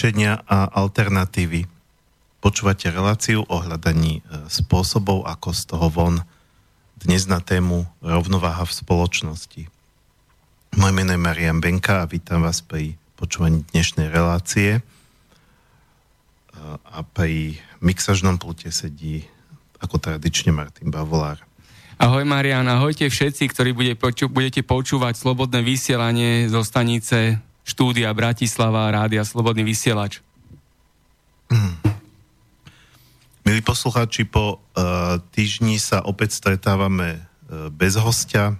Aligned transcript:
riešenia 0.00 0.40
a 0.48 0.64
alternatívy. 0.80 1.68
Počúvate 2.40 2.88
reláciu 2.88 3.44
o 3.44 3.60
hľadaní 3.60 4.24
e, 4.24 4.48
spôsobov, 4.48 5.28
ako 5.28 5.52
z 5.52 5.62
toho 5.68 5.92
von. 5.92 6.24
Dnes 6.96 7.28
na 7.28 7.44
tému 7.44 7.84
rovnováha 8.00 8.64
v 8.64 8.72
spoločnosti. 8.80 9.68
Moje 10.80 10.92
meno 10.96 11.12
je 11.12 11.20
Marian 11.20 11.60
Benka 11.60 12.00
a 12.00 12.08
vítam 12.08 12.40
vás 12.40 12.64
pri 12.64 12.96
počúvaní 13.20 13.60
dnešnej 13.76 14.08
relácie. 14.08 14.80
E, 14.80 14.82
a 16.80 17.04
pri 17.04 17.60
mixažnom 17.84 18.40
plute 18.40 18.72
sedí 18.72 19.28
ako 19.84 20.00
tradične 20.00 20.56
Martin 20.56 20.88
Bavolár. 20.88 21.44
Ahoj 22.00 22.24
Marian, 22.24 22.64
ahojte 22.72 23.04
všetci, 23.04 23.52
ktorí 23.52 23.76
bude 23.76 23.92
poču- 24.00 24.32
budete 24.32 24.64
počúvať 24.64 25.20
slobodné 25.20 25.60
vysielanie 25.60 26.48
zo 26.48 26.64
stanice 26.64 27.49
štúdia 27.64 28.10
Bratislava, 28.16 28.90
rádia 28.90 29.22
Slobodný 29.22 29.62
vysielač. 29.62 30.24
Hmm. 31.50 31.76
Milí 33.42 33.64
poslucháči, 33.64 34.28
po 34.28 34.60
uh, 34.60 35.18
týždni 35.34 35.80
sa 35.82 36.04
opäť 36.04 36.38
stretávame 36.38 37.18
uh, 37.18 37.66
bez 37.72 37.98
hostia. 37.98 38.54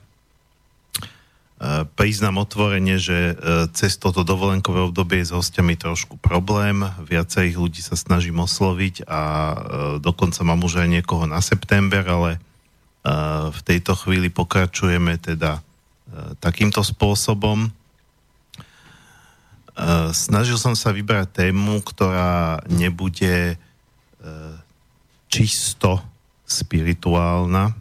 Uh, 1.61 1.85
priznám 1.95 2.41
otvorene, 2.41 2.97
že 2.97 3.37
uh, 3.37 3.69
cez 3.71 4.01
toto 4.01 4.25
dovolenkové 4.25 4.81
obdobie 4.81 5.21
je 5.23 5.31
s 5.31 5.37
hostiami 5.37 5.77
trošku 5.77 6.17
problém. 6.19 6.83
Viacerých 7.05 7.61
ľudí 7.61 7.85
sa 7.85 7.95
snažím 7.95 8.41
osloviť 8.41 9.05
a 9.07 9.21
uh, 9.21 9.57
dokonca 10.01 10.41
mám 10.43 10.65
už 10.65 10.83
aj 10.83 10.89
niekoho 10.89 11.29
na 11.29 11.39
september, 11.45 12.03
ale 12.03 12.31
uh, 12.41 13.53
v 13.53 13.61
tejto 13.61 13.95
chvíli 13.95 14.33
pokračujeme 14.33 15.21
teda 15.21 15.61
uh, 15.61 16.35
takýmto 16.41 16.81
spôsobom. 16.81 17.69
Eh, 19.81 20.13
snažil 20.13 20.61
som 20.61 20.77
sa 20.77 20.93
vybrať 20.93 21.49
tému, 21.49 21.81
ktorá 21.81 22.61
nebude 22.69 23.57
uh, 23.57 24.57
čisto 25.33 26.05
spirituálna, 26.45 27.73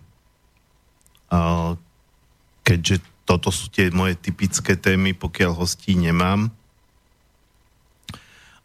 keďže 2.63 3.01
toto 3.27 3.49
sú 3.49 3.67
tie 3.73 3.91
moje 3.91 4.15
typické 4.15 4.77
témy, 4.79 5.17
pokiaľ 5.17 5.51
hostí 5.57 5.97
nemám. 5.97 6.53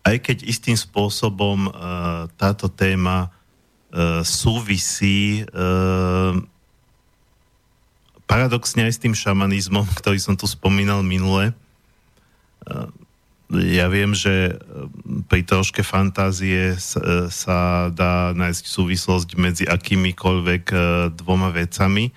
Aj 0.05 0.16
keď 0.21 0.45
istým 0.47 0.78
spôsobom 0.78 1.72
uh, 1.72 2.31
táto 2.39 2.71
téma 2.71 3.34
súvisí 4.27 5.47
paradoxne 8.27 8.91
aj 8.91 8.93
s 8.99 9.03
tým 9.06 9.15
šamanizmom, 9.15 9.87
ktorý 10.03 10.19
som 10.19 10.34
tu 10.34 10.51
spomínal 10.51 11.06
minule. 11.06 11.55
Ja 13.53 13.93
viem, 13.93 14.16
že 14.16 14.56
ehm, 14.56 15.28
pri 15.28 15.44
troške 15.44 15.84
fantázie 15.84 16.81
sa 17.28 17.93
dá 17.93 18.32
nájsť 18.32 18.65
súvislosť 18.65 19.28
medzi 19.37 19.65
akýmikoľvek 19.69 20.65
e, 20.72 20.77
dvoma 21.12 21.53
vecami, 21.53 22.09
e, 22.09 22.12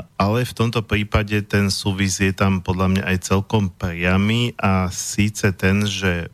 ale 0.00 0.38
v 0.48 0.56
tomto 0.56 0.80
prípade 0.80 1.44
ten 1.44 1.68
súvis 1.68 2.24
je 2.24 2.32
tam 2.32 2.64
podľa 2.64 2.88
mňa 2.96 3.02
aj 3.04 3.18
celkom 3.20 3.68
priamy 3.68 4.56
a 4.56 4.88
síce 4.88 5.52
ten, 5.52 5.84
že 5.84 6.32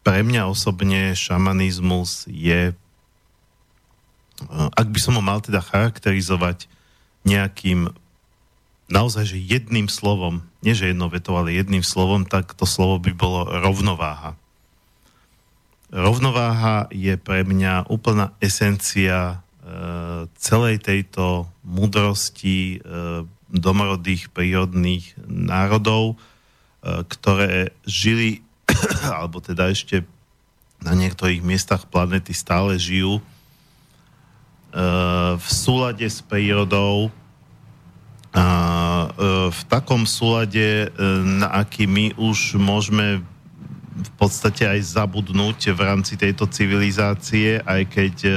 pre 0.00 0.24
mňa 0.24 0.48
osobne 0.48 1.12
šamanizmus 1.12 2.24
je, 2.32 2.72
e, 2.72 2.74
ak 4.72 4.88
by 4.88 4.98
som 5.02 5.20
ho 5.20 5.22
mal 5.22 5.44
teda 5.44 5.60
charakterizovať 5.60 6.72
nejakým 7.28 7.92
naozaj, 8.86 9.34
že 9.34 9.38
jedným 9.38 9.90
slovom, 9.90 10.46
nie 10.62 10.74
že 10.74 10.90
jednou 10.90 11.10
vetou, 11.10 11.34
ale 11.38 11.54
jedným 11.54 11.82
slovom, 11.82 12.26
tak 12.26 12.54
to 12.54 12.66
slovo 12.66 13.02
by 13.02 13.12
bolo 13.14 13.46
rovnováha. 13.46 14.38
Rovnováha 15.90 16.90
je 16.90 17.14
pre 17.14 17.46
mňa 17.46 17.86
úplná 17.86 18.34
esencia 18.42 19.18
e, 19.30 19.36
celej 20.34 20.82
tejto 20.82 21.46
múdrosti 21.62 22.78
e, 22.82 23.26
domorodých 23.50 24.34
prírodných 24.34 25.14
národov, 25.26 26.18
e, 26.82 27.06
ktoré 27.06 27.70
žili, 27.86 28.42
alebo 29.14 29.38
teda 29.38 29.70
ešte 29.70 30.02
na 30.82 30.92
niektorých 30.92 31.40
miestach 31.40 31.86
planety 31.86 32.34
stále 32.34 32.74
žijú 32.76 33.18
e, 33.18 33.22
v 35.38 35.46
súlade 35.46 36.04
s 36.04 36.18
prírodou, 36.18 37.14
v 39.50 39.60
takom 39.72 40.04
súlade, 40.04 40.60
e, 40.60 40.88
na 41.24 41.48
aký 41.64 41.88
my 41.88 42.12
už 42.20 42.60
môžeme 42.60 43.24
v 43.96 44.10
podstate 44.20 44.68
aj 44.68 44.92
zabudnúť 44.92 45.72
v 45.72 45.80
rámci 45.80 46.20
tejto 46.20 46.44
civilizácie, 46.44 47.64
aj 47.64 47.82
keď 47.88 48.14
e, 48.28 48.32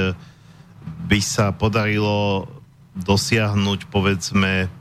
by 1.04 1.20
sa 1.20 1.52
podarilo 1.52 2.48
dosiahnuť, 2.96 3.92
povedzme, 3.92 4.72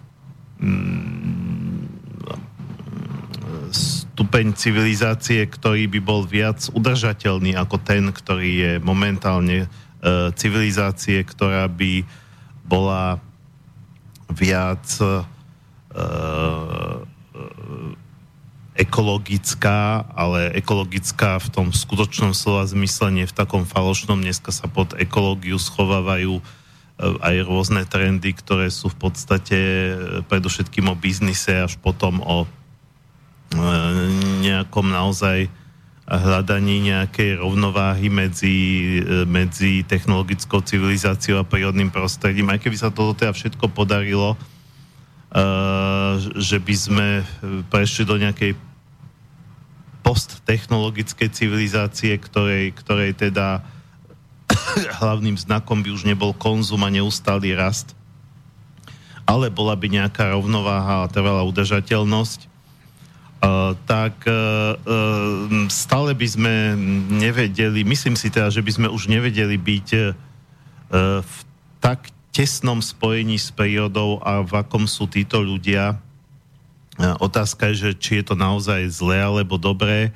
mm, 0.63 1.83
stupeň 3.69 4.55
civilizácie, 4.55 5.43
ktorý 5.45 5.91
by 5.91 5.99
bol 5.99 6.23
viac 6.23 6.71
udržateľný 6.71 7.59
ako 7.59 7.75
ten, 7.83 8.09
ktorý 8.09 8.49
je 8.49 8.71
momentálne 8.79 9.69
civilizácie, 10.35 11.23
ktorá 11.27 11.67
by 11.67 12.07
bola 12.63 13.19
viac 14.29 14.85
uh, 15.01 15.25
ekologická, 18.79 20.07
ale 20.15 20.55
ekologická 20.55 21.35
v 21.43 21.47
tom 21.51 21.67
skutočnom 21.75 22.31
slova 22.31 22.63
zmysle, 22.63 23.11
nie 23.11 23.25
v 23.27 23.35
takom 23.35 23.67
falošnom. 23.67 24.23
Dneska 24.23 24.55
sa 24.55 24.71
pod 24.71 24.95
ekológiu 24.95 25.59
schovávajú 25.59 26.39
aj 26.99 27.35
rôzne 27.47 27.83
trendy, 27.87 28.35
ktoré 28.35 28.67
sú 28.71 28.91
v 28.91 29.07
podstate 29.07 29.59
predovšetkým 30.27 30.91
o 30.91 30.95
biznise, 30.95 31.63
až 31.63 31.79
potom 31.79 32.19
o 32.23 32.47
nejakom 34.43 34.87
naozaj 34.87 35.47
hľadaní 36.09 36.89
nejakej 36.89 37.37
rovnováhy 37.37 38.09
medzi, 38.09 38.57
e, 38.97 39.29
medzi 39.29 39.85
technologickou 39.85 40.65
civilizáciou 40.65 41.37
a 41.37 41.45
prírodným 41.45 41.93
prostredím. 41.93 42.49
Aj 42.49 42.57
keby 42.57 42.73
sa 42.81 42.89
toto 42.89 43.13
teda 43.13 43.29
všetko 43.29 43.69
podarilo, 43.69 44.33
uh, 44.33 46.17
že 46.33 46.57
by 46.57 46.75
sme 46.75 47.07
prešli 47.69 48.09
do 48.09 48.17
nejakej 48.17 48.57
posttechnologickej 50.01 51.29
civilizácie, 51.29 52.17
ktorej, 52.17 52.73
ktorej 52.73 53.13
teda 53.13 53.61
hlavným 55.05 55.37
znakom 55.37 55.85
by 55.85 55.93
už 55.93 56.09
nebol 56.09 56.33
konzum 56.33 56.81
a 56.81 56.89
neustály 56.89 57.53
rast, 57.53 57.93
ale 59.29 59.53
bola 59.53 59.77
by 59.77 59.85
nejaká 59.93 60.33
rovnováha 60.33 61.05
a 61.05 61.11
trvalá 61.13 61.45
udržateľnosť, 61.45 62.48
tak 63.87 64.15
uh, 64.27 64.75
uh, 64.75 65.67
stále 65.71 66.11
by 66.11 66.27
sme 66.27 66.53
nevedeli, 67.07 67.87
myslím 67.87 68.19
si 68.19 68.27
teda, 68.27 68.51
že 68.51 68.59
by 68.59 68.71
sme 68.75 68.87
už 68.91 69.07
nevedeli 69.07 69.55
byť 69.55 69.87
v 71.21 71.35
tak 71.77 72.09
tesnom 72.33 72.81
spojení 72.81 73.37
s 73.37 73.53
prírodou 73.53 74.17
a 74.25 74.41
v 74.41 74.57
akom 74.57 74.89
sú 74.89 75.05
títo 75.05 75.37
ľudia. 75.37 76.01
Otázka 76.97 77.69
je, 77.69 77.75
že 77.77 77.91
či 77.93 78.11
je 78.19 78.33
to 78.33 78.35
naozaj 78.35 78.89
zlé 78.89 79.21
alebo 79.21 79.61
dobré. 79.61 80.09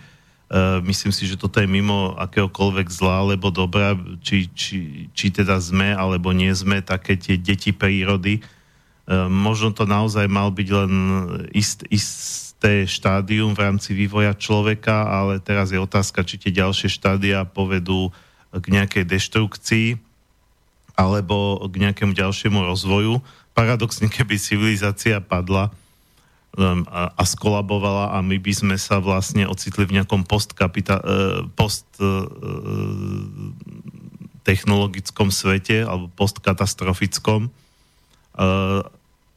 Myslím 0.82 1.14
si, 1.14 1.30
že 1.30 1.38
toto 1.38 1.62
je 1.62 1.70
mimo 1.70 2.18
akéhokoľvek 2.18 2.90
zlá 2.90 3.22
alebo 3.22 3.54
dobrá, 3.54 3.94
či, 4.26 4.50
či, 4.58 5.06
či 5.14 5.30
teda 5.30 5.62
sme 5.62 5.94
alebo 5.94 6.34
nie 6.34 6.50
sme 6.58 6.82
také 6.82 7.22
tie 7.22 7.38
deti 7.38 7.70
prírody. 7.70 8.42
Možno 9.30 9.70
to 9.78 9.86
naozaj 9.86 10.26
mal 10.26 10.50
byť 10.50 10.68
len 10.74 10.92
ist, 11.54 11.86
ist 11.94 12.53
isté 12.64 12.88
štádium 12.88 13.52
v 13.52 13.60
rámci 13.60 13.92
vývoja 13.92 14.32
človeka, 14.32 15.04
ale 15.04 15.44
teraz 15.44 15.76
je 15.76 15.84
otázka, 15.84 16.24
či 16.24 16.40
tie 16.40 16.64
ďalšie 16.64 16.88
štádia 16.88 17.44
povedú 17.44 18.16
k 18.56 18.66
nejakej 18.72 19.04
deštrukcii 19.04 20.00
alebo 20.96 21.60
k 21.68 21.84
nejakému 21.84 22.16
ďalšiemu 22.16 22.64
rozvoju. 22.64 23.20
Paradoxne, 23.52 24.08
keby 24.08 24.40
civilizácia 24.40 25.20
padla 25.20 25.76
um, 26.56 26.88
a, 26.88 27.12
skolabovala 27.28 28.16
a 28.16 28.24
my 28.24 28.40
by 28.40 28.54
sme 28.56 28.76
sa 28.80 29.04
vlastne 29.04 29.44
ocitli 29.44 29.84
v 29.84 30.00
nejakom 30.00 30.24
postkapita- 30.24 31.04
uh, 31.04 31.44
post 31.60 31.84
uh, 32.00 32.24
technologickom 34.48 35.36
svete 35.36 35.84
alebo 35.84 36.08
postkatastrofickom, 36.16 37.52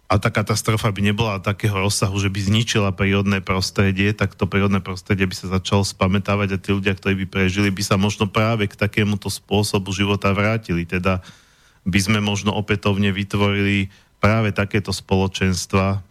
a 0.06 0.22
tá 0.22 0.30
katastrofa 0.30 0.94
by 0.94 1.02
nebola 1.02 1.42
takého 1.42 1.74
rozsahu, 1.74 2.14
že 2.22 2.30
by 2.30 2.38
zničila 2.38 2.94
prírodné 2.94 3.42
prostredie, 3.42 4.14
tak 4.14 4.38
to 4.38 4.46
prírodné 4.46 4.78
prostredie 4.78 5.26
by 5.26 5.34
sa 5.34 5.50
začalo 5.50 5.82
spamätávať 5.82 6.48
a 6.54 6.62
tí 6.62 6.70
ľudia, 6.70 6.94
ktorí 6.94 7.26
by 7.26 7.26
prežili, 7.26 7.74
by 7.74 7.82
sa 7.82 7.98
možno 7.98 8.30
práve 8.30 8.70
k 8.70 8.78
takémuto 8.78 9.26
spôsobu 9.26 9.90
života 9.90 10.30
vrátili. 10.30 10.86
Teda 10.86 11.26
by 11.82 11.98
sme 11.98 12.18
možno 12.22 12.54
opätovne 12.54 13.10
vytvorili 13.10 13.90
práve 14.22 14.54
takéto 14.54 14.94
spoločenstva 14.94 16.06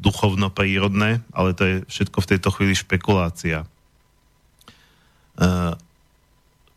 duchovno-prírodné, 0.00 1.20
ale 1.32 1.50
to 1.52 1.62
je 1.64 1.74
všetko 1.92 2.18
v 2.24 2.28
tejto 2.32 2.48
chvíli 2.56 2.72
špekulácia. 2.72 3.68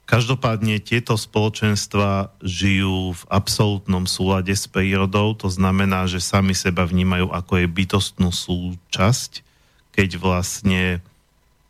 Každopádne 0.10 0.82
tieto 0.82 1.14
spoločenstva 1.14 2.34
žijú 2.42 3.14
v 3.14 3.24
absolútnom 3.30 4.10
súlade 4.10 4.58
s 4.58 4.66
prírodou, 4.66 5.38
to 5.38 5.54
znamená, 5.54 6.10
že 6.10 6.18
sami 6.18 6.58
seba 6.58 6.90
vnímajú 6.90 7.30
ako 7.30 7.62
je 7.62 7.68
bytostnú 7.70 8.34
súčasť, 8.34 9.46
keď 9.94 10.10
vlastne 10.18 11.06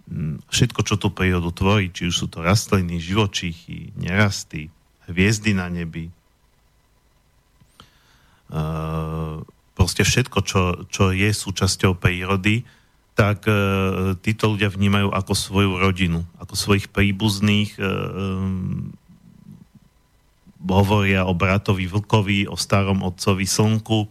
mm, 0.08 0.48
všetko, 0.48 0.80
čo 0.88 0.96
tú 0.96 1.12
prírodu 1.12 1.52
tvorí, 1.52 1.92
či 1.92 2.08
už 2.08 2.16
sú 2.16 2.28
to 2.32 2.40
rastliny, 2.40 3.04
živočíchy, 3.04 3.92
nerasty, 4.00 4.72
hviezdy 5.12 5.52
na 5.52 5.68
nebi, 5.68 6.08
proste 9.78 10.04
všetko, 10.04 10.38
čo, 10.42 10.62
čo 10.90 11.14
je 11.14 11.30
súčasťou 11.30 11.96
prírody, 11.96 12.66
tak 13.20 13.44
e, 13.52 13.54
títo 14.24 14.56
ľudia 14.56 14.72
vnímajú 14.72 15.12
ako 15.12 15.34
svoju 15.36 15.72
rodinu, 15.76 16.24
ako 16.40 16.56
svojich 16.56 16.88
príbuzných, 16.88 17.76
e, 17.76 17.84
e, 17.84 17.92
hovoria 20.64 21.28
o 21.28 21.36
bratovi 21.36 21.84
Vlkovi, 21.84 22.48
o 22.48 22.56
starom 22.56 23.04
otcovi 23.04 23.44
Slnku 23.44 24.08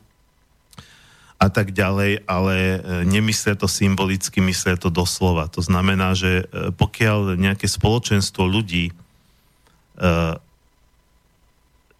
a 1.41 1.49
tak 1.49 1.71
ďalej, 1.71 2.27
ale 2.27 2.83
nemyslia 3.07 3.55
to 3.55 3.71
symbolicky, 3.71 4.43
myslia 4.43 4.75
to 4.75 4.91
doslova. 4.91 5.47
To 5.55 5.63
znamená, 5.63 6.17
že 6.19 6.51
pokiaľ 6.75 7.39
nejaké 7.39 7.71
spoločenstvo 7.71 8.43
ľudí 8.43 8.91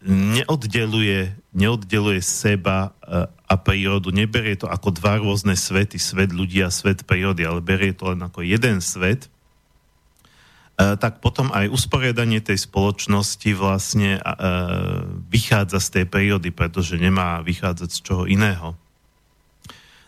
neoddeluje, 0.03 1.39
neoddeluje 1.55 2.19
seba 2.19 2.91
a 3.49 3.57
prírodu, 3.57 4.13
neberie 4.13 4.53
to 4.53 4.69
ako 4.69 4.93
dva 4.93 5.17
rôzne 5.17 5.57
svety, 5.57 5.97
svet 5.97 6.29
ľudí 6.29 6.61
a 6.61 6.69
svet 6.69 7.01
prírody, 7.01 7.41
ale 7.41 7.65
berie 7.65 7.97
to 7.97 8.13
len 8.13 8.21
ako 8.21 8.45
jeden 8.45 8.77
svet, 8.77 9.25
e, 10.77 10.93
tak 11.01 11.17
potom 11.17 11.49
aj 11.49 11.73
usporiadanie 11.73 12.45
tej 12.45 12.61
spoločnosti 12.69 13.49
vlastne 13.57 14.21
e, 14.21 14.45
vychádza 15.33 15.81
z 15.81 15.89
tej 15.89 16.05
prírody, 16.05 16.53
pretože 16.53 17.01
nemá 17.01 17.41
vychádzať 17.41 17.89
z 17.89 17.99
čoho 18.05 18.23
iného. 18.29 18.77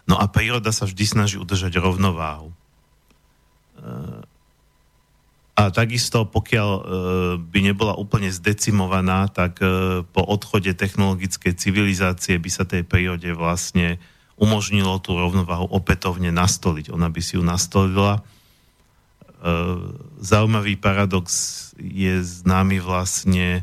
No 0.05 0.21
a 0.21 0.29
príroda 0.29 0.69
sa 0.69 0.85
vždy 0.85 1.05
snaží 1.09 1.35
udržať 1.41 1.81
rovnováhu. 1.81 2.53
A 5.61 5.69
takisto, 5.69 6.25
pokiaľ 6.25 6.69
e, 6.73 6.81
by 7.37 7.59
nebola 7.61 7.93
úplne 7.93 8.33
zdecimovaná, 8.33 9.29
tak 9.29 9.61
e, 9.61 10.01
po 10.01 10.25
odchode 10.25 10.73
technologickej 10.73 11.53
civilizácie 11.53 12.41
by 12.41 12.49
sa 12.49 12.65
tej 12.65 12.81
prírode 12.81 13.29
vlastne 13.37 14.01
umožnilo 14.41 14.97
tú 15.05 15.13
rovnováhu 15.13 15.69
opätovne 15.69 16.33
nastoliť. 16.33 16.89
Ona 16.89 17.13
by 17.13 17.21
si 17.21 17.37
ju 17.37 17.45
nastolila. 17.45 18.17
E, 18.17 18.21
zaujímavý 20.17 20.81
paradox 20.81 21.29
je 21.77 22.25
známy 22.25 22.81
vlastne 22.81 23.61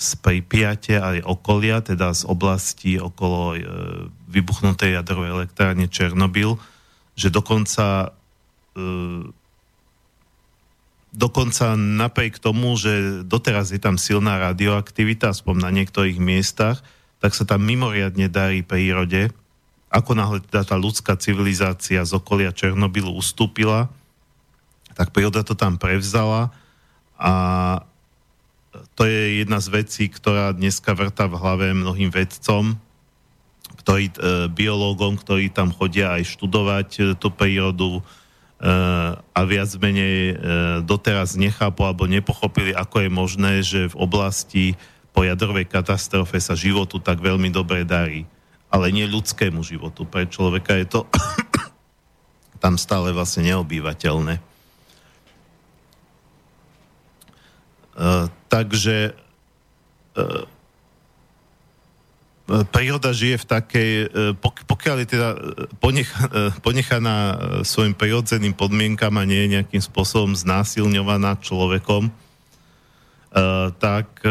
z 0.00 0.10
Pripiate 0.24 0.96
aj 0.96 1.20
okolia, 1.28 1.84
teda 1.84 2.16
z 2.16 2.24
oblasti 2.24 2.96
okolo 2.96 3.60
vybuchnutej 4.24 4.96
jadrovej 4.96 5.36
elektrárne 5.36 5.84
Černobyl, 5.84 6.56
že 7.12 7.28
dokonca 7.28 8.16
dokonca 11.10 11.74
napriek 11.74 12.38
tomu, 12.38 12.78
že 12.78 13.22
doteraz 13.26 13.74
je 13.74 13.80
tam 13.82 13.98
silná 13.98 14.38
radioaktivita, 14.38 15.34
aspoň 15.34 15.56
na 15.58 15.70
niektorých 15.74 16.18
miestach, 16.22 16.82
tak 17.20 17.36
sa 17.36 17.44
tam 17.44 17.66
mimoriadne 17.66 18.30
darí 18.30 18.62
prírode. 18.62 19.34
Ako 19.90 20.14
náhle 20.14 20.40
teda 20.40 20.62
tá 20.62 20.76
ľudská 20.78 21.18
civilizácia 21.18 22.00
z 22.06 22.12
okolia 22.14 22.54
Černobylu 22.54 23.10
ustúpila, 23.10 23.90
tak 24.94 25.10
príroda 25.10 25.42
to 25.42 25.58
tam 25.58 25.76
prevzala 25.76 26.54
a 27.18 27.32
to 28.94 29.02
je 29.02 29.42
jedna 29.42 29.58
z 29.58 29.68
vecí, 29.82 30.04
ktorá 30.06 30.54
dneska 30.54 30.94
vrta 30.94 31.26
v 31.26 31.38
hlave 31.40 31.66
mnohým 31.74 32.14
vedcom, 32.14 32.78
ktorí, 33.82 34.14
e, 34.14 34.46
biológom, 34.52 35.18
ktorí 35.18 35.50
tam 35.50 35.74
chodia 35.74 36.14
aj 36.14 36.38
študovať 36.38 36.88
e, 36.96 37.02
tú 37.18 37.34
prírodu, 37.34 38.04
a 38.60 39.40
viac 39.48 39.72
menej 39.80 40.16
e, 40.30 40.34
doteraz 40.84 41.32
nechápu 41.40 41.80
alebo 41.80 42.04
nepochopili, 42.04 42.76
ako 42.76 42.96
je 43.00 43.08
možné, 43.08 43.52
že 43.64 43.88
v 43.88 43.96
oblasti 43.96 44.64
po 45.16 45.24
jadrovej 45.24 45.64
katastrofe 45.64 46.36
sa 46.36 46.52
životu 46.52 47.00
tak 47.00 47.24
veľmi 47.24 47.48
dobre 47.48 47.88
darí. 47.88 48.28
Ale 48.68 48.92
nie 48.92 49.08
ľudskému 49.08 49.64
životu. 49.64 50.04
Pre 50.04 50.28
človeka 50.28 50.76
je 50.76 50.86
to 50.86 51.00
tam 52.62 52.76
stále 52.76 53.16
vlastne 53.16 53.48
neobývateľné. 53.48 54.38
Uh, 57.96 58.28
takže 58.48 59.16
príroda 62.74 63.14
žije 63.14 63.36
v 63.42 63.46
takej, 63.46 63.92
e, 64.10 64.34
pokiaľ 64.42 64.96
je 65.04 65.08
teda 65.08 65.28
e, 65.34 65.38
e, 66.02 66.04
ponechaná 66.58 67.16
svojim 67.62 67.94
prirodzeným 67.94 68.54
podmienkam 68.58 69.14
a 69.14 69.28
nie 69.28 69.46
je 69.46 69.52
nejakým 69.60 69.82
spôsobom 69.82 70.34
znásilňovaná 70.34 71.38
človekom, 71.38 72.10
tak 73.78 74.26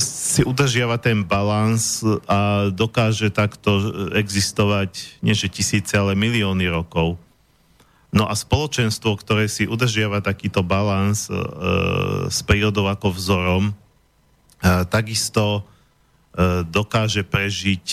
si 0.00 0.40
udržiava 0.48 0.96
ten 0.96 1.20
balans 1.20 2.00
a 2.24 2.72
dokáže 2.72 3.28
takto 3.28 3.92
existovať 4.16 5.20
nie 5.20 5.36
že 5.36 5.52
tisíce, 5.52 5.92
ale 5.92 6.16
milióny 6.16 6.72
rokov. 6.72 7.20
No 8.12 8.28
a 8.28 8.36
spoločenstvo, 8.36 9.16
ktoré 9.16 9.48
si 9.48 9.64
udržiava 9.64 10.20
takýto 10.20 10.60
balans 10.60 11.28
e, 11.28 11.36
s 12.28 12.44
prírodou 12.44 12.84
ako 12.84 13.16
vzorom, 13.16 13.72
takisto 14.86 15.44
e, 15.58 15.62
dokáže 16.62 17.26
prežiť 17.26 17.86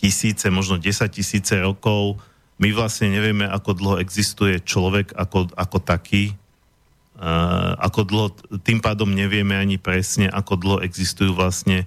tisíce, 0.00 0.50
možno 0.50 0.80
10 0.80 1.06
tisíce 1.12 1.54
rokov. 1.62 2.18
My 2.58 2.74
vlastne 2.74 3.12
nevieme, 3.12 3.46
ako 3.46 3.70
dlho 3.78 3.96
existuje 4.02 4.58
človek 4.58 5.14
ako, 5.14 5.54
ako 5.54 5.78
taký. 5.78 6.34
Ako 7.78 8.02
dlho, 8.02 8.34
tým 8.66 8.82
pádom 8.82 9.06
nevieme 9.06 9.54
ani 9.54 9.78
presne, 9.78 10.26
ako 10.26 10.58
dlho 10.58 10.78
existujú 10.82 11.38
vlastne 11.38 11.86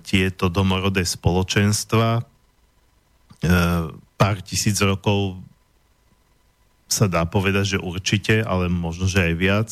tieto 0.00 0.48
domorodé 0.48 1.04
spoločenstva. 1.04 2.08
E, 2.16 2.22
pár 4.16 4.36
tisíc 4.40 4.80
rokov 4.80 5.36
sa 6.88 7.04
dá 7.04 7.28
povedať, 7.28 7.76
že 7.76 7.84
určite, 7.84 8.40
ale 8.40 8.72
možno, 8.72 9.04
že 9.04 9.28
aj 9.28 9.34
viac 9.36 9.68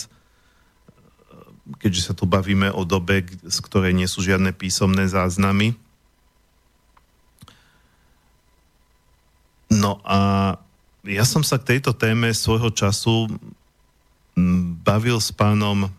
keďže 1.77 2.11
sa 2.11 2.13
tu 2.17 2.25
bavíme 2.25 2.73
o 2.73 2.89
dobe, 2.89 3.29
z 3.29 3.59
ktorej 3.61 3.93
nie 3.93 4.09
sú 4.09 4.25
žiadne 4.25 4.57
písomné 4.57 5.05
záznamy. 5.05 5.77
No 9.69 10.01
a 10.01 10.57
ja 11.05 11.25
som 11.29 11.45
sa 11.45 11.61
k 11.61 11.77
tejto 11.77 11.93
téme 11.93 12.33
svojho 12.33 12.73
času 12.73 13.29
bavil 14.81 15.21
s 15.21 15.29
pánom 15.35 15.87
e, 15.87 15.91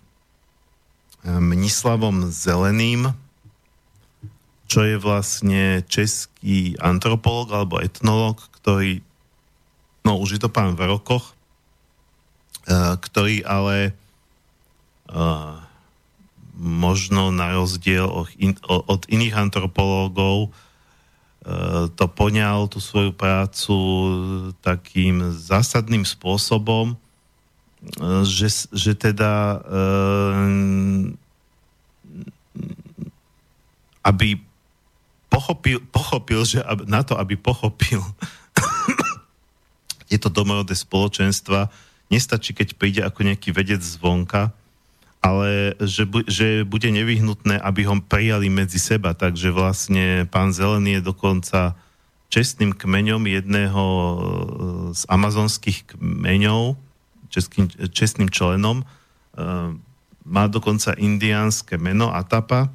Mnislavom 1.28 2.34
Zeleným, 2.34 3.14
čo 4.70 4.86
je 4.86 4.96
vlastne 5.02 5.82
český 5.86 6.78
antropolog 6.78 7.52
alebo 7.52 7.82
etnolog, 7.82 8.42
ktorý, 8.62 9.02
no 10.06 10.18
už 10.22 10.38
je 10.38 10.42
to 10.42 10.50
pán 10.50 10.74
v 10.74 10.88
rokoch, 10.88 11.34
e, 12.66 12.96
ktorý 12.98 13.44
ale 13.44 13.94
možno 16.60 17.32
na 17.32 17.56
rozdiel 17.56 18.06
od, 18.06 18.28
in, 18.38 18.54
od 18.68 19.08
iných 19.10 19.36
antropológov 19.36 20.52
to 21.96 22.06
poňal 22.12 22.68
tú 22.68 22.84
svoju 22.84 23.16
prácu 23.16 23.76
takým 24.60 25.32
zásadným 25.32 26.04
spôsobom, 26.04 27.00
že, 28.28 28.68
že 28.76 28.92
teda 28.92 29.64
aby 34.04 34.36
pochopil, 35.32 35.80
pochopil, 35.94 36.44
že 36.44 36.60
na 36.90 37.08
to, 37.08 37.16
aby 37.16 37.40
pochopil 37.40 38.04
tieto 40.12 40.28
domorodé 40.28 40.76
spoločenstva, 40.76 41.72
nestačí, 42.12 42.52
keď 42.52 42.68
príde 42.76 43.02
ako 43.06 43.24
nejaký 43.24 43.56
vedec 43.56 43.80
zvonka, 43.80 44.52
ale 45.20 45.76
že, 45.84 46.08
bu- 46.08 46.28
že 46.28 46.64
bude 46.64 46.88
nevyhnutné, 46.88 47.60
aby 47.60 47.84
ho 47.84 48.00
prijali 48.00 48.48
medzi 48.48 48.80
seba. 48.80 49.12
Takže 49.12 49.52
vlastne 49.52 50.24
pán 50.32 50.56
Zelený 50.56 51.00
je 51.00 51.08
dokonca 51.12 51.76
čestným 52.32 52.72
kmeňom 52.72 53.28
jedného 53.28 53.84
e, 53.84 54.18
z 54.96 55.04
amazonských 55.12 55.98
kmeňov, 55.98 56.80
českým, 57.28 57.68
čestným 57.92 58.32
členom. 58.32 58.82
E, 58.82 58.86
má 60.24 60.46
dokonca 60.48 60.96
indiánske 60.96 61.76
meno 61.76 62.16
Atapa. 62.16 62.72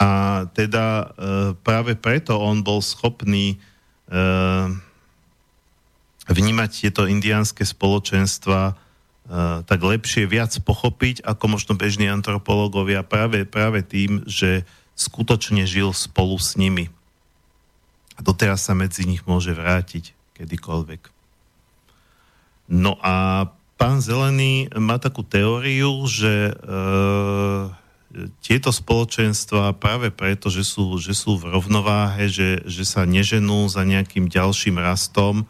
A 0.00 0.44
teda 0.52 0.84
e, 0.84 1.04
práve 1.64 1.96
preto 1.96 2.36
on 2.36 2.60
bol 2.60 2.84
schopný 2.84 3.56
vnímať 6.26 6.70
tieto 6.82 7.06
indiánske 7.06 7.62
spoločenstva 7.62 8.74
tak 9.62 9.78
lepšie, 9.78 10.26
viac 10.26 10.50
pochopiť, 10.66 11.22
ako 11.22 11.54
možno 11.54 11.78
bežní 11.78 12.10
antropológovia, 12.10 13.06
práve, 13.06 13.46
práve 13.46 13.86
tým, 13.86 14.26
že 14.26 14.66
skutočne 14.98 15.62
žil 15.70 15.94
spolu 15.94 16.34
s 16.34 16.58
nimi. 16.58 16.90
A 18.18 18.26
doteraz 18.26 18.66
sa 18.66 18.74
medzi 18.74 19.06
nich 19.06 19.22
môže 19.24 19.54
vrátiť 19.54 20.12
kedykoľvek. 20.34 21.14
No 22.74 22.98
a 22.98 23.46
pán 23.78 24.02
Zelený 24.02 24.68
má 24.74 24.98
takú 24.98 25.22
teóriu, 25.22 26.04
že 26.10 26.50
uh, 26.50 27.70
tieto 28.42 28.74
spoločenstva 28.74 29.78
práve 29.78 30.10
preto, 30.10 30.50
že 30.50 30.66
sú, 30.66 30.98
že 30.98 31.14
sú 31.14 31.38
v 31.38 31.54
rovnováhe, 31.54 32.26
že, 32.26 32.66
že 32.66 32.82
sa 32.82 33.06
neženú 33.06 33.70
za 33.70 33.86
nejakým 33.86 34.26
ďalším 34.26 34.82
rastom 34.82 35.46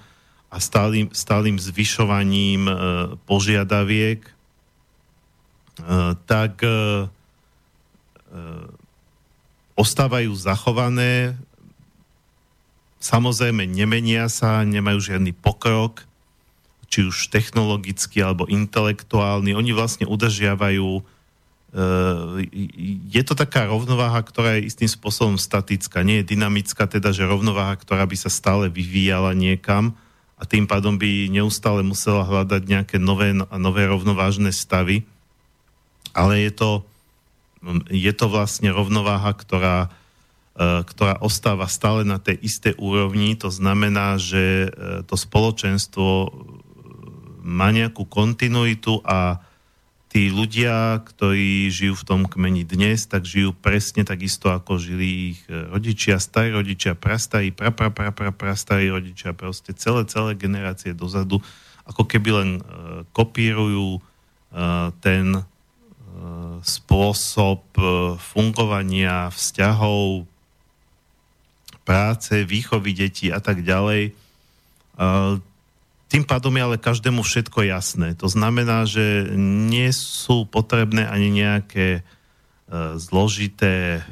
a 0.50 0.59
stálym, 0.59 1.14
stálym 1.14 1.57
zvyšovaním 1.62 2.66
e, 2.66 2.75
požiadaviek, 3.23 4.21
e, 4.26 4.33
tak 6.26 6.66
e, 6.66 6.71
ostávajú 9.78 10.35
zachované, 10.35 11.38
samozrejme 12.99 13.66
nemenia 13.66 14.26
sa, 14.26 14.66
nemajú 14.66 14.99
žiadny 14.99 15.30
pokrok, 15.35 16.02
či 16.90 17.07
už 17.07 17.30
technologický 17.30 18.19
alebo 18.26 18.50
intelektuálny. 18.50 19.54
Oni 19.54 19.71
vlastne 19.71 20.11
udržiavajú 20.11 21.07
je 23.14 23.23
to 23.23 23.38
taká 23.38 23.71
rovnováha, 23.71 24.19
ktorá 24.26 24.59
je 24.59 24.66
istým 24.75 24.90
spôsobom 24.90 25.38
statická, 25.38 26.02
nie 26.02 26.19
je 26.19 26.35
dynamická, 26.35 26.90
teda 26.90 27.14
že 27.14 27.23
rovnováha, 27.23 27.78
ktorá 27.78 28.02
by 28.11 28.16
sa 28.19 28.26
stále 28.26 28.66
vyvíjala 28.66 29.38
niekam 29.38 29.95
a 30.40 30.49
tým 30.49 30.64
pádom 30.64 30.97
by 30.97 31.28
neustále 31.28 31.85
musela 31.85 32.25
hľadať 32.25 32.62
nejaké 32.64 32.97
nové, 32.97 33.37
nové 33.37 33.85
rovnovážne 33.85 34.49
stavy. 34.56 35.04
Ale 36.16 36.40
je 36.40 36.52
to, 36.56 36.70
je 37.92 38.12
to 38.16 38.26
vlastne 38.32 38.73
rovnováha, 38.73 39.37
ktorá, 39.37 39.92
eh, 40.56 40.80
ktorá 40.80 41.20
ostáva 41.20 41.68
stále 41.68 42.09
na 42.09 42.16
tej 42.16 42.40
istej 42.40 42.80
úrovni. 42.80 43.37
To 43.37 43.52
znamená, 43.52 44.16
že 44.16 44.66
eh, 44.66 45.04
to 45.04 45.12
spoločenstvo 45.12 46.32
má 47.44 47.68
nejakú 47.68 48.09
kontinuitu 48.09 49.04
a 49.04 49.44
tí 50.11 50.26
ľudia, 50.26 50.99
ktorí 51.07 51.71
žijú 51.71 51.95
v 51.95 52.07
tom 52.07 52.21
kmeni 52.26 52.67
dnes, 52.67 53.07
tak 53.07 53.23
žijú 53.23 53.55
presne 53.55 54.02
takisto, 54.02 54.50
ako 54.50 54.83
žili 54.83 55.33
ich 55.33 55.40
e, 55.47 55.71
rodičia, 55.71 56.19
starí 56.19 56.50
rodičia, 56.50 56.99
prastarí, 56.99 57.55
pra, 57.55 57.71
pra, 57.71 57.95
pra, 57.95 58.11
pra, 58.11 58.35
rodičia, 58.90 59.31
proste 59.38 59.71
celé, 59.71 60.02
celé 60.11 60.35
generácie 60.35 60.90
dozadu, 60.99 61.38
ako 61.87 62.07
keby 62.07 62.31
len 62.31 62.50
uh, 62.62 63.02
kopírujú 63.11 63.99
uh, 63.99 64.95
ten 65.02 65.43
uh, 65.43 65.45
spôsob 66.62 67.62
uh, 67.79 68.14
fungovania 68.14 69.31
vzťahov, 69.31 70.26
práce, 71.83 72.35
výchovy 72.47 72.95
detí 72.95 73.35
a 73.35 73.43
tak 73.43 73.67
ďalej. 73.67 74.14
Tým 76.11 76.26
pádom 76.26 76.50
je 76.59 76.67
ale 76.67 76.76
každému 76.76 77.23
všetko 77.23 77.71
jasné. 77.71 78.19
To 78.19 78.26
znamená, 78.26 78.83
že 78.83 79.31
nie 79.38 79.87
sú 79.95 80.43
potrebné 80.43 81.07
ani 81.07 81.31
nejaké 81.31 81.88
e, 81.99 82.02
zložité 82.99 84.02
e, 84.02 84.11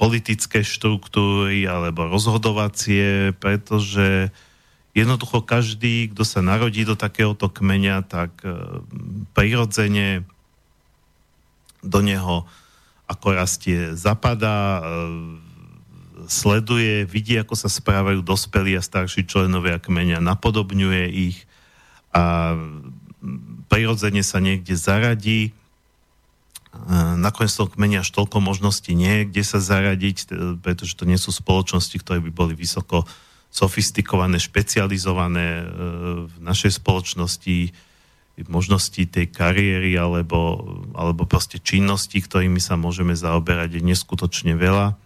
politické 0.00 0.64
štruktúry 0.64 1.68
alebo 1.68 2.08
rozhodovacie, 2.08 3.36
pretože 3.36 4.32
jednoducho 4.96 5.44
každý, 5.44 6.08
kto 6.16 6.24
sa 6.24 6.40
narodí 6.40 6.88
do 6.88 6.96
takéhoto 6.96 7.52
kmeňa, 7.52 8.00
tak 8.08 8.32
e, 8.40 8.80
prirodzene 9.36 10.24
do 11.84 12.00
neho 12.00 12.48
ako 13.04 13.36
rastie 13.36 13.92
zapadá, 14.00 14.80
sleduje, 16.26 17.06
vidí, 17.08 17.38
ako 17.38 17.54
sa 17.54 17.70
správajú 17.70 18.22
dospelí 18.22 18.76
a 18.78 18.82
starší 18.82 19.26
členovia 19.26 19.78
kmeňa, 19.78 20.22
napodobňuje 20.22 21.04
ich 21.10 21.38
a 22.12 22.54
prirodzene 23.72 24.20
sa 24.20 24.42
niekde 24.42 24.76
zaradí. 24.76 25.56
Nakoniec 27.16 27.52
toho 27.52 27.68
kmeňa 27.72 28.04
až 28.04 28.10
toľko 28.12 28.40
možností 28.44 28.92
nie, 28.92 29.28
kde 29.28 29.44
sa 29.44 29.60
zaradiť, 29.60 30.28
pretože 30.60 30.96
to 30.96 31.08
nie 31.08 31.16
sú 31.16 31.32
spoločnosti, 31.32 31.96
ktoré 32.00 32.20
by 32.20 32.30
boli 32.32 32.54
vysoko 32.56 33.04
sofistikované, 33.52 34.40
špecializované 34.40 35.60
e, 35.60 35.64
v 36.24 36.34
našej 36.40 36.80
spoločnosti 36.80 37.76
možnosti 38.48 39.04
tej 39.04 39.28
kariéry 39.28 39.92
alebo, 40.00 40.64
alebo 40.96 41.28
proste 41.28 41.60
činnosti, 41.60 42.18
ktorými 42.18 42.58
sa 42.58 42.80
môžeme 42.80 43.12
zaoberať, 43.12 43.76
je 43.76 43.82
neskutočne 43.84 44.56
veľa. 44.56 44.96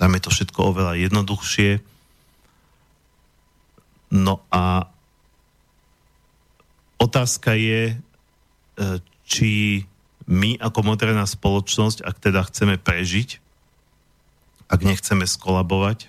Tam 0.00 0.16
je 0.16 0.24
to 0.24 0.32
všetko 0.32 0.72
oveľa 0.72 0.96
jednoduchšie. 0.96 1.84
No 4.16 4.40
a 4.48 4.88
otázka 6.96 7.52
je, 7.52 7.92
e, 7.92 7.96
či 9.28 9.84
my 10.24 10.56
ako 10.56 10.80
moderná 10.88 11.28
spoločnosť, 11.28 12.00
ak 12.00 12.16
teda 12.16 12.40
chceme 12.48 12.80
prežiť, 12.80 13.44
ak 14.72 14.80
nechceme 14.80 15.28
skolabovať, 15.28 16.08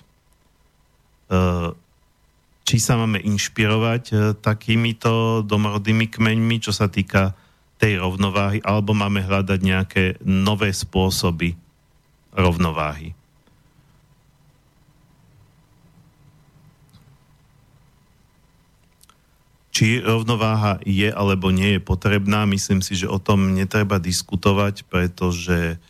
či 2.64 2.76
sa 2.80 2.96
máme 2.96 3.20
inšpirovať 3.20 4.02
e, 4.08 4.14
takýmito 4.40 5.44
domorodými 5.44 6.08
kmeňmi, 6.08 6.64
čo 6.64 6.72
sa 6.72 6.88
týka 6.88 7.36
tej 7.76 8.00
rovnováhy, 8.00 8.64
alebo 8.64 8.96
máme 8.96 9.20
hľadať 9.20 9.60
nejaké 9.60 10.04
nové 10.24 10.72
spôsoby 10.72 11.60
rovnováhy. 12.32 13.12
Či 19.72 20.04
rovnováha 20.04 20.84
je 20.84 21.08
alebo 21.08 21.48
nie 21.48 21.76
je 21.76 21.80
potrebná, 21.80 22.44
myslím 22.44 22.84
si, 22.84 22.92
že 22.92 23.08
o 23.08 23.16
tom 23.16 23.56
netreba 23.56 23.96
diskutovať, 23.96 24.84
pretože 24.84 25.80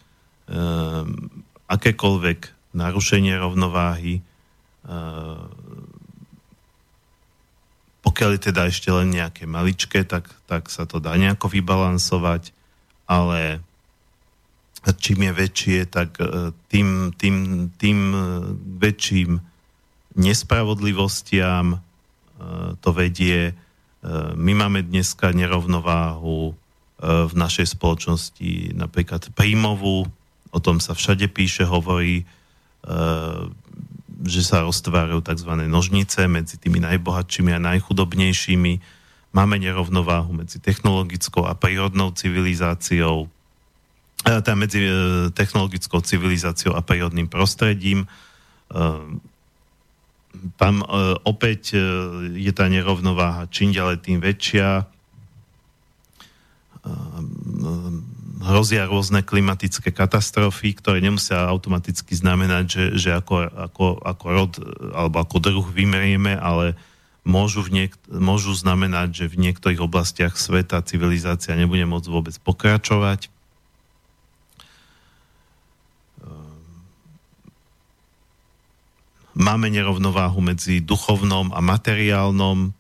um, 0.46 1.26
akékoľvek 1.66 2.72
narušenie 2.78 3.34
rovnováhy, 3.42 4.22
um, 4.86 5.50
pokiaľ 8.06 8.30
je 8.38 8.42
teda 8.54 8.62
ešte 8.70 8.90
len 8.94 9.10
nejaké 9.10 9.50
maličké, 9.50 10.06
tak, 10.06 10.30
tak 10.46 10.70
sa 10.70 10.86
to 10.86 11.02
dá 11.02 11.18
nejako 11.18 11.50
vybalansovať, 11.50 12.54
ale 13.10 13.62
čím 14.98 15.30
je 15.30 15.32
väčšie, 15.32 15.78
tak 15.86 16.18
e, 16.18 16.50
tým, 16.66 17.14
tým, 17.14 17.70
tým 17.78 17.98
väčším 18.82 19.38
nespravodlivostiam 20.18 21.66
e, 21.70 21.78
to 22.82 22.90
vedie 22.90 23.54
my 24.34 24.52
máme 24.58 24.82
dneska 24.82 25.30
nerovnováhu 25.30 26.50
e, 26.50 26.52
v 27.06 27.34
našej 27.38 27.78
spoločnosti, 27.78 28.74
napríklad 28.74 29.30
príjmovú, 29.38 30.10
o 30.50 30.58
tom 30.58 30.82
sa 30.82 30.98
všade 30.98 31.30
píše, 31.30 31.62
hovorí, 31.62 32.26
e, 32.82 32.94
že 34.26 34.42
sa 34.42 34.66
roztvárajú 34.66 35.22
tzv. 35.22 35.52
nožnice 35.70 36.26
medzi 36.26 36.58
tými 36.58 36.82
najbohatšími 36.82 37.54
a 37.54 37.62
najchudobnejšími. 37.62 38.72
Máme 39.32 39.56
nerovnováhu 39.62 40.34
medzi 40.34 40.58
technologickou 40.58 41.46
a 41.46 41.54
prírodnou 41.54 42.10
civilizáciou, 42.10 43.30
e, 44.26 44.42
teda 44.42 44.58
medzi 44.58 44.82
technologickou 45.30 46.02
civilizáciou 46.02 46.74
a 46.74 46.82
prírodným 46.82 47.30
prostredím 47.30 48.10
tam 50.56 50.82
e, 50.82 50.86
opäť 51.22 51.76
e, 51.76 51.78
je 52.40 52.52
tá 52.52 52.66
nerovnováha 52.66 53.46
čím 53.52 53.70
ďalej 53.70 53.96
tým 54.02 54.18
väčšia. 54.18 54.68
E, 54.80 54.84
hrozia 58.42 58.90
rôzne 58.90 59.22
klimatické 59.22 59.94
katastrofy, 59.94 60.74
ktoré 60.74 60.98
nemusia 60.98 61.46
automaticky 61.46 62.12
znamenať, 62.18 62.64
že, 62.66 62.84
že 62.98 63.10
ako, 63.14 63.46
ako, 63.46 63.86
ako 64.02 64.24
rod 64.26 64.52
alebo 64.92 65.16
ako 65.22 65.36
druh 65.38 65.66
vymerieme, 65.70 66.34
ale 66.34 66.74
môžu, 67.22 67.62
v 67.62 67.86
niek- 67.86 68.02
môžu 68.10 68.50
znamenať, 68.52 69.24
že 69.24 69.30
v 69.30 69.46
niektorých 69.46 69.78
oblastiach 69.78 70.34
sveta 70.34 70.82
civilizácia 70.82 71.54
nebude 71.54 71.86
môcť 71.86 72.08
vôbec 72.10 72.34
pokračovať. 72.42 73.30
Máme 79.32 79.72
nerovnováhu 79.72 80.40
medzi 80.44 80.80
duchovnom 80.84 81.52
a 81.52 81.60
materiálnom. 81.64 82.72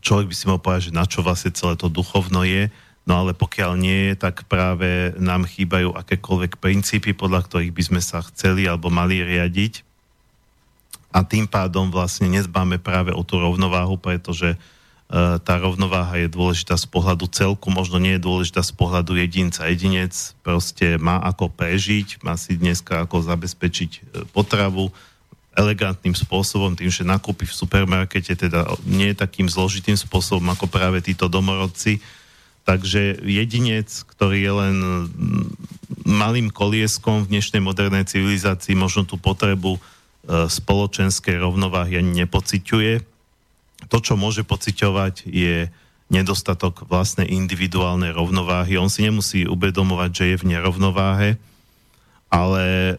Človek 0.00 0.26
by 0.30 0.34
si 0.34 0.44
mal 0.46 0.58
povedať, 0.62 0.82
že 0.90 0.96
na 0.96 1.04
čo 1.04 1.20
vlastne 1.20 1.50
celé 1.50 1.74
to 1.74 1.90
duchovno 1.90 2.46
je, 2.46 2.70
no 3.04 3.26
ale 3.26 3.34
pokiaľ 3.34 3.72
nie 3.74 4.12
je, 4.12 4.14
tak 4.22 4.46
práve 4.46 5.12
nám 5.18 5.44
chýbajú 5.44 5.92
akékoľvek 5.94 6.62
princípy, 6.62 7.10
podľa 7.12 7.46
ktorých 7.46 7.74
by 7.74 7.82
sme 7.82 8.00
sa 8.02 8.22
chceli 8.30 8.70
alebo 8.70 8.88
mali 8.88 9.22
riadiť. 9.22 9.86
a 11.10 11.26
tým 11.26 11.50
pádom 11.50 11.90
vlastne 11.90 12.30
nezbáme 12.30 12.78
práve 12.78 13.10
o 13.10 13.26
tú 13.26 13.42
rovnováhu, 13.42 13.98
pretože 13.98 14.54
uh, 14.54 14.79
tá 15.42 15.54
rovnováha 15.58 16.22
je 16.22 16.30
dôležitá 16.30 16.78
z 16.78 16.86
pohľadu 16.86 17.26
celku, 17.26 17.66
možno 17.66 17.98
nie 17.98 18.14
je 18.14 18.22
dôležitá 18.22 18.62
z 18.62 18.70
pohľadu 18.78 19.18
jedinca. 19.18 19.66
Jedinec 19.66 20.14
proste 20.46 21.02
má 21.02 21.18
ako 21.18 21.50
prežiť, 21.50 22.22
má 22.22 22.38
si 22.38 22.54
dneska 22.54 23.02
ako 23.02 23.26
zabezpečiť 23.26 23.90
uh, 23.90 24.02
potravu 24.30 24.94
elegantným 25.58 26.14
spôsobom, 26.14 26.78
tým, 26.78 26.94
že 26.94 27.02
nakúpi 27.02 27.42
v 27.42 27.58
supermarkete, 27.58 28.38
teda 28.38 28.70
nie 28.86 29.10
takým 29.18 29.50
zložitým 29.50 29.98
spôsobom 29.98 30.46
ako 30.54 30.70
práve 30.70 31.02
títo 31.02 31.26
domorodci. 31.26 31.98
Takže 32.62 33.26
jedinec, 33.26 33.90
ktorý 34.14 34.38
je 34.38 34.52
len 34.54 34.76
mm, 34.78 35.46
malým 36.06 36.54
kolieskom 36.54 37.26
v 37.26 37.34
dnešnej 37.34 37.58
modernej 37.58 38.06
civilizácii, 38.06 38.78
možno 38.78 39.02
tú 39.02 39.18
potrebu 39.18 39.82
E, 40.20 40.52
spoločenskej 40.52 41.40
rovnováhy 41.40 41.96
ani 41.96 42.24
nepociťuje. 42.24 43.09
To, 43.90 43.98
čo 43.98 44.14
môže 44.14 44.46
pociťovať, 44.46 45.26
je 45.26 45.68
nedostatok 46.10 46.90
vlastnej 46.90 47.30
individuálnej 47.30 48.10
rovnováhy. 48.10 48.74
On 48.78 48.90
si 48.90 49.06
nemusí 49.06 49.46
uvedomovať, 49.46 50.10
že 50.10 50.24
je 50.34 50.36
v 50.42 50.48
nerovnováhe, 50.54 51.30
ale 52.30 52.64
e, 52.66 52.94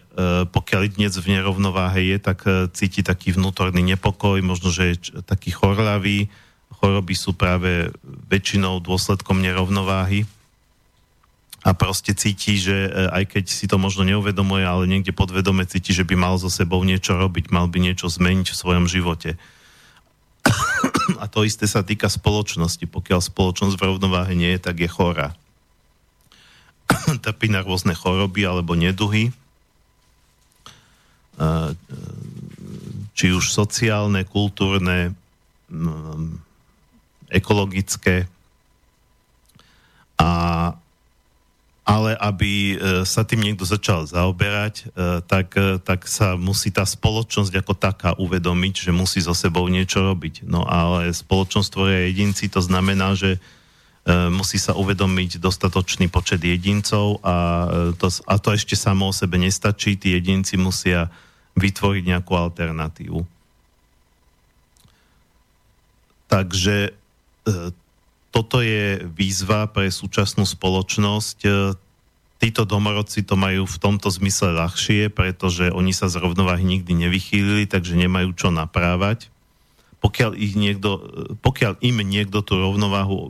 pokiaľ 0.48 0.96
dnes 0.96 1.16
v 1.20 1.40
nerovnováhe 1.40 2.16
je, 2.16 2.18
tak 2.20 2.44
e, 2.48 2.68
cíti 2.72 3.04
taký 3.04 3.36
vnútorný 3.36 3.84
nepokoj, 3.84 4.40
možno, 4.44 4.72
že 4.72 4.96
je 4.96 5.24
taký 5.24 5.52
chorlavý. 5.56 6.32
Choroby 6.80 7.16
sú 7.16 7.36
práve 7.36 7.92
väčšinou 8.04 8.80
dôsledkom 8.80 9.40
nerovnováhy 9.40 10.28
a 11.62 11.78
proste 11.78 12.18
cíti, 12.18 12.58
že 12.58 12.74
e, 12.74 12.90
aj 13.12 13.38
keď 13.38 13.46
si 13.48 13.70
to 13.70 13.78
možno 13.78 14.02
neuvedomuje, 14.02 14.66
ale 14.66 14.90
niekde 14.90 15.14
podvedome 15.14 15.68
cíti, 15.70 15.94
že 15.94 16.08
by 16.08 16.18
mal 16.18 16.36
so 16.42 16.50
sebou 16.50 16.82
niečo 16.82 17.14
robiť, 17.14 17.54
mal 17.54 17.70
by 17.70 17.78
niečo 17.78 18.10
zmeniť 18.10 18.50
v 18.50 18.60
svojom 18.60 18.86
živote. 18.90 19.38
A 21.22 21.26
to 21.30 21.46
isté 21.46 21.70
sa 21.70 21.86
týka 21.86 22.10
spoločnosti. 22.10 22.86
Pokiaľ 22.90 23.20
spoločnosť 23.22 23.76
v 23.78 23.86
rovnováhe 23.86 24.34
nie 24.34 24.58
je, 24.58 24.64
tak 24.64 24.82
je 24.82 24.90
chorá. 24.90 25.38
Trpí 27.26 27.48
na 27.52 27.62
rôzne 27.62 27.94
choroby 27.94 28.44
alebo 28.48 28.74
neduhy, 28.74 29.30
e, 29.30 29.34
či 33.14 33.26
už 33.32 33.54
sociálne, 33.54 34.26
kultúrne, 34.26 35.14
ekologické. 37.32 38.28
A 40.20 40.30
ale 41.92 42.16
aby 42.16 42.52
e, 42.52 42.76
sa 43.04 43.28
tým 43.28 43.44
niekto 43.44 43.68
začal 43.68 44.08
zaoberať, 44.08 44.88
e, 44.88 45.20
tak, 45.28 45.60
e, 45.60 45.76
tak 45.84 46.08
sa 46.08 46.40
musí 46.40 46.72
tá 46.72 46.88
spoločnosť 46.88 47.52
ako 47.52 47.74
taká 47.76 48.16
uvedomiť, 48.16 48.88
že 48.88 48.92
musí 48.96 49.20
so 49.20 49.36
sebou 49.36 49.68
niečo 49.68 50.00
robiť. 50.00 50.48
No 50.48 50.64
ale 50.64 51.12
spoločnosť 51.12 51.68
tvoria 51.68 52.08
jedinci, 52.08 52.48
to 52.48 52.64
znamená, 52.64 53.20
že 53.20 53.44
musí 54.34 54.58
sa 54.58 54.74
uvedomiť 54.74 55.38
dostatočný 55.38 56.10
počet 56.10 56.42
jedincov 56.42 57.22
a 57.22 57.70
to, 58.02 58.10
a 58.10 58.34
to 58.42 58.50
ešte 58.58 58.74
samo 58.74 59.14
o 59.14 59.14
sebe 59.14 59.38
nestačí. 59.38 59.94
Tí 59.94 60.18
jedinci 60.18 60.58
musia 60.58 61.14
vytvoriť 61.54 62.10
nejakú 62.10 62.34
alternatívu. 62.34 63.22
Takže 66.34 66.98
toto 68.32 68.64
je 68.64 69.04
výzva 69.12 69.68
pre 69.68 69.92
súčasnú 69.92 70.48
spoločnosť. 70.48 71.38
E, 71.44 71.50
títo 72.40 72.64
domorodci 72.64 73.28
to 73.28 73.36
majú 73.36 73.68
v 73.68 73.78
tomto 73.78 74.08
zmysle 74.08 74.56
ľahšie, 74.56 75.12
pretože 75.12 75.70
oni 75.70 75.92
sa 75.92 76.08
z 76.08 76.24
rovnováhy 76.24 76.64
nikdy 76.64 76.96
nevychýlili, 76.96 77.68
takže 77.68 78.00
nemajú 78.00 78.32
čo 78.34 78.50
naprávať. 78.50 79.28
Pokiaľ, 80.02 80.40
ich 80.40 80.56
niekto, 80.56 80.90
e, 80.98 81.02
pokiaľ 81.44 81.84
im 81.84 82.00
niekto 82.08 82.40
tú 82.40 82.56
rovnováhu 82.56 83.30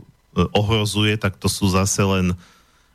ohrozuje, 0.54 1.18
tak 1.18 1.36
to 1.36 1.50
sú 1.50 1.68
zase 1.68 2.00
len 2.06 2.38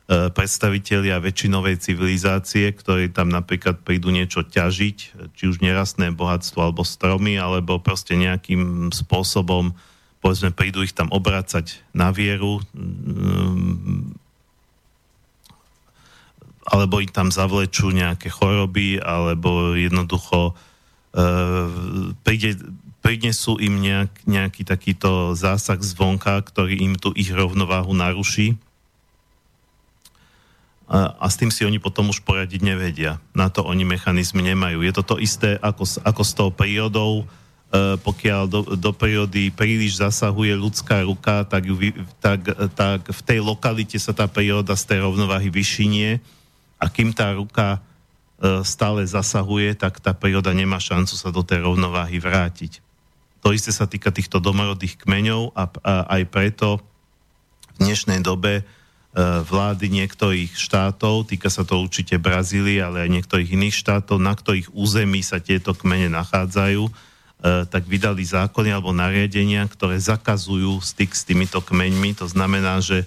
predstavitelia 0.08 1.20
väčšinovej 1.20 1.84
civilizácie, 1.84 2.72
ktorí 2.72 3.12
tam 3.12 3.28
napríklad 3.28 3.84
prídu 3.84 4.08
niečo 4.08 4.40
ťažiť, 4.40 4.96
či 5.36 5.42
už 5.44 5.60
nerastné 5.60 6.16
bohatstvo 6.16 6.64
alebo 6.64 6.80
stromy, 6.80 7.36
alebo 7.36 7.76
proste 7.76 8.16
nejakým 8.16 8.88
spôsobom 8.88 9.76
povedzme, 10.18 10.50
prídu 10.50 10.82
ich 10.82 10.94
tam 10.94 11.08
obracať 11.14 11.82
na 11.94 12.10
vieru, 12.10 12.62
mm, 12.74 14.18
alebo 16.68 17.00
im 17.00 17.08
tam 17.08 17.32
zavlečú 17.32 17.88
nejaké 17.94 18.28
choroby, 18.28 19.00
alebo 19.00 19.72
jednoducho 19.72 20.52
e, 21.16 21.22
príde, 22.20 22.60
prinesú 23.00 23.56
im 23.56 23.80
nejak, 23.80 24.12
nejaký 24.28 24.68
takýto 24.68 25.32
zásah 25.32 25.80
zvonka, 25.80 26.44
ktorý 26.44 26.76
im 26.84 26.94
tu 27.00 27.14
ich 27.16 27.32
rovnováhu 27.32 27.96
naruší. 27.96 28.60
A, 30.88 31.28
s 31.28 31.36
tým 31.36 31.52
si 31.52 31.68
oni 31.68 31.76
potom 31.80 32.08
už 32.08 32.24
poradiť 32.24 32.64
nevedia. 32.64 33.20
Na 33.36 33.52
to 33.52 33.60
oni 33.60 33.84
mechanizmy 33.84 34.40
nemajú. 34.40 34.80
Je 34.80 34.92
to 34.92 35.04
to 35.04 35.16
isté 35.20 35.60
ako, 35.60 35.84
ako 36.00 36.22
s 36.24 36.32
tou 36.32 36.48
prírodou, 36.48 37.28
pokiaľ 37.76 38.42
do, 38.48 38.60
do 38.80 38.90
prírody 38.96 39.52
príliš 39.52 40.00
zasahuje 40.00 40.56
ľudská 40.56 41.04
ruka, 41.04 41.44
tak, 41.44 41.68
ju, 41.68 41.76
tak, 42.16 42.40
tak 42.72 43.00
v 43.04 43.20
tej 43.20 43.44
lokalite 43.44 44.00
sa 44.00 44.16
tá 44.16 44.24
príroda 44.24 44.72
z 44.72 44.88
tej 44.88 45.04
rovnováhy 45.04 45.52
vyšinie 45.52 46.16
a 46.80 46.88
kým 46.88 47.12
tá 47.12 47.28
ruka 47.36 47.76
e, 47.76 48.64
stále 48.64 49.04
zasahuje, 49.04 49.76
tak 49.76 50.00
tá 50.00 50.16
príroda 50.16 50.48
nemá 50.56 50.80
šancu 50.80 51.12
sa 51.12 51.28
do 51.28 51.44
tej 51.44 51.60
rovnováhy 51.60 52.16
vrátiť. 52.16 52.80
To 53.44 53.52
isté 53.52 53.68
sa 53.68 53.84
týka 53.84 54.16
týchto 54.16 54.40
domorodých 54.40 55.04
kmeňov 55.04 55.52
a, 55.52 55.68
a 55.68 55.94
aj 56.16 56.22
preto 56.32 56.80
v 57.76 57.84
dnešnej 57.84 58.24
dobe 58.24 58.60
e, 58.60 58.62
vlády 59.44 59.92
niektorých 59.92 60.56
štátov, 60.56 61.28
týka 61.28 61.52
sa 61.52 61.68
to 61.68 61.84
určite 61.84 62.16
Brazílie, 62.16 62.80
ale 62.80 63.04
aj 63.04 63.12
niektorých 63.12 63.60
iných 63.60 63.76
štátov, 63.76 64.16
na 64.16 64.32
ktorých 64.32 64.72
území 64.72 65.20
sa 65.20 65.36
tieto 65.36 65.76
kmene 65.76 66.08
nachádzajú, 66.08 66.88
E, 66.88 67.07
tak 67.42 67.86
vydali 67.86 68.26
zákony 68.26 68.74
alebo 68.74 68.90
nariadenia, 68.90 69.62
ktoré 69.70 69.94
zakazujú 70.02 70.82
styk 70.82 71.14
s 71.14 71.22
týmito 71.22 71.62
kmeňmi. 71.62 72.18
To 72.18 72.26
znamená, 72.26 72.82
že 72.82 73.06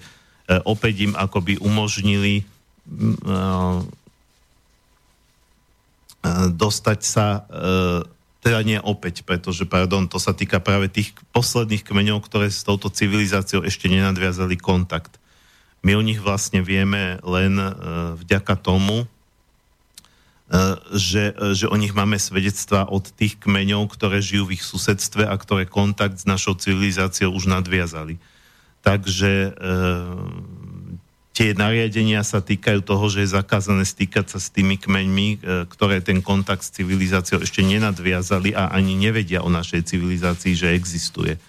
opäť 0.64 1.04
im 1.04 1.12
akoby 1.12 1.60
umožnili 1.60 2.40
e, 2.40 2.44
dostať 6.54 7.00
sa, 7.02 7.50
teda 8.46 8.62
nie 8.62 8.78
opäť, 8.78 9.26
pretože, 9.26 9.66
pardon, 9.66 10.06
to 10.06 10.22
sa 10.22 10.30
týka 10.30 10.62
práve 10.62 10.86
tých 10.86 11.10
posledných 11.34 11.82
kmeňov, 11.82 12.22
ktoré 12.22 12.46
s 12.46 12.62
touto 12.62 12.86
civilizáciou 12.94 13.66
ešte 13.66 13.90
nenadviazali 13.90 14.54
kontakt. 14.54 15.18
My 15.82 15.98
o 15.98 16.02
nich 16.02 16.22
vlastne 16.22 16.62
vieme 16.62 17.18
len 17.26 17.58
vďaka 18.22 18.54
tomu, 18.54 19.02
E, 19.02 19.21
že, 20.92 21.32
e, 21.32 21.56
že 21.56 21.66
o 21.68 21.76
nich 21.80 21.96
máme 21.96 22.20
svedectva 22.20 22.84
od 22.88 23.08
tých 23.14 23.40
kmeňov, 23.40 23.88
ktoré 23.88 24.20
žijú 24.20 24.48
v 24.48 24.60
ich 24.60 24.64
susedstve 24.64 25.24
a 25.24 25.34
ktoré 25.36 25.64
kontakt 25.64 26.20
s 26.20 26.28
našou 26.28 26.58
civilizáciou 26.58 27.32
už 27.32 27.48
nadviazali. 27.48 28.20
Takže 28.82 29.32
e, 29.48 29.50
tie 31.32 31.56
nariadenia 31.56 32.20
sa 32.20 32.44
týkajú 32.44 32.84
toho, 32.84 33.04
že 33.08 33.24
je 33.24 33.34
zakázané 33.38 33.88
stýkať 33.88 34.36
sa 34.36 34.38
s 34.42 34.52
tými 34.52 34.76
kmeňmi, 34.76 35.28
e, 35.32 35.36
ktoré 35.70 36.04
ten 36.04 36.20
kontakt 36.20 36.66
s 36.68 36.74
civilizáciou 36.76 37.40
ešte 37.40 37.64
nenadviazali 37.64 38.52
a 38.52 38.74
ani 38.74 38.98
nevedia 38.98 39.40
o 39.40 39.48
našej 39.48 39.88
civilizácii, 39.88 40.52
že 40.52 40.76
existuje. 40.76 41.40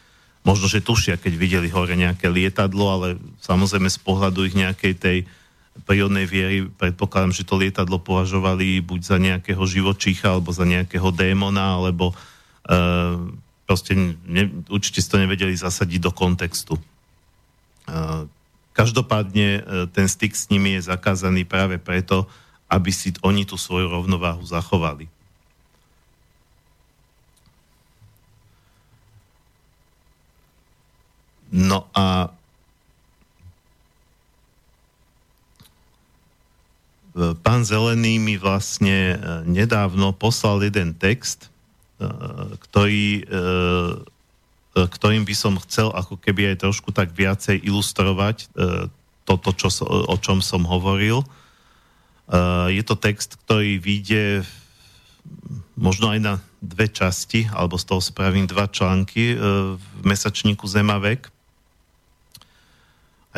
Možno, 0.44 0.68
že 0.68 0.84
tušia, 0.84 1.20
keď 1.20 1.34
videli 1.36 1.68
hore 1.72 1.96
nejaké 1.96 2.28
lietadlo, 2.28 2.86
ale 2.88 3.08
samozrejme 3.44 3.88
z 3.88 4.00
pohľadu 4.00 4.48
ich 4.48 4.56
nejakej 4.56 4.94
tej 4.96 5.18
prírodnej 5.82 6.30
viery 6.30 6.70
predpokladám, 6.70 7.34
že 7.34 7.48
to 7.48 7.58
lietadlo 7.58 7.98
považovali 7.98 8.78
buď 8.86 9.00
za 9.02 9.18
nejakého 9.18 9.64
živočícha, 9.66 10.38
alebo 10.38 10.54
za 10.54 10.70
nejakého 10.70 11.10
démona, 11.10 11.82
alebo 11.82 12.14
uh, 12.14 13.18
proste 13.66 13.98
ne, 14.30 14.44
určite 14.70 15.02
si 15.02 15.10
to 15.10 15.18
nevedeli 15.18 15.58
zasadiť 15.58 16.00
do 16.00 16.12
kontextu. 16.14 16.78
Uh, 17.90 18.30
každopádne 18.78 19.48
uh, 19.60 19.62
ten 19.90 20.06
styk 20.06 20.38
s 20.38 20.54
nimi 20.54 20.78
je 20.78 20.86
zakázaný 20.86 21.42
práve 21.44 21.82
preto, 21.82 22.30
aby 22.70 22.94
si 22.94 23.10
oni 23.26 23.46
tú 23.46 23.58
svoju 23.58 23.90
rovnováhu 23.90 24.46
zachovali. 24.46 25.10
No 31.54 31.86
a 31.94 32.34
pán 37.14 37.62
Zelený 37.62 38.18
mi 38.18 38.36
vlastne 38.42 39.14
e, 39.14 39.18
nedávno 39.46 40.18
poslal 40.18 40.66
jeden 40.66 40.98
text, 40.98 41.48
e, 42.02 42.10
ktorý, 42.58 43.22
e, 43.22 43.34
ktorým 44.74 45.22
by 45.22 45.36
som 45.38 45.62
chcel 45.62 45.94
ako 45.94 46.18
keby 46.18 46.54
aj 46.54 46.66
trošku 46.66 46.90
tak 46.90 47.14
viacej 47.14 47.62
ilustrovať 47.62 48.50
toto, 49.24 49.54
čo, 49.54 49.70
o 49.86 50.18
čom 50.18 50.42
som 50.42 50.66
hovoril. 50.66 51.22
Je 52.74 52.82
to 52.82 52.98
text, 52.98 53.38
ktorý 53.46 53.78
vyjde 53.78 54.42
možno 55.78 56.10
aj 56.10 56.20
na 56.20 56.34
dve 56.58 56.90
časti, 56.90 57.46
alebo 57.54 57.78
z 57.78 57.86
toho 57.86 58.02
spravím 58.02 58.50
dva 58.50 58.66
články 58.66 59.38
v 59.78 59.86
mesačníku 60.02 60.66
Zemavek. 60.66 61.30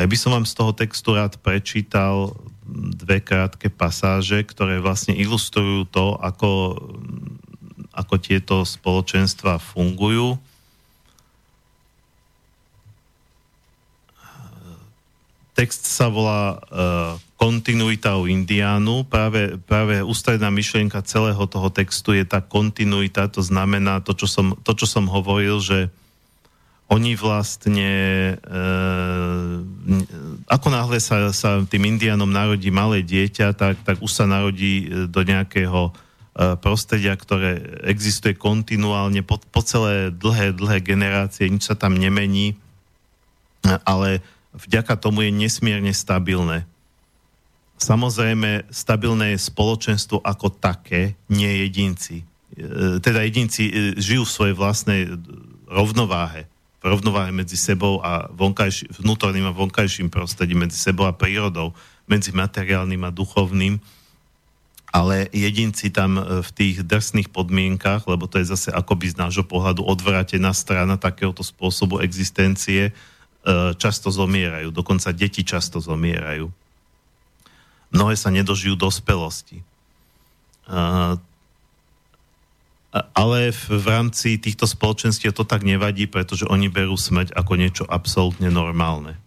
A 0.00 0.02
ja 0.02 0.06
by 0.08 0.16
som 0.16 0.32
vám 0.32 0.48
z 0.48 0.56
toho 0.56 0.72
textu 0.72 1.12
rád 1.12 1.36
prečítal 1.44 2.32
dve 2.70 3.22
krátke 3.22 3.70
pasáže, 3.70 4.42
ktoré 4.42 4.82
vlastne 4.82 5.14
ilustrujú 5.14 5.86
to, 5.86 6.18
ako, 6.18 6.78
ako 7.94 8.14
tieto 8.18 8.66
spoločenstva 8.66 9.62
fungujú. 9.62 10.38
Text 15.56 15.88
sa 15.88 16.12
volá 16.12 16.60
uh, 16.60 17.16
Kontinuita 17.40 18.16
u 18.20 18.28
Indiánu. 18.28 19.08
Práve, 19.08 19.56
práve 19.56 20.04
ústredná 20.04 20.52
myšlienka 20.52 21.00
celého 21.04 21.40
toho 21.48 21.68
textu 21.72 22.12
je 22.12 22.24
tá 22.24 22.44
kontinuita, 22.44 23.28
to 23.28 23.40
znamená 23.40 24.04
to, 24.04 24.12
čo 24.12 24.28
som, 24.28 24.46
to, 24.60 24.72
čo 24.72 24.88
som 24.88 25.08
hovoril, 25.08 25.60
že 25.60 25.92
oni 26.86 27.18
vlastne, 27.18 27.92
e, 28.38 28.64
ako 30.46 30.70
náhle 30.70 31.02
sa, 31.02 31.34
sa 31.34 31.58
tým 31.66 31.98
indianom 31.98 32.30
narodí 32.30 32.70
malé 32.70 33.02
dieťa, 33.02 33.50
tak, 33.58 33.82
tak 33.82 33.98
už 33.98 34.10
sa 34.14 34.30
narodí 34.30 34.86
e, 34.86 35.10
do 35.10 35.26
nejakého 35.26 35.90
e, 35.90 35.92
prostredia, 36.62 37.18
ktoré 37.18 37.82
existuje 37.82 38.38
kontinuálne 38.38 39.26
po, 39.26 39.42
po 39.42 39.60
celé 39.66 40.14
dlhé, 40.14 40.54
dlhé 40.54 40.78
generácie, 40.86 41.50
nič 41.50 41.66
sa 41.66 41.74
tam 41.74 41.98
nemení, 41.98 42.54
ale 43.82 44.22
vďaka 44.54 44.94
tomu 44.94 45.26
je 45.26 45.34
nesmierne 45.34 45.90
stabilné. 45.90 46.62
Samozrejme, 47.76 48.70
stabilné 48.70 49.36
je 49.36 49.46
spoločenstvo 49.50 50.22
ako 50.22 50.48
také, 50.48 51.18
nie 51.26 51.66
jedinci. 51.66 52.22
E, 52.54 53.02
teda 53.02 53.26
jedinci 53.26 53.62
e, 53.66 53.72
žijú 53.98 54.22
v 54.22 54.34
svojej 54.38 54.54
vlastnej 54.54 55.02
rovnováhe 55.66 56.46
rovnováhe 56.86 57.34
medzi 57.34 57.58
sebou 57.58 57.98
a 57.98 58.30
vonkajši, 58.30 58.94
vnútorným 59.02 59.50
a 59.50 59.56
vonkajším 59.56 60.06
prostredím, 60.06 60.62
medzi 60.62 60.78
sebou 60.78 61.10
a 61.10 61.16
prírodou, 61.16 61.74
medzi 62.06 62.30
materiálnym 62.30 63.02
a 63.02 63.10
duchovným. 63.10 63.82
Ale 64.94 65.26
jedinci 65.34 65.90
tam 65.90 66.16
e, 66.16 66.22
v 66.46 66.50
tých 66.54 66.86
drsných 66.86 67.28
podmienkach, 67.34 68.06
lebo 68.06 68.30
to 68.30 68.38
je 68.38 68.46
zase 68.48 68.70
akoby 68.70 69.12
z 69.12 69.18
nášho 69.18 69.44
pohľadu 69.44 69.82
odvrátená 69.82 70.54
strana 70.54 70.94
takéhoto 70.94 71.42
spôsobu 71.42 72.00
existencie, 72.00 72.88
e, 72.88 72.92
často 73.76 74.08
zomierajú. 74.08 74.70
Dokonca 74.70 75.10
deti 75.10 75.42
často 75.42 75.82
zomierajú. 75.82 76.48
Mnohé 77.90 78.14
sa 78.14 78.30
nedožijú 78.30 78.78
dospelosti 78.78 79.60
e, 79.60 79.64
ale 82.92 83.52
v, 83.52 83.62
v 83.82 83.86
rámci 83.86 84.40
týchto 84.40 84.64
spoločenstiev 84.64 85.34
to 85.34 85.44
tak 85.44 85.66
nevadí, 85.66 86.06
pretože 86.08 86.48
oni 86.48 86.70
berú 86.72 86.96
smrť 86.96 87.34
ako 87.34 87.52
niečo 87.58 87.84
absolútne 87.84 88.48
normálne. 88.48 89.18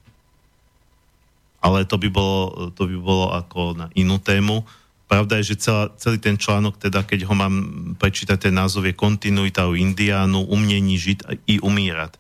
Ale 1.59 1.83
to 1.83 1.99
by 1.99 2.07
bolo, 2.07 2.71
to 2.71 2.87
by 2.87 2.97
bolo 2.97 3.35
ako 3.35 3.75
na 3.75 3.87
inú 3.93 4.17
tému. 4.17 4.63
Pravda 5.11 5.41
je, 5.41 5.53
že 5.53 5.65
celá, 5.67 5.91
celý 5.99 6.21
ten 6.21 6.39
článok, 6.39 6.79
teda 6.79 7.03
keď 7.03 7.27
ho 7.27 7.35
mám 7.35 7.55
prečítať, 7.99 8.47
ten 8.47 8.55
názov 8.55 8.87
je 8.87 8.95
Kontinuita 8.95 9.67
u 9.67 9.75
Indiánu, 9.75 10.47
umnení 10.47 10.95
žiť 10.95 11.49
i 11.49 11.59
umírať. 11.59 12.15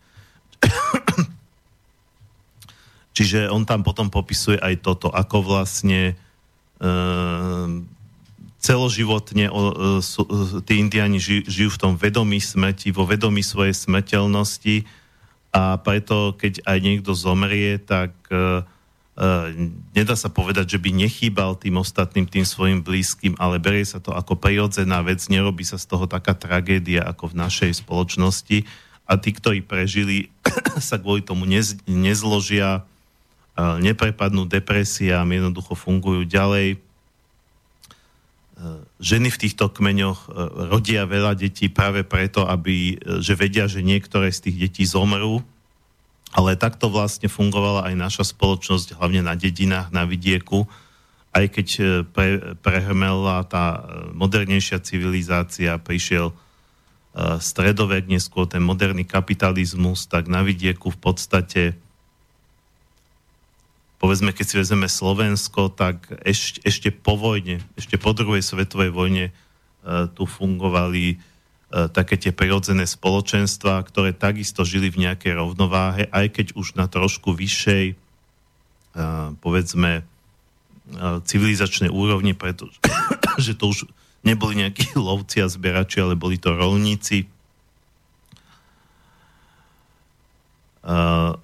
Čiže 3.15 3.47
on 3.47 3.63
tam 3.63 3.83
potom 3.85 4.11
popisuje 4.11 4.59
aj 4.59 4.83
toto, 4.83 5.07
ako 5.11 5.43
vlastne 5.43 6.13
e, 6.13 6.15
celoživotne 8.59 9.47
o, 9.47 9.55
o, 9.55 9.63
o, 10.03 10.23
tí 10.59 10.83
indiani 10.83 11.17
ži, 11.17 11.47
žijú 11.47 11.79
v 11.79 11.81
tom 11.81 11.93
vedomí 11.95 12.43
smrti, 12.43 12.91
vo 12.91 13.07
vedomí 13.07 13.39
svojej 13.39 13.71
smrteľnosti 13.71 14.83
a 15.49 15.79
preto, 15.81 16.35
keď 16.35 16.61
aj 16.67 16.77
niekto 16.77 17.11
zomrie, 17.15 17.79
tak 17.81 18.13
e, 18.29 18.35
e, 18.35 18.63
nedá 19.95 20.13
sa 20.13 20.29
povedať, 20.29 20.77
že 20.77 20.81
by 20.83 20.91
nechýbal 20.91 21.57
tým 21.57 21.79
ostatným, 21.79 22.27
tým 22.27 22.45
svojim 22.45 22.83
blízkym, 22.83 23.33
ale 23.39 23.57
berie 23.57 23.87
sa 23.87 23.97
to 24.03 24.11
ako 24.13 24.37
prirodzená 24.37 25.01
vec, 25.01 25.23
nerobí 25.31 25.63
sa 25.63 25.79
z 25.79 25.89
toho 25.89 26.05
taká 26.05 26.35
tragédia 26.35 27.01
ako 27.07 27.33
v 27.33 27.39
našej 27.39 27.81
spoločnosti. 27.81 28.67
A 29.09 29.17
tí, 29.17 29.33
ktorí 29.33 29.65
prežili, 29.65 30.29
sa 30.77 31.01
kvôli 31.01 31.25
tomu 31.25 31.47
nez, 31.47 31.79
nezložia, 31.87 32.83
e, 33.55 33.81
neprepadnú 33.81 34.45
depresiám, 34.45 35.25
jednoducho 35.25 35.73
fungujú 35.79 36.27
ďalej, 36.27 36.88
ženy 38.99 39.31
v 39.31 39.41
týchto 39.47 39.71
kmeňoch 39.71 40.27
e, 40.27 40.29
rodia 40.67 41.07
veľa 41.07 41.35
detí 41.39 41.71
práve 41.71 42.03
preto, 42.03 42.43
aby, 42.43 42.99
e, 42.99 43.23
že 43.23 43.33
vedia, 43.39 43.71
že 43.71 43.79
niektoré 43.79 44.31
z 44.35 44.49
tých 44.49 44.57
detí 44.67 44.83
zomrú, 44.83 45.39
ale 46.35 46.59
takto 46.59 46.91
vlastne 46.91 47.31
fungovala 47.31 47.89
aj 47.89 47.95
naša 47.95 48.23
spoločnosť, 48.35 48.99
hlavne 48.99 49.23
na 49.25 49.33
dedinách, 49.33 49.89
na 49.95 50.03
vidieku, 50.03 50.67
aj 51.31 51.45
keď 51.55 51.67
e, 51.79 51.81
pre, 52.03 52.59
prehrmela 52.59 53.47
tá 53.47 53.87
modernejšia 54.11 54.83
civilizácia, 54.83 55.79
prišiel 55.79 56.35
stredovek, 57.19 58.05
neskôr 58.05 58.45
ten 58.45 58.61
moderný 58.61 59.01
kapitalizmus, 59.01 60.05
tak 60.05 60.29
na 60.29 60.45
vidieku 60.45 60.93
v 60.93 60.99
podstate 61.01 61.61
povedzme, 63.99 64.31
keď 64.31 64.45
si 64.47 64.55
vezmeme 64.55 64.87
Slovensko, 64.87 65.69
tak 65.69 66.07
ešte, 66.23 66.63
ešte 66.63 66.89
po 66.89 67.19
vojne, 67.19 67.59
ešte 67.75 67.99
po 67.99 68.15
druhej 68.15 68.39
svetovej 68.39 68.95
vojne 68.95 69.25
e, 69.29 69.31
tu 70.15 70.23
fungovali 70.23 71.05
e, 71.13 71.15
také 71.91 72.15
tie 72.15 72.31
prirodzené 72.31 72.87
spoločenstva, 72.87 73.83
ktoré 73.83 74.15
takisto 74.15 74.63
žili 74.63 74.87
v 74.87 75.03
nejakej 75.03 75.35
rovnováhe, 75.35 76.07
aj 76.15 76.31
keď 76.31 76.47
už 76.55 76.79
na 76.79 76.87
trošku 76.87 77.35
vyššej, 77.35 77.85
e, 77.91 77.95
povedzme, 79.43 79.91
e, 79.99 80.03
civilizačnej 81.27 81.91
úrovni, 81.91 82.31
pretože 82.31 82.79
že 83.45 83.59
to 83.59 83.75
už 83.75 83.91
neboli 84.23 84.63
nejakí 84.63 84.95
lovci 84.99 85.43
a 85.43 85.51
zberači, 85.51 85.99
ale 85.99 86.15
boli 86.15 86.39
to 86.39 86.55
rolníci. 86.55 87.27
Uh, 90.79 91.35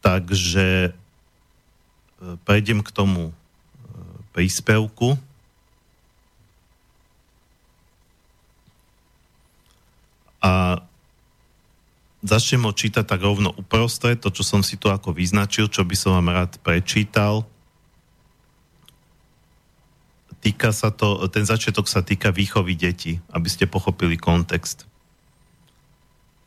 takže 0.00 0.96
prejdem 2.44 2.84
k 2.84 2.90
tomu 2.92 3.30
e, 3.30 3.34
príspevku. 4.36 5.16
A 10.40 10.80
začnem 12.24 12.64
ho 12.64 12.72
čítať 12.72 13.04
tak 13.04 13.20
rovno 13.20 13.52
uprostred, 13.56 14.20
to, 14.20 14.32
čo 14.32 14.44
som 14.44 14.60
si 14.64 14.76
tu 14.76 14.88
ako 14.88 15.12
vyznačil, 15.12 15.68
čo 15.68 15.84
by 15.84 15.96
som 15.96 16.16
vám 16.16 16.32
rád 16.32 16.56
prečítal. 16.60 17.44
Týka 20.40 20.72
sa 20.72 20.88
to, 20.88 21.20
ten 21.28 21.44
začiatok 21.44 21.84
sa 21.84 22.00
týka 22.00 22.32
výchovy 22.32 22.72
detí, 22.72 23.20
aby 23.28 23.48
ste 23.52 23.68
pochopili 23.68 24.16
kontext. 24.16 24.88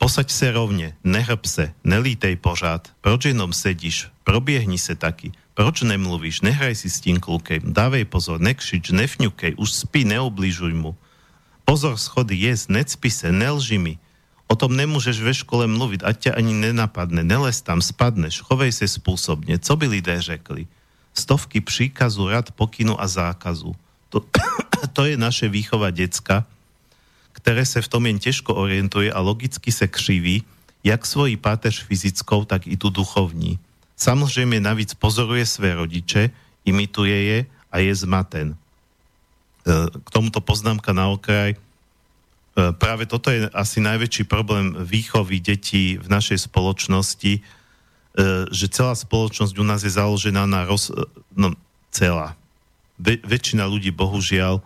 Posaď 0.02 0.28
se 0.34 0.50
rovne, 0.50 0.98
nehrb 1.06 1.46
se, 1.46 1.70
nelítej 1.86 2.36
pořád, 2.36 2.90
proč 3.00 3.30
jenom 3.30 3.54
sedíš, 3.54 4.10
probiehni 4.26 4.78
se 4.78 4.98
taky, 4.98 5.30
proč 5.54 5.86
nemluvíš? 5.86 6.42
Nehraj 6.42 6.74
si 6.74 6.90
s 6.90 7.00
tím 7.00 7.22
klukem. 7.22 7.62
Dávej 7.62 8.04
pozor, 8.04 8.42
nekšič, 8.42 8.90
nefňukej, 8.90 9.56
už 9.56 9.70
spí, 9.86 10.04
neobližuj 10.04 10.74
mu. 10.74 10.98
Pozor, 11.64 11.96
schody, 11.96 12.36
jes, 12.36 12.68
necpi 12.68 13.08
se, 13.08 13.32
nelži 13.32 13.80
mi. 13.80 13.94
O 14.44 14.54
tom 14.54 14.76
nemôžeš 14.76 15.24
ve 15.24 15.32
škole 15.32 15.64
mluviť, 15.64 16.04
ať 16.04 16.16
ťa 16.28 16.32
ani 16.36 16.52
nenapadne. 16.52 17.24
Neles 17.24 17.64
tam, 17.64 17.80
spadneš, 17.80 18.44
chovej 18.44 18.76
se 18.76 18.84
spôsobne. 18.84 19.56
Co 19.56 19.72
by 19.72 19.86
lidé 19.88 20.20
řekli? 20.20 20.68
Stovky 21.16 21.64
příkazu, 21.64 22.28
rad, 22.28 22.52
pokynu 22.52 23.00
a 23.00 23.08
zákazu. 23.08 23.72
To, 24.12 24.20
to 24.96 25.08
je 25.08 25.16
naše 25.16 25.48
výchova 25.48 25.88
decka, 25.88 26.44
ktoré 27.32 27.64
sa 27.64 27.80
v 27.80 27.90
tom 27.90 28.04
jen 28.04 28.20
ťažko 28.20 28.52
orientuje 28.52 29.08
a 29.08 29.18
logicky 29.24 29.72
sa 29.72 29.88
křiví, 29.88 30.44
jak 30.84 31.02
svojí 31.06 31.40
páteř 31.40 31.82
fyzickou, 31.88 32.44
tak 32.44 32.68
i 32.68 32.76
tu 32.76 32.92
duchovní. 32.92 33.58
Samozrejme 34.04 34.60
navíc 34.60 34.92
pozoruje 34.92 35.48
své 35.48 35.72
rodiče, 35.72 36.28
imituje 36.68 37.16
je 37.24 37.38
a 37.72 37.76
je 37.80 37.92
zmaten. 37.96 38.52
E, 38.52 38.56
k 39.88 40.08
tomuto 40.12 40.44
poznámka 40.44 40.92
na 40.92 41.08
okraj. 41.08 41.56
E, 41.56 41.58
práve 42.76 43.08
toto 43.08 43.32
je 43.32 43.48
asi 43.56 43.80
najväčší 43.80 44.28
problém 44.28 44.76
výchovy 44.76 45.40
detí 45.40 45.96
v 45.96 46.04
našej 46.12 46.52
spoločnosti, 46.52 47.32
e, 47.32 47.42
že 48.52 48.68
celá 48.68 48.92
spoločnosť 48.92 49.56
u 49.56 49.64
nás 49.64 49.80
je 49.80 49.96
založená 49.96 50.44
na 50.44 50.68
roz... 50.68 50.92
no, 51.32 51.56
celá. 51.88 52.36
väčšina 53.00 53.64
ľudí, 53.64 53.88
bohužiaľ, 53.88 54.60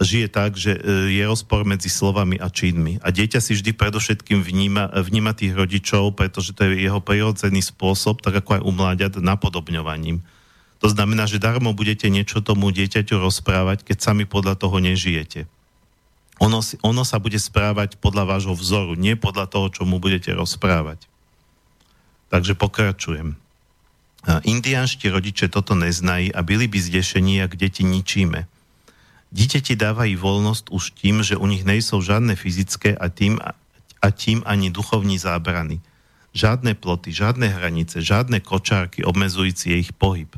žije 0.00 0.32
tak, 0.32 0.56
že 0.56 0.74
e, 0.74 0.80
je 1.12 1.22
rozpor 1.28 1.68
medzi 1.68 1.92
slovami 1.92 2.40
a 2.40 2.48
činmi. 2.48 2.96
A 3.04 3.12
dieťa 3.12 3.38
si 3.38 3.52
vždy 3.52 3.76
predovšetkým 3.76 4.40
vníma, 4.40 4.90
vníma 4.96 5.36
tých 5.36 5.52
rodičov, 5.52 6.16
pretože 6.16 6.56
to 6.56 6.64
je 6.66 6.88
jeho 6.88 7.04
prirodzený 7.04 7.60
spôsob, 7.60 8.24
tak 8.24 8.40
ako 8.40 8.60
aj 8.60 8.62
u 8.64 8.72
mláďat, 8.72 9.12
napodobňovaním. 9.20 10.24
To 10.80 10.88
znamená, 10.88 11.28
že 11.28 11.36
darmo 11.36 11.76
budete 11.76 12.08
niečo 12.08 12.40
tomu 12.40 12.72
dieťaťu 12.72 13.20
rozprávať, 13.20 13.84
keď 13.84 13.96
sami 14.00 14.24
podľa 14.24 14.56
toho 14.56 14.80
nežijete. 14.80 15.44
Ono, 16.40 16.64
ono 16.80 17.02
sa 17.04 17.20
bude 17.20 17.36
správať 17.36 18.00
podľa 18.00 18.24
vášho 18.24 18.56
vzoru, 18.56 18.96
nie 18.96 19.12
podľa 19.12 19.44
toho, 19.52 19.68
čo 19.68 19.84
mu 19.84 20.00
budete 20.00 20.32
rozprávať. 20.32 21.04
Takže 22.32 22.56
pokračujem. 22.56 23.36
Indiánšti 24.24 25.12
rodiče 25.12 25.52
toto 25.52 25.76
neznají 25.76 26.32
a 26.32 26.40
byli 26.40 26.64
by 26.64 26.78
zdešení, 26.80 27.44
ak 27.44 27.60
deti 27.60 27.84
ničíme. 27.84 28.48
Dieťa 29.30 29.60
ti 29.62 29.74
dávajú 29.78 30.18
voľnosť 30.18 30.74
už 30.74 30.84
tým, 30.98 31.22
že 31.22 31.38
u 31.38 31.46
nich 31.46 31.62
nejsou 31.62 32.02
žiadne 32.02 32.34
fyzické 32.34 32.98
a 32.98 33.06
tým, 33.06 33.38
a 34.02 34.08
tým 34.10 34.42
ani 34.42 34.74
duchovní 34.74 35.22
zábrany. 35.22 35.78
Žiadne 36.34 36.74
ploty, 36.74 37.14
žiadne 37.14 37.46
hranice, 37.46 38.02
žiadne 38.02 38.42
kočárky 38.42 39.06
obmezujúci 39.06 39.74
ich 39.78 39.94
pohyb. 39.94 40.30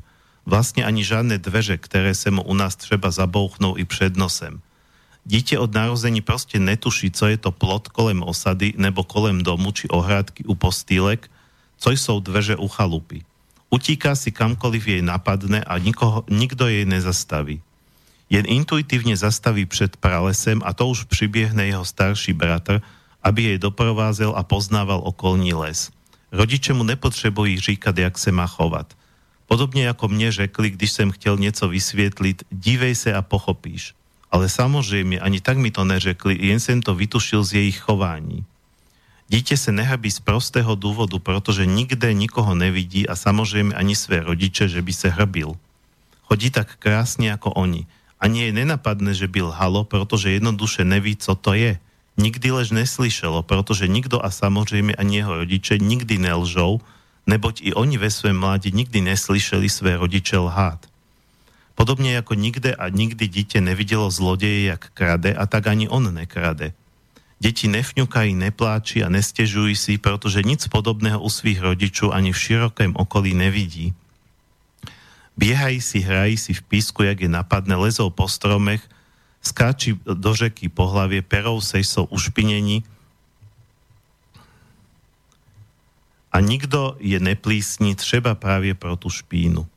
Vlastne 0.44 0.84
ani 0.84 1.04
žiadne 1.04 1.40
dveže, 1.40 1.80
ktoré 1.80 2.12
sa 2.12 2.28
mu 2.34 2.44
u 2.44 2.54
nás 2.56 2.76
treba 2.76 3.08
zabouchnú 3.08 3.80
i 3.80 3.84
před 3.88 4.16
nosem. 4.16 4.60
Dieťa 5.22 5.62
od 5.62 5.70
narození 5.70 6.18
proste 6.18 6.58
netuší, 6.58 7.14
co 7.14 7.30
je 7.30 7.38
to 7.38 7.54
plot 7.54 7.94
kolem 7.94 8.26
osady 8.26 8.74
nebo 8.74 9.06
kolem 9.06 9.38
domu 9.38 9.70
či 9.70 9.86
ohrádky 9.86 10.50
u 10.50 10.58
postýlek, 10.58 11.30
co 11.78 11.88
sú 11.94 12.18
dveže 12.18 12.58
u 12.58 12.66
chalupy. 12.66 13.22
Utíká 13.70 14.18
si 14.18 14.34
kamkoliv 14.34 14.82
jej 14.84 15.02
napadne 15.02 15.62
a 15.62 15.78
nikoho, 15.78 16.26
nikto 16.26 16.66
jej 16.66 16.84
nezastaví. 16.84 17.62
Jen 18.32 18.48
intuitívne 18.48 19.12
zastaví 19.12 19.68
pred 19.68 19.92
pralesem 20.00 20.64
a 20.64 20.72
to 20.72 20.88
už 20.88 21.04
pribiehne 21.04 21.68
jeho 21.68 21.84
starší 21.84 22.32
bratr, 22.32 22.80
aby 23.20 23.52
jej 23.52 23.58
doprovázel 23.60 24.32
a 24.32 24.40
poznával 24.40 25.04
okolní 25.04 25.52
les. 25.52 25.92
Rodiče 26.32 26.72
mu 26.72 26.80
nepotřebují 26.80 27.60
říkať, 27.60 27.98
jak 27.98 28.14
se 28.16 28.32
má 28.32 28.48
chovat. 28.48 28.96
Podobne 29.44 29.84
ako 29.84 30.08
mne 30.08 30.32
řekli, 30.32 30.80
když 30.80 30.96
som 30.96 31.12
chtěl 31.12 31.36
něco 31.36 31.68
vysvietliť, 31.68 32.48
dívej 32.48 32.96
sa 32.96 33.20
a 33.20 33.22
pochopíš. 33.22 33.92
Ale 34.32 34.48
samozrejme, 34.48 35.20
ani 35.20 35.44
tak 35.44 35.60
mi 35.60 35.68
to 35.68 35.84
neřekli, 35.84 36.40
jen 36.40 36.56
som 36.56 36.80
to 36.80 36.96
vytušil 36.96 37.44
z 37.44 37.60
jej 37.60 37.70
chování. 37.76 38.48
Dieťa 39.28 39.56
sa 39.60 39.76
nehabí 39.76 40.08
z 40.08 40.24
prostého 40.24 40.72
dôvodu, 40.72 41.20
pretože 41.20 41.68
nikde 41.68 42.16
nikoho 42.16 42.56
nevidí 42.56 43.04
a 43.04 43.12
samozrejme 43.12 43.76
ani 43.76 43.92
své 43.92 44.24
rodiče, 44.24 44.72
že 44.72 44.80
by 44.80 44.92
sa 44.92 45.12
hrbil. 45.12 45.52
Chodí 46.24 46.48
tak 46.48 46.80
krásne 46.80 47.28
ako 47.28 47.52
oni. 47.52 47.84
Ani 48.22 48.46
jej 48.46 48.52
nenapadne, 48.54 49.10
že 49.18 49.26
by 49.26 49.50
lhalo, 49.50 49.82
pretože 49.82 50.30
jednoduše 50.30 50.86
neví, 50.86 51.18
co 51.18 51.34
to 51.34 51.58
je. 51.58 51.82
Nikdy 52.14 52.54
lež 52.54 52.70
neslyšelo, 52.70 53.42
pretože 53.42 53.90
nikto 53.90 54.22
a 54.22 54.30
samozrejme 54.30 54.94
ani 54.94 55.18
jeho 55.18 55.42
rodiče 55.42 55.82
nikdy 55.82 56.22
nelžou, 56.22 56.78
neboť 57.26 57.66
i 57.66 57.74
oni 57.74 57.98
ve 57.98 58.14
svojom 58.14 58.38
mládi 58.38 58.70
nikdy 58.70 59.02
neslyšeli 59.02 59.66
své 59.66 59.98
rodiče 59.98 60.38
lhát. 60.38 60.86
Podobne 61.74 62.14
ako 62.20 62.38
nikde 62.38 62.76
a 62.76 62.92
nikdy 62.92 63.26
dieťa 63.26 63.64
nevidelo 63.64 64.06
zlodeje, 64.12 64.70
jak 64.70 64.92
krade, 64.92 65.34
a 65.34 65.44
tak 65.48 65.66
ani 65.66 65.88
on 65.88 66.14
nekrade. 66.14 66.76
Deti 67.42 67.66
nefňukají, 67.66 68.38
nepláči 68.38 69.02
a 69.02 69.10
nestežujú 69.10 69.74
si, 69.74 69.98
pretože 69.98 70.46
nic 70.46 70.62
podobného 70.70 71.18
u 71.18 71.26
svých 71.26 71.58
rodičov 71.58 72.14
ani 72.14 72.30
v 72.30 72.38
širokém 72.38 72.94
okolí 72.94 73.34
nevidí. 73.34 73.96
Biehají 75.36 75.80
si, 75.80 76.00
hrají 76.00 76.36
si 76.36 76.52
v 76.54 76.62
písku, 76.62 77.02
jak 77.02 77.20
je 77.20 77.28
napadne, 77.28 77.76
lezou 77.76 78.10
po 78.10 78.28
stromech, 78.28 78.84
skáči 79.42 79.98
do 80.04 80.34
řeky 80.34 80.68
po 80.68 80.86
hlavie, 80.86 81.22
perou 81.24 81.60
sej 81.60 81.82
sú 81.82 82.06
ušpinení 82.12 82.84
a 86.32 86.40
nikto 86.40 86.96
je 86.96 87.20
neplísni, 87.20 87.92
třeba 87.92 88.32
práve 88.34 88.72
pro 88.72 88.96
tú 88.96 89.12
špínu. 89.12 89.68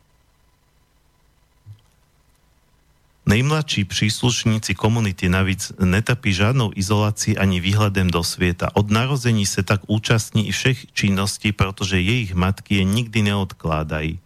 Nejmladší 3.25 3.89
príslušníci 3.89 4.77
komunity 4.77 5.25
navíc 5.25 5.73
netrpí 5.81 6.29
žiadnou 6.29 6.69
izolácií 6.77 7.33
ani 7.33 7.57
výhľadem 7.57 8.05
do 8.05 8.21
sveta. 8.21 8.69
Od 8.77 8.93
narození 8.93 9.49
sa 9.49 9.65
tak 9.65 9.81
účastní 9.89 10.45
i 10.45 10.53
všech 10.53 10.93
činností, 10.93 11.49
pretože 11.49 11.97
jej 11.97 12.29
matky 12.37 12.79
je 12.79 12.85
nikdy 12.85 13.33
neodkládají. 13.33 14.21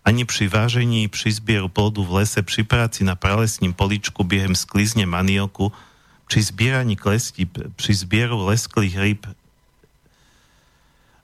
Ani 0.00 0.24
pri 0.24 0.48
vážení, 0.48 1.06
pri 1.12 1.28
zbieru 1.28 1.68
plodu 1.68 2.00
v 2.00 2.24
lese, 2.24 2.40
pri 2.40 2.64
práci 2.64 3.04
na 3.04 3.14
pralesním 3.14 3.76
poličku 3.76 4.24
biehem 4.24 4.56
sklizne 4.56 5.04
manioku, 5.04 5.72
pri 6.24 6.40
zbieraní 6.40 6.96
klesti, 6.96 7.44
pri 7.50 7.92
zbieru 7.92 8.40
lesklých 8.48 8.94
rýb, 8.96 9.22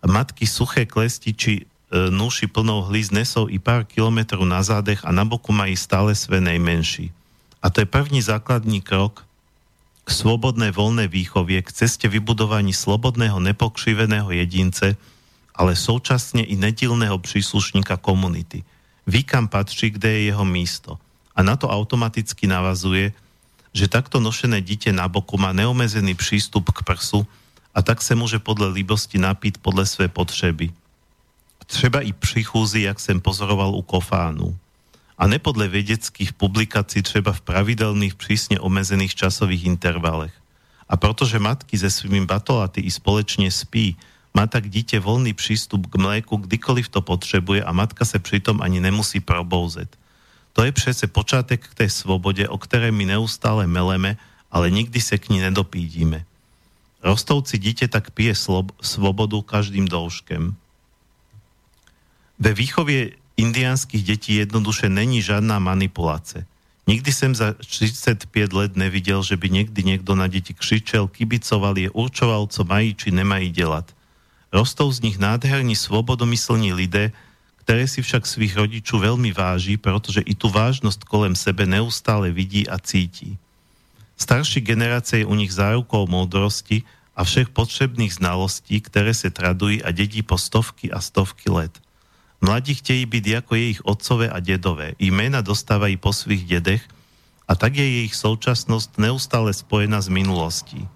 matky 0.06 0.46
suché 0.46 0.86
klesti 0.86 1.34
či 1.34 1.52
e, 1.60 1.62
núši 2.10 2.46
plnou 2.46 2.86
hlíz 2.86 3.10
nesou 3.10 3.50
i 3.50 3.58
pár 3.58 3.84
kilometrov 3.84 4.46
na 4.46 4.62
zádech 4.62 5.02
a 5.02 5.10
na 5.10 5.26
boku 5.26 5.50
mají 5.50 5.74
stále 5.74 6.14
sve 6.14 6.38
najmenší. 6.40 7.10
A 7.60 7.66
to 7.68 7.82
je 7.82 7.88
první 7.90 8.22
základní 8.22 8.80
krok 8.80 9.26
k 10.06 10.08
svobodnej 10.14 10.70
voľnej 10.70 11.10
výchovie, 11.10 11.58
k 11.66 11.74
ceste 11.74 12.06
vybudovaní 12.06 12.70
slobodného 12.70 13.42
nepokřiveného 13.42 14.30
jedince, 14.30 14.94
ale 15.56 15.72
současne 15.72 16.44
i 16.44 16.54
nedílného 16.54 17.16
príslušníka 17.16 17.96
komunity. 17.96 18.62
Ví, 19.08 19.24
kam 19.24 19.48
patrí, 19.48 19.90
kde 19.90 20.08
je 20.12 20.20
jeho 20.30 20.44
místo. 20.44 21.00
A 21.32 21.40
na 21.40 21.56
to 21.56 21.72
automaticky 21.72 22.44
navazuje, 22.44 23.16
že 23.72 23.92
takto 23.92 24.20
nošené 24.20 24.60
dieťa 24.60 24.92
na 24.92 25.08
boku 25.08 25.36
má 25.40 25.52
neomezený 25.56 26.16
prístup 26.16 26.72
k 26.72 26.84
prsu 26.84 27.24
a 27.76 27.84
tak 27.84 28.00
sa 28.00 28.16
môže 28.16 28.40
podľa 28.40 28.72
líbosti 28.72 29.20
napiť 29.20 29.60
podľa 29.60 29.84
svojej 29.84 30.12
potreby. 30.12 30.66
Treba 31.66 32.00
i 32.00 32.14
prichúzi, 32.14 32.86
jak 32.86 33.02
som 33.02 33.20
pozoroval 33.20 33.74
u 33.74 33.82
kofánu 33.82 34.54
a 35.16 35.24
nepodle 35.24 35.66
vedeckých 35.66 36.36
publikácií 36.36 37.00
treba 37.00 37.32
v 37.32 37.44
pravidelných 37.44 38.14
prísne 38.20 38.60
omezených 38.60 39.16
časových 39.16 39.64
intervalech. 39.64 40.32
A 40.86 40.94
protože 40.94 41.42
matky 41.42 41.74
se 41.74 41.90
svými 41.90 42.28
batolaty 42.28 42.84
i 42.84 42.90
společne 42.92 43.50
spí, 43.50 43.96
má 44.36 44.44
tak 44.44 44.68
dieťa 44.68 45.00
voľný 45.00 45.32
prístup 45.32 45.88
k 45.88 45.96
mléku, 45.96 46.36
kdykoliv 46.36 46.92
to 46.92 47.00
potrebuje 47.00 47.64
a 47.64 47.72
matka 47.72 48.04
sa 48.04 48.20
pritom 48.20 48.60
ani 48.60 48.84
nemusí 48.84 49.24
probouzet. 49.24 49.88
To 50.52 50.60
je 50.60 50.72
přece 50.72 51.08
počátek 51.08 51.64
k 51.64 51.74
tej 51.84 51.88
svobode, 51.88 52.44
o 52.44 52.60
ktorej 52.60 52.92
my 52.92 53.16
neustále 53.16 53.64
meleme, 53.64 54.20
ale 54.52 54.68
nikdy 54.68 55.00
sa 55.00 55.16
k 55.16 55.32
ní 55.32 55.40
nedopídíme. 55.40 56.28
Rostovci 57.00 57.56
dieťa 57.56 57.88
tak 57.88 58.12
pije 58.12 58.36
slob- 58.36 58.76
svobodu 58.80 59.40
každým 59.40 59.88
douškem. 59.88 60.52
Ve 62.36 62.52
výchovie 62.52 63.16
indiánskych 63.40 64.04
detí 64.04 64.36
jednoduše 64.36 64.92
není 64.92 65.24
žiadna 65.24 65.56
manipulácia. 65.60 66.44
Nikdy 66.86 67.10
som 67.10 67.32
za 67.34 67.56
35 67.58 68.30
let 68.52 68.72
nevidel, 68.78 69.18
že 69.24 69.34
by 69.34 69.48
niekdy 69.50 69.80
niekto 69.82 70.14
na 70.14 70.30
deti 70.30 70.54
křičel, 70.54 71.08
kibicoval 71.08 71.74
je, 71.74 71.90
určoval, 71.90 72.46
co 72.46 72.60
mají 72.64 72.94
či 72.94 73.10
nemají 73.10 73.50
delať. 73.50 73.95
Rostou 74.56 74.88
z 74.88 75.04
nich 75.04 75.20
nádherní 75.20 75.76
svobodomyslní 75.76 76.72
lidé, 76.72 77.12
ktoré 77.60 77.84
si 77.84 78.00
však 78.00 78.24
svých 78.24 78.56
rodičov 78.56 79.04
veľmi 79.04 79.36
váži, 79.36 79.76
pretože 79.76 80.24
i 80.24 80.32
tú 80.32 80.48
vážnosť 80.48 81.04
kolem 81.04 81.36
sebe 81.36 81.68
neustále 81.68 82.32
vidí 82.32 82.64
a 82.64 82.80
cíti. 82.80 83.36
Starší 84.16 84.64
generácie 84.64 85.20
je 85.20 85.28
u 85.28 85.36
nich 85.36 85.52
zárukou 85.52 86.08
múdrosti 86.08 86.88
a 87.12 87.20
všech 87.20 87.52
potrebných 87.52 88.16
znalostí, 88.16 88.80
ktoré 88.80 89.12
sa 89.12 89.28
tradujú 89.28 89.84
a 89.84 89.92
dedí 89.92 90.24
po 90.24 90.40
stovky 90.40 90.88
a 90.88 91.04
stovky 91.04 91.52
let. 91.52 91.76
Mladí 92.40 92.80
chtějí 92.80 93.04
byť 93.04 93.24
ako 93.44 93.52
je 93.60 93.64
ich 93.76 93.80
otcové 93.84 94.32
a 94.32 94.40
dedové. 94.40 94.96
Jména 94.96 95.44
dostávajú 95.44 96.00
po 96.00 96.16
svých 96.16 96.48
dedech 96.48 96.84
a 97.44 97.52
tak 97.60 97.76
je 97.76 98.08
ich 98.08 98.16
současnosť 98.16 98.96
neustále 98.96 99.52
spojená 99.52 100.00
s 100.00 100.08
minulostí. 100.08 100.88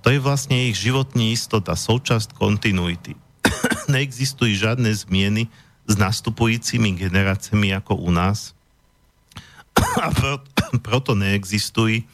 To 0.00 0.08
je 0.08 0.18
vlastne 0.22 0.70
ich 0.72 0.80
životní 0.80 1.36
istota, 1.36 1.76
současť 1.76 2.32
kontinuity. 2.36 3.16
Neexistujú 3.92 4.56
žiadne 4.56 4.88
zmieny 4.92 5.48
s 5.84 5.94
nastupujúcimi 5.98 6.96
generáciami 6.96 7.74
ako 7.76 8.00
u 8.00 8.10
nás 8.14 8.56
a 10.04 10.08
proto 10.86 11.12
neexistujú 11.12 12.04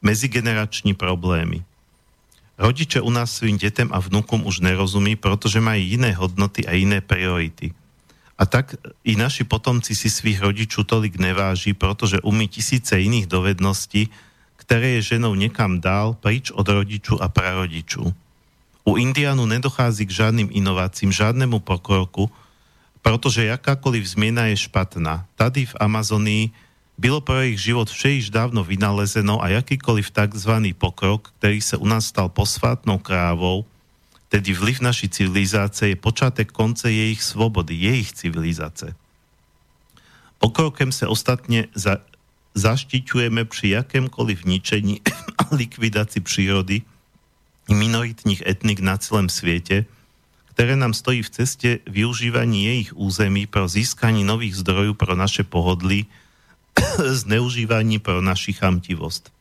medzigenerační 0.00 0.94
problémy. 0.94 1.64
Rodiče 2.56 3.04
u 3.04 3.12
nás 3.12 3.36
svým 3.36 3.60
detem 3.60 3.92
a 3.92 4.00
vnúkom 4.00 4.48
už 4.48 4.64
nerozumí, 4.64 5.12
pretože 5.12 5.60
majú 5.60 5.82
iné 5.82 6.16
hodnoty 6.16 6.64
a 6.64 6.72
iné 6.72 7.04
priority– 7.04 7.72
a 8.36 8.44
tak 8.44 8.76
i 9.00 9.16
naši 9.16 9.48
potomci 9.48 9.96
si 9.96 10.12
svých 10.12 10.44
rodičov 10.44 10.84
tolik 10.84 11.16
neváži, 11.16 11.72
pretože 11.72 12.20
umí 12.20 12.52
tisíce 12.52 13.00
iných 13.00 13.32
dovedností, 13.32 14.12
ktoré 14.66 14.98
je 14.98 15.16
ženou 15.16 15.38
nekam 15.38 15.78
dál, 15.78 16.18
prič 16.18 16.50
od 16.50 16.66
rodiču 16.66 17.16
a 17.22 17.30
prarodiču. 17.30 18.10
U 18.86 18.98
Indianu 18.98 19.46
nedochází 19.46 20.06
k 20.06 20.14
žiadnym 20.14 20.50
inováciám, 20.50 21.14
žiadnemu 21.14 21.62
pokroku, 21.62 22.30
pretože 23.02 23.46
jakákoliv 23.46 24.02
zmiena 24.02 24.50
je 24.50 24.66
špatná. 24.66 25.26
Tady 25.38 25.70
v 25.70 25.78
Amazonii 25.78 26.50
bylo 26.98 27.22
pro 27.22 27.42
ich 27.42 27.62
život 27.62 27.86
vše 27.86 28.10
již 28.18 28.26
dávno 28.34 28.66
vynalezeno 28.66 29.38
a 29.38 29.54
jakýkoliv 29.54 30.10
tzv. 30.10 30.52
pokrok, 30.74 31.30
ktorý 31.38 31.58
sa 31.62 31.78
u 31.78 31.86
nás 31.86 32.10
stal 32.10 32.26
posvátnou 32.26 32.98
krávou, 32.98 33.62
Tedy 34.26 34.58
vliv 34.58 34.82
našej 34.82 35.14
civilizácie 35.14 35.94
je 35.94 35.98
počátek 35.98 36.50
konce 36.50 36.90
jej 36.90 37.14
slobody, 37.14 37.78
jej 37.78 38.02
civilizácie. 38.10 38.90
Pokrokem 40.42 40.90
sa 40.90 41.06
ostatne 41.06 41.70
za, 41.78 42.02
zaštiťujeme 42.56 43.44
pri 43.44 43.84
jakémkoliv 43.84 44.48
ničení 44.48 45.04
a 45.36 45.52
likvidácii 45.52 46.24
prírody 46.24 46.82
minoritných 47.68 48.46
etnik 48.46 48.80
na 48.80 48.96
celém 48.96 49.28
svete, 49.28 49.84
ktoré 50.54 50.72
nám 50.78 50.96
stojí 50.96 51.20
v 51.20 51.32
ceste 51.34 51.70
využívaní 51.84 52.80
ich 52.80 52.90
území 52.96 53.44
pro 53.44 53.68
získanie 53.68 54.24
nových 54.24 54.56
zdrojov 54.64 54.96
pro 54.96 55.12
naše 55.12 55.44
pohodly, 55.44 56.08
zneužívaní 57.20 58.00
pro 58.00 58.24
naši 58.24 58.56
chamtivosť. 58.56 59.34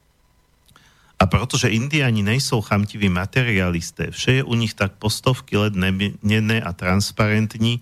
A 1.16 1.24
protože 1.32 1.72
Indiani 1.72 2.20
nejsou 2.20 2.60
chamtiví 2.60 3.08
materialisté, 3.08 4.12
vše 4.12 4.32
je 4.32 4.44
u 4.44 4.54
nich 4.60 4.76
tak 4.76 5.00
postovky 5.00 5.56
let 5.56 5.72
nemenené 5.72 6.60
a 6.60 6.76
transparentní 6.76 7.80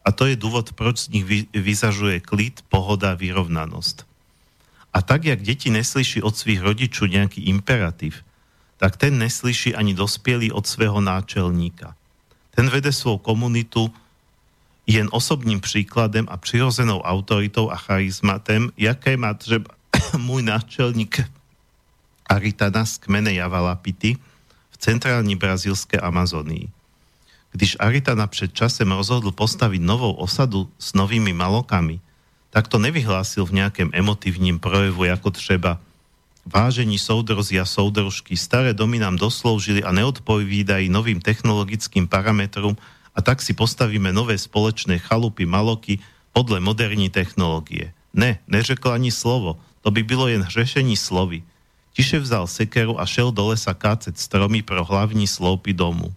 a 0.00 0.16
to 0.16 0.24
je 0.24 0.40
dôvod, 0.40 0.72
proč 0.72 1.12
z 1.12 1.20
nich 1.20 1.24
vyzažuje 1.52 2.24
klid, 2.24 2.64
pohoda, 2.72 3.12
vyrovnanosť. 3.12 4.09
A 4.90 5.02
tak, 5.02 5.24
jak 5.24 5.42
deti 5.42 5.70
neslyší 5.70 6.22
od 6.22 6.34
svých 6.34 6.60
rodičov 6.60 7.06
nejaký 7.06 7.46
imperatív, 7.46 8.26
tak 8.80 8.96
ten 8.96 9.18
neslyší 9.18 9.76
ani 9.76 9.94
dospielý 9.94 10.50
od 10.50 10.66
svého 10.66 10.98
náčelníka. 10.98 11.94
Ten 12.50 12.66
vede 12.66 12.90
svou 12.90 13.20
komunitu 13.20 13.92
jen 14.88 15.06
osobným 15.12 15.60
príkladem 15.62 16.26
a 16.26 16.36
přirozenou 16.36 17.04
autoritou 17.04 17.70
a 17.70 17.76
charizmatem, 17.76 18.72
jaké 18.74 19.14
má 19.14 19.34
třeba 19.34 19.70
môj 20.18 20.42
náčelník 20.42 21.22
Aritana 22.30 22.86
z 22.86 22.98
kmene 22.98 23.34
Javalapity 23.34 24.14
v 24.70 24.76
centrálnej 24.78 25.34
brazílskej 25.34 25.98
Amazonii. 26.02 26.70
Když 27.50 27.76
Aritana 27.82 28.26
před 28.26 28.54
časem 28.54 28.86
rozhodl 28.86 29.34
postaviť 29.34 29.82
novou 29.82 30.14
osadu 30.14 30.70
s 30.78 30.94
novými 30.94 31.34
malokami, 31.34 31.98
tak 32.50 32.66
to 32.66 32.82
nevyhlásil 32.82 33.46
v 33.46 33.62
nejakém 33.62 33.88
emotívním 33.94 34.58
projevu, 34.58 35.06
ako 35.06 35.30
třeba 35.30 35.78
Vážení 36.50 36.96
soudrozi 36.96 37.60
a 37.60 37.68
soudružky, 37.68 38.32
staré 38.32 38.72
domy 38.72 38.96
nám 38.98 39.20
dosloužili 39.20 39.84
a 39.84 39.92
neodpovídají 39.92 40.88
novým 40.88 41.20
technologickým 41.20 42.08
parametrom 42.08 42.74
a 43.12 43.20
tak 43.20 43.44
si 43.44 43.52
postavíme 43.52 44.08
nové 44.08 44.40
spoločné 44.40 44.98
chalupy, 44.98 45.44
maloky 45.44 46.00
podle 46.32 46.60
moderní 46.60 47.12
technológie. 47.12 47.92
Ne, 48.16 48.40
neřekl 48.48 48.88
ani 48.90 49.12
slovo, 49.12 49.60
to 49.84 49.90
by 49.90 50.02
bylo 50.02 50.28
jen 50.28 50.42
hřešení 50.42 50.96
slovy. 50.96 51.44
Tiše 51.92 52.18
vzal 52.18 52.46
sekeru 52.46 52.96
a 52.96 53.06
šel 53.06 53.32
do 53.32 53.52
lesa 53.52 53.74
kácet 53.74 54.18
stromy 54.18 54.62
pro 54.62 54.84
hlavní 54.84 55.28
sloupy 55.28 55.76
domu. 55.76 56.08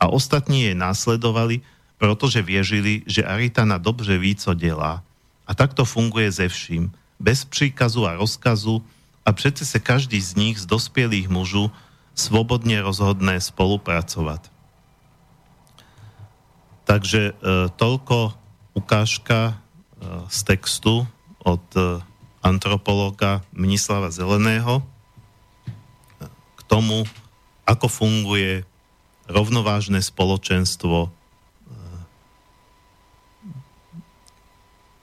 A 0.00 0.08
ostatní 0.08 0.62
jej 0.62 0.74
následovali, 0.74 1.60
protože 1.98 2.42
věřili, 2.42 3.02
že 3.06 3.24
Aritana 3.24 3.78
dobře 3.78 4.18
ví, 4.18 4.34
co 4.34 4.54
dělá. 4.54 5.02
A 5.48 5.56
tak 5.56 5.72
to 5.72 5.88
funguje 5.88 6.28
ze 6.28 6.48
vším. 6.48 6.92
Bez 7.16 7.44
příkazu 7.44 8.06
a 8.06 8.20
rozkazu, 8.20 8.84
a 9.28 9.32
přece 9.36 9.68
sa 9.68 9.76
každý 9.76 10.16
z 10.24 10.40
nich 10.40 10.56
z 10.56 10.64
dospielých 10.64 11.28
mužů 11.28 11.68
svobodne 12.16 12.80
rozhodné 12.80 13.36
spolupracovať. 13.44 14.48
Takže 16.88 17.22
e, 17.28 17.32
toľko 17.76 18.32
ukážka 18.72 19.52
e, 19.52 19.54
z 20.32 20.38
textu 20.48 21.04
od 21.44 21.60
e, 21.76 22.00
antropologa 22.40 23.44
Mnislava 23.52 24.08
Zeleného 24.08 24.80
k 26.56 26.60
tomu, 26.64 27.04
ako 27.68 27.92
funguje 27.92 28.64
rovnovážne 29.28 30.00
spoločenstvo 30.00 31.12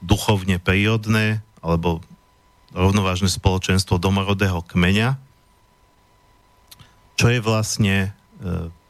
duchovne 0.06 0.62
prírodné 0.62 1.42
alebo 1.66 2.06
rovnovážne 2.78 3.32
spoločenstvo 3.32 3.98
domorodého 3.98 4.62
kmeňa, 4.62 5.18
čo 7.16 7.32
je 7.32 7.40
vlastne 7.42 7.96
e, 8.06 8.10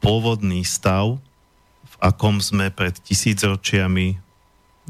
pôvodný 0.04 0.65
stav, 0.65 1.21
v 1.86 1.95
akom 2.04 2.43
sme 2.43 2.73
pred 2.73 2.91
tisícročiami, 2.99 4.19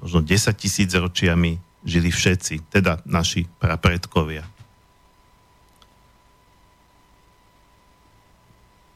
možno 0.02 0.20
10 0.26 0.50
tisícročiami 0.58 1.62
žili 1.86 2.10
všetci, 2.10 2.74
teda 2.74 3.06
naši 3.06 3.46
prapredkovia. 3.62 4.48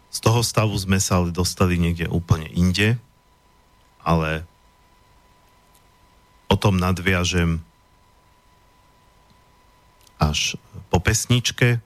Z 0.09 0.25
toho 0.25 0.41
stavu 0.41 0.73
sme 0.73 0.97
sa 0.97 1.21
ale 1.21 1.29
dostali 1.29 1.77
niekde 1.77 2.09
úplne 2.09 2.49
inde, 2.49 2.97
ale 4.01 4.48
o 6.49 6.55
tom 6.57 6.81
nadviažem 6.81 7.61
až 10.19 10.59
po 10.91 10.99
pesničke. 10.99 11.77
E, 11.77 11.79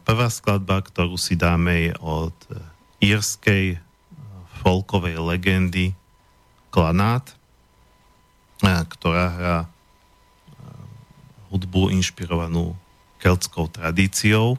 prvá 0.00 0.28
skladba, 0.32 0.80
ktorú 0.80 1.20
si 1.20 1.36
dáme, 1.36 1.90
je 1.90 1.94
od 2.00 2.36
írskej 3.02 3.82
folkovej 4.64 5.20
legendy 5.20 5.92
Klanát, 6.72 7.36
e, 8.64 8.72
ktorá 8.72 9.26
hrá 9.34 9.58
e, 9.60 9.68
hudbu 11.52 11.92
inšpirovanú 11.92 12.78
keltskou 13.20 13.68
tradíciou. 13.68 14.56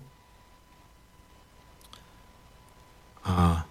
A 3.23 3.65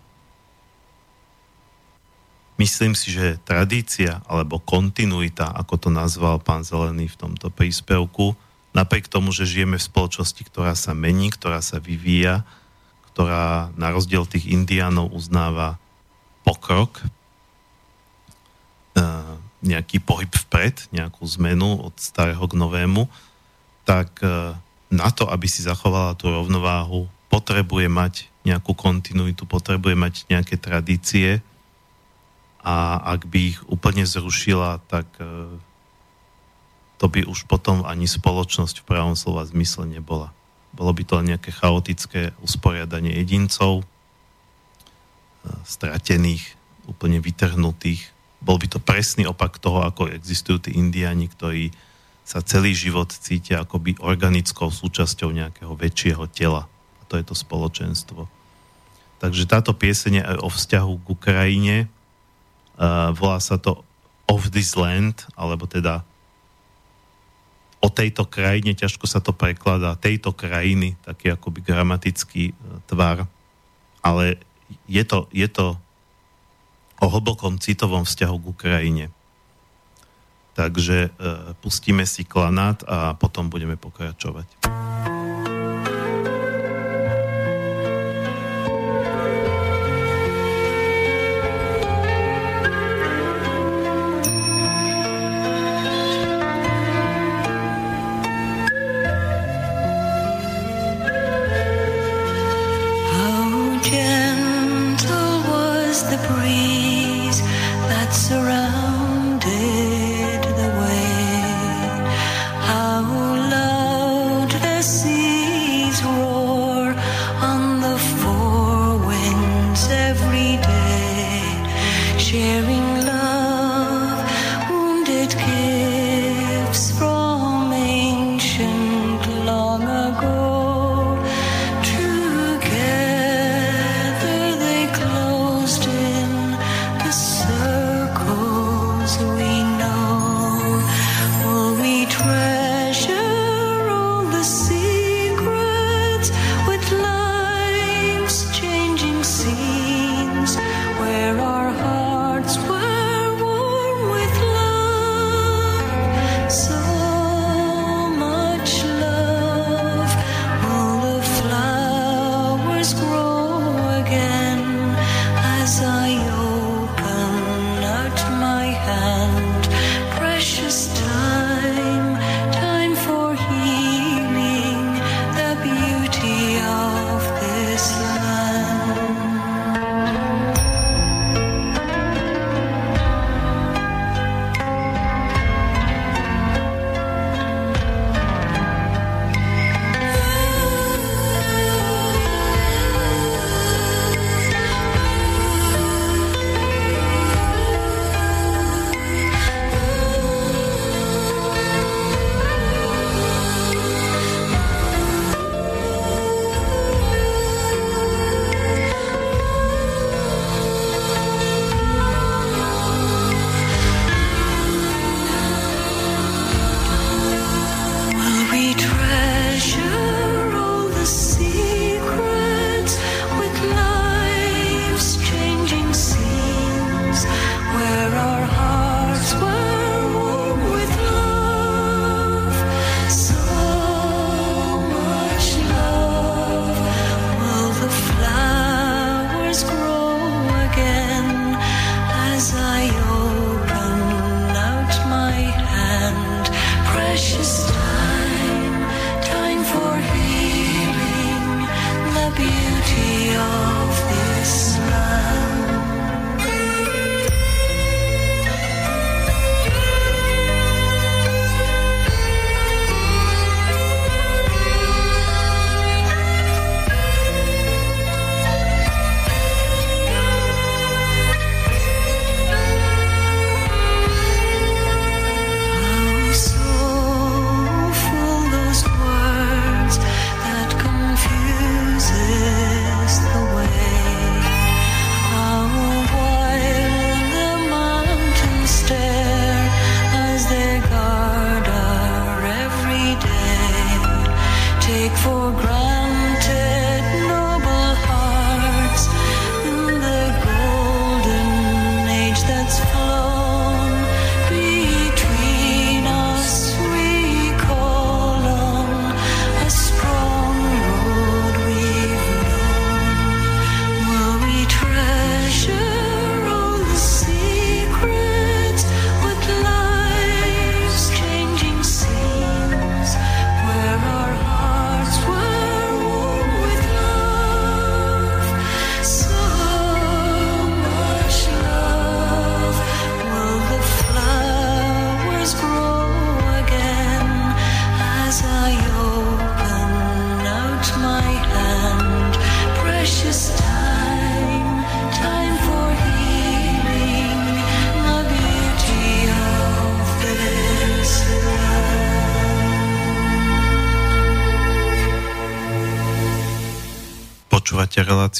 myslím 2.63 2.95
si, 2.95 3.11
že 3.11 3.43
tradícia 3.43 4.23
alebo 4.31 4.63
kontinuita, 4.63 5.51
ako 5.51 5.75
to 5.83 5.89
nazval 5.91 6.39
pán 6.39 6.63
Zelený 6.63 7.11
v 7.11 7.21
tomto 7.27 7.51
príspevku, 7.51 8.39
napriek 8.71 9.11
tomu, 9.11 9.35
že 9.35 9.51
žijeme 9.51 9.77
v 9.77 9.89
spoločnosti, 9.91 10.43
ktorá 10.47 10.79
sa 10.79 10.95
mení, 10.95 11.35
ktorá 11.35 11.59
sa 11.59 11.83
vyvíja, 11.83 12.47
ktorá 13.13 13.75
na 13.75 13.91
rozdiel 13.91 14.25
tých 14.31 14.47
indiánov 14.49 15.11
uznáva 15.11 15.77
pokrok, 16.47 17.03
e, 17.03 17.07
nejaký 19.67 19.99
pohyb 20.01 20.31
vpred, 20.31 20.89
nejakú 20.95 21.27
zmenu 21.37 21.91
od 21.91 21.95
starého 21.99 22.47
k 22.47 22.55
novému, 22.55 23.11
tak 23.83 24.23
e, 24.23 24.55
na 24.89 25.09
to, 25.11 25.27
aby 25.27 25.51
si 25.51 25.67
zachovala 25.67 26.15
tú 26.15 26.31
rovnováhu, 26.31 27.11
potrebuje 27.27 27.89
mať 27.91 28.15
nejakú 28.47 28.73
kontinuitu, 28.73 29.45
potrebuje 29.51 29.95
mať 29.99 30.15
nejaké 30.31 30.57
tradície 30.61 31.45
a 32.63 33.03
ak 33.19 33.27
by 33.27 33.41
ich 33.55 33.61
úplne 33.67 34.07
zrušila, 34.07 34.79
tak 34.87 35.07
e, 35.19 35.51
to 37.03 37.07
by 37.11 37.27
už 37.27 37.51
potom 37.51 37.83
ani 37.83 38.07
spoločnosť 38.07 38.83
v 38.83 38.89
pravom 38.89 39.19
slova 39.19 39.43
zmysle 39.43 39.91
nebola. 39.91 40.31
Bolo 40.71 40.95
by 40.95 41.03
to 41.03 41.27
nejaké 41.27 41.51
chaotické 41.51 42.31
usporiadanie 42.39 43.19
jedincov, 43.19 43.83
e, 43.83 43.85
stratených, 45.67 46.55
úplne 46.87 47.19
vytrhnutých. 47.19 48.15
Bol 48.43 48.59
by 48.63 48.67
to 48.71 48.79
presný 48.79 49.27
opak 49.27 49.59
toho, 49.59 49.83
ako 49.83 50.11
existujú 50.11 50.67
tí 50.67 50.71
indiani, 50.79 51.27
ktorí 51.27 51.75
sa 52.23 52.43
celý 52.43 52.75
život 52.75 53.11
cítia 53.11 53.67
akoby 53.67 53.99
organickou 53.99 54.71
súčasťou 54.71 55.35
nejakého 55.35 55.75
väčšieho 55.75 56.31
tela. 56.31 56.71
A 56.71 57.03
to 57.11 57.19
je 57.19 57.27
to 57.27 57.35
spoločenstvo. 57.35 58.31
Takže 59.19 59.47
táto 59.47 59.75
pieseň 59.75 60.13
je 60.19 60.25
aj 60.35 60.39
o 60.43 60.49
vzťahu 60.51 60.93
k 60.99 61.07
Ukrajine. 61.11 61.77
Uh, 62.83 63.15
volá 63.15 63.39
sa 63.39 63.63
to 63.63 63.87
Of 64.27 64.51
this 64.51 64.75
Land, 64.75 65.31
alebo 65.39 65.71
teda 65.71 66.03
o 67.83 67.89
tejto 67.91 68.25
krajine, 68.31 68.79
ťažko 68.79 69.11
sa 69.11 69.19
to 69.19 69.35
prekladá, 69.35 69.99
tejto 69.99 70.31
krajiny, 70.31 70.95
taký 71.03 71.35
akoby 71.35 71.67
gramatický 71.67 72.55
e, 72.55 72.55
tvar, 72.87 73.27
ale 73.99 74.39
je 74.87 75.03
to, 75.03 75.27
je 75.35 75.51
to 75.51 75.75
o 77.03 77.07
hlbokom 77.11 77.59
citovom 77.59 78.07
vzťahu 78.07 78.37
k 78.39 78.51
Ukrajine. 78.55 79.07
Takže 80.55 81.11
e, 81.11 81.11
pustíme 81.59 82.07
si 82.07 82.23
klanát 82.23 82.87
a 82.87 83.19
potom 83.19 83.51
budeme 83.51 83.75
pokračovať. 83.75 84.47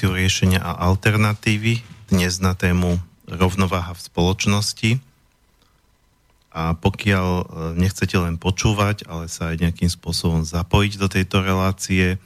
Reláciu 0.03 0.19
riešenia 0.19 0.59
a 0.59 0.83
alternatívy 0.91 1.79
dnes 2.11 2.43
na 2.43 2.59
tému 2.59 2.99
rovnováha 3.31 3.95
v 3.95 4.03
spoločnosti. 4.03 4.99
A 6.51 6.75
pokiaľ 6.75 7.29
e, 7.39 7.45
nechcete 7.79 8.19
len 8.19 8.35
počúvať, 8.35 9.07
ale 9.07 9.31
sa 9.31 9.55
aj 9.55 9.63
nejakým 9.63 9.87
spôsobom 9.87 10.43
zapojiť 10.43 10.99
do 10.99 11.07
tejto 11.07 11.47
relácie, 11.47 12.19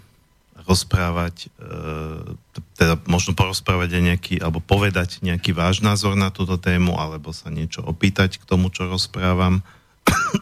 rozprávať, 0.64 1.52
e, 1.52 2.32
teda 2.80 2.96
možno 3.04 3.36
porozprávať 3.36 3.92
aj 3.92 4.02
nejaký, 4.08 4.40
alebo 4.40 4.64
povedať 4.64 5.20
nejaký 5.20 5.52
váš 5.52 5.84
názor 5.84 6.16
na 6.16 6.32
túto 6.32 6.56
tému, 6.56 6.96
alebo 6.96 7.36
sa 7.36 7.52
niečo 7.52 7.84
opýtať 7.84 8.40
k 8.40 8.48
tomu, 8.48 8.72
čo 8.72 8.88
rozprávam, 8.88 9.60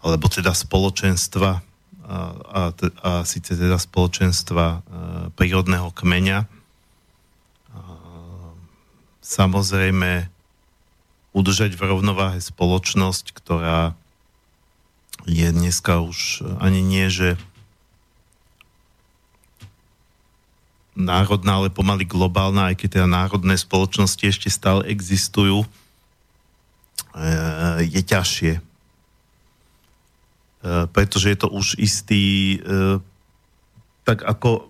alebo 0.00 0.30
teda 0.30 0.56
spoločenstva 0.56 1.60
a, 2.08 2.18
a, 2.32 2.62
a 3.04 3.10
síce 3.28 3.52
teda 3.52 3.76
spoločenstva 3.76 4.64
e, 4.64 4.78
prírodného 5.36 5.92
kmeňa. 5.92 6.38
E, 6.40 6.48
samozrejme 9.20 10.32
udržať 11.36 11.76
v 11.76 11.82
rovnováhe 11.84 12.40
spoločnosť, 12.40 13.36
ktorá 13.36 13.92
je 15.28 15.48
dneska 15.52 16.00
už 16.00 16.48
ani 16.64 16.80
nie, 16.80 17.12
že 17.12 17.36
národná, 20.98 21.62
ale 21.62 21.70
pomaly 21.70 22.02
globálna, 22.02 22.74
aj 22.74 22.82
keď 22.82 22.88
teda 22.98 23.06
národné 23.06 23.54
spoločnosti 23.54 24.26
ešte 24.26 24.50
stále 24.50 24.82
existujú, 24.90 25.62
e, 25.62 25.68
je 27.86 28.02
ťažšie 28.02 28.68
E, 30.58 30.90
pretože 30.90 31.30
je 31.30 31.38
to 31.38 31.48
už 31.54 31.78
istý, 31.78 32.58
e, 32.58 32.98
tak 34.02 34.26
ako 34.26 34.66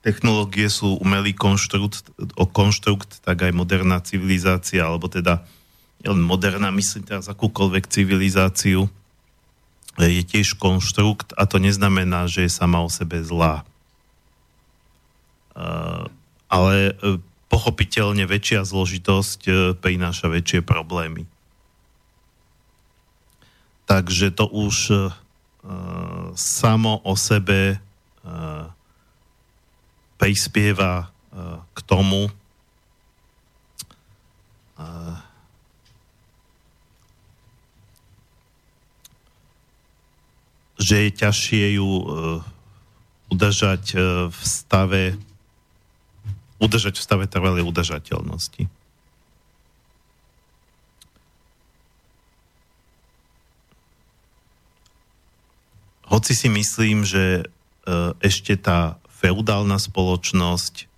technológie 0.00 0.70
sú 0.72 0.96
umelý 0.96 1.36
konštrukt, 1.36 2.08
o 2.40 2.46
konštrukt, 2.48 3.20
tak 3.20 3.44
aj 3.44 3.52
moderná 3.52 4.00
civilizácia, 4.00 4.86
alebo 4.86 5.10
teda 5.10 5.44
moderná, 6.06 6.70
myslím 6.70 7.02
teraz 7.02 7.26
akúkoľvek 7.26 7.90
civilizáciu, 7.90 8.86
je 9.96 10.22
tiež 10.22 10.60
konštrukt 10.60 11.34
a 11.34 11.48
to 11.48 11.56
neznamená, 11.56 12.28
že 12.28 12.46
je 12.46 12.52
sama 12.52 12.84
o 12.84 12.88
sebe 12.92 13.18
zlá. 13.24 13.64
Ale 16.46 16.76
pochopiteľne 17.48 18.28
väčšia 18.28 18.68
zložitosť 18.68 19.40
prináša 19.80 20.28
väčšie 20.28 20.60
problémy. 20.60 21.24
Takže 23.86 24.34
to 24.36 24.44
už 24.50 24.76
samo 26.36 27.00
o 27.06 27.14
sebe 27.16 27.80
prispieva 30.20 31.08
k 31.72 31.78
tomu, 31.86 32.28
že 40.76 41.08
je 41.08 41.10
ťažšie 41.14 41.80
ju 41.80 41.90
udržať 43.32 43.84
v 44.28 44.40
stave 44.44 45.16
udržať 46.58 46.96
v 46.98 47.04
stave 47.04 47.24
trvalej 47.28 47.64
udržateľnosti. 47.66 48.68
hoci 56.16 56.32
si 56.32 56.48
myslím, 56.48 57.04
že 57.04 57.24
e, 57.38 57.44
ešte 58.24 58.56
tá 58.56 58.96
feudálna 59.06 59.76
spoločnosť 59.76 60.88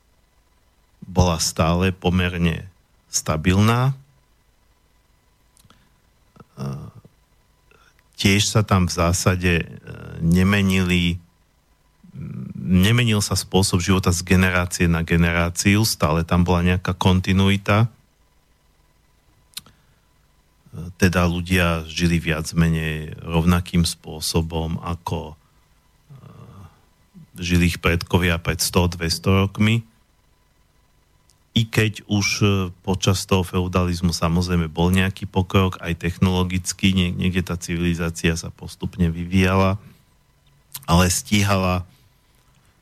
bola 1.03 1.43
stále 1.43 1.91
pomerne 1.91 2.71
stabilná. 3.11 3.93
E, 3.93 3.95
tiež 8.15 8.47
sa 8.47 8.63
tam 8.63 8.87
v 8.87 8.95
zásade 8.95 9.55
e, 9.61 9.67
nemenili 10.23 11.19
nemenil 12.59 13.23
sa 13.23 13.39
spôsob 13.39 13.79
života 13.79 14.11
z 14.11 14.27
generácie 14.27 14.87
na 14.91 15.07
generáciu, 15.07 15.87
stále 15.87 16.27
tam 16.27 16.43
bola 16.43 16.67
nejaká 16.67 16.93
kontinuita 16.93 17.89
teda 20.99 21.27
ľudia 21.27 21.87
žili 21.89 22.23
viac 22.23 22.51
menej 22.55 23.17
rovnakým 23.23 23.83
spôsobom, 23.83 24.79
ako 24.83 25.35
eh, 25.35 25.37
žili 27.41 27.73
ich 27.73 27.79
predkovia 27.83 28.39
pred 28.39 28.63
100-200 28.63 29.43
rokmi. 29.47 29.83
I 31.57 31.63
keď 31.67 32.07
už 32.07 32.27
eh, 32.43 32.51
počas 32.87 33.27
toho 33.27 33.43
feudalizmu 33.43 34.15
samozrejme 34.15 34.71
bol 34.71 34.95
nejaký 34.95 35.27
pokrok, 35.27 35.81
aj 35.83 35.99
technologicky, 35.99 36.95
niekde 36.95 37.43
tá 37.43 37.59
civilizácia 37.59 38.37
sa 38.39 38.53
postupne 38.53 39.11
vyvíjala, 39.11 39.81
ale 40.87 41.11
stíhala 41.11 41.85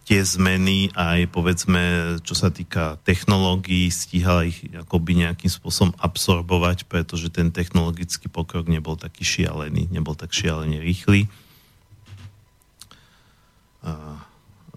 tie 0.06 0.22
zmeny 0.22 0.94
aj 0.94 1.34
povedzme, 1.34 2.16
čo 2.22 2.38
sa 2.38 2.54
týka 2.54 3.02
technológií, 3.02 3.90
stíhala 3.90 4.46
ich 4.46 4.62
akoby 4.70 5.26
nejakým 5.26 5.50
spôsobom 5.50 5.98
absorbovať, 5.98 6.86
pretože 6.86 7.26
ten 7.26 7.50
technologický 7.50 8.30
pokrok 8.30 8.70
nebol 8.70 8.94
taký 8.94 9.26
šialený, 9.26 9.90
nebol 9.90 10.14
tak 10.14 10.30
šialene 10.30 10.78
rýchly. 10.78 11.26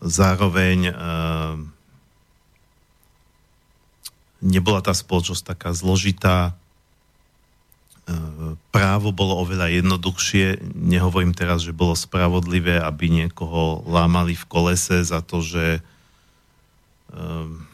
Zároveň 0.02 0.98
nebola 4.42 4.82
tá 4.82 4.98
spoločnosť 4.98 5.44
taká 5.46 5.78
zložitá, 5.78 6.58
právo 8.70 9.10
bolo 9.14 9.40
oveľa 9.42 9.70
jednoduchšie. 9.82 10.62
Nehovorím 10.76 11.34
teraz, 11.34 11.66
že 11.66 11.76
bolo 11.76 11.94
spravodlivé, 11.94 12.82
aby 12.82 13.10
niekoho 13.10 13.86
lámali 13.86 14.34
v 14.34 14.46
kolese 14.50 15.02
za 15.06 15.22
to, 15.22 15.42
že 15.42 15.82
um, 17.14 17.66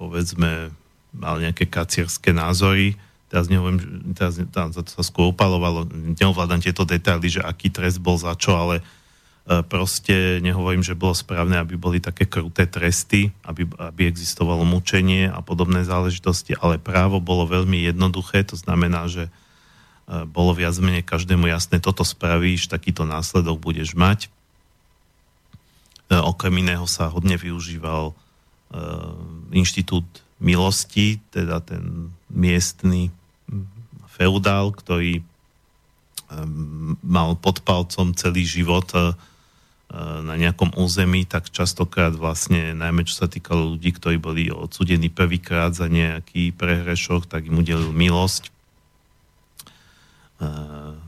povedzme 0.00 0.72
mal 1.16 1.40
nejaké 1.40 1.68
kacierské 1.68 2.32
názory. 2.32 2.96
Teraz 3.26 3.48
nehovorím, 3.50 4.12
teraz 4.14 4.38
tam 4.52 4.70
sa 4.72 5.02
skôr 5.02 5.32
upalovalo. 5.32 5.88
Neovládam 6.20 6.62
tieto 6.62 6.86
detaily, 6.86 7.32
že 7.32 7.42
aký 7.42 7.72
trest 7.72 7.98
bol 7.98 8.16
za 8.16 8.36
čo, 8.38 8.54
ale 8.54 8.80
E, 8.80 9.05
proste 9.46 10.42
nehovorím, 10.42 10.82
že 10.82 10.98
bolo 10.98 11.14
správne, 11.14 11.62
aby 11.62 11.78
boli 11.78 12.02
také 12.02 12.26
kruté 12.26 12.66
tresty, 12.66 13.30
aby, 13.46 13.62
aby 13.78 14.10
existovalo 14.10 14.66
mučenie 14.66 15.30
a 15.30 15.38
podobné 15.38 15.86
záležitosti, 15.86 16.58
ale 16.58 16.82
právo 16.82 17.22
bolo 17.22 17.46
veľmi 17.46 17.86
jednoduché, 17.86 18.42
to 18.42 18.58
znamená, 18.58 19.06
že 19.06 19.30
e, 19.30 19.30
bolo 20.26 20.50
viac 20.50 20.74
menej 20.82 21.06
každému 21.06 21.46
jasné, 21.46 21.78
toto 21.78 22.02
spravíš, 22.02 22.66
takýto 22.66 23.06
následok 23.06 23.62
budeš 23.62 23.94
mať. 23.94 24.26
E, 24.26 24.28
okrem 26.18 26.66
iného 26.66 26.90
sa 26.90 27.06
hodne 27.06 27.38
využíval 27.38 28.18
inštitút 29.54 30.02
milosti, 30.42 31.22
teda 31.30 31.62
ten 31.62 32.10
miestny 32.26 33.14
feudál, 34.10 34.74
ktorý 34.74 35.22
mal 37.06 37.38
pod 37.38 37.62
palcom 37.62 38.10
celý 38.10 38.42
život 38.42 38.90
na 39.94 40.34
nejakom 40.34 40.74
území, 40.74 41.24
tak 41.24 41.48
častokrát 41.48 42.10
vlastne, 42.10 42.74
najmä 42.74 43.06
čo 43.06 43.22
sa 43.22 43.30
týkalo 43.30 43.78
ľudí, 43.78 43.94
ktorí 43.94 44.18
boli 44.18 44.50
odsudení 44.50 45.08
prvýkrát 45.08 45.72
za 45.72 45.86
nejaký 45.86 46.50
prehrešok, 46.58 47.30
tak 47.30 47.46
im 47.46 47.62
udelil 47.62 47.94
milosť. 47.94 48.50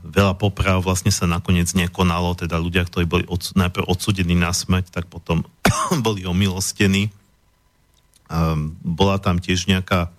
Veľa 0.09 0.33
poprav 0.39 0.81
vlastne 0.81 1.11
sa 1.13 1.29
nakoniec 1.29 1.69
nekonalo, 1.75 2.39
teda 2.39 2.57
ľudia, 2.57 2.87
ktorí 2.87 3.05
boli 3.05 3.25
odsud, 3.27 3.59
najprv 3.59 3.85
odsudení 3.85 4.33
na 4.33 4.55
smrť, 4.55 4.89
tak 4.89 5.05
potom 5.11 5.43
boli 6.05 6.23
omilostení 6.23 7.11
bola 8.85 9.17
tam 9.17 9.41
tiež 9.41 9.65
nejaká 9.65 10.13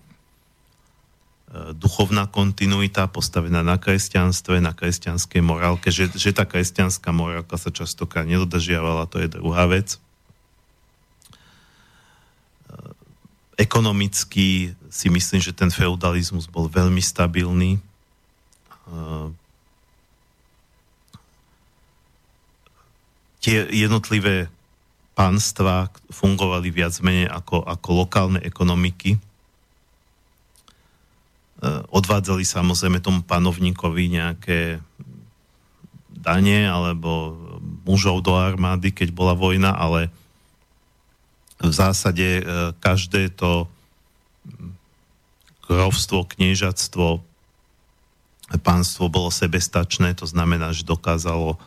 duchovná 1.50 2.30
kontinuita 2.30 3.10
postavená 3.10 3.66
na 3.66 3.74
kresťanstve, 3.74 4.62
na 4.62 4.70
kresťanskej 4.70 5.42
morálke, 5.42 5.90
že, 5.90 6.06
že 6.14 6.30
tá 6.30 6.46
kresťanská 6.46 7.10
morálka 7.10 7.58
sa 7.58 7.74
častokrát 7.74 8.22
nedodržiavala, 8.22 9.10
to 9.10 9.18
je 9.18 9.26
druhá 9.26 9.66
vec. 9.66 9.98
Ekonomicky 13.58 14.78
si 14.88 15.06
myslím, 15.10 15.42
že 15.42 15.50
ten 15.50 15.74
feudalizmus 15.74 16.46
bol 16.46 16.70
veľmi 16.70 17.02
stabilný. 17.02 17.82
Tie 23.42 23.58
jednotlivé 23.74 24.46
pánstva 25.18 25.90
fungovali 26.14 26.70
viac 26.70 26.94
menej 27.02 27.26
ako, 27.26 27.66
ako 27.66 27.88
lokálne 28.06 28.40
ekonomiky 28.40 29.18
odvádzali 31.92 32.40
samozrejme 32.40 33.04
tomu 33.04 33.20
panovníkovi 33.20 34.16
nejaké 34.16 34.80
dane 36.20 36.68
alebo 36.68 37.36
mužov 37.84 38.20
do 38.24 38.36
armády, 38.36 38.92
keď 38.92 39.08
bola 39.12 39.32
vojna, 39.32 39.72
ale 39.72 40.12
v 41.60 41.72
zásade 41.72 42.40
eh, 42.40 42.44
každé 42.80 43.36
to 43.36 43.68
krovstvo, 45.64 46.26
kniežatstvo, 46.26 47.22
pánstvo 48.66 49.06
bolo 49.06 49.30
sebestačné, 49.30 50.18
to 50.18 50.26
znamená, 50.26 50.72
že 50.72 50.88
dokázalo, 50.88 51.60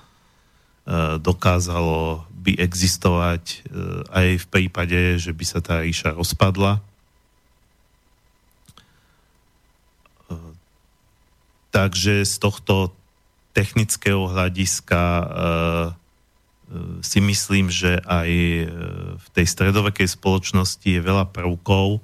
eh, 0.90 1.22
dokázalo 1.22 2.26
by 2.44 2.60
existovať 2.60 3.64
aj 4.12 4.28
v 4.36 4.46
prípade, 4.52 5.16
že 5.16 5.32
by 5.32 5.46
sa 5.48 5.64
tá 5.64 5.80
ríša 5.80 6.12
rozpadla 6.12 6.84
Takže 11.74 12.22
z 12.22 12.36
tohto 12.38 12.94
technického 13.58 14.30
hľadiska 14.30 15.02
e, 15.02 15.26
si 17.02 17.20
myslím, 17.22 17.70
že 17.70 18.02
aj 18.02 18.30
v 19.18 19.28
tej 19.34 19.46
stredovekej 19.46 20.10
spoločnosti 20.10 20.86
je 20.86 21.02
veľa 21.02 21.30
prvkov, 21.30 22.02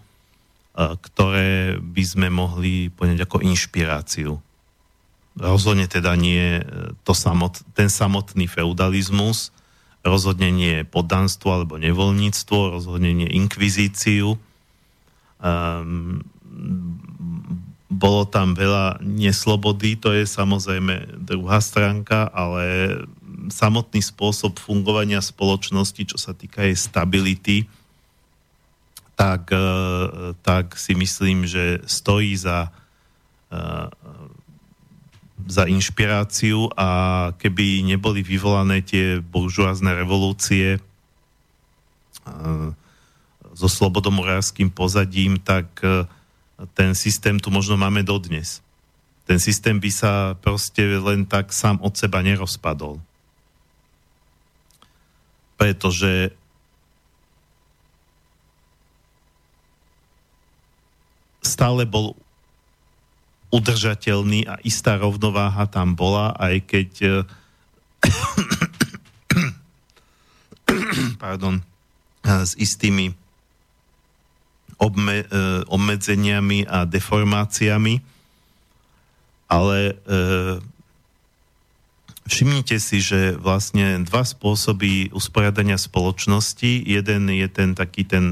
ktoré 0.77 1.81
by 1.81 2.03
sme 2.05 2.27
mohli 2.29 2.93
poňať 2.93 3.25
ako 3.25 3.41
inšpiráciu. 3.43 4.37
Rozhodne 5.35 5.89
teda 5.89 6.13
nie 6.15 6.61
to 7.03 7.17
samot, 7.17 7.63
ten 7.73 7.89
samotný 7.89 8.45
feudalizmus, 8.45 9.51
rozhodne 10.05 10.53
nie 10.53 10.87
poddanstvo 10.87 11.51
alebo 11.51 11.75
nevoľníctvo, 11.81 12.79
rozhodne 12.79 13.11
nie 13.11 13.29
inkvizíciu. 13.29 14.39
Um, 15.39 16.23
bolo 17.89 18.21
tam 18.29 18.53
veľa 18.53 19.01
neslobody, 19.01 19.97
to 19.97 20.13
je 20.13 20.29
samozrejme 20.29 21.25
druhá 21.25 21.57
stránka, 21.57 22.29
ale 22.29 22.95
samotný 23.49 24.05
spôsob 24.05 24.61
fungovania 24.61 25.25
spoločnosti, 25.25 26.05
čo 26.05 26.21
sa 26.21 26.37
týka 26.37 26.69
jej 26.69 26.77
stability, 26.77 27.57
tak, 29.17 29.49
e, 29.49 29.67
tak 30.45 30.77
si 30.77 30.93
myslím, 30.93 31.49
že 31.49 31.81
stojí 31.89 32.37
za, 32.37 32.69
e, 33.49 33.59
za 35.49 35.65
inšpiráciu 35.65 36.69
a 36.77 36.87
keby 37.41 37.89
neboli 37.89 38.21
vyvolané 38.21 38.85
tie 38.85 39.17
buržuázne 39.17 39.97
revolúcie 39.97 40.77
e, 40.77 40.79
so 43.57 43.67
slobodomorárským 43.67 44.69
pozadím, 44.69 45.41
tak 45.41 45.67
ten 46.73 46.95
systém 46.95 47.39
tu 47.39 47.51
možno 47.51 47.77
máme 47.77 48.03
dodnes. 48.03 48.61
Ten 49.29 49.39
systém 49.39 49.77
by 49.77 49.91
sa 49.93 50.33
proste 50.41 50.81
len 50.97 51.23
tak 51.23 51.53
sám 51.53 51.77
od 51.85 51.93
seba 51.93 52.25
nerozpadol. 52.25 52.97
Pretože 55.59 56.33
stále 61.45 61.85
bol 61.85 62.17
udržateľný 63.49 64.45
a 64.49 64.61
istá 64.61 64.97
rovnováha 64.97 65.65
tam 65.69 65.97
bola, 65.97 66.33
aj 66.37 66.55
keď 66.65 66.91
pardon, 71.23 71.61
s 72.23 72.53
istými 72.57 73.13
obme, 74.79 75.21
e, 75.21 75.25
obmedzeniami 75.67 76.63
a 76.65 76.87
deformáciami, 76.87 77.99
ale 79.51 79.77
e, 79.91 79.93
všimnite 82.23 82.79
si, 82.79 83.03
že 83.03 83.35
vlastne 83.35 84.07
dva 84.07 84.23
spôsoby 84.23 85.11
usporiadania 85.11 85.75
spoločnosti, 85.75 86.87
jeden 86.87 87.27
je 87.27 87.47
ten 87.51 87.75
taký 87.75 88.07
ten 88.07 88.25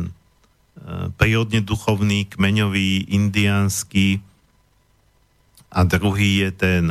e, 0.80 1.12
prírodne 1.20 1.60
duchovný, 1.60 2.32
kmeňový, 2.32 3.12
indiánsky. 3.12 4.24
A 5.68 5.84
druhý 5.84 6.48
je 6.48 6.52
ten 6.56 6.84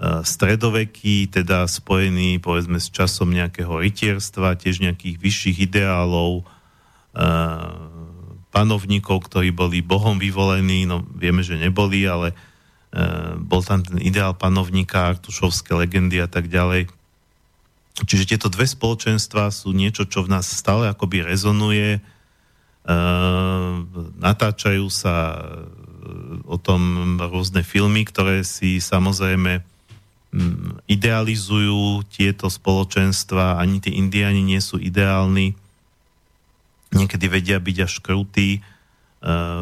stredoveký, 0.00 1.28
teda 1.28 1.68
spojený 1.68 2.40
povedzme 2.40 2.80
s 2.80 2.88
časom 2.88 3.28
nejakého 3.36 3.76
rytierstva, 3.76 4.56
tiež 4.56 4.80
nejakých 4.80 5.20
vyšších 5.20 5.68
ideálov, 5.68 6.48
panovníkov, 8.50 9.30
ktorí 9.30 9.54
boli 9.54 9.80
Bohom 9.80 10.18
vyvolení, 10.18 10.84
no 10.84 11.06
vieme, 11.14 11.40
že 11.46 11.54
neboli, 11.58 12.04
ale 12.04 12.34
e, 12.34 12.36
bol 13.38 13.62
tam 13.62 13.86
ten 13.86 14.02
ideál 14.02 14.34
panovníka, 14.34 15.16
artušovské 15.16 15.74
legendy 15.74 16.18
a 16.18 16.28
tak 16.28 16.50
ďalej. 16.50 16.90
Čiže 18.06 18.36
tieto 18.36 18.48
dve 18.50 18.66
spoločenstva 18.66 19.50
sú 19.54 19.70
niečo, 19.70 20.06
čo 20.06 20.26
v 20.26 20.32
nás 20.34 20.50
stále 20.50 20.90
akoby 20.90 21.22
rezonuje, 21.22 21.98
e, 21.98 22.00
natáčajú 24.18 24.86
sa 24.90 25.14
e, 25.30 25.40
o 26.44 26.58
tom 26.58 27.16
rôzne 27.22 27.62
filmy, 27.62 28.02
ktoré 28.02 28.42
si 28.42 28.82
samozrejme 28.82 29.62
idealizujú 30.86 32.06
tieto 32.06 32.46
spoločenstva, 32.46 33.58
ani 33.58 33.82
tí 33.82 33.98
indiáni 33.98 34.46
nie 34.46 34.62
sú 34.62 34.78
ideálni, 34.78 35.58
niekedy 36.94 37.26
vedia 37.30 37.58
byť 37.62 37.76
až 37.86 37.94
krutí 38.02 38.58
eh, 38.58 38.62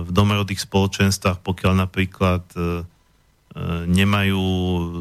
v 0.05 0.11
domorodých 0.11 0.65
spoločenstvách, 0.65 1.45
pokiaľ 1.45 1.73
napríklad 1.77 2.45
eh, 2.57 2.63
eh, 2.65 3.83
nemajú 3.89 4.45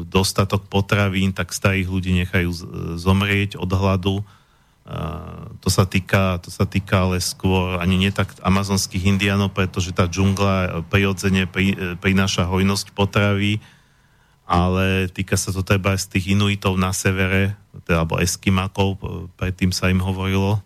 dostatok 0.08 0.68
potravín, 0.68 1.32
tak 1.32 1.56
starých 1.56 1.88
ľudí 1.88 2.12
nechajú 2.24 2.50
zomrieť 2.96 3.56
od 3.56 3.70
hladu. 3.72 4.16
To 5.60 5.68
sa 5.68 5.84
týka, 5.84 6.40
to 6.40 6.48
sa 6.48 6.64
týka 6.64 7.04
ale 7.04 7.20
skôr 7.20 7.76
ani 7.76 8.00
nie 8.00 8.08
tak 8.08 8.32
amazonských 8.40 9.04
indianov, 9.04 9.52
pretože 9.52 9.92
tá 9.92 10.08
džungla 10.08 10.80
prirodzene 10.88 11.44
prináša 12.00 12.48
hojnosť 12.48 12.96
potravy, 12.96 13.60
ale 14.48 15.12
týka 15.12 15.36
sa 15.36 15.52
to 15.52 15.60
treba 15.60 15.92
aj 15.92 16.08
z 16.08 16.16
tých 16.16 16.32
inuitov 16.32 16.80
na 16.80 16.96
severe, 16.96 17.52
teda, 17.84 18.00
alebo 18.00 18.16
eskimakov, 18.16 18.96
predtým 19.36 19.76
sa 19.76 19.92
im 19.92 20.00
hovorilo, 20.00 20.64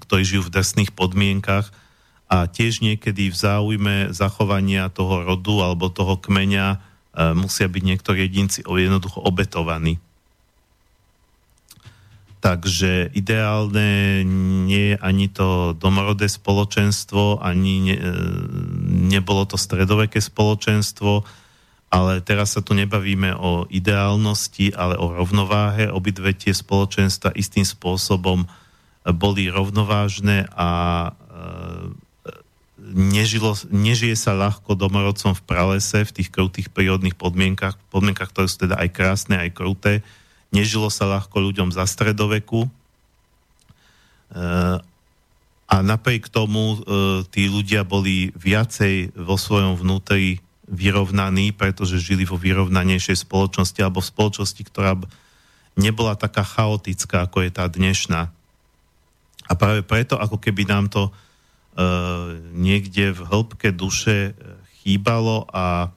ktorí 0.00 0.22
žijú 0.24 0.42
v 0.48 0.54
drsných 0.56 0.90
podmienkach 0.96 1.68
a 2.32 2.48
tiež 2.48 2.80
niekedy 2.80 3.28
v 3.28 3.36
záujme 3.36 3.96
zachovania 4.16 4.88
toho 4.88 5.20
rodu 5.28 5.60
alebo 5.60 5.92
toho 5.92 6.16
kmeňa 6.16 6.66
ehm, 6.72 7.44
musia 7.44 7.68
byť 7.68 7.82
niektorí 7.84 8.24
jedinci 8.24 8.64
jednoducho 8.64 9.20
obetovaní. 9.20 10.00
Takže 12.42 13.14
ideálne 13.14 14.24
nie 14.66 14.90
je 14.90 14.96
ani 14.98 15.30
to 15.30 15.78
domorodé 15.78 16.26
spoločenstvo, 16.26 17.38
ani 17.44 17.92
ne, 17.92 17.96
ehm, 18.00 19.12
nebolo 19.12 19.44
to 19.44 19.60
stredoveké 19.60 20.24
spoločenstvo, 20.24 21.28
ale 21.92 22.24
teraz 22.24 22.56
sa 22.56 22.64
tu 22.64 22.72
nebavíme 22.72 23.36
o 23.36 23.68
ideálnosti, 23.68 24.72
ale 24.72 24.96
o 24.96 25.12
rovnováhe. 25.12 25.92
Obidve 25.92 26.32
tie 26.32 26.56
spoločenstva 26.56 27.36
istým 27.36 27.68
spôsobom 27.68 28.48
boli 29.02 29.50
rovnovážne 29.50 30.46
a 30.54 30.70
e, 31.10 31.10
nežilo, 32.94 33.58
nežije 33.70 34.14
sa 34.14 34.38
ľahko 34.38 34.78
domorodcom 34.78 35.34
v 35.34 35.42
pralese, 35.42 36.06
v 36.06 36.14
tých 36.22 36.30
krutých 36.30 36.70
prírodných 36.70 37.18
podmienkach, 37.18 37.74
podmienkach, 37.90 38.30
ktoré 38.30 38.46
sú 38.46 38.70
teda 38.70 38.78
aj 38.78 38.88
krásne, 38.94 39.42
aj 39.42 39.50
kruté. 39.50 40.06
Nežilo 40.54 40.86
sa 40.86 41.10
ľahko 41.10 41.34
ľuďom 41.50 41.74
za 41.74 41.82
stredoveku. 41.82 42.66
E, 42.66 42.70
a 45.72 45.76
napriek 45.80 46.30
tomu 46.30 46.78
e, 46.78 46.78
tí 47.26 47.50
ľudia 47.50 47.82
boli 47.82 48.30
viacej 48.38 49.18
vo 49.18 49.34
svojom 49.34 49.74
vnútri 49.74 50.38
vyrovnaní, 50.70 51.50
pretože 51.50 51.98
žili 51.98 52.22
vo 52.22 52.38
vyrovnanejšej 52.38 53.26
spoločnosti 53.26 53.82
alebo 53.82 53.98
v 53.98 54.10
spoločnosti, 54.14 54.62
ktorá 54.62 54.94
nebola 55.74 56.14
taká 56.14 56.46
chaotická, 56.46 57.26
ako 57.26 57.42
je 57.42 57.50
tá 57.50 57.66
dnešná 57.66 58.30
A 59.46 59.52
práve 59.58 59.82
preto, 59.82 60.18
ako 60.18 60.38
keby 60.38 60.66
nám 60.68 60.86
to 60.90 61.08
uh, 61.08 62.34
niekde 62.54 63.14
v 63.14 63.20
hĺbke 63.26 63.74
duše 63.74 64.36
chýbalo 64.82 65.46
a 65.50 65.90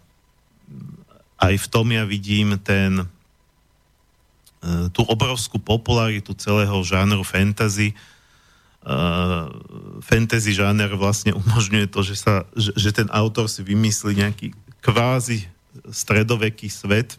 aj 1.35 1.53
v 1.57 1.67
tom 1.69 1.87
ja 1.93 2.03
vidím 2.05 2.57
ten, 2.61 3.05
uh, 3.05 4.87
tú 4.89 5.05
obrovskú 5.05 5.61
popularitu 5.61 6.33
celého 6.33 6.75
žánru 6.81 7.21
fantasy. 7.21 7.93
Uh, 8.85 9.49
fantasy 10.05 10.53
žáner 10.53 10.93
vlastne 10.93 11.33
umožňuje 11.33 11.89
to, 11.89 12.05
že, 12.05 12.15
sa, 12.21 12.45
že, 12.53 12.71
že 12.77 12.89
ten 12.93 13.09
autor 13.09 13.49
si 13.49 13.65
vymyslí 13.65 14.21
nejaký 14.21 14.53
kvázi 14.85 15.49
stredoveký 15.89 16.69
svet, 16.71 17.17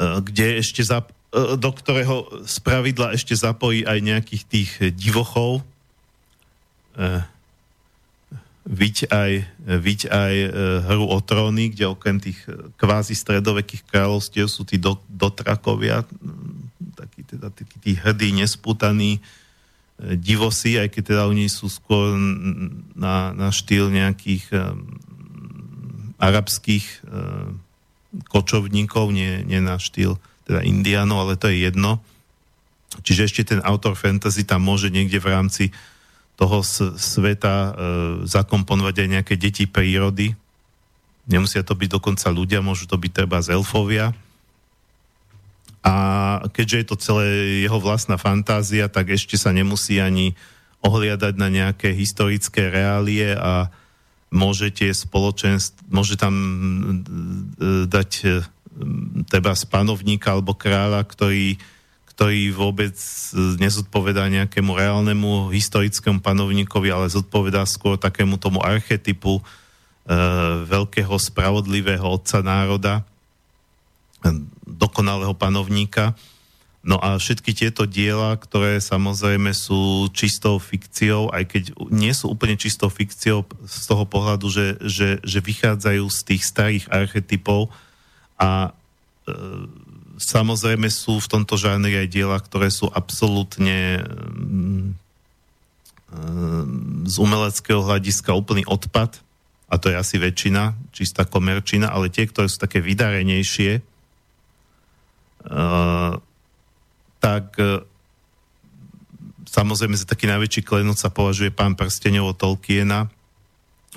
kde 0.00 0.64
ešte 0.64 0.82
E, 0.82 1.19
do 1.32 1.70
ktorého 1.70 2.26
z 2.42 2.56
pravidla 2.58 3.14
ešte 3.14 3.38
zapojí 3.38 3.86
aj 3.86 3.98
nejakých 4.02 4.42
tých 4.50 4.70
divochov. 4.98 5.62
E, 6.98 7.22
aj, 9.10 9.32
viť 9.62 10.00
aj 10.10 10.34
e, 10.34 10.48
hru 10.90 11.06
o 11.06 11.18
tróny, 11.22 11.70
kde 11.70 11.86
okrem 11.86 12.18
tých 12.18 12.38
kvázi 12.78 13.14
stredovekých 13.14 13.86
kráľovstiev 13.86 14.50
sú 14.50 14.66
tí 14.66 14.74
do, 14.74 14.98
dotrakovia, 15.06 16.02
takí, 16.98 17.22
teda, 17.22 17.54
takí 17.54 17.76
tí 17.78 17.92
hrdí, 17.94 18.34
nesputaní 18.34 19.22
divosi, 20.00 20.80
aj 20.80 20.88
keď 20.96 21.02
teda 21.12 21.22
oni 21.28 21.46
sú 21.52 21.68
skôr 21.68 22.16
na, 22.96 23.36
na 23.36 23.52
štýl 23.52 23.92
nejakých 23.92 24.48
um, 24.48 24.96
arabských 26.16 27.04
um, 27.04 27.60
kočovníkov, 28.32 29.12
nie, 29.12 29.44
nie 29.44 29.60
na 29.60 29.76
štýl 29.76 30.16
teda 30.50 30.66
indiánov, 30.66 31.30
ale 31.30 31.38
to 31.38 31.46
je 31.46 31.70
jedno. 31.70 32.02
Čiže 33.06 33.30
ešte 33.30 33.42
ten 33.54 33.62
autor 33.62 33.94
fantasy 33.94 34.42
tam 34.42 34.66
môže 34.66 34.90
niekde 34.90 35.22
v 35.22 35.30
rámci 35.30 35.64
toho 36.34 36.66
sveta 36.98 37.54
e, 37.54 37.70
zakomponovať 38.26 39.06
aj 39.06 39.08
nejaké 39.14 39.34
deti 39.38 39.70
prírody. 39.70 40.34
Nemusia 41.30 41.62
to 41.62 41.78
byť 41.78 41.86
dokonca 41.86 42.26
ľudia, 42.34 42.64
môžu 42.64 42.90
to 42.90 42.98
byť 42.98 43.12
treba 43.14 43.38
z 43.38 43.54
elfovia. 43.54 44.10
A 45.86 45.94
keďže 46.50 46.76
je 46.76 46.86
to 46.90 46.96
celé 46.98 47.26
jeho 47.62 47.78
vlastná 47.78 48.18
fantázia, 48.18 48.90
tak 48.90 49.14
ešte 49.14 49.38
sa 49.38 49.54
nemusí 49.54 50.02
ani 50.02 50.34
ohliadať 50.82 51.34
na 51.38 51.48
nejaké 51.52 51.94
historické 51.94 52.72
reálie 52.72 53.36
a 53.36 53.70
môžete 54.34 54.90
spoločenstvo, 54.90 55.78
môže 55.94 56.18
tam 56.18 56.34
e, 56.34 57.86
dať 57.86 58.10
e, 58.80 59.22
teba 59.28 59.52
z 59.52 59.68
panovníka 59.68 60.32
alebo 60.32 60.56
kráľa, 60.56 61.04
ktorý, 61.04 61.60
ktorý 62.16 62.50
vôbec 62.56 62.96
nezodpovedá 63.60 64.32
nejakému 64.32 64.72
reálnemu 64.72 65.52
historickému 65.52 66.24
panovníkovi, 66.24 66.88
ale 66.88 67.12
zodpovedá 67.12 67.68
skôr 67.68 68.00
takému 68.00 68.40
tomu 68.40 68.64
archetypu 68.64 69.38
e, 69.38 69.42
veľkého 70.64 71.12
spravodlivého 71.20 72.08
otca 72.08 72.40
národa, 72.40 73.04
dokonalého 74.64 75.32
panovníka. 75.32 76.12
No 76.80 76.96
a 76.96 77.20
všetky 77.20 77.52
tieto 77.52 77.84
diela, 77.84 78.32
ktoré 78.40 78.80
samozrejme 78.80 79.52
sú 79.52 80.08
čistou 80.16 80.56
fikciou, 80.56 81.28
aj 81.28 81.44
keď 81.44 81.62
nie 81.92 82.08
sú 82.16 82.32
úplne 82.32 82.56
čistou 82.56 82.88
fikciou 82.88 83.44
z 83.68 83.84
toho 83.84 84.08
pohľadu, 84.08 84.48
že, 84.48 84.66
že, 84.88 85.08
že 85.20 85.44
vychádzajú 85.44 86.04
z 86.08 86.20
tých 86.24 86.42
starých 86.48 86.84
archetypov, 86.88 87.68
a 88.40 88.72
e, 89.28 89.36
samozrejme 90.16 90.88
sú 90.88 91.20
v 91.20 91.30
tomto 91.30 91.60
žánri 91.60 92.00
aj 92.00 92.08
diela, 92.08 92.40
ktoré 92.40 92.72
sú 92.72 92.88
absolútne 92.88 94.00
mm, 94.00 94.88
e, 94.88 94.94
z 97.04 97.14
umeleckého 97.20 97.84
hľadiska 97.84 98.32
úplný 98.32 98.64
odpad, 98.64 99.20
a 99.70 99.78
to 99.78 99.92
je 99.92 99.96
asi 99.96 100.16
väčšina, 100.18 100.74
čistá 100.90 101.22
komerčina, 101.28 101.92
ale 101.92 102.10
tie, 102.10 102.26
ktoré 102.26 102.50
sú 102.50 102.58
také 102.58 102.82
vydarenejšie, 102.82 103.78
e, 103.78 103.82
tak 107.20 107.44
e, 107.60 107.84
samozrejme 109.44 109.94
za 109.94 110.08
taký 110.08 110.26
najväčší 110.26 110.64
klenot 110.64 110.96
sa 110.96 111.12
považuje 111.12 111.52
pán 111.52 111.76
Prstenov 111.76 112.40
Tolkiena, 112.40 113.12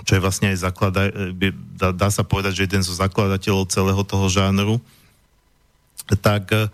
čo 0.02 0.18
je 0.18 0.24
vlastne 0.26 0.50
aj 0.50 0.58
zaklada, 0.58 1.06
e, 1.06 1.54
dá, 1.78 1.94
dá 1.94 2.10
sa 2.10 2.26
povedať, 2.26 2.58
že 2.58 2.66
jeden 2.66 2.82
zo 2.82 2.98
zakladateľov 2.98 3.70
celého 3.70 4.02
toho 4.02 4.26
žánru, 4.26 4.82
tak 6.18 6.50
e, 6.50 6.74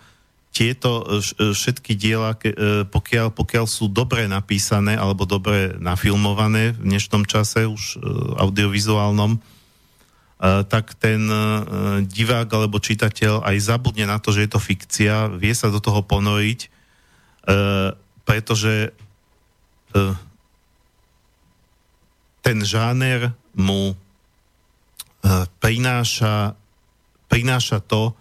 tieto 0.55 1.03
e, 1.03 1.51
všetky 1.51 1.99
diela, 1.99 2.39
pokiaľ, 2.87 3.35
pokiaľ 3.35 3.65
sú 3.67 3.91
dobre 3.91 4.23
napísané 4.31 4.95
alebo 4.95 5.27
dobre 5.27 5.75
nafilmované 5.77 6.71
v 6.79 6.95
dnešnom 6.95 7.27
čase, 7.27 7.67
už 7.67 7.99
audiovizuálnom, 8.39 9.37
tak 10.71 10.95
ten 10.95 11.19
divák 12.07 12.47
alebo 12.47 12.79
čitateľ 12.79 13.43
aj 13.43 13.59
zabudne 13.59 14.07
na 14.07 14.23
to, 14.23 14.31
že 14.31 14.47
je 14.47 14.51
to 14.55 14.63
fikcia, 14.63 15.35
vie 15.35 15.51
sa 15.51 15.67
do 15.67 15.83
toho 15.83 15.99
ponoriť, 15.99 16.71
pretože 18.23 18.95
ten 22.39 22.63
žáner 22.63 23.35
mu 23.53 23.93
e, 23.93 23.95
prináša, 25.59 26.55
prináša 27.27 27.83
to, 27.83 28.15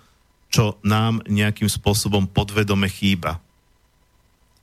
čo 0.48 0.80
nám 0.80 1.20
nejakým 1.28 1.68
spôsobom 1.68 2.24
podvedome 2.26 2.88
chýba. 2.88 3.38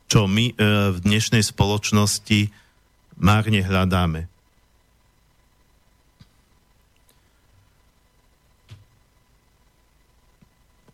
Čo 0.09 0.25
my 0.25 0.51
e, 0.51 0.53
v 0.93 0.97
dnešnej 1.01 1.41
spoločnosti 1.45 2.49
márne 3.17 3.61
hľadáme. 3.63 4.27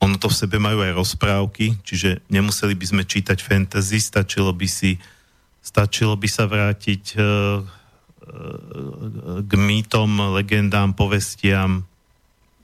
Ono 0.01 0.17
to 0.17 0.33
v 0.33 0.37
sebe 0.37 0.57
majú 0.57 0.81
aj 0.81 0.97
rozprávky, 0.97 1.77
čiže 1.85 2.25
nemuseli 2.25 2.73
by 2.73 2.85
sme 2.89 3.03
čítať 3.05 3.37
fantasy, 3.37 4.01
stačilo 4.01 4.49
by 4.49 4.65
si 4.65 4.97
stačilo 5.61 6.17
by 6.17 6.25
sa 6.25 6.49
vrátiť 6.49 7.03
e, 7.13 7.17
k 9.41 9.51
mýtom, 9.51 10.35
legendám, 10.35 10.95
povestiam 10.95 11.83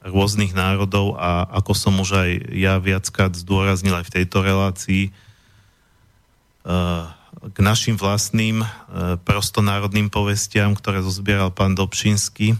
rôznych 0.02 0.54
národov 0.54 1.18
a 1.18 1.44
ako 1.60 1.72
som 1.74 1.94
už 2.00 2.10
aj 2.14 2.30
ja 2.54 2.78
viackrát 2.78 3.34
zdôraznil 3.34 3.94
aj 3.98 4.06
v 4.08 4.14
tejto 4.22 4.38
relácii, 4.40 5.04
eh, 5.10 7.04
k 7.38 7.56
našim 7.60 7.98
vlastným 7.98 8.62
eh, 8.62 8.68
prostonárodným 9.22 10.10
povestiam, 10.10 10.74
ktoré 10.74 11.02
zozbieral 11.02 11.50
pán 11.50 11.74
Dobšinský. 11.74 12.54
Eh, 12.54 12.58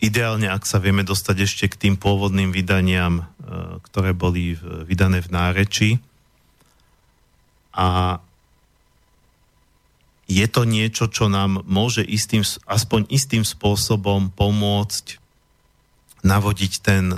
ideálne, 0.00 0.46
ak 0.48 0.64
sa 0.64 0.78
vieme 0.78 1.02
dostať 1.02 1.36
ešte 1.44 1.66
k 1.68 1.78
tým 1.88 1.94
pôvodným 1.98 2.50
vydaniam, 2.54 3.26
ktoré 3.92 4.16
boli 4.16 4.56
vydané 4.88 5.20
v 5.20 5.28
náreči. 5.28 5.90
A 7.76 8.18
je 10.24 10.46
to 10.48 10.64
niečo, 10.64 11.12
čo 11.12 11.28
nám 11.28 11.60
môže 11.68 12.00
istým, 12.00 12.40
aspoň 12.64 13.12
istým 13.12 13.44
spôsobom 13.44 14.32
pomôcť 14.32 15.20
navodiť 16.24 16.72
ten 16.80 17.12
e, 17.12 17.16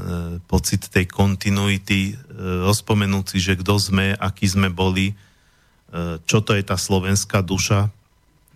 pocit 0.50 0.90
tej 0.90 1.06
kontinuity, 1.06 2.10
e, 2.10 2.14
rozpomenúť 2.66 3.24
si, 3.30 3.38
že 3.38 3.54
kto 3.54 3.78
sme, 3.78 4.18
aký 4.18 4.50
sme 4.50 4.66
boli, 4.74 5.14
e, 5.14 6.18
čo 6.26 6.42
to 6.42 6.58
je 6.58 6.66
tá 6.66 6.74
slovenská 6.74 7.46
duša. 7.46 7.94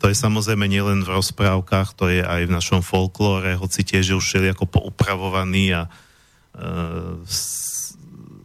To 0.02 0.10
je 0.10 0.16
samozrejme 0.18 0.66
nielen 0.66 1.06
v 1.06 1.14
rozprávkach, 1.14 1.94
to 1.94 2.10
je 2.10 2.26
aj 2.26 2.50
v 2.50 2.54
našom 2.56 2.82
folklóre, 2.82 3.54
hoci 3.54 3.86
tiež 3.86 4.04
je 4.10 4.18
už 4.18 4.50
ako 4.50 4.66
poupravovaný 4.66 5.78
a 5.78 5.82
e, 5.86 5.90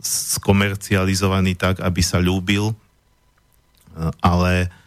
skomercializovaný 0.05 1.57
tak, 1.57 1.81
aby 1.81 2.01
sa 2.05 2.21
ľúbil, 2.21 2.69
e, 2.69 2.75
ale 4.21 4.69
Eh, 4.69 4.84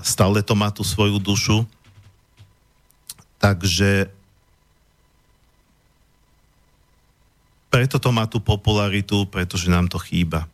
stále 0.00 0.38
to 0.42 0.54
má 0.58 0.68
tú 0.74 0.82
svoju 0.82 1.20
dušu. 1.20 1.64
Takže 3.40 4.12
preto 7.70 7.96
to 8.02 8.10
má 8.10 8.26
tú 8.26 8.42
popularitu, 8.42 9.24
pretože 9.30 9.70
nám 9.70 9.86
to 9.86 9.96
chýba. 9.96 10.50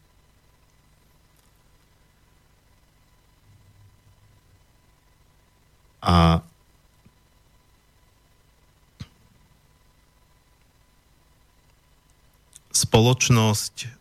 A 6.04 6.44
spoločnosť 12.76 13.95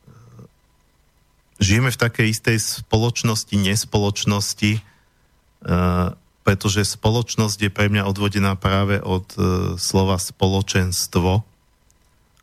žijeme 1.62 1.90
v 1.92 2.02
takej 2.02 2.28
istej 2.32 2.58
spoločnosti, 2.60 3.56
nespoločnosti, 3.56 4.80
uh, 4.82 6.12
pretože 6.46 6.86
spoločnosť 6.86 7.58
je 7.66 7.72
pre 7.74 7.90
mňa 7.90 8.06
odvodená 8.06 8.54
práve 8.60 9.02
od 9.02 9.26
uh, 9.36 9.44
slova 9.80 10.22
spoločenstvo 10.22 11.42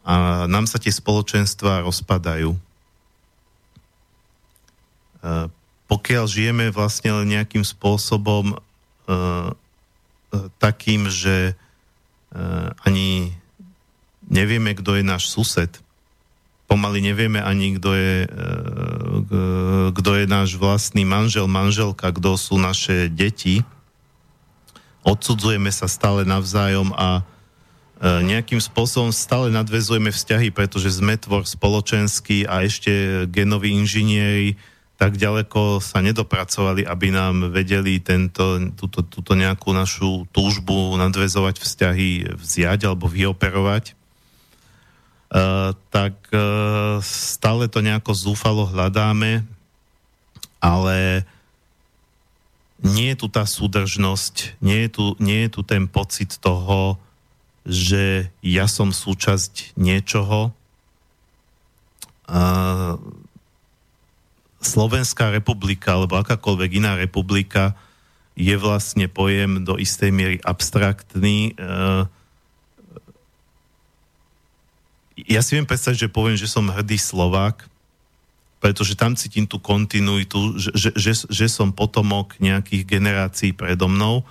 a 0.03 0.47
nám 0.51 0.67
sa 0.67 0.83
tie 0.83 0.91
spoločenstva 0.91 1.87
rozpadajú. 1.87 2.59
pokiaľ 5.87 6.25
žijeme 6.27 6.75
vlastne 6.75 7.15
len 7.15 7.39
nejakým 7.39 7.63
spôsobom 7.63 8.59
takým, 10.59 11.07
že 11.07 11.55
ani 12.83 13.31
nevieme, 14.27 14.75
kto 14.75 14.99
je 14.99 15.05
náš 15.07 15.31
sused, 15.31 15.71
pomaly 16.73 17.05
nevieme 17.05 17.37
ani, 17.37 17.77
kto 17.77 17.93
je, 17.93 18.17
kto 19.93 20.11
je 20.17 20.25
náš 20.25 20.57
vlastný 20.57 21.05
manžel, 21.05 21.45
manželka, 21.45 22.09
kto 22.09 22.41
sú 22.41 22.57
naše 22.57 23.13
deti, 23.13 23.61
odsudzujeme 25.05 25.69
sa 25.69 25.85
stále 25.85 26.25
navzájom 26.25 26.97
a 26.97 27.21
e, 27.21 27.23
nejakým 28.25 28.57
spôsobom 28.57 29.13
stále 29.13 29.53
nadvezujeme 29.53 30.09
vzťahy, 30.09 30.49
pretože 30.49 30.97
sme 30.97 31.21
tvor 31.21 31.45
spoločenský 31.45 32.49
a 32.49 32.65
ešte 32.65 33.29
genoví 33.29 33.77
inžinieri 33.77 34.57
tak 34.97 35.19
ďaleko 35.19 35.83
sa 35.83 35.99
nedopracovali, 35.99 36.87
aby 36.87 37.11
nám 37.11 37.51
vedeli 37.51 37.99
tento, 37.99 38.71
túto, 38.79 39.03
túto 39.03 39.35
nejakú 39.35 39.75
našu 39.75 40.31
túžbu 40.31 40.95
nadvezovať 40.95 41.59
vzťahy 41.59 42.39
vziať 42.39 42.87
alebo 42.87 43.11
vyoperovať. 43.11 43.99
Uh, 45.33 45.73
tak 45.89 46.13
uh, 46.37 47.01
stále 47.01 47.65
to 47.65 47.81
nejako 47.81 48.13
zúfalo 48.13 48.69
hľadáme, 48.69 49.49
ale 50.61 51.25
nie 52.83 53.15
je 53.15 53.25
tu 53.25 53.33
tá 53.33 53.49
súdržnosť, 53.49 54.61
nie 54.61 54.85
je 54.85 54.91
tu, 54.93 55.05
nie 55.17 55.49
je 55.49 55.51
tu 55.57 55.61
ten 55.65 55.89
pocit 55.89 56.37
toho, 56.37 57.01
že 57.63 58.29
ja 58.43 58.67
som 58.67 58.91
súčasť 58.91 59.79
niečoho. 59.79 60.51
A 62.27 62.43
Slovenská 64.63 65.35
republika 65.35 65.99
alebo 65.99 66.19
akákoľvek 66.23 66.71
iná 66.79 66.95
republika 66.95 67.75
je 68.39 68.55
vlastne 68.55 69.11
pojem 69.11 69.67
do 69.67 69.75
istej 69.79 70.11
miery 70.15 70.37
abstraktný. 70.43 71.55
Ja 75.17 75.45
si 75.45 75.57
viem 75.57 75.69
predstaviť, 75.69 76.09
že 76.09 76.15
poviem, 76.15 76.37
že 76.41 76.49
som 76.49 76.73
hrdý 76.73 76.97
Slovák, 76.97 77.69
pretože 78.63 78.95
tam 78.95 79.19
cítim 79.19 79.45
tú 79.45 79.59
kontinuitu, 79.59 80.57
že, 80.57 80.71
že, 80.73 80.91
že, 80.95 81.13
že 81.27 81.47
som 81.51 81.75
potomok 81.75 82.39
nejakých 82.39 82.87
generácií 82.87 83.51
predo 83.51 83.91
mnou, 83.91 84.23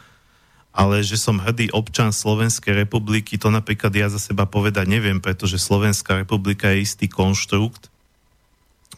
ale 0.72 1.04
že 1.04 1.20
som 1.20 1.36
hrdý 1.36 1.68
občan 1.76 2.16
Slovenskej 2.16 2.88
republiky, 2.88 3.36
to 3.36 3.52
napríklad 3.52 3.92
ja 3.92 4.08
za 4.08 4.24
seba 4.24 4.48
povedať 4.48 4.88
neviem, 4.88 5.20
pretože 5.20 5.60
Slovenská 5.60 6.24
republika 6.24 6.72
je 6.72 6.88
istý 6.88 7.12
konštrukt, 7.12 7.92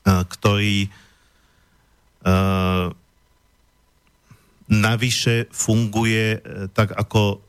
eh, 0.06 0.22
ktorý 0.22 0.94
uh, 2.24 2.94
navyše 4.70 5.50
funguje 5.50 6.38
uh, 6.38 6.70
tak 6.70 6.94
ako 6.94 7.42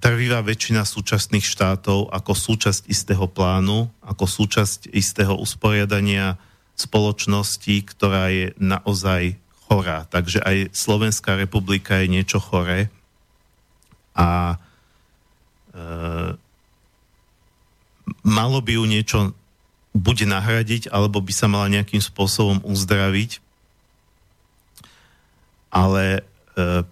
drvivá 0.00 0.40
väčšina 0.40 0.86
súčasných 0.86 1.44
štátov 1.44 2.08
ako 2.08 2.32
súčasť 2.32 2.88
istého 2.88 3.28
plánu, 3.28 3.90
ako 4.00 4.24
súčasť 4.24 4.88
istého 4.94 5.36
usporiadania 5.36 6.40
spoločnosti, 6.72 7.74
ktorá 7.84 8.32
je 8.32 8.46
naozaj 8.56 9.36
chorá. 9.68 10.08
Takže 10.08 10.40
aj 10.40 10.72
Slovenská 10.72 11.36
republika 11.36 12.00
je 12.00 12.08
niečo 12.08 12.40
choré 12.40 12.88
a 14.16 14.56
e, 15.72 16.36
malo 18.24 18.58
by 18.60 18.72
ju 18.76 18.84
niečo 18.84 19.18
buď 19.92 20.24
nahradiť, 20.28 20.82
alebo 20.88 21.20
by 21.20 21.32
sa 21.32 21.48
mala 21.48 21.68
nejakým 21.68 22.00
spôsobom 22.00 22.64
uzdraviť. 22.64 23.40
Ale 25.72 26.20
e, 26.56 26.84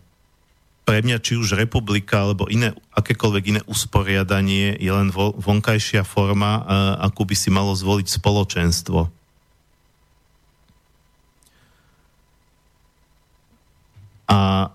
pre 0.90 1.06
mňa 1.06 1.22
či 1.22 1.38
už 1.38 1.54
republika 1.54 2.26
alebo 2.26 2.50
iné, 2.50 2.74
akékoľvek 2.98 3.44
iné 3.46 3.60
usporiadanie 3.70 4.74
je 4.74 4.90
len 4.90 5.14
vo, 5.14 5.30
vonkajšia 5.38 6.02
forma, 6.02 6.58
e, 6.58 6.62
akú 7.06 7.22
by 7.22 7.38
si 7.38 7.46
malo 7.46 7.70
zvoliť 7.78 8.10
spoločenstvo. 8.10 9.06
A 14.34 14.66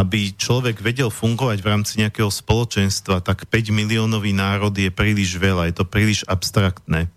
aby 0.00 0.32
človek 0.32 0.80
vedel 0.80 1.12
fungovať 1.12 1.60
v 1.60 1.68
rámci 1.68 2.00
nejakého 2.00 2.32
spoločenstva, 2.32 3.20
tak 3.20 3.44
5 3.44 3.68
miliónový 3.68 4.32
národ 4.32 4.72
je 4.72 4.88
príliš 4.88 5.36
veľa, 5.36 5.68
je 5.68 5.76
to 5.76 5.84
príliš 5.84 6.24
abstraktné. 6.24 7.12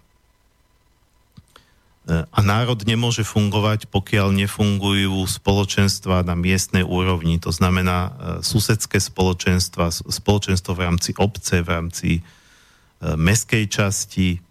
E, 2.03 2.27
a 2.27 2.39
národ 2.43 2.83
nemôže 2.83 3.23
fungovať, 3.23 3.87
pokiaľ 3.87 4.35
nefungujú 4.35 5.23
spoločenstva 5.23 6.27
na 6.27 6.35
miestnej 6.35 6.83
úrovni. 6.83 7.39
To 7.39 7.51
znamená 7.55 7.97
e, 7.99 8.11
susedské 8.43 8.99
spoločenstva, 8.99 9.91
spoločenstvo 9.91 10.75
v 10.75 10.83
rámci 10.83 11.11
obce, 11.15 11.63
v 11.63 11.69
rámci 11.71 12.11
e, 12.19 12.21
meskej 13.15 13.71
časti. 13.71 14.43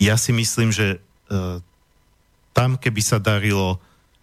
Ja 0.00 0.14
si 0.16 0.30
myslím, 0.30 0.70
že 0.70 1.02
tam, 2.56 2.80
keby 2.80 3.02
sa 3.04 3.20
darilo 3.20 3.76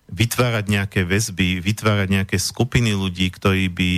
vytvárať 0.09 0.65
nejaké 0.65 1.01
väzby, 1.05 1.61
vytvárať 1.61 2.07
nejaké 2.09 2.37
skupiny 2.41 2.93
ľudí, 2.97 3.29
ktorí 3.29 3.69
by 3.69 3.91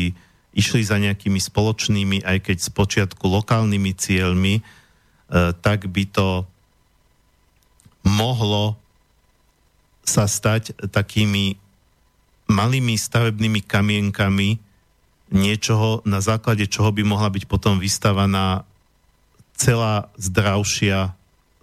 išli 0.57 0.81
za 0.81 0.97
nejakými 0.97 1.37
spoločnými, 1.37 2.25
aj 2.25 2.49
keď 2.49 2.57
z 2.57 2.69
počiatku 2.73 3.25
lokálnymi 3.29 3.91
cieľmi, 3.93 4.55
e, 4.57 4.61
tak 5.61 5.91
by 5.91 6.03
to 6.07 6.47
mohlo 8.07 8.79
sa 10.07 10.23
stať 10.23 10.71
takými 10.87 11.59
malými 12.47 12.95
stavebnými 12.95 13.59
kamienkami 13.59 14.55
niečoho, 15.27 15.99
na 16.07 16.23
základe 16.23 16.63
čoho 16.71 16.95
by 16.95 17.03
mohla 17.03 17.27
byť 17.27 17.43
potom 17.43 17.75
vystavaná 17.75 18.63
celá 19.59 20.07
zdravšia 20.15 21.11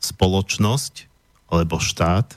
spoločnosť 0.05 1.09
alebo 1.49 1.81
štát, 1.81 2.37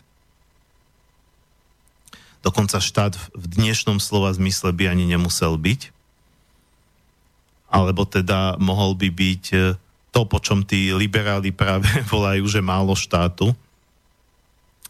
Dokonca 2.47 2.79
štát 2.79 3.19
v 3.35 3.45
dnešnom 3.59 3.99
slova 3.99 4.31
zmysle 4.31 4.71
by 4.71 4.87
ani 4.87 5.03
nemusel 5.03 5.59
byť. 5.59 5.91
Alebo 7.67 8.07
teda 8.07 8.55
mohol 8.55 8.95
by 8.95 9.11
byť 9.11 9.43
e, 9.51 9.57
to, 10.11 10.25
po 10.25 10.39
čom 10.39 10.63
tí 10.63 10.91
liberáli 10.95 11.51
práve 11.51 11.87
volajú, 12.13 12.45
že 12.47 12.61
málo 12.63 12.93
štátu. 12.95 13.53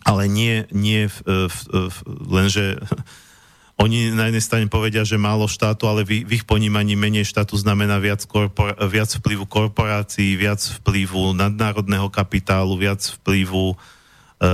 Ale 0.07 0.31
nie, 0.31 0.63
nie 0.71 1.11
v, 1.11 1.17
e, 1.27 1.35
v, 1.51 1.57
v, 1.91 1.97
lenže 2.31 2.65
oni 3.83 4.15
na 4.15 4.31
jednej 4.31 4.43
strane 4.43 4.67
povedia, 4.71 5.03
že 5.03 5.19
málo 5.19 5.51
štátu, 5.51 5.85
ale 5.85 6.07
v, 6.07 6.23
v 6.23 6.31
ich 6.41 6.45
ponímaní 6.47 6.95
menej 6.95 7.27
štátu 7.27 7.59
znamená 7.59 7.99
viac, 7.99 8.23
korpor, 8.23 8.73
viac 8.87 9.11
vplyvu 9.11 9.45
korporácií, 9.45 10.39
viac 10.39 10.63
vplyvu 10.81 11.35
nadnárodného 11.35 12.07
kapitálu, 12.07 12.79
viac 12.79 13.03
vplyvu 13.21 13.75
E, 14.37 14.49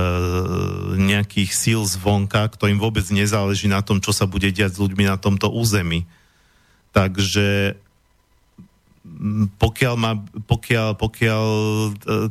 nejakých 0.96 1.52
síl 1.52 1.84
zvonka, 1.84 2.48
ktorým 2.48 2.80
vôbec 2.80 3.04
nezáleží 3.12 3.68
na 3.68 3.84
tom, 3.84 4.00
čo 4.00 4.16
sa 4.16 4.24
bude 4.24 4.48
diať 4.48 4.72
s 4.72 4.80
ľuďmi 4.80 5.04
na 5.04 5.20
tomto 5.20 5.52
území. 5.52 6.08
Takže 6.96 7.76
pokiaľ, 9.60 9.94
má, 10.00 10.16
pokiaľ, 10.48 10.96
pokiaľ 10.96 11.46
e, 11.52 11.88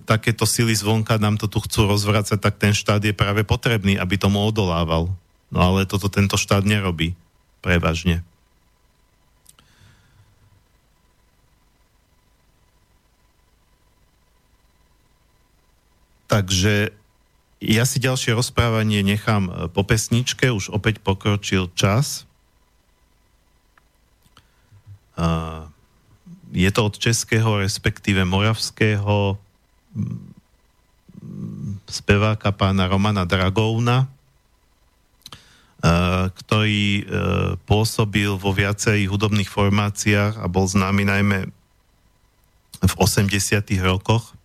takéto 0.10 0.50
síly 0.50 0.74
zvonka 0.74 1.22
nám 1.22 1.38
to 1.38 1.46
tu 1.46 1.62
chcú 1.62 1.86
rozvracať, 1.86 2.42
tak 2.42 2.58
ten 2.58 2.74
štát 2.74 2.98
je 3.06 3.14
práve 3.14 3.46
potrebný, 3.46 3.94
aby 4.02 4.18
tomu 4.18 4.42
odolával. 4.42 5.14
No 5.54 5.60
ale 5.62 5.86
toto 5.86 6.10
tento 6.10 6.34
štát 6.34 6.66
nerobí. 6.66 7.14
Prevažne. 7.62 8.26
Takže 16.26 16.90
ja 17.62 17.86
si 17.86 18.02
ďalšie 18.02 18.34
rozprávanie 18.34 19.06
nechám 19.06 19.46
e, 19.46 19.52
po 19.70 19.86
pesničke, 19.86 20.50
už 20.50 20.74
opäť 20.74 21.06
pokročil 21.06 21.70
čas. 21.78 22.26
Je 26.54 26.70
to 26.70 26.86
od 26.86 26.96
českého, 27.02 27.58
respektíve 27.58 28.22
moravského 28.30 29.42
speváka 31.90 32.54
pána 32.54 32.86
Romana 32.86 33.26
Dragovna, 33.26 34.06
ktorý 36.30 37.02
e, 37.02 37.04
pôsobil 37.66 38.38
vo 38.38 38.56
viacerých 38.56 39.12
hudobných 39.12 39.50
formáciách 39.50 40.40
a 40.40 40.46
bol 40.48 40.70
známy 40.70 41.04
najmä 41.10 41.40
v 42.84 42.94
80. 43.02 43.64
rokoch. 43.84 44.36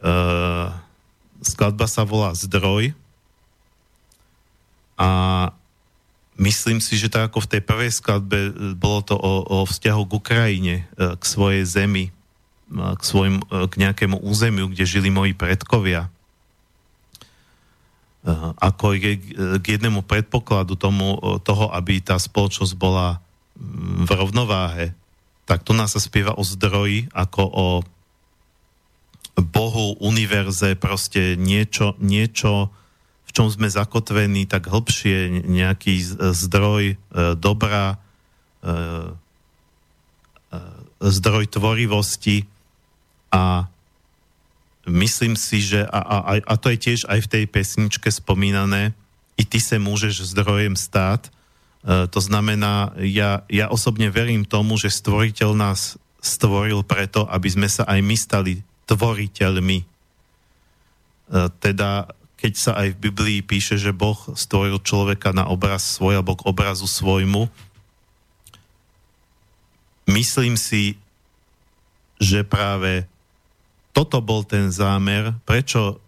Uh, 0.00 0.72
skladba 1.44 1.84
sa 1.84 2.08
volá 2.08 2.32
Zdroj 2.32 2.96
a 4.96 5.10
myslím 6.40 6.80
si, 6.80 6.96
že 6.96 7.12
tak 7.12 7.30
ako 7.30 7.44
v 7.44 7.50
tej 7.56 7.62
prvej 7.62 7.92
skladbe 7.92 8.38
e, 8.48 8.52
bolo 8.72 9.04
to 9.04 9.14
o, 9.14 9.32
o 9.44 9.58
vzťahu 9.68 10.02
k 10.08 10.16
Ukrajine, 10.16 10.74
e, 10.96 11.14
k 11.14 11.22
svojej 11.22 11.62
zemi, 11.68 12.08
k, 12.70 13.02
svojim, 13.02 13.42
k 13.42 13.74
nejakému 13.76 14.22
územiu, 14.22 14.70
kde 14.70 14.86
žili 14.86 15.10
moji 15.10 15.34
predkovia. 15.34 16.06
Ako 18.62 18.94
k 19.58 19.64
jednému 19.66 20.06
predpokladu 20.06 20.78
tomu, 20.78 21.18
toho, 21.42 21.66
aby 21.74 21.98
tá 21.98 22.14
spoločnosť 22.14 22.78
bola 22.78 23.18
v 24.06 24.06
rovnováhe, 24.06 24.94
tak 25.50 25.66
tu 25.66 25.74
nás 25.74 25.90
sa 25.90 25.98
spieva 25.98 26.38
o 26.38 26.46
zdroji, 26.46 27.10
ako 27.10 27.42
o 27.42 27.66
Bohu, 29.40 29.98
univerze, 29.98 30.78
proste 30.78 31.34
niečo, 31.34 31.98
niečo 31.98 32.70
v 33.30 33.36
čom 33.38 33.46
sme 33.46 33.70
zakotvení 33.70 34.50
tak 34.50 34.66
hlbšie, 34.66 35.46
nejaký 35.46 36.18
zdroj 36.34 36.82
e, 36.90 36.96
dobra, 37.38 37.94
e, 38.58 38.66
e, 40.50 40.58
zdroj 40.98 41.46
tvorivosti 41.46 42.50
a 43.30 43.70
myslím 44.90 45.38
si, 45.38 45.62
že 45.62 45.86
a, 45.86 46.02
a, 46.02 46.42
a 46.42 46.54
to 46.58 46.74
je 46.74 46.78
tiež 46.90 47.00
aj 47.06 47.22
v 47.22 47.30
tej 47.38 47.44
pesničke 47.46 48.10
spomínané, 48.10 48.98
i 49.38 49.46
ty 49.46 49.62
sa 49.62 49.78
môžeš 49.78 50.34
zdrojem 50.34 50.74
stát, 50.74 51.30
e, 51.86 52.10
to 52.10 52.18
znamená, 52.18 52.98
ja, 52.98 53.46
ja 53.46 53.70
osobne 53.70 54.10
verím 54.10 54.42
tomu, 54.42 54.74
že 54.74 54.90
stvoriteľ 54.90 55.54
nás 55.54 56.02
stvoril 56.18 56.82
preto, 56.82 57.30
aby 57.30 57.46
sme 57.46 57.70
sa 57.70 57.86
aj 57.86 58.00
my 58.02 58.16
stali 58.18 58.52
tvoriteľmi. 58.90 59.86
Teda 61.62 62.10
keď 62.40 62.52
sa 62.56 62.72
aj 62.80 62.96
v 62.96 63.02
Biblii 63.12 63.38
píše, 63.44 63.76
že 63.76 63.92
Boh 63.92 64.16
stvoril 64.32 64.80
človeka 64.80 65.36
na 65.36 65.44
obraz 65.52 66.00
svoj 66.00 66.24
alebo 66.24 66.40
k 66.40 66.48
obrazu 66.48 66.88
svojmu, 66.88 67.52
myslím 70.08 70.56
si, 70.56 70.96
že 72.16 72.40
práve 72.40 73.04
toto 73.92 74.24
bol 74.24 74.40
ten 74.48 74.72
zámer, 74.72 75.36
prečo 75.44 76.00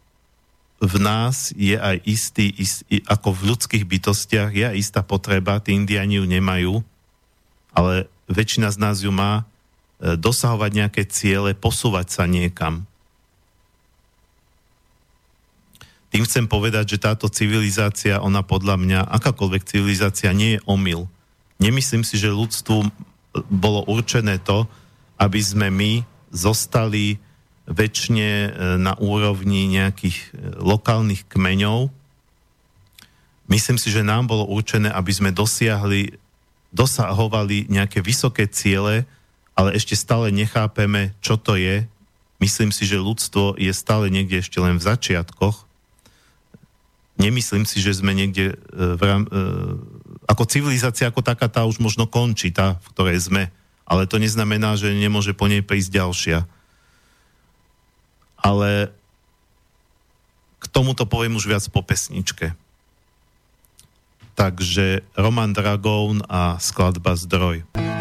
v 0.82 0.98
nás 0.98 1.54
je 1.54 1.78
aj 1.78 2.02
istý, 2.08 2.50
istý, 2.58 3.04
ako 3.06 3.36
v 3.36 3.54
ľudských 3.54 3.84
bytostiach, 3.86 4.50
je 4.50 4.64
aj 4.66 4.76
istá 4.76 5.00
potreba, 5.06 5.62
tí 5.62 5.78
indiani 5.78 6.18
ju 6.18 6.26
nemajú, 6.26 6.74
ale 7.70 8.10
väčšina 8.26 8.72
z 8.74 8.78
nás 8.82 8.98
ju 9.04 9.14
má, 9.14 9.46
e, 10.02 10.18
dosahovať 10.18 10.70
nejaké 10.74 11.02
ciele, 11.06 11.54
posúvať 11.54 12.10
sa 12.10 12.24
niekam. 12.26 12.82
Tým 16.12 16.28
chcem 16.28 16.44
povedať, 16.44 16.94
že 16.94 17.02
táto 17.08 17.32
civilizácia, 17.32 18.20
ona 18.20 18.44
podľa 18.44 18.76
mňa, 18.76 19.00
akákoľvek 19.16 19.64
civilizácia 19.64 20.28
nie 20.36 20.60
je 20.60 20.64
omyl. 20.68 21.08
Nemyslím 21.56 22.04
si, 22.04 22.20
že 22.20 22.28
ľudstvu 22.28 22.84
bolo 23.48 23.80
určené 23.88 24.36
to, 24.36 24.68
aby 25.16 25.40
sme 25.40 25.72
my 25.72 26.04
zostali 26.28 27.16
väčšine 27.64 28.28
e, 28.28 28.48
na 28.76 28.92
úrovni 29.00 29.72
nejakých 29.72 30.16
e, 30.20 30.28
lokálnych 30.60 31.24
kmeňov. 31.32 31.88
Myslím 33.48 33.80
si, 33.80 33.88
že 33.88 34.04
nám 34.04 34.28
bolo 34.28 34.44
určené, 34.52 34.92
aby 34.92 35.12
sme 35.16 35.32
dosiahli, 35.32 36.12
dosahovali 36.76 37.72
nejaké 37.72 38.04
vysoké 38.04 38.52
ciele, 38.52 39.08
ale 39.56 39.72
ešte 39.72 39.96
stále 39.96 40.28
nechápeme, 40.28 41.16
čo 41.24 41.40
to 41.40 41.56
je. 41.56 41.88
Myslím 42.36 42.68
si, 42.68 42.84
že 42.84 43.00
ľudstvo 43.00 43.56
je 43.56 43.72
stále 43.72 44.12
niekde 44.12 44.44
ešte 44.44 44.60
len 44.60 44.76
v 44.76 44.84
začiatkoch 44.92 45.71
nemyslím 47.22 47.62
si, 47.62 47.78
že 47.78 47.94
sme 47.94 48.10
niekde 48.10 48.52
e, 48.52 48.56
v 48.74 49.02
rám, 49.02 49.22
e, 49.26 49.30
ako 50.26 50.42
civilizácia 50.50 51.06
ako 51.06 51.22
taká 51.22 51.46
tá 51.46 51.62
už 51.62 51.78
možno 51.78 52.10
končí, 52.10 52.50
tá, 52.50 52.82
v 52.82 52.86
ktorej 52.90 53.18
sme. 53.22 53.42
Ale 53.86 54.10
to 54.10 54.18
neznamená, 54.18 54.74
že 54.74 54.90
nemôže 54.90 55.30
po 55.34 55.46
nej 55.46 55.62
prísť 55.62 56.02
ďalšia. 56.02 56.38
Ale 58.42 58.90
k 60.58 60.64
tomuto 60.70 61.06
poviem 61.06 61.38
už 61.38 61.46
viac 61.46 61.64
po 61.70 61.82
pesničke. 61.86 62.58
Takže 64.34 65.06
Roman 65.14 65.54
Dragón 65.54 66.24
a 66.26 66.56
skladba 66.58 67.14
Zdroj. 67.14 67.91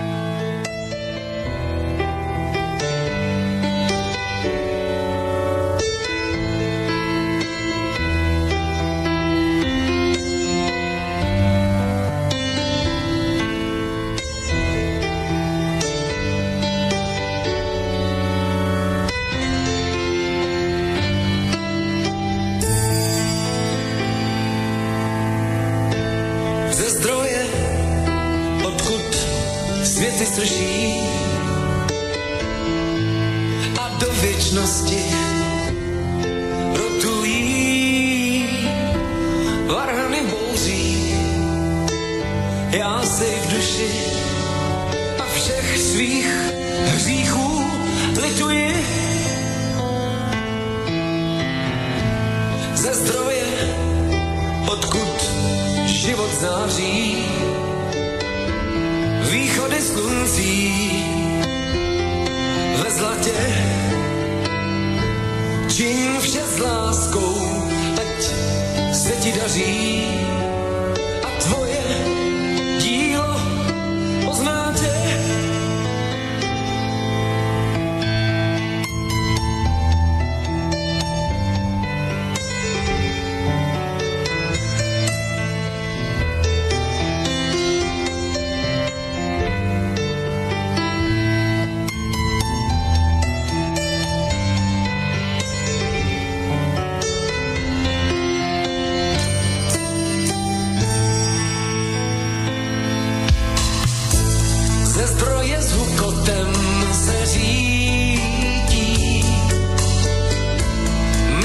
ze 105.02 105.08
zbroje 105.08 105.62
s 105.62 105.72
hukotem 105.72 106.54
se 106.94 107.26
řídí. 107.26 109.26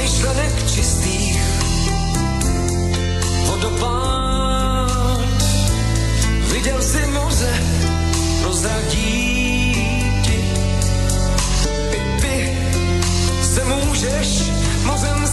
Myšlenek 0.00 0.70
čistých 0.74 1.40
vodopád, 3.46 5.20
viděl 6.52 6.82
si 6.82 7.06
moře, 7.06 7.62
prozradí 8.42 9.74
ti. 10.22 10.44
I 11.90 12.20
ty 12.20 12.58
se 13.42 13.64
můžeš 13.64 14.42
mořem 14.84 15.25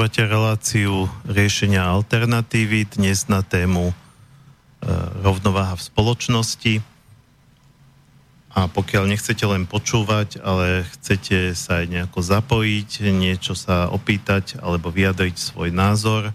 Počúvate 0.00 0.32
reláciu 0.32 1.12
riešenia 1.28 1.84
alternatívy 1.84 2.88
dnes 2.88 3.28
na 3.28 3.44
tému 3.44 3.92
e, 3.92 3.94
rovnováha 5.20 5.76
v 5.76 5.86
spoločnosti. 5.92 6.80
A 8.56 8.64
pokiaľ 8.64 9.12
nechcete 9.12 9.44
len 9.44 9.68
počúvať, 9.68 10.40
ale 10.40 10.88
chcete 10.96 11.52
sa 11.52 11.84
aj 11.84 11.92
nejako 11.92 12.16
zapojiť, 12.16 13.12
niečo 13.12 13.52
sa 13.52 13.92
opýtať 13.92 14.56
alebo 14.64 14.88
vyjadriť 14.88 15.36
svoj 15.36 15.68
názor, 15.68 16.32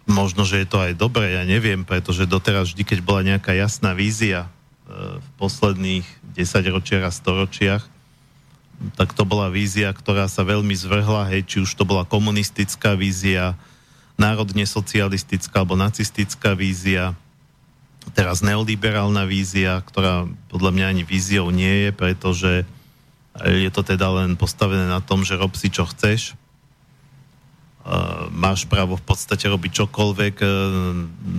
možno, 0.04 0.44
že 0.44 0.64
je 0.64 0.68
to 0.68 0.78
aj 0.84 0.92
dobré, 0.92 1.40
ja 1.40 1.44
neviem, 1.48 1.88
pretože 1.88 2.28
doteraz 2.28 2.68
vždy, 2.68 2.84
keď 2.84 2.98
bola 3.00 3.24
nejaká 3.24 3.56
jasná 3.56 3.96
vízia 3.96 4.44
e, 4.44 4.48
v 5.16 5.28
posledných 5.40 6.04
desaťročiach 6.36 7.08
a 7.08 7.12
storočiach, 7.16 7.82
tak 8.94 9.10
to 9.14 9.26
bola 9.26 9.50
vízia, 9.50 9.90
ktorá 9.90 10.30
sa 10.30 10.46
veľmi 10.46 10.74
zvrhla, 10.74 11.26
hej, 11.34 11.42
či 11.46 11.56
už 11.62 11.74
to 11.74 11.82
bola 11.82 12.06
komunistická 12.06 12.94
vízia, 12.94 13.58
národne 14.18 14.66
socialistická 14.66 15.62
alebo 15.62 15.78
nacistická 15.78 16.54
vízia, 16.54 17.14
teraz 18.14 18.40
neoliberálna 18.40 19.26
vízia, 19.28 19.82
ktorá 19.84 20.26
podľa 20.48 20.70
mňa 20.74 20.86
ani 20.90 21.02
víziou 21.04 21.50
nie 21.52 21.88
je, 21.88 21.90
pretože 21.92 22.52
je 23.38 23.70
to 23.70 23.82
teda 23.86 24.06
len 24.22 24.34
postavené 24.34 24.90
na 24.90 24.98
tom, 24.98 25.22
že 25.22 25.38
rob 25.38 25.54
si 25.54 25.70
čo 25.70 25.86
chceš. 25.86 26.34
Máš 28.34 28.66
právo 28.66 28.98
v 28.98 29.04
podstate 29.06 29.48
robiť 29.48 29.80
čokoľvek 29.80 30.36
e, 30.44 30.46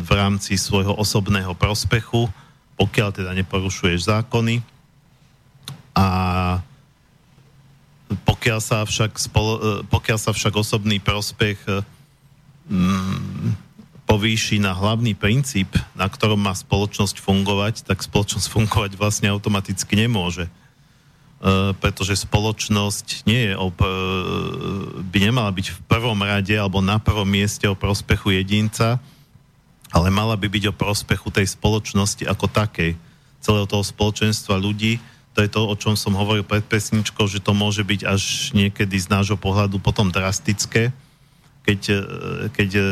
v 0.01 0.11
rámci 0.17 0.57
svojho 0.57 0.97
osobného 0.97 1.53
prospechu, 1.53 2.25
pokiaľ 2.73 3.09
teda 3.13 3.31
neporušuješ 3.37 4.09
zákony. 4.09 4.65
A 5.93 6.07
pokiaľ 8.09 8.59
sa 8.61 8.81
však, 8.85 9.21
spolo, 9.21 9.53
e, 9.57 9.61
pokiaľ 9.85 10.17
sa 10.17 10.31
však 10.33 10.53
osobný 10.57 10.97
prospech 10.97 11.59
e, 11.69 11.71
mm, 12.73 13.53
povýši 14.09 14.57
na 14.57 14.73
hlavný 14.73 15.13
princíp, 15.13 15.77
na 15.93 16.09
ktorom 16.09 16.41
má 16.41 16.57
spoločnosť 16.57 17.21
fungovať, 17.21 17.85
tak 17.85 18.01
spoločnosť 18.01 18.47
fungovať 18.55 18.97
vlastne 18.97 19.29
automaticky 19.29 19.93
nemôže. 19.93 20.49
E, 20.49 20.51
pretože 21.79 22.19
spoločnosť 22.25 23.23
nie 23.23 23.47
je 23.47 23.53
ob, 23.55 23.77
e, 23.79 23.87
by 25.07 25.17
nemala 25.23 25.53
byť 25.55 25.71
v 25.71 25.79
prvom 25.87 26.19
rade 26.19 26.51
alebo 26.51 26.83
na 26.83 26.99
prvom 26.99 27.29
mieste 27.29 27.63
o 27.69 27.79
prospechu 27.79 28.35
jedinca, 28.35 28.99
ale 29.93 30.11
mala 30.11 30.35
by 30.35 30.51
byť 30.51 30.63
o 30.67 30.77
prospechu 30.77 31.31
tej 31.31 31.47
spoločnosti 31.55 32.27
ako 32.27 32.51
takej. 32.51 32.91
celého 33.39 33.63
toho 33.63 33.79
spoločenstva 33.79 34.59
ľudí. 34.59 34.99
To 35.37 35.45
je 35.45 35.49
to, 35.49 35.61
o 35.69 35.75
čom 35.77 35.93
som 35.93 36.17
hovoril 36.17 36.41
pred 36.41 36.65
pesničkou, 36.65 37.29
že 37.29 37.39
to 37.39 37.53
môže 37.53 37.85
byť 37.85 38.01
až 38.03 38.51
niekedy 38.57 38.97
z 38.97 39.07
nášho 39.13 39.37
pohľadu 39.37 39.77
potom 39.77 40.09
drastické, 40.09 40.89
keď, 41.63 41.79
e, 41.89 42.01
keď 42.49 42.69
e, 42.75 42.83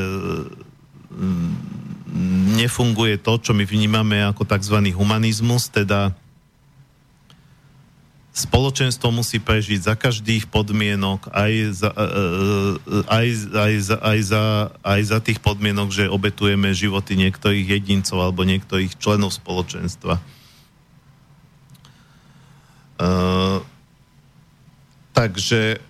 nefunguje 2.62 3.18
to, 3.18 3.42
čo 3.42 3.52
my 3.58 3.66
vnímame 3.66 4.22
ako 4.22 4.46
tzv. 4.46 4.78
humanizmus, 4.94 5.68
teda 5.74 6.14
spoločenstvo 8.38 9.10
musí 9.10 9.42
prežiť 9.42 9.82
za 9.82 9.96
každých 9.98 10.46
podmienok, 10.54 11.34
aj 11.34 11.54
za, 11.74 11.90
e, 11.90 12.06
aj, 13.10 13.28
aj, 13.50 13.74
aj, 13.98 14.20
za, 14.22 14.44
aj 14.86 15.02
za 15.10 15.20
tých 15.26 15.42
podmienok, 15.42 15.90
že 15.90 16.06
obetujeme 16.06 16.70
životy 16.70 17.18
niektorých 17.18 17.66
jedincov 17.66 18.22
alebo 18.22 18.46
niektorých 18.46 18.94
členov 19.02 19.34
spoločenstva. 19.34 20.22
Takže 25.14 25.82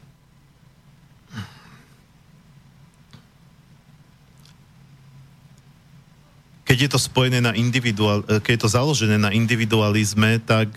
keď 6.67 6.77
je 6.83 6.89
to 6.91 6.99
spojené 6.99 7.39
na 7.39 7.55
individual, 7.55 8.23
keď 8.23 8.51
je 8.55 8.61
to 8.67 8.75
založené 8.75 9.15
na 9.15 9.31
individualizme, 9.31 10.43
tak 10.43 10.75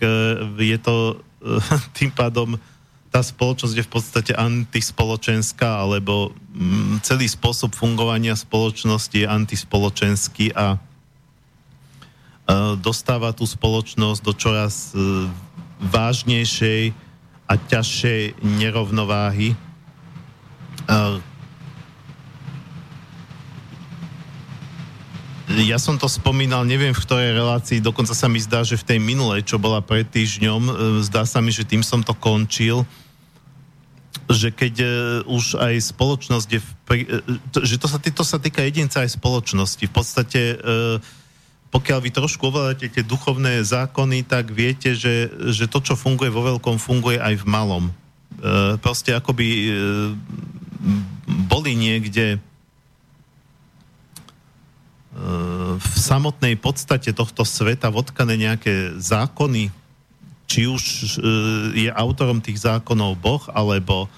je 0.59 0.79
to 0.79 1.19
tým 1.99 2.15
pádom 2.15 2.55
tá 3.11 3.27
spoločnosť 3.27 3.75
je 3.75 3.83
v 3.83 3.91
podstate 3.91 4.33
antispoločenská, 4.39 5.83
alebo 5.83 6.31
celý 7.03 7.27
spôsob 7.27 7.75
fungovania 7.75 8.39
spoločnosti 8.39 9.27
je 9.27 9.27
antispoločenský 9.27 10.55
a 10.55 10.79
dostáva 12.79 13.35
tú 13.35 13.47
spoločnosť 13.47 14.21
do 14.23 14.33
čoraz 14.35 14.95
vážnejšej 15.81 16.93
a 17.51 17.55
ťažšej 17.59 18.39
nerovnováhy. 18.45 19.59
Ja 25.51 25.83
som 25.83 25.99
to 25.99 26.07
spomínal, 26.07 26.63
neviem 26.63 26.95
v 26.95 27.03
ktorej 27.03 27.35
relácii, 27.35 27.83
dokonca 27.83 28.15
sa 28.15 28.31
mi 28.31 28.39
zdá, 28.39 28.63
že 28.63 28.79
v 28.79 28.87
tej 28.87 28.99
minulej, 29.03 29.43
čo 29.43 29.59
bola 29.59 29.83
pred 29.83 30.07
týždňom, 30.07 30.63
e, 30.63 30.73
zdá 31.03 31.27
sa 31.27 31.43
mi, 31.43 31.51
že 31.51 31.67
tým 31.67 31.83
som 31.83 32.07
to 32.07 32.15
končil, 32.15 32.87
že 34.31 34.55
keď 34.55 34.75
uh, 34.79 34.91
už 35.27 35.59
aj 35.59 35.75
spoločnosť 35.91 36.49
je, 36.55 36.61
v, 36.63 36.71
uh, 37.11 37.67
že 37.67 37.83
to 37.83 37.91
sa, 37.91 37.99
to 37.99 38.23
sa 38.23 38.39
týka 38.39 38.63
jedinca 38.63 39.03
aj 39.03 39.19
spoločnosti. 39.19 39.91
V 39.91 39.95
podstate 39.95 40.55
uh, 40.55 41.03
pokiaľ 41.71 41.99
vy 42.03 42.11
trošku 42.11 42.51
ovládate 42.51 42.91
tie 42.91 43.07
duchovné 43.07 43.63
zákony, 43.63 44.27
tak 44.27 44.51
viete, 44.51 44.91
že, 44.99 45.31
že 45.55 45.71
to, 45.71 45.79
čo 45.79 45.95
funguje 45.95 46.27
vo 46.27 46.43
veľkom, 46.43 46.83
funguje 46.83 47.23
aj 47.23 47.35
v 47.41 47.47
malom. 47.47 47.85
E, 47.87 47.93
proste 48.83 49.15
akoby 49.15 49.47
e, 49.47 49.71
boli 51.47 51.79
niekde 51.79 52.35
e, 52.35 52.39
v 55.79 55.95
samotnej 55.95 56.59
podstate 56.59 57.15
tohto 57.15 57.47
sveta 57.47 57.87
vodkané 57.87 58.35
nejaké 58.35 58.99
zákony, 58.99 59.71
či 60.51 60.67
už 60.67 60.83
e, 60.83 61.07
je 61.87 61.91
autorom 61.95 62.43
tých 62.43 62.67
zákonov 62.67 63.15
Boh, 63.15 63.47
alebo 63.55 64.11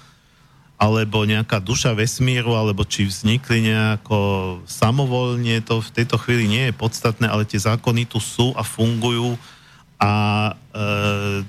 alebo 0.83 1.23
nejaká 1.23 1.63
duša 1.63 1.95
vesmíru, 1.95 2.59
alebo 2.59 2.83
či 2.83 3.07
vznikli 3.07 3.71
nejako 3.71 4.59
samovolne, 4.67 5.63
to 5.63 5.79
v 5.79 5.93
tejto 5.95 6.19
chvíli 6.19 6.43
nie 6.43 6.63
je 6.67 6.75
podstatné, 6.75 7.31
ale 7.31 7.47
tie 7.47 7.55
zákony 7.55 8.03
tu 8.03 8.19
sú 8.19 8.51
a 8.59 8.67
fungujú 8.67 9.39
a 9.95 10.11
e, 10.51 11.47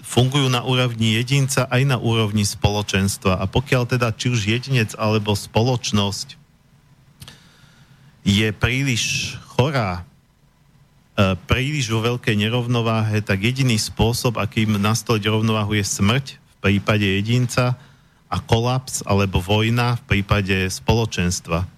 fungujú 0.00 0.48
na 0.48 0.64
úrovni 0.64 1.20
jedinca 1.20 1.68
aj 1.68 1.84
na 1.84 2.00
úrovni 2.00 2.48
spoločenstva. 2.48 3.36
A 3.36 3.44
pokiaľ 3.44 3.92
teda 3.92 4.08
či 4.16 4.32
už 4.32 4.48
jedinec 4.48 4.96
alebo 4.96 5.36
spoločnosť 5.36 6.40
je 8.24 8.48
príliš 8.56 9.36
chorá, 9.52 10.00
e, 11.20 11.36
príliš 11.44 11.92
vo 11.92 12.00
veľkej 12.00 12.40
nerovnováhe, 12.40 13.20
tak 13.20 13.44
jediný 13.44 13.76
spôsob, 13.76 14.40
akým 14.40 14.80
nastoliť 14.80 15.28
rovnováhu 15.28 15.76
je 15.76 15.84
smrť 15.84 16.40
v 16.40 16.54
prípade 16.64 17.04
jedinca, 17.04 17.76
a 18.32 18.40
kolaps 18.40 19.04
alebo 19.04 19.44
vojna 19.44 20.00
v 20.00 20.02
prípade 20.08 20.56
spoločenstva. 20.72 21.68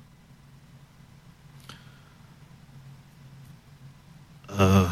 Uh, 4.55 4.87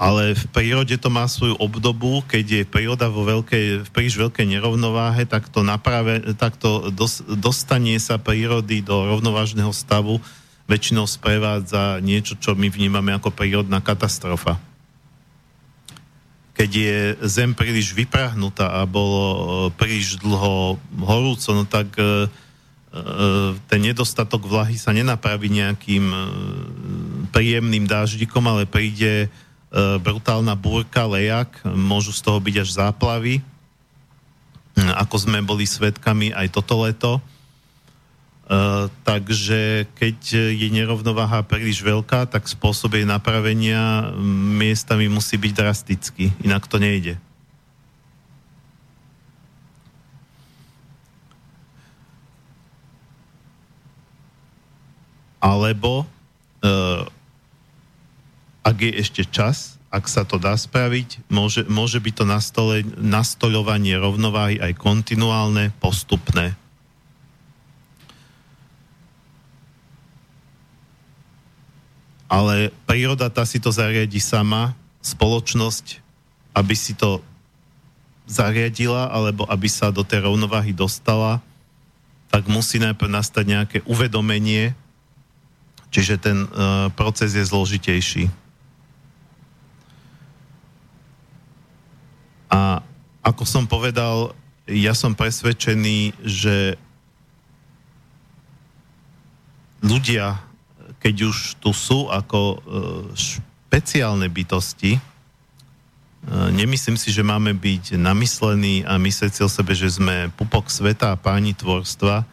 ale 0.00 0.32
v 0.32 0.44
prírode 0.48 0.96
to 0.96 1.12
má 1.12 1.28
svoju 1.28 1.60
obdobu, 1.60 2.24
keď 2.24 2.44
je 2.48 2.62
príroda 2.64 3.12
vo 3.12 3.28
veľkej, 3.28 3.84
v 3.84 3.90
príliš 3.92 4.16
veľkej 4.16 4.48
nerovnováhe, 4.48 5.28
tak 5.28 5.52
to, 5.52 5.60
naprave, 5.60 6.32
tak 6.40 6.56
to 6.56 6.88
dos, 6.88 7.20
dostanie 7.20 8.00
sa 8.00 8.16
prírody 8.16 8.80
do 8.80 9.04
rovnovážneho 9.12 9.76
stavu 9.76 10.24
väčšinou 10.64 11.04
sprevádza 11.04 12.00
niečo, 12.00 12.40
čo 12.40 12.56
my 12.56 12.72
vnímame 12.72 13.12
ako 13.12 13.28
prírodná 13.28 13.84
katastrofa 13.84 14.56
keď 16.54 16.70
je 16.70 16.98
zem 17.26 17.50
príliš 17.50 17.90
vyprahnutá 17.90 18.78
a 18.78 18.86
bolo 18.86 19.22
e, 19.26 19.38
príliš 19.74 20.22
dlho 20.22 20.78
horúco, 21.02 21.50
no 21.50 21.66
tak 21.66 21.90
e, 21.98 22.02
e, 22.02 22.08
ten 23.66 23.80
nedostatok 23.82 24.46
vlahy 24.46 24.78
sa 24.78 24.94
nenapraví 24.94 25.50
nejakým 25.50 26.06
príjemným 27.34 27.90
dáždikom, 27.90 28.46
ale 28.46 28.70
príde 28.70 29.26
brutálna 29.74 30.54
búrka, 30.54 31.02
lejak, 31.02 31.50
môžu 31.66 32.14
z 32.14 32.22
toho 32.22 32.38
byť 32.38 32.62
až 32.62 32.68
záplavy, 32.78 33.42
ako 34.78 35.18
sme 35.18 35.42
boli 35.42 35.66
svetkami 35.66 36.30
aj 36.30 36.54
toto 36.54 36.86
leto. 36.86 37.18
Uh, 38.44 38.92
takže 39.08 39.88
keď 39.96 40.18
je 40.52 40.68
nerovnováha 40.68 41.40
príliš 41.48 41.80
veľká, 41.80 42.28
tak 42.28 42.44
spôsob 42.44 42.92
jej 42.92 43.08
napravenia 43.08 44.12
miestami 44.60 45.08
musí 45.08 45.40
byť 45.40 45.52
drastický, 45.56 46.28
inak 46.44 46.68
to 46.68 46.76
nejde. 46.76 47.16
Alebo 55.40 56.04
uh, 56.04 57.08
ak 58.60 58.76
je 58.76 58.92
ešte 58.96 59.22
čas, 59.28 59.80
ak 59.88 60.04
sa 60.04 60.28
to 60.28 60.36
dá 60.36 60.52
spraviť, 60.52 61.32
môže, 61.32 61.64
môže 61.64 61.96
byť 61.96 62.14
to 62.16 62.24
nastole, 62.28 62.76
nastoľovanie 63.00 63.96
rovnováhy 63.96 64.60
aj 64.60 64.76
kontinuálne, 64.76 65.72
postupné. 65.80 66.60
Ale 72.28 72.72
príroda 72.88 73.28
tá 73.28 73.44
si 73.44 73.60
to 73.60 73.68
zariadi 73.68 74.18
sama, 74.18 74.72
spoločnosť, 75.04 76.00
aby 76.56 76.74
si 76.74 76.96
to 76.96 77.20
zariadila, 78.24 79.12
alebo 79.12 79.44
aby 79.44 79.68
sa 79.68 79.92
do 79.92 80.00
tej 80.00 80.24
rovnováhy 80.24 80.72
dostala, 80.72 81.44
tak 82.32 82.48
musí 82.48 82.80
najprv 82.80 83.10
nastať 83.12 83.44
nejaké 83.44 83.78
uvedomenie, 83.84 84.72
čiže 85.92 86.18
ten 86.18 86.48
uh, 86.48 86.88
proces 86.96 87.36
je 87.36 87.44
zložitejší. 87.44 88.26
A 92.48 92.80
ako 93.20 93.44
som 93.44 93.68
povedal, 93.68 94.32
ja 94.64 94.96
som 94.96 95.12
presvedčený, 95.12 96.16
že 96.24 96.80
ľudia 99.84 100.40
keď 101.04 101.28
už 101.28 101.60
tu 101.60 101.76
sú 101.76 102.08
ako 102.08 102.40
e, 102.40 102.56
špeciálne 103.12 104.24
bytosti, 104.32 104.96
e, 104.96 105.00
nemyslím 106.32 106.96
si, 106.96 107.12
že 107.12 107.20
máme 107.20 107.52
byť 107.52 108.00
namyslení 108.00 108.88
a 108.88 108.96
myslieť 108.96 109.36
si 109.36 109.40
o 109.44 109.52
sebe, 109.52 109.76
že 109.76 109.92
sme 109.92 110.32
pupok 110.32 110.72
sveta 110.72 111.12
a 111.12 111.20
páni 111.20 111.52
tvorstva, 111.52 112.24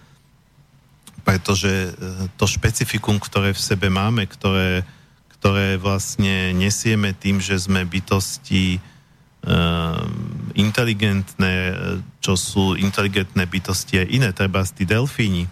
pretože 1.27 1.67
e, 1.67 1.91
to 2.39 2.47
špecifikum, 2.47 3.19
ktoré 3.19 3.51
v 3.51 3.59
sebe 3.59 3.91
máme, 3.91 4.23
ktoré, 4.23 4.87
ktoré 5.35 5.75
vlastne 5.75 6.55
nesieme 6.55 7.11
tým, 7.11 7.43
že 7.43 7.59
sme 7.59 7.83
bytosti 7.83 8.79
inteligentné, 10.53 11.73
čo 12.21 12.37
sú 12.37 12.77
inteligentné 12.77 13.49
bytosti 13.49 14.05
aj 14.05 14.07
iné, 14.13 14.29
treba 14.37 14.61
tí 14.61 14.85
delfíni, 14.85 15.49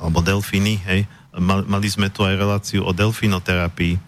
alebo 0.00 0.24
delfíny, 0.24 0.80
hej, 0.88 1.04
Mali 1.38 1.88
sme 1.90 2.10
tu 2.10 2.26
aj 2.26 2.34
reláciu 2.34 2.82
o 2.82 2.90
delfinoterapii. 2.90 3.98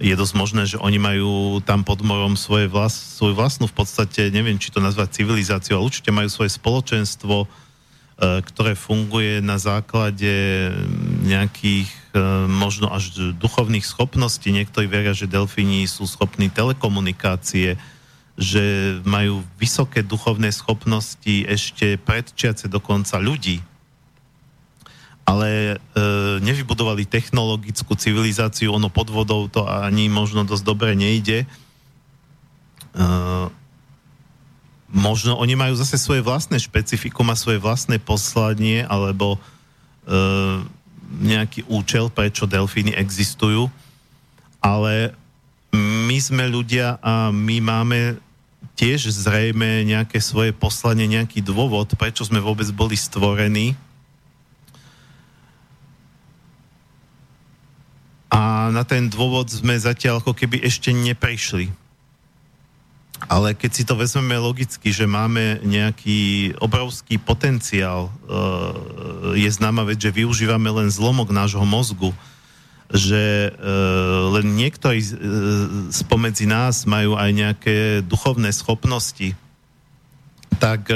Je 0.00 0.14
dosť 0.16 0.34
možné, 0.34 0.62
že 0.64 0.80
oni 0.80 0.96
majú 0.96 1.60
tam 1.62 1.84
pod 1.84 2.00
morom 2.00 2.34
svoje 2.34 2.66
vlas, 2.66 2.96
svoju 3.20 3.36
vlastnú 3.36 3.68
v 3.68 3.76
podstate, 3.76 4.32
neviem, 4.32 4.56
či 4.56 4.72
to 4.72 4.80
nazvať 4.80 5.20
civilizáciu, 5.20 5.76
ale 5.76 5.86
určite 5.86 6.08
majú 6.08 6.26
svoje 6.32 6.50
spoločenstvo, 6.56 7.44
e, 7.44 7.46
ktoré 8.40 8.72
funguje 8.72 9.44
na 9.44 9.60
základe 9.60 10.32
nejakých 11.22 12.00
možno 12.48 12.90
až 12.90 13.34
duchovných 13.38 13.86
schopností. 13.86 14.50
Niektorí 14.50 14.90
veria, 14.90 15.14
že 15.14 15.30
delfíni 15.30 15.86
sú 15.86 16.06
schopní 16.10 16.50
telekomunikácie, 16.50 17.78
že 18.34 18.64
majú 19.06 19.44
vysoké 19.60 20.02
duchovné 20.02 20.50
schopnosti 20.50 21.44
ešte 21.46 22.00
predčiace 22.00 22.66
dokonca 22.66 23.20
ľudí. 23.20 23.62
Ale 25.30 25.78
e, 25.78 26.02
nevybudovali 26.42 27.06
technologickú 27.06 27.94
civilizáciu, 27.94 28.74
ono 28.74 28.90
pod 28.90 29.14
vodou 29.14 29.46
to 29.46 29.62
ani 29.62 30.10
možno 30.10 30.42
dosť 30.42 30.64
dobre 30.66 30.98
nejde. 30.98 31.46
E, 31.46 33.06
možno 34.90 35.38
oni 35.38 35.54
majú 35.54 35.78
zase 35.78 35.94
svoje 36.02 36.26
vlastné 36.26 36.58
špecifikum 36.58 37.30
a 37.30 37.38
svoje 37.38 37.62
vlastné 37.62 38.02
poslanie, 38.02 38.82
alebo 38.82 39.38
E, 40.10 40.18
nejaký 41.10 41.66
účel, 41.66 42.06
prečo 42.06 42.46
delfíny 42.46 42.94
existujú, 42.94 43.66
ale 44.62 45.10
my 45.74 46.16
sme 46.22 46.46
ľudia 46.46 47.02
a 47.02 47.34
my 47.34 47.58
máme 47.58 48.14
tiež 48.78 49.10
zrejme 49.10 49.82
nejaké 49.90 50.22
svoje 50.22 50.54
poslanie, 50.54 51.10
nejaký 51.10 51.42
dôvod, 51.42 51.98
prečo 51.98 52.22
sme 52.22 52.38
vôbec 52.38 52.70
boli 52.70 52.94
stvorení. 52.94 53.74
A 58.30 58.70
na 58.70 58.86
ten 58.86 59.10
dôvod 59.10 59.50
sme 59.50 59.74
zatiaľ 59.74 60.22
ako 60.22 60.38
keby 60.38 60.62
ešte 60.62 60.94
neprišli. 60.94 61.74
Ale 63.28 63.52
keď 63.52 63.70
si 63.74 63.82
to 63.84 63.98
vezmeme 63.98 64.32
logicky, 64.40 64.88
že 64.94 65.04
máme 65.04 65.60
nejaký 65.60 66.54
obrovský 66.56 67.20
potenciál, 67.20 68.08
e, 68.08 68.10
je 69.44 69.50
známa 69.50 69.84
vec, 69.84 70.00
že 70.00 70.14
využívame 70.14 70.72
len 70.72 70.88
zlomok 70.88 71.28
nášho 71.28 71.60
mozgu, 71.68 72.16
že 72.88 73.50
e, 73.50 73.70
len 74.40 74.56
niektorí 74.56 75.04
e, 75.04 75.08
spomedzi 75.92 76.48
nás 76.48 76.88
majú 76.88 77.18
aj 77.20 77.30
nejaké 77.34 77.76
duchovné 78.06 78.54
schopnosti, 78.56 79.36
tak 80.60 80.92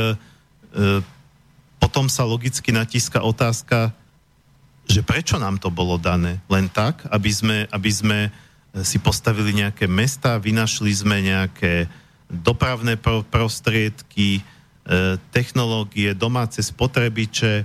potom 1.78 2.10
sa 2.10 2.26
logicky 2.26 2.74
natíska 2.74 3.22
otázka, 3.22 3.94
že 4.84 5.00
prečo 5.00 5.40
nám 5.40 5.56
to 5.58 5.72
bolo 5.72 5.96
dané? 5.96 6.40
Len 6.48 6.68
tak, 6.68 7.08
aby 7.08 7.30
sme, 7.32 7.58
aby 7.72 7.90
sme 7.90 8.18
si 8.82 8.98
postavili 8.98 9.54
nejaké 9.54 9.86
mesta, 9.86 10.34
vynašli 10.42 10.90
sme 10.90 11.22
nejaké 11.22 11.86
dopravné 12.26 12.98
prostriedky, 13.30 14.40
e, 14.40 14.42
technológie, 15.30 16.10
domáce 16.18 16.58
spotrebiče, 16.58 17.62
e, 17.62 17.64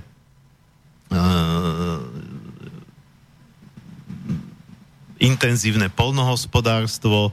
intenzívne 5.18 5.90
polnohospodárstvo, 5.90 7.28
e, 7.28 7.32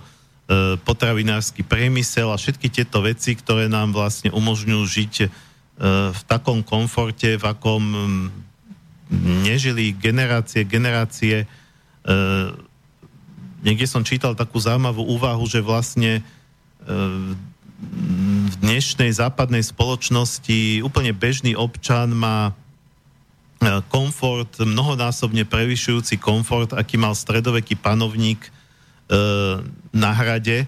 potravinársky 0.82 1.62
priemysel 1.62 2.34
a 2.34 2.42
všetky 2.42 2.74
tieto 2.74 3.06
veci, 3.06 3.38
ktoré 3.38 3.70
nám 3.70 3.94
vlastne 3.94 4.34
umožňujú 4.34 4.86
žiť 4.86 5.16
v 6.10 6.22
takom 6.26 6.66
komforte, 6.66 7.38
v 7.38 7.46
akom 7.46 7.84
nežili 9.12 9.96
generácie, 9.96 10.68
generácie. 10.68 11.48
Niekde 13.64 13.88
som 13.88 14.04
čítal 14.04 14.36
takú 14.36 14.60
zaujímavú 14.60 15.04
úvahu, 15.08 15.44
že 15.48 15.64
vlastne 15.64 16.24
v 18.48 18.56
dnešnej 18.64 19.12
západnej 19.14 19.62
spoločnosti 19.62 20.82
úplne 20.82 21.14
bežný 21.14 21.54
občan 21.54 22.10
má 22.10 22.50
e, 22.50 22.54
komfort, 23.94 24.50
mnohonásobne 24.58 25.46
prevyšujúci 25.46 26.18
komfort, 26.18 26.74
aký 26.74 26.98
mal 26.98 27.14
stredoveký 27.14 27.78
panovník 27.78 28.42
e, 28.42 28.50
na 29.94 30.12
hrade. 30.16 30.66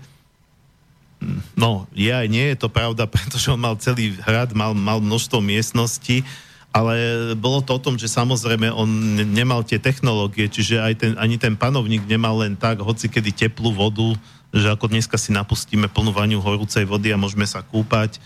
No, 1.57 1.89
je 1.97 2.13
aj 2.13 2.27
nie 2.29 2.53
je 2.53 2.57
to 2.61 2.69
pravda, 2.69 3.09
pretože 3.13 3.49
on 3.49 3.57
mal 3.57 3.73
celý 3.81 4.13
hrad, 4.21 4.53
mal, 4.53 4.77
mal 4.77 5.01
množstvo 5.01 5.41
miestností, 5.41 6.21
ale 6.69 7.33
bolo 7.33 7.65
to 7.65 7.75
o 7.77 7.81
tom, 7.81 7.97
že 7.97 8.05
samozrejme 8.05 8.69
on 8.69 8.87
nemal 9.33 9.65
tie 9.65 9.81
technológie, 9.81 10.45
čiže 10.45 10.77
aj 10.77 10.93
ten, 11.01 11.11
ani 11.17 11.41
ten 11.41 11.57
panovník 11.57 12.05
nemal 12.05 12.45
len 12.45 12.53
tak, 12.53 12.85
hoci 12.85 13.09
kedy 13.09 13.33
teplú 13.33 13.73
vodu, 13.73 14.13
že 14.53 14.69
ako 14.69 14.89
dneska 14.89 15.17
si 15.17 15.33
napustíme 15.33 15.89
plnú 15.89 16.13
vaňu 16.13 16.37
horúcej 16.41 16.85
vody 16.85 17.09
a 17.09 17.17
môžeme 17.17 17.45
sa 17.49 17.65
kúpať. 17.65 18.21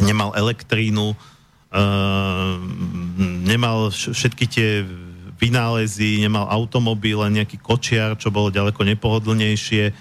Nemal 0.00 0.32
elektrínu, 0.32 1.12
uh, 1.12 2.54
nemal 3.44 3.92
všetky 3.92 4.44
tie 4.48 4.68
vynálezy, 5.36 6.24
nemal 6.24 6.48
automobil, 6.48 7.20
len 7.20 7.44
nejaký 7.44 7.60
kočiar, 7.60 8.16
čo 8.16 8.32
bolo 8.32 8.48
ďaleko 8.48 8.80
nepohodlnejšie. 8.88 9.92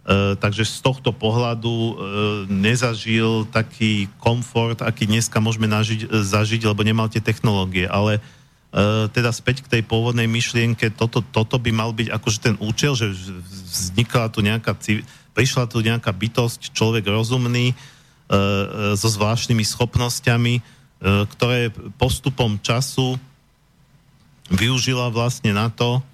Uh, 0.00 0.32
takže 0.40 0.64
z 0.64 0.80
tohto 0.80 1.12
pohľadu 1.12 1.68
uh, 1.68 1.92
nezažil 2.48 3.44
taký 3.52 4.08
komfort, 4.16 4.80
aký 4.80 5.04
dneska 5.04 5.38
môžeme 5.44 5.68
nažiť, 5.68 6.08
zažiť, 6.08 6.64
lebo 6.64 6.80
nemal 6.80 7.12
tie 7.12 7.20
technológie. 7.20 7.84
Ale 7.84 8.18
E, 8.70 9.10
teda 9.10 9.34
späť 9.34 9.66
k 9.66 9.70
tej 9.78 9.82
pôvodnej 9.82 10.30
myšlienke, 10.30 10.94
toto, 10.94 11.26
toto 11.26 11.58
by 11.58 11.74
mal 11.74 11.90
byť 11.90 12.06
akože 12.06 12.38
ten 12.38 12.54
účel, 12.62 12.94
že 12.94 13.10
vznikla 13.10 14.30
tu 14.30 14.46
nejaká, 14.46 14.78
prišla 15.34 15.66
tu 15.66 15.82
nejaká 15.82 16.14
bytosť, 16.14 16.70
človek 16.70 17.02
rozumný, 17.10 17.74
e, 17.74 17.74
e, 17.74 18.94
so 18.94 19.10
zvláštnymi 19.10 19.64
schopnosťami, 19.66 20.54
ktoré 21.00 21.72
postupom 21.96 22.60
času 22.60 23.16
využila 24.52 25.08
vlastne 25.08 25.48
na 25.56 25.72
to, 25.72 26.04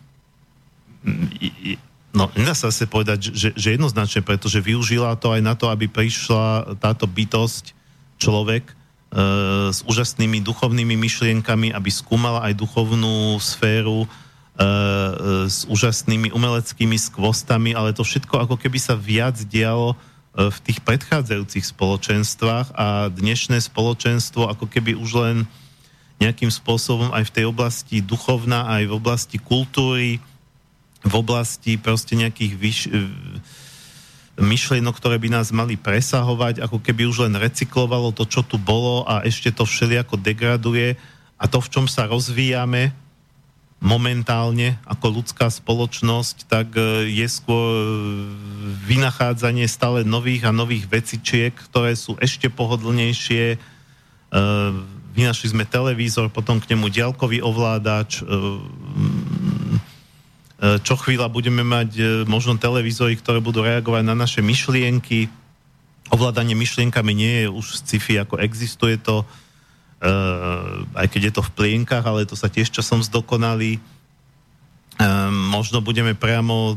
no 2.17 2.33
nedá 2.33 2.57
sa 2.57 2.73
asi 2.73 2.89
povedať, 2.89 3.37
že, 3.37 3.53
že 3.53 3.77
jednoznačne, 3.77 4.25
pretože 4.25 4.65
využila 4.65 5.13
to 5.21 5.37
aj 5.37 5.45
na 5.45 5.53
to, 5.53 5.69
aby 5.69 5.85
prišla 5.87 6.81
táto 6.81 7.05
bytosť, 7.05 7.77
človek, 8.17 8.73
E, 9.07 9.71
s 9.71 9.87
úžasnými 9.87 10.43
duchovnými 10.43 10.99
myšlienkami, 10.99 11.71
aby 11.71 11.91
skúmala 11.95 12.43
aj 12.43 12.59
duchovnú 12.59 13.39
sféru 13.39 14.05
e, 14.05 14.09
e, 14.11 14.69
s 15.47 15.63
úžasnými 15.71 16.35
umeleckými 16.35 16.99
skvostami, 16.99 17.71
ale 17.71 17.95
to 17.95 18.03
všetko 18.03 18.45
ako 18.45 18.59
keby 18.59 18.83
sa 18.83 18.99
viac 18.99 19.39
dialo 19.47 19.95
v 20.37 20.59
tých 20.69 20.85
predchádzajúcich 20.85 21.65
spoločenstvách 21.65 22.77
a 22.77 23.09
dnešné 23.09 23.57
spoločenstvo 23.57 24.53
ako 24.53 24.69
keby 24.69 24.93
už 24.93 25.11
len 25.17 25.37
nejakým 26.21 26.53
spôsobom 26.53 27.09
aj 27.17 27.33
v 27.33 27.35
tej 27.41 27.45
oblasti 27.49 28.05
duchovná, 28.05 28.69
aj 28.69 28.85
v 28.85 28.97
oblasti 29.01 29.41
kultúry, 29.41 30.21
v 31.07 31.15
oblasti 31.15 31.79
proste 31.79 32.19
nejakých 32.19 32.53
vyš, 32.59 32.81
myšlienok, 34.37 34.95
ktoré 34.99 35.17
by 35.17 35.33
nás 35.33 35.49
mali 35.55 35.81
presahovať, 35.81 36.61
ako 36.61 36.83
keby 36.83 37.09
už 37.09 37.31
len 37.31 37.35
recyklovalo 37.41 38.13
to, 38.13 38.29
čo 38.29 38.45
tu 38.45 38.61
bolo 38.61 39.07
a 39.09 39.25
ešte 39.25 39.49
to 39.49 39.65
všelijako 39.65 40.21
degraduje 40.21 41.01
a 41.41 41.45
to, 41.49 41.59
v 41.63 41.71
čom 41.73 41.87
sa 41.89 42.05
rozvíjame 42.05 42.93
momentálne 43.77 44.81
ako 44.89 45.21
ľudská 45.21 45.53
spoločnosť, 45.53 46.49
tak 46.49 46.73
e, 46.81 47.13
je 47.13 47.29
skôr 47.29 47.61
e, 47.61 47.89
vynachádzanie 48.89 49.69
stále 49.69 50.01
nových 50.01 50.49
a 50.49 50.57
nových 50.57 50.89
vecičiek, 50.89 51.53
ktoré 51.53 51.93
sú 51.93 52.17
ešte 52.17 52.49
pohodlnejšie. 52.49 53.45
E, 53.53 53.59
vynašli 55.13 55.53
sme 55.53 55.69
televízor, 55.69 56.33
potom 56.33 56.57
k 56.57 56.73
nemu 56.73 56.89
diaľkový 56.89 57.45
ovládač, 57.45 58.25
E, 58.25 59.46
čo 60.57 60.97
chvíľa 60.97 61.29
budeme 61.29 61.61
mať 61.61 61.91
e, 62.01 62.05
možno 62.25 62.57
televízory, 62.57 63.21
ktoré 63.21 63.45
budú 63.45 63.61
reagovať 63.61 64.03
na 64.09 64.17
naše 64.17 64.41
myšlienky. 64.41 65.29
Ovládanie 66.09 66.57
myšlienkami 66.57 67.13
nie 67.13 67.35
je 67.45 67.49
už 67.53 67.67
sci-fi, 67.85 68.25
ako 68.25 68.41
existuje 68.41 68.97
to, 68.97 69.21
e, 69.21 69.27
aj 70.97 71.07
keď 71.13 71.21
je 71.29 71.33
to 71.37 71.43
v 71.45 71.53
plienkach, 71.53 72.09
ale 72.09 72.25
to 72.25 72.33
sa 72.33 72.49
tiež 72.49 72.73
časom 72.73 73.05
zdokonalí. 73.05 73.81
Možno 75.53 75.85
budeme 75.85 76.17
priamo 76.17 76.73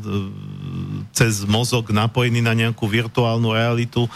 cez 1.16 1.48
mozog 1.48 1.88
napojení 1.96 2.44
na 2.44 2.52
nejakú 2.52 2.84
virtuálnu 2.84 3.56
realitu, 3.56 4.12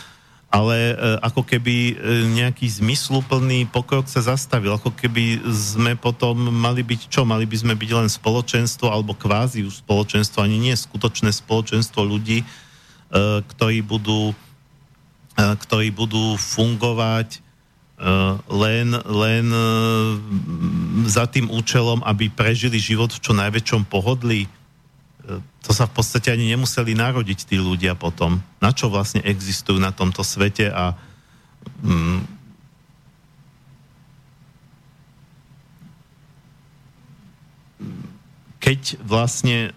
ale 0.54 0.94
e, 0.94 0.96
ako 1.26 1.42
keby 1.42 1.76
e, 1.76 1.94
nejaký 2.30 2.70
zmysluplný 2.70 3.66
pokrok 3.74 4.06
sa 4.06 4.22
zastavil, 4.22 4.78
ako 4.78 4.94
keby 4.94 5.42
sme 5.50 5.98
potom 5.98 6.38
mali 6.54 6.86
byť 6.86 7.10
čo? 7.10 7.26
Mali 7.26 7.50
by 7.50 7.58
sme 7.58 7.74
byť 7.74 7.90
len 7.90 8.06
spoločenstvo 8.06 8.86
alebo 8.86 9.18
kvázi 9.18 9.66
spoločenstvo, 9.66 10.46
ani 10.46 10.62
nie 10.62 10.78
skutočné 10.78 11.34
spoločenstvo 11.34 12.06
ľudí, 12.06 12.46
e, 12.46 12.48
ktorí 13.42 13.82
budú, 13.82 14.38
ktorí 15.34 15.90
budú 15.90 16.38
fungovať 16.38 17.42
len, 18.52 18.90
len 19.00 19.46
za 21.08 21.24
tým 21.30 21.48
účelom, 21.48 22.04
aby 22.04 22.28
prežili 22.28 22.76
život 22.76 23.16
v 23.16 23.22
čo 23.22 23.32
najväčšom 23.32 23.88
pohodlí 23.88 24.46
to 25.64 25.72
sa 25.72 25.88
v 25.88 25.96
podstate 25.96 26.28
ani 26.32 26.52
nemuseli 26.52 26.92
narodiť 27.00 27.48
tí 27.48 27.56
ľudia 27.56 27.96
potom. 27.96 28.44
Na 28.60 28.76
čo 28.76 28.92
vlastne 28.92 29.24
existujú 29.24 29.80
na 29.80 29.96
tomto 29.96 30.20
svete 30.20 30.68
a 30.68 31.00
mm, 31.80 32.20
keď 38.60 39.00
vlastne 39.04 39.72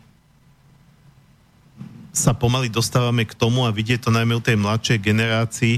sa 2.10 2.32
pomaly 2.32 2.72
dostávame 2.72 3.28
k 3.28 3.36
tomu 3.36 3.68
a 3.68 3.74
vidieť 3.74 4.08
to 4.08 4.10
najmä 4.10 4.38
u 4.38 4.42
tej 4.42 4.56
mladšej 4.56 4.98
generácii, 5.04 5.74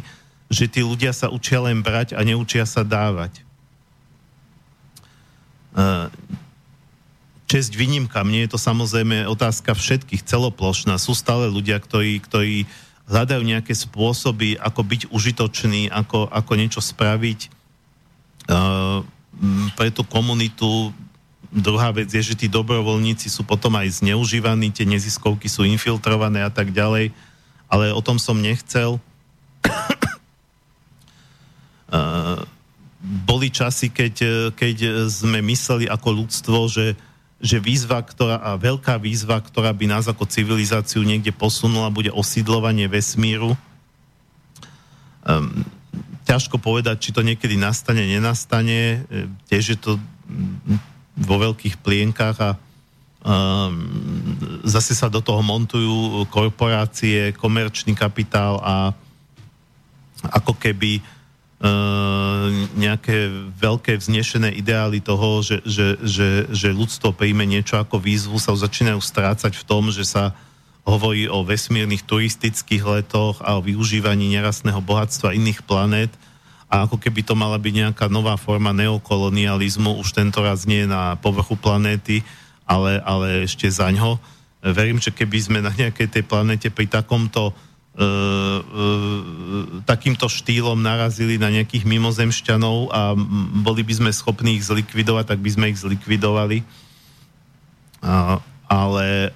že 0.48 0.64
tí 0.70 0.80
ľudia 0.80 1.12
sa 1.12 1.28
učia 1.28 1.60
len 1.60 1.84
brať 1.84 2.16
a 2.16 2.24
neučia 2.24 2.64
sa 2.64 2.86
dávať. 2.86 3.44
Česť 7.48 7.80
výnimka, 7.80 8.20
mne 8.28 8.44
je 8.44 8.52
to 8.52 8.60
samozrejme 8.60 9.24
otázka 9.24 9.72
všetkých, 9.72 10.20
celoplošná. 10.20 11.00
Sú 11.00 11.16
stále 11.16 11.48
ľudia, 11.48 11.80
ktorí, 11.80 12.20
ktorí 12.20 12.68
hľadajú 13.08 13.40
nejaké 13.40 13.72
spôsoby, 13.72 14.60
ako 14.60 14.84
byť 14.84 15.02
užitočný, 15.08 15.88
ako, 15.88 16.28
ako 16.28 16.52
niečo 16.60 16.84
spraviť 16.84 17.48
uh, 18.52 19.00
pre 19.80 19.88
tú 19.88 20.04
komunitu, 20.04 20.92
Druhá 21.48 21.88
vec 21.96 22.12
je, 22.12 22.20
že 22.20 22.36
tí 22.36 22.44
dobrovoľníci 22.44 23.32
sú 23.32 23.40
potom 23.40 23.72
aj 23.80 24.04
zneužívaní, 24.04 24.68
tie 24.68 24.84
neziskovky 24.84 25.48
sú 25.48 25.64
infiltrované 25.64 26.44
a 26.44 26.52
tak 26.52 26.76
ďalej, 26.76 27.08
ale 27.72 27.88
o 27.96 28.04
tom 28.04 28.20
som 28.20 28.36
nechcel. 28.36 29.00
uh, 31.88 32.44
boli 33.28 33.48
časy, 33.48 33.88
keď, 33.88 34.14
keď 34.52 35.08
sme 35.08 35.40
mysleli 35.40 35.88
ako 35.88 36.08
ľudstvo, 36.20 36.68
že, 36.68 36.92
že 37.38 37.62
výzva, 37.62 38.02
ktorá, 38.02 38.42
a 38.42 38.58
veľká 38.58 38.98
výzva, 38.98 39.38
ktorá 39.38 39.70
by 39.70 39.86
nás 39.86 40.10
ako 40.10 40.26
civilizáciu 40.26 41.06
niekde 41.06 41.30
posunula, 41.30 41.94
bude 41.94 42.10
osídlovanie 42.10 42.90
vesmíru. 42.90 43.54
Um, 45.22 45.62
ťažko 46.26 46.58
povedať, 46.58 46.98
či 46.98 47.10
to 47.14 47.22
niekedy 47.22 47.54
nastane, 47.54 48.02
nenastane. 48.02 49.06
Tiež 49.46 49.64
je 49.74 49.78
to 49.78 49.92
vo 51.14 51.36
veľkých 51.38 51.78
plienkach 51.78 52.36
a 52.42 52.50
um, 53.22 53.70
zase 54.66 54.98
sa 54.98 55.06
do 55.06 55.22
toho 55.22 55.38
montujú 55.40 56.26
korporácie, 56.28 57.32
komerčný 57.38 57.94
kapitál 57.94 58.58
a 58.60 58.90
ako 60.34 60.58
keby 60.58 60.98
uh, 60.98 61.17
nejaké 62.78 63.34
veľké 63.58 63.98
vznešené 63.98 64.54
ideály 64.54 65.02
toho, 65.02 65.42
že, 65.42 65.58
že, 65.66 65.98
že, 66.06 66.46
že 66.54 66.68
ľudstvo 66.70 67.10
príjme 67.10 67.42
niečo 67.42 67.82
ako 67.82 67.98
výzvu, 67.98 68.38
sa 68.38 68.54
začínajú 68.54 69.02
strácať 69.02 69.58
v 69.58 69.66
tom, 69.66 69.90
že 69.90 70.06
sa 70.06 70.38
hovorí 70.86 71.26
o 71.26 71.42
vesmírnych 71.42 72.06
turistických 72.06 72.80
letoch 72.86 73.42
a 73.42 73.58
o 73.58 73.64
využívaní 73.64 74.30
nerastného 74.32 74.78
bohatstva 74.80 75.34
iných 75.34 75.66
planét 75.66 76.14
a 76.68 76.84
ako 76.84 77.00
keby 77.00 77.24
to 77.24 77.34
mala 77.36 77.56
byť 77.56 77.74
nejaká 77.74 78.06
nová 78.12 78.36
forma 78.36 78.76
neokolonializmu, 78.76 79.98
už 79.98 80.12
tento 80.12 80.44
raz 80.44 80.68
nie 80.68 80.84
na 80.84 81.16
povrchu 81.16 81.56
planéty, 81.56 82.20
ale, 82.68 83.00
ale 83.00 83.48
ešte 83.48 83.64
za 83.72 83.88
ňo. 83.88 84.20
Verím, 84.60 85.00
že 85.00 85.08
keby 85.08 85.38
sme 85.40 85.58
na 85.64 85.72
nejakej 85.72 86.08
tej 86.12 86.24
planete 86.28 86.68
pri 86.68 86.84
takomto 86.84 87.50
e, 87.50 87.52
takýmto 89.82 90.30
štýlom 90.30 90.78
narazili 90.78 91.34
na 91.34 91.50
nejakých 91.50 91.82
mimozemšťanov 91.82 92.94
a 92.94 93.18
boli 93.58 93.82
by 93.82 93.94
sme 93.98 94.10
schopní 94.14 94.54
ich 94.54 94.70
zlikvidovať, 94.70 95.34
tak 95.34 95.42
by 95.42 95.50
sme 95.50 95.66
ich 95.74 95.82
zlikvidovali. 95.82 96.62
A, 97.98 98.38
ale 98.70 99.34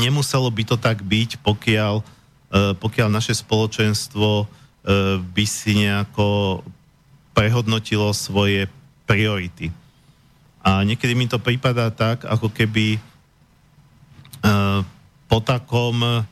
nemuselo 0.00 0.48
by 0.48 0.64
to 0.64 0.80
tak 0.80 1.04
byť, 1.04 1.44
pokiaľ 1.44 2.00
E, 2.50 2.74
pokiaľ 2.74 3.14
naše 3.14 3.30
spoločenstvo 3.30 4.42
e, 4.42 4.46
by 5.22 5.44
si 5.46 5.86
nejako 5.86 6.58
prehodnotilo 7.30 8.10
svoje 8.10 8.66
priority. 9.06 9.70
A 10.58 10.82
niekedy 10.82 11.14
mi 11.14 11.30
to 11.30 11.38
prípada 11.38 11.86
tak, 11.94 12.26
ako 12.26 12.50
keby 12.50 12.98
e, 12.98 13.00
po 15.30 15.38
takom 15.38 16.26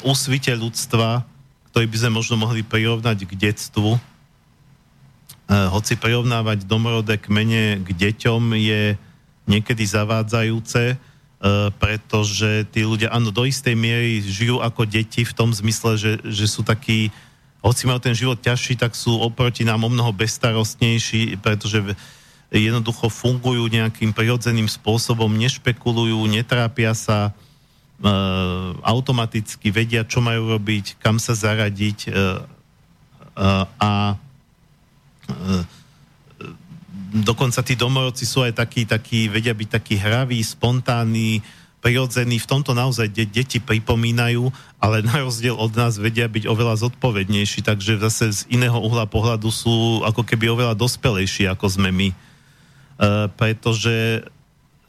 úsvite 0.00 0.56
ľudstva, 0.56 1.28
ktorý 1.70 1.86
by 1.86 1.96
sme 2.00 2.10
možno 2.16 2.40
mohli 2.40 2.64
prirovnať 2.64 3.28
k 3.28 3.32
detstvu, 3.36 4.00
hoci 5.50 5.92
prirovnávať 6.00 6.64
domorodé 6.64 7.20
kmene 7.20 7.84
k 7.84 7.88
deťom 7.92 8.56
je 8.56 8.96
niekedy 9.44 9.84
zavádzajúce, 9.84 10.96
E, 11.40 11.72
pretože 11.80 12.68
tí 12.68 12.84
ľudia, 12.84 13.08
áno, 13.08 13.32
do 13.32 13.48
istej 13.48 13.72
miery 13.72 14.20
žijú 14.20 14.60
ako 14.60 14.84
deti 14.84 15.24
v 15.24 15.32
tom 15.32 15.56
zmysle, 15.56 15.96
že, 15.96 16.12
že 16.20 16.44
sú 16.44 16.60
takí, 16.60 17.08
hoci 17.64 17.88
majú 17.88 17.96
ten 17.96 18.12
život 18.12 18.36
ťažší, 18.44 18.76
tak 18.76 18.92
sú 18.92 19.16
oproti 19.16 19.64
nám 19.64 19.80
o 19.80 19.88
mnoho 19.88 20.12
bestarostnejší, 20.12 21.40
pretože 21.40 21.80
jednoducho 22.52 23.08
fungujú 23.08 23.72
nejakým 23.72 24.12
prirodzeným 24.12 24.68
spôsobom, 24.68 25.32
nešpekulujú, 25.32 26.20
netrápia 26.28 26.92
sa, 26.92 27.32
e, 27.32 27.49
automaticky 28.80 29.68
vedia, 29.68 30.08
čo 30.08 30.24
majú 30.24 30.56
robiť, 30.56 30.96
kam 31.04 31.20
sa 31.20 31.36
zaradiť 31.36 31.98
e, 32.08 32.10
e, 32.10 33.46
a 33.76 33.92
dokonca 37.12 37.60
tí 37.60 37.76
domorodci 37.76 38.24
sú 38.24 38.40
aj 38.40 38.56
takí, 38.56 38.88
takí, 38.88 39.28
vedia 39.28 39.52
byť 39.52 39.68
takí 39.68 39.94
hraví, 40.00 40.40
spontánni, 40.40 41.44
prirodzení, 41.80 42.36
v 42.40 42.48
tomto 42.48 42.76
naozaj 42.76 43.08
de- 43.08 43.28
deti 43.28 43.56
pripomínajú, 43.56 44.52
ale 44.80 45.00
na 45.00 45.24
rozdiel 45.24 45.56
od 45.56 45.72
nás 45.76 45.96
vedia 45.96 46.28
byť 46.28 46.44
oveľa 46.48 46.88
zodpovednejší, 46.88 47.64
takže 47.64 48.00
zase 48.00 48.24
z 48.32 48.40
iného 48.52 48.76
uhla 48.76 49.08
pohľadu 49.08 49.48
sú 49.48 50.04
ako 50.04 50.24
keby 50.24 50.52
oveľa 50.52 50.76
dospelejší, 50.76 51.48
ako 51.48 51.66
sme 51.68 51.92
my. 51.92 52.08
E, 52.12 52.16
pretože 53.32 54.24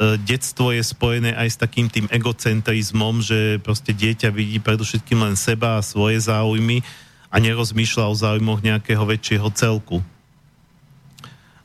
detstvo 0.01 0.73
je 0.73 0.81
spojené 0.81 1.37
aj 1.37 1.47
s 1.53 1.61
takým 1.61 1.85
tým 1.85 2.09
egocentrizmom, 2.09 3.21
že 3.21 3.61
proste 3.61 3.93
dieťa 3.93 4.33
vidí 4.33 4.57
predovšetkým 4.57 5.21
len 5.21 5.37
seba 5.37 5.77
a 5.77 5.85
svoje 5.85 6.17
záujmy 6.25 6.81
a 7.29 7.37
nerozmýšľa 7.37 8.09
o 8.09 8.17
záujmoch 8.17 8.65
nejakého 8.65 9.05
väčšieho 9.05 9.47
celku. 9.53 10.01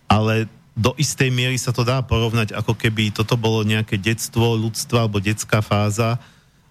Ale 0.04 0.46
do 0.76 0.92
istej 1.00 1.32
miery 1.32 1.56
sa 1.56 1.72
to 1.72 1.82
dá 1.82 2.04
porovnať, 2.04 2.52
ako 2.52 2.76
keby 2.76 3.08
toto 3.08 3.40
bolo 3.40 3.64
nejaké 3.64 3.96
detstvo 3.96 4.60
ľudstva 4.60 5.08
alebo 5.08 5.24
detská 5.24 5.64
fáza, 5.64 6.20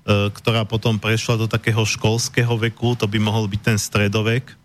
e, 0.06 0.30
ktorá 0.30 0.70
potom 0.70 1.02
prešla 1.02 1.42
do 1.42 1.50
takého 1.50 1.82
školského 1.82 2.54
veku, 2.62 2.94
to 2.94 3.10
by 3.10 3.18
mohol 3.18 3.50
byť 3.50 3.62
ten 3.66 3.78
stredovek, 3.82 4.54
e, 4.54 4.56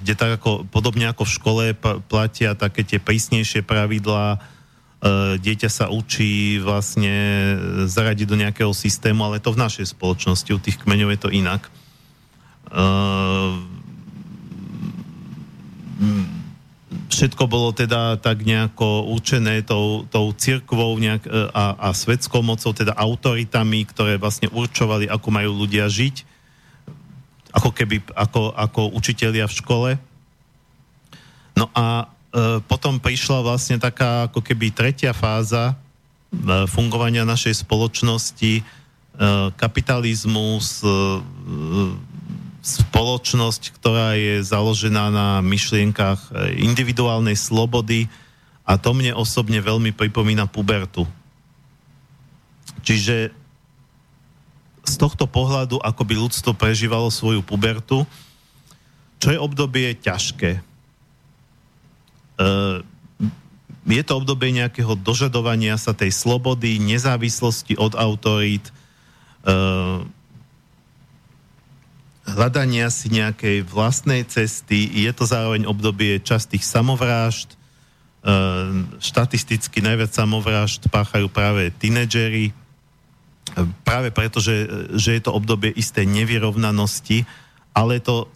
kde 0.00 0.14
tak 0.16 0.40
ako, 0.40 0.64
podobne 0.72 1.12
ako 1.12 1.28
v 1.28 1.34
škole 1.36 1.64
platia 2.08 2.56
také 2.56 2.80
tie 2.88 2.96
prísnejšie 2.96 3.60
pravidlá, 3.60 4.40
e, 4.40 4.55
dieťa 5.36 5.68
sa 5.68 5.92
učí 5.92 6.56
vlastne 6.58 7.12
zaradiť 7.84 8.26
do 8.26 8.36
nejakého 8.40 8.72
systému, 8.72 9.28
ale 9.28 9.44
to 9.44 9.52
v 9.52 9.60
našej 9.60 9.92
spoločnosti, 9.92 10.50
u 10.50 10.60
tých 10.60 10.80
kmeňov 10.80 11.12
je 11.14 11.20
to 11.20 11.30
inak 11.30 11.68
všetko 17.16 17.48
bolo 17.48 17.72
teda 17.72 18.20
tak 18.20 18.44
nejako 18.44 19.08
určené 19.08 19.64
tou, 19.64 20.04
tou 20.12 20.28
cirkvou 20.36 21.00
nejak, 21.00 21.24
e, 21.24 21.30
a, 21.48 21.88
a 21.88 21.96
svetskou 21.96 22.44
mocou, 22.44 22.76
teda 22.76 22.92
autoritami, 22.92 23.88
ktoré 23.88 24.20
vlastne 24.20 24.52
určovali, 24.52 25.08
ako 25.08 25.28
majú 25.32 25.64
ľudia 25.64 25.88
žiť, 25.88 26.28
ako 27.56 27.72
keby 27.72 28.04
ako, 28.12 28.52
ako 28.52 28.92
učitelia 28.92 29.48
v 29.48 29.56
škole. 29.56 29.90
No 31.56 31.72
a 31.72 32.04
e, 32.04 32.06
potom 32.68 33.00
prišla 33.00 33.40
vlastne 33.40 33.80
taká 33.80 34.28
ako 34.28 34.44
keby 34.44 34.68
tretia 34.68 35.16
fáza 35.16 35.72
e, 35.72 35.74
fungovania 36.68 37.24
našej 37.24 37.64
spoločnosti, 37.64 38.60
e, 38.60 38.62
kapitalizmus, 39.56 40.84
e, 40.84 40.88
spoločnosť, 42.60 43.62
ktorá 43.78 44.18
je 44.18 44.42
založená 44.42 45.08
na 45.08 45.28
myšlienkach 45.40 46.34
individuálnej 46.58 47.38
slobody 47.38 48.10
a 48.66 48.74
to 48.74 48.90
mne 48.90 49.14
osobne 49.14 49.62
veľmi 49.62 49.94
pripomína 49.94 50.50
pubertu. 50.50 51.06
Čiže 52.82 53.30
z 54.86 54.94
tohto 54.98 55.30
pohľadu, 55.30 55.78
ako 55.78 56.02
by 56.02 56.14
ľudstvo 56.18 56.58
prežívalo 56.58 57.06
svoju 57.10 57.42
pubertu, 57.42 58.02
čo 59.22 59.30
je 59.30 59.38
obdobie 59.38 59.94
ťažké. 59.98 60.75
Eh, 62.36 62.78
je 63.86 64.02
to 64.02 64.18
obdobie 64.18 64.50
nejakého 64.50 64.98
dožadovania 64.98 65.78
sa 65.78 65.94
tej 65.94 66.10
slobody, 66.10 66.82
nezávislosti 66.82 67.78
od 67.78 67.94
autorít, 67.94 68.74
eh, 69.46 70.02
hľadania 72.26 72.90
si 72.90 73.06
nejakej 73.08 73.62
vlastnej 73.62 74.26
cesty. 74.26 74.90
Je 74.90 75.10
to 75.14 75.24
zároveň 75.24 75.64
obdobie 75.64 76.18
častých 76.18 76.66
samovrážd. 76.66 77.54
E, 77.54 77.56
štatisticky 78.98 79.78
najviac 79.78 80.10
samovrážd 80.10 80.90
páchajú 80.90 81.30
práve 81.30 81.70
tínedžery, 81.78 82.50
e, 82.50 82.52
práve 83.86 84.10
preto, 84.10 84.42
že, 84.42 84.66
že 84.98 85.14
je 85.14 85.22
to 85.22 85.30
obdobie 85.30 85.70
istej 85.70 86.02
nevyrovnanosti, 86.02 87.22
ale 87.70 88.02
to 88.02 88.26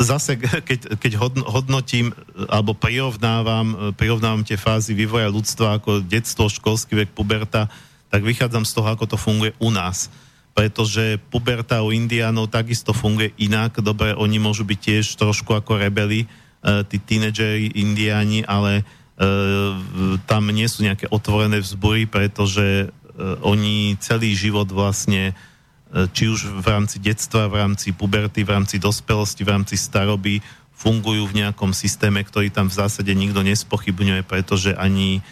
zase, 0.00 0.38
keď, 0.38 0.96
keď 0.96 1.12
hodnotím 1.44 2.14
alebo 2.48 2.72
prirovnávam, 2.72 3.92
prirovnávam 3.96 4.44
tie 4.46 4.60
fázy 4.60 4.96
vývoja 4.96 5.28
ľudstva 5.28 5.80
ako 5.80 6.00
detstvo, 6.04 6.48
školský 6.48 7.04
vek, 7.04 7.10
puberta, 7.12 7.68
tak 8.12 8.24
vychádzam 8.24 8.68
z 8.68 8.72
toho, 8.76 8.88
ako 8.92 9.04
to 9.08 9.16
funguje 9.16 9.52
u 9.60 9.72
nás. 9.72 10.12
Pretože 10.52 11.16
puberta 11.32 11.80
u 11.80 11.96
indiánov 11.96 12.52
takisto 12.52 12.92
funguje 12.92 13.32
inak. 13.40 13.80
Dobre, 13.80 14.12
oni 14.12 14.36
môžu 14.36 14.68
byť 14.68 14.78
tiež 14.78 15.04
trošku 15.16 15.56
ako 15.56 15.80
rebeli, 15.80 16.28
tí 16.92 16.96
tínedžeri 17.00 17.72
indiáni, 17.80 18.44
ale 18.44 18.84
tam 20.28 20.42
nie 20.52 20.68
sú 20.68 20.84
nejaké 20.84 21.08
otvorené 21.08 21.56
vzbory, 21.62 22.04
pretože 22.04 22.92
oni 23.40 23.96
celý 23.96 24.36
život 24.36 24.68
vlastne 24.68 25.32
či 25.92 26.24
už 26.24 26.48
v 26.64 26.66
rámci 26.66 26.96
detstva, 26.96 27.52
v 27.52 27.60
rámci 27.60 27.92
puberty, 27.92 28.48
v 28.48 28.56
rámci 28.56 28.80
dospelosti, 28.80 29.44
v 29.44 29.52
rámci 29.52 29.76
staroby 29.76 30.40
fungujú 30.82 31.30
v 31.30 31.44
nejakom 31.44 31.70
systéme, 31.70 32.24
ktorý 32.26 32.50
tam 32.50 32.66
v 32.66 32.74
zásade 32.80 33.12
nikto 33.14 33.44
nespochybňuje, 33.46 34.26
pretože 34.26 34.74
ani 34.74 35.20
e, 35.20 35.22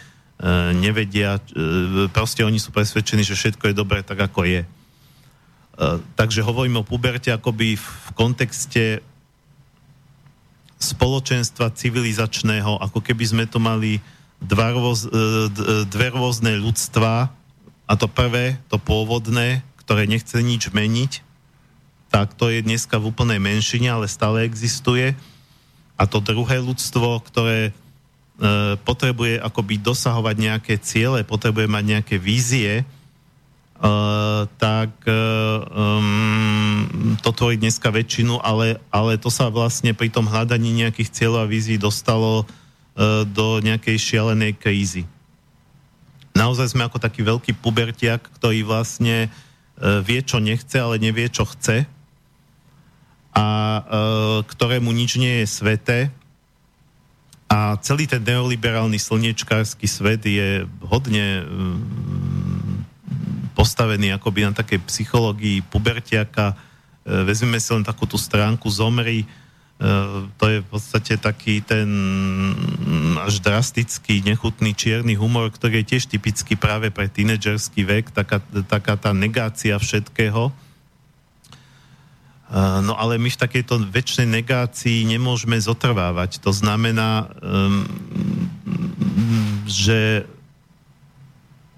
nevedia, 0.78 1.43
e, 1.51 2.07
proste 2.12 2.47
oni 2.47 2.62
sú 2.62 2.70
presvedčení, 2.70 3.27
že 3.27 3.35
všetko 3.35 3.73
je 3.73 3.74
dobré 3.74 4.07
tak, 4.07 4.20
ako 4.20 4.47
je. 4.47 4.62
E, 4.62 4.69
takže 6.15 6.47
hovorím 6.47 6.85
o 6.85 6.87
puberte 6.87 7.35
akoby 7.35 7.74
v 7.74 8.09
kontexte 8.15 9.03
spoločenstva 10.78 11.74
civilizačného, 11.74 12.78
ako 12.78 13.03
keby 13.03 13.24
sme 13.27 13.45
to 13.51 13.59
mali 13.59 13.99
dva 14.41 14.73
rôz, 14.73 15.05
dve 15.93 16.09
rôzne 16.09 16.57
ľudstva, 16.57 17.28
a 17.91 17.93
to 17.99 18.07
prvé, 18.07 18.57
to 18.70 18.81
pôvodné, 18.81 19.61
ktoré 19.91 20.07
nechce 20.07 20.39
nič 20.39 20.71
meniť, 20.71 21.19
tak 22.15 22.39
to 22.39 22.47
je 22.47 22.62
dneska 22.62 23.03
v 23.03 23.11
úplnej 23.11 23.43
menšine, 23.43 23.91
ale 23.91 24.07
stále 24.07 24.47
existuje. 24.47 25.19
A 25.99 26.07
to 26.07 26.23
druhé 26.23 26.62
ľudstvo, 26.62 27.19
ktoré 27.27 27.59
e, 27.59 27.73
potrebuje 28.87 29.43
akoby 29.43 29.83
dosahovať 29.83 30.37
nejaké 30.39 30.79
ciele, 30.79 31.27
potrebuje 31.27 31.67
mať 31.67 31.85
nejaké 31.91 32.23
vízie, 32.23 32.73
e, 32.79 32.85
tak 34.62 34.95
e, 35.11 35.15
um, 35.75 37.19
to 37.19 37.35
tvorí 37.35 37.59
dneska 37.59 37.91
väčšinu, 37.91 38.39
ale, 38.47 38.79
ale 38.95 39.19
to 39.19 39.27
sa 39.27 39.51
vlastne 39.51 39.91
pri 39.91 40.07
tom 40.07 40.31
hľadaní 40.31 40.87
nejakých 40.87 41.11
cieľov 41.11 41.47
a 41.47 41.51
vízií 41.51 41.83
dostalo 41.83 42.47
e, 42.47 43.27
do 43.27 43.59
nejakej 43.59 43.99
šialenej 43.99 44.55
krízy. 44.55 45.03
Naozaj 46.39 46.79
sme 46.79 46.87
ako 46.87 47.03
taký 47.03 47.27
veľký 47.27 47.59
pubertiak, 47.59 48.23
ktorý 48.39 48.62
vlastne 48.62 49.35
vie, 49.81 50.20
čo 50.20 50.36
nechce, 50.39 50.77
ale 50.77 51.01
nevie, 51.01 51.32
čo 51.32 51.48
chce 51.48 51.89
a 53.31 53.47
e, 53.47 53.82
ktorému 54.47 54.90
nič 54.90 55.16
nie 55.16 55.43
je 55.43 55.47
sveté. 55.47 55.98
A 57.51 57.74
celý 57.82 58.07
ten 58.07 58.23
neoliberálny 58.23 58.98
slniečkársky 58.98 59.90
svet 59.90 60.23
je 60.23 60.62
hodne 60.86 61.43
mm, 61.43 61.78
postavený 63.59 64.15
akoby 64.15 64.47
na 64.47 64.52
takej 64.55 64.78
psychológii 64.86 65.66
pubertiaka. 65.66 66.55
E, 66.55 67.24
vezmeme 67.27 67.59
si 67.59 67.70
len 67.74 67.86
takú 67.86 68.07
tú 68.07 68.19
stránku 68.19 68.66
Zomri, 68.70 69.27
to 70.36 70.44
je 70.44 70.61
v 70.61 70.69
podstate 70.69 71.16
taký 71.16 71.65
ten 71.65 71.89
až 73.16 73.40
drastický, 73.40 74.20
nechutný 74.20 74.77
čierny 74.77 75.16
humor, 75.16 75.48
ktorý 75.48 75.81
je 75.81 75.97
tiež 75.97 76.05
typický 76.12 76.52
práve 76.57 76.93
pre 76.93 77.09
tínedžerský 77.09 77.89
vek, 77.89 78.12
taká, 78.12 78.44
taká 78.69 79.01
tá 79.01 79.16
negácia 79.16 79.73
všetkého. 79.77 80.52
Eh, 82.51 82.78
no 82.82 82.98
ale 82.98 83.15
my 83.15 83.31
v 83.31 83.43
takejto 83.47 83.78
väčšnej 83.94 84.27
negácii 84.27 85.07
nemôžeme 85.07 85.55
zotrvávať. 85.55 86.43
To 86.43 86.51
znamená, 86.51 87.31
ehm, 87.39 87.86
že 89.70 90.27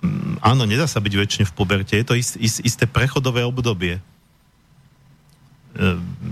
mm, 0.00 0.40
áno, 0.40 0.64
nedá 0.64 0.88
sa 0.88 1.04
byť 1.04 1.12
väčšine 1.12 1.44
v 1.44 1.52
puberte. 1.52 1.92
Je 1.92 2.06
to 2.08 2.16
ist, 2.16 2.40
ist, 2.40 2.64
isté 2.64 2.88
prechodové 2.88 3.44
obdobie 3.44 4.00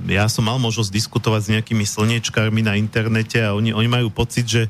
ja 0.04 0.28
som 0.28 0.44
mal 0.44 0.60
možnosť 0.60 0.92
diskutovať 0.92 1.40
s 1.40 1.52
nejakými 1.56 1.84
slniečkármi 1.88 2.60
na 2.60 2.76
internete 2.76 3.40
a 3.40 3.56
oni, 3.56 3.72
oni 3.72 3.88
majú 3.88 4.12
pocit, 4.12 4.44
že 4.44 4.62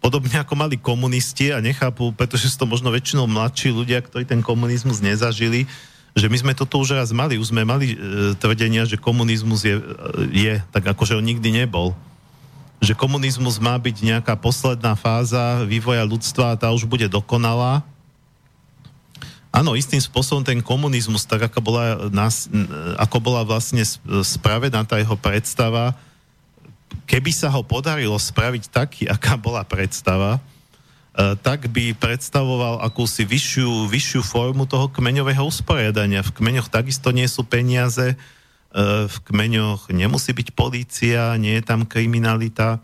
podobne 0.00 0.36
ako 0.40 0.54
mali 0.56 0.76
komunisti 0.80 1.52
a 1.52 1.60
nechápu, 1.60 2.12
pretože 2.16 2.48
sú 2.52 2.64
to 2.64 2.66
možno 2.68 2.92
väčšinou 2.92 3.28
mladší 3.28 3.72
ľudia, 3.72 4.04
ktorí 4.04 4.28
ten 4.28 4.40
komunizmus 4.44 5.00
nezažili, 5.00 5.68
že 6.14 6.30
my 6.30 6.36
sme 6.36 6.52
toto 6.52 6.78
už 6.78 6.94
raz 6.94 7.10
mali, 7.10 7.40
už 7.40 7.50
sme 7.50 7.66
mali 7.66 7.96
e, 7.96 7.96
tvrdenia, 8.38 8.86
že 8.86 9.00
komunizmus 9.00 9.66
je, 9.66 9.76
je 10.30 10.54
tak 10.70 10.84
akože 10.86 11.18
on 11.18 11.26
nikdy 11.26 11.50
nebol. 11.50 11.96
Že 12.78 12.94
komunizmus 12.94 13.58
má 13.58 13.74
byť 13.80 13.96
nejaká 14.04 14.36
posledná 14.38 14.94
fáza 14.94 15.64
vývoja 15.66 16.04
ľudstva 16.06 16.54
a 16.54 16.58
tá 16.60 16.68
už 16.70 16.86
bude 16.86 17.08
dokonalá 17.10 17.82
Áno, 19.54 19.78
istým 19.78 20.02
spôsobom 20.02 20.42
ten 20.42 20.58
komunizmus, 20.58 21.22
tak 21.22 21.46
ako 21.46 21.62
bola, 21.62 22.10
nás, 22.10 22.50
ako 22.98 23.22
bola 23.22 23.46
vlastne 23.46 23.86
spravená 24.26 24.82
tá 24.82 24.98
jeho 24.98 25.14
predstava, 25.14 25.94
keby 27.06 27.30
sa 27.30 27.54
ho 27.54 27.62
podarilo 27.62 28.18
spraviť 28.18 28.64
taký, 28.66 29.02
aká 29.06 29.38
bola 29.38 29.62
predstava, 29.62 30.42
e, 31.14 31.38
tak 31.38 31.70
by 31.70 31.94
predstavoval 31.94 32.82
akúsi 32.82 33.22
vyššiu, 33.22 33.86
vyššiu 33.86 34.20
formu 34.26 34.66
toho 34.66 34.90
kmeňového 34.90 35.46
usporiadania. 35.46 36.26
V 36.26 36.34
kmeňoch 36.34 36.66
takisto 36.66 37.14
nie 37.14 37.30
sú 37.30 37.46
peniaze, 37.46 38.10
e, 38.10 38.16
v 39.06 39.16
kmeňoch 39.22 39.94
nemusí 39.94 40.34
byť 40.34 40.50
polícia, 40.50 41.38
nie 41.38 41.62
je 41.62 41.62
tam 41.62 41.86
kriminalita. 41.86 42.82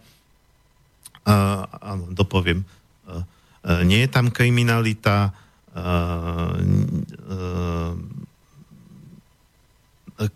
Áno, 1.26 2.14
dopoviem. 2.14 2.62
E, 2.62 2.66
nie 3.82 4.06
je 4.06 4.10
tam 4.14 4.30
kriminalita, 4.30 5.34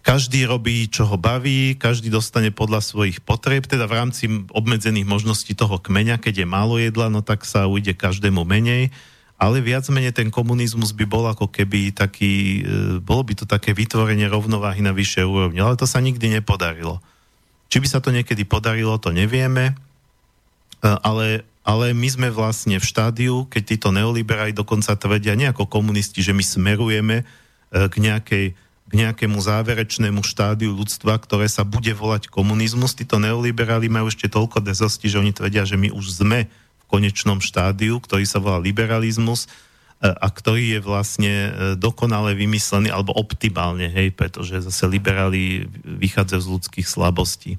každý 0.01 0.49
robí, 0.49 0.89
čo 0.89 1.05
ho 1.05 1.21
baví, 1.21 1.77
každý 1.77 2.09
dostane 2.09 2.49
podľa 2.49 2.81
svojich 2.81 3.21
potrieb, 3.21 3.69
teda 3.69 3.85
v 3.85 3.97
rámci 4.01 4.25
obmedzených 4.49 5.05
možností 5.05 5.53
toho 5.53 5.77
kmeňa, 5.77 6.17
keď 6.17 6.45
je 6.45 6.47
málo 6.49 6.81
jedla, 6.81 7.13
no 7.13 7.21
tak 7.21 7.45
sa 7.45 7.69
ujde 7.69 7.93
každému 7.93 8.49
menej, 8.49 8.89
ale 9.37 9.61
viac 9.61 9.85
menej 9.93 10.17
ten 10.17 10.33
komunizmus 10.33 10.97
by 10.97 11.05
bol 11.05 11.29
ako 11.29 11.53
keby 11.53 11.93
taký, 11.93 12.65
e, 12.65 13.03
bolo 13.03 13.29
by 13.29 13.35
to 13.37 13.45
také 13.45 13.77
vytvorenie 13.77 14.25
rovnováhy 14.25 14.81
na 14.81 14.97
vyššej 14.97 15.27
úrovni, 15.27 15.61
ale 15.61 15.77
to 15.77 15.85
sa 15.85 16.01
nikdy 16.01 16.33
nepodarilo. 16.33 17.05
Či 17.69 17.83
by 17.83 17.89
sa 17.91 18.01
to 18.01 18.15
niekedy 18.15 18.47
podarilo, 18.49 18.97
to 18.97 19.13
nevieme, 19.13 19.77
ale 20.81 21.45
ale 21.65 21.97
my 21.97 22.09
sme 22.13 22.29
vlastne 22.29 22.77
v 22.77 22.85
štádiu, 22.85 23.49
keď 23.49 23.63
títo 23.65 23.89
neoliberáli 23.89 24.53
dokonca 24.53 24.93
tvrdia 25.01 25.33
ako 25.49 25.65
komunisti, 25.65 26.21
že 26.21 26.37
my 26.37 26.45
smerujeme 26.45 27.25
e, 27.25 27.89
k, 27.89 27.95
nejakej, 28.05 28.47
k 28.85 28.93
nejakému 28.93 29.41
záverečnému 29.41 30.21
štádiu 30.21 30.77
ľudstva, 30.77 31.17
ktoré 31.17 31.49
sa 31.49 31.65
bude 31.65 31.89
volať 31.97 32.29
komunizmus. 32.29 32.93
Títo 32.93 33.17
neoliberáli 33.17 33.89
majú 33.89 34.13
ešte 34.13 34.29
toľko 34.29 34.61
dezosti, 34.61 35.09
že 35.09 35.17
oni 35.17 35.33
tvrdia, 35.33 35.65
že 35.65 35.81
my 35.81 35.89
už 35.89 36.21
sme 36.21 36.53
v 36.53 36.85
konečnom 36.85 37.41
štádiu, 37.41 37.97
ktorý 37.97 38.29
sa 38.29 38.45
volá 38.45 38.61
liberalizmus 38.61 39.49
e, 39.49 40.13
a 40.13 40.29
ktorý 40.29 40.77
je 40.77 40.81
vlastne 40.85 41.33
e, 41.33 41.51
dokonale 41.81 42.37
vymyslený, 42.37 42.93
alebo 42.93 43.17
optimálne, 43.17 43.89
hej, 43.89 44.13
pretože 44.13 44.69
zase 44.69 44.85
liberáli 44.85 45.65
vychádzajú 45.81 46.41
z 46.45 46.53
ľudských 46.61 46.87
slabostí. 46.93 47.57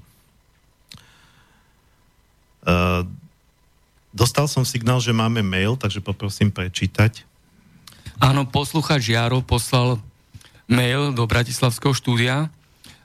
Dostal 4.16 4.48
som 4.48 4.64
signál, 4.64 4.96
že 4.96 5.12
máme 5.12 5.44
mail, 5.44 5.76
takže 5.76 6.00
poprosím 6.00 6.48
prečítať. 6.48 7.28
Áno, 8.16 8.48
posluchač 8.48 9.12
Jaro 9.12 9.44
poslal 9.44 10.00
mail 10.64 11.12
do 11.12 11.28
Bratislavského 11.28 11.92
štúdia. 11.92 12.48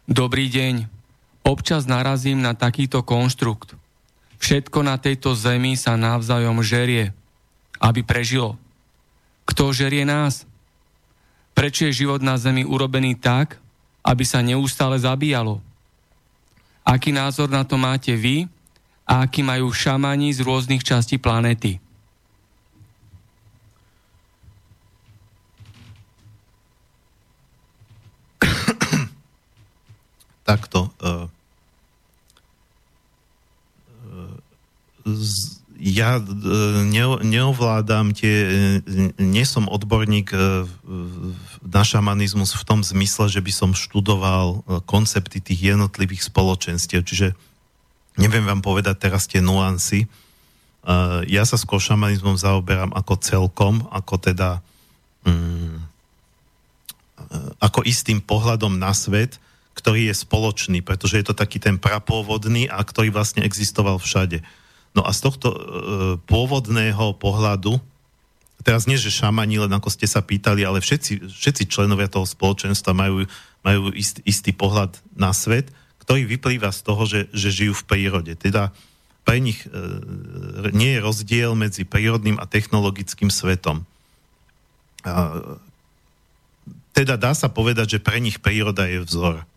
Dobrý 0.08 0.48
deň. 0.48 0.88
Občas 1.44 1.84
narazím 1.84 2.40
na 2.40 2.56
takýto 2.56 3.04
konštrukt. 3.04 3.76
Všetko 4.40 4.88
na 4.88 4.96
tejto 4.96 5.36
zemi 5.36 5.76
sa 5.76 6.00
navzájom 6.00 6.64
žerie, 6.64 7.12
aby 7.84 8.08
prežilo. 8.08 8.56
Kto 9.44 9.76
žerie 9.76 10.08
nás? 10.08 10.48
Prečo 11.52 11.92
je 11.92 12.08
život 12.08 12.24
na 12.24 12.40
zemi 12.40 12.64
urobený 12.64 13.20
tak, 13.20 13.60
aby 14.00 14.24
sa 14.24 14.40
neustále 14.40 14.96
zabíjalo? 14.96 15.60
Aký 16.88 17.12
názor 17.12 17.52
na 17.52 17.68
to 17.68 17.76
máte 17.76 18.16
vy 18.16 18.48
a 19.12 19.28
aký 19.28 19.44
majú 19.44 19.76
šamani 19.76 20.32
z 20.32 20.40
rôznych 20.40 20.88
častí 20.88 21.20
planéty. 21.20 21.84
Takto. 30.48 30.96
Uh, 31.04 31.28
uh, 34.08 34.40
ja 35.82 36.22
ne, 36.22 37.06
neovládam 37.26 38.14
tie, 38.14 38.46
nie 39.18 39.46
som 39.50 39.66
odborník 39.66 40.30
na 41.66 41.82
šamanizmus 41.82 42.54
v 42.54 42.64
tom 42.64 42.86
zmysle, 42.86 43.26
že 43.34 43.42
by 43.42 43.50
som 43.50 43.74
študoval 43.74 44.62
koncepty 44.86 45.42
tých 45.42 45.74
jednotlivých 45.74 46.30
spoločenstiev. 46.30 47.02
Čiže 47.02 47.34
Neviem 48.22 48.46
vám 48.46 48.62
povedať 48.62 49.10
teraz 49.10 49.26
tie 49.26 49.42
nuancy. 49.42 50.06
Uh, 50.86 51.26
ja 51.26 51.42
sa 51.42 51.58
skôr 51.58 51.82
šamanizmom 51.82 52.38
zaoberám 52.38 52.94
ako 52.94 53.18
celkom, 53.18 53.82
ako 53.90 54.22
teda 54.22 54.62
um, 55.26 55.82
ako 57.58 57.82
istým 57.86 58.22
pohľadom 58.22 58.78
na 58.78 58.94
svet, 58.94 59.42
ktorý 59.74 60.10
je 60.12 60.16
spoločný, 60.22 60.86
pretože 60.86 61.18
je 61.18 61.26
to 61.26 61.38
taký 61.38 61.58
ten 61.58 61.82
prapôvodný 61.82 62.70
a 62.70 62.82
ktorý 62.82 63.10
vlastne 63.10 63.42
existoval 63.42 63.98
všade. 63.98 64.44
No 64.94 65.02
a 65.02 65.16
z 65.16 65.20
tohto 65.26 65.48
uh, 65.50 65.60
pôvodného 66.30 67.18
pohľadu, 67.18 67.82
teraz 68.62 68.86
nie, 68.86 69.02
že 69.02 69.10
šamani, 69.10 69.66
len 69.66 69.74
ako 69.74 69.90
ste 69.90 70.06
sa 70.06 70.22
pýtali, 70.22 70.62
ale 70.62 70.78
všetci, 70.78 71.26
všetci 71.26 71.64
členovia 71.74 72.06
toho 72.06 72.28
spoločenstva 72.28 72.94
majú, 72.94 73.26
majú 73.66 73.90
ist, 73.98 74.22
istý 74.28 74.54
pohľad 74.54 74.94
na 75.18 75.34
svet, 75.34 75.74
ktorý 76.12 76.28
vyplýva 76.28 76.76
z 76.76 76.84
toho, 76.84 77.08
že, 77.08 77.32
že 77.32 77.56
žijú 77.56 77.72
v 77.72 77.88
prírode. 77.88 78.36
Teda 78.36 78.76
pre 79.24 79.40
nich 79.40 79.64
e, 79.64 79.72
nie 80.76 81.00
je 81.00 81.00
rozdiel 81.00 81.56
medzi 81.56 81.88
prírodným 81.88 82.36
a 82.36 82.44
technologickým 82.44 83.32
svetom. 83.32 83.88
A, 85.08 85.40
teda 86.92 87.16
dá 87.16 87.32
sa 87.32 87.48
povedať, 87.48 87.96
že 87.96 88.04
pre 88.04 88.20
nich 88.20 88.44
príroda 88.44 88.92
je 88.92 89.00
vzor. 89.08 89.48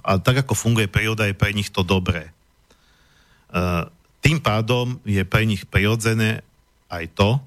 A 0.00 0.16
tak 0.16 0.48
ako 0.48 0.56
funguje 0.56 0.88
príroda, 0.88 1.28
je 1.28 1.36
pre 1.36 1.52
nich 1.52 1.68
to 1.68 1.84
dobré. 1.84 2.24
E, 2.24 2.32
tým 4.24 4.40
pádom 4.40 4.96
je 5.04 5.20
pre 5.28 5.44
nich 5.44 5.68
prirodzené 5.68 6.40
aj 6.88 7.04
to, 7.12 7.36
e, 7.36 7.40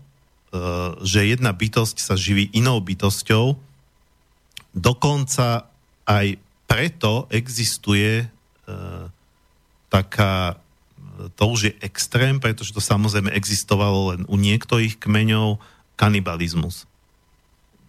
že 1.02 1.34
jedna 1.34 1.50
bytosť 1.50 1.98
sa 1.98 2.14
živí 2.14 2.54
inou 2.54 2.78
bytosťou, 2.78 3.58
dokonca 4.78 5.66
aj 6.06 6.38
preto 6.70 7.26
existuje 7.34 8.30
taká, 9.92 10.56
to 11.36 11.44
už 11.52 11.60
je 11.68 11.74
extrém, 11.84 12.40
pretože 12.40 12.72
to 12.72 12.80
samozrejme 12.80 13.30
existovalo 13.36 14.16
len 14.16 14.22
u 14.32 14.36
niektorých 14.40 14.98
kmeňov, 14.98 15.60
kanibalizmus. 16.00 16.90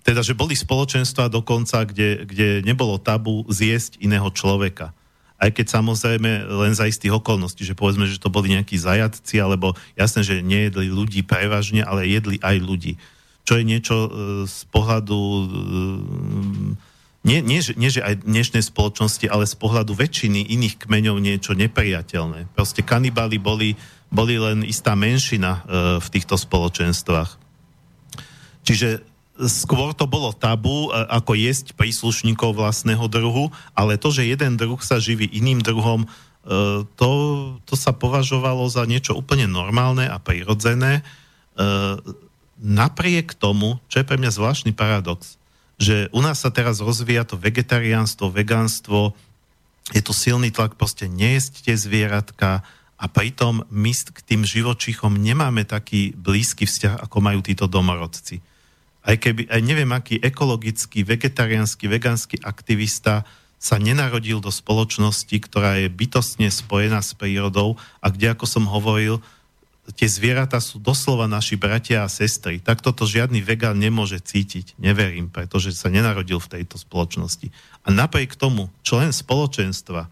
Teda, 0.02 0.20
že 0.20 0.34
boli 0.34 0.59
spoločenstva 0.59 1.30
dokonca, 1.30 1.86
kde, 1.86 2.26
kde 2.26 2.48
nebolo 2.66 2.98
tabu 2.98 3.46
zjesť 3.46 4.02
iného 4.02 4.26
človeka. 4.34 4.90
Aj 5.38 5.50
keď 5.50 5.78
samozrejme 5.78 6.50
len 6.50 6.74
za 6.74 6.90
istých 6.90 7.18
okolností, 7.22 7.62
že 7.62 7.78
povedzme, 7.78 8.06
že 8.10 8.18
to 8.18 8.30
boli 8.30 8.50
nejakí 8.50 8.78
zajatci, 8.78 9.38
alebo 9.38 9.78
jasné, 9.94 10.26
že 10.26 10.42
nejedli 10.42 10.90
ľudí 10.90 11.22
prevažne, 11.22 11.86
ale 11.86 12.10
jedli 12.10 12.38
aj 12.42 12.56
ľudí. 12.62 12.98
Čo 13.42 13.59
je 13.59 13.64
niečo 13.66 13.96
e, 14.06 14.10
z 14.46 14.59
pohľadu 14.70 15.18
e, 15.18 15.44
nie, 17.23 17.39
nie, 17.39 17.62
nie, 17.78 17.90
že 17.90 18.03
aj 18.03 18.27
dnešnej 18.27 18.66
spoločnosti, 18.66 19.31
ale 19.31 19.47
z 19.47 19.55
pohľadu 19.55 19.94
väčšiny 19.94 20.43
iných 20.59 20.74
kmeňov 20.82 21.23
niečo 21.23 21.55
nepriateľné. 21.55 22.51
Proste 22.51 22.82
kanibáli 22.82 23.39
boli, 23.39 23.78
boli 24.11 24.43
len 24.43 24.66
istá 24.66 24.99
menšina 24.99 25.62
e, 25.62 26.03
v 26.03 26.07
týchto 26.11 26.35
spoločenstvách. 26.35 27.39
Čiže 28.66 29.07
skôr 29.39 29.94
to 29.94 30.11
bolo 30.11 30.35
tabu, 30.35 30.90
e, 30.90 30.99
ako 31.15 31.39
jesť 31.39 31.78
príslušníkov 31.78 32.59
vlastného 32.59 33.07
druhu, 33.07 33.55
ale 33.73 34.03
to, 34.03 34.11
že 34.11 34.27
jeden 34.27 34.59
druh 34.59 34.82
sa 34.82 34.99
živí 34.99 35.31
iným 35.31 35.62
druhom, 35.62 36.05
e, 36.05 36.09
to, 36.99 37.11
to 37.62 37.74
sa 37.78 37.94
považovalo 37.94 38.66
za 38.66 38.82
niečo 38.82 39.15
úplne 39.15 39.47
normálne 39.47 40.11
a 40.11 40.19
prirodzené. 40.19 41.01
E, 41.01 41.03
napriek 42.59 43.39
tomu, 43.39 43.78
čo 43.86 44.03
je 44.03 44.09
pre 44.11 44.19
mňa 44.19 44.31
zvláštny 44.35 44.74
paradox, 44.74 45.39
že 45.81 46.12
u 46.12 46.20
nás 46.20 46.43
sa 46.43 46.51
teraz 46.53 46.81
rozvíja 46.81 47.24
to 47.24 47.40
vegetariánstvo, 47.40 48.32
vegánstvo, 48.32 49.16
je 49.90 50.01
tu 50.01 50.15
silný 50.15 50.55
tlak 50.55 50.78
proste 50.78 51.11
nejesť 51.11 51.74
zvieratka 51.74 52.62
a 53.03 53.05
pritom 53.11 53.66
my 53.66 53.90
k 53.90 54.19
tým 54.23 54.47
živočíchom 54.47 55.19
nemáme 55.19 55.66
taký 55.66 56.15
blízky 56.15 56.70
vzťah, 56.70 57.03
ako 57.03 57.19
majú 57.19 57.43
títo 57.43 57.66
domorodci. 57.66 58.39
Aj 59.03 59.19
keby, 59.19 59.51
aj 59.51 59.61
neviem, 59.66 59.90
aký 59.90 60.23
ekologický, 60.23 61.03
vegetariánsky, 61.03 61.90
vegánsky 61.90 62.39
aktivista 62.47 63.27
sa 63.59 63.78
nenarodil 63.78 64.39
do 64.39 64.55
spoločnosti, 64.55 65.35
ktorá 65.35 65.82
je 65.82 65.90
bytostne 65.90 66.47
spojená 66.47 67.03
s 67.03 67.19
prírodou 67.19 67.74
a 67.99 68.15
kde, 68.15 68.31
ako 68.31 68.47
som 68.47 68.70
hovoril, 68.70 69.19
tie 69.90 70.06
zvieratá 70.06 70.62
sú 70.62 70.78
doslova 70.78 71.26
naši 71.26 71.59
bratia 71.59 72.06
a 72.06 72.12
sestry. 72.12 72.62
Tak 72.62 72.86
toto 72.86 73.02
žiadny 73.02 73.42
vegán 73.42 73.82
nemôže 73.82 74.22
cítiť. 74.22 74.78
Neverím, 74.78 75.26
pretože 75.26 75.74
sa 75.74 75.90
nenarodil 75.90 76.38
v 76.38 76.59
tejto 76.59 76.78
spoločnosti. 76.78 77.50
A 77.82 77.90
napriek 77.90 78.38
tomu 78.38 78.70
člen 78.86 79.10
spoločenstva, 79.10 80.06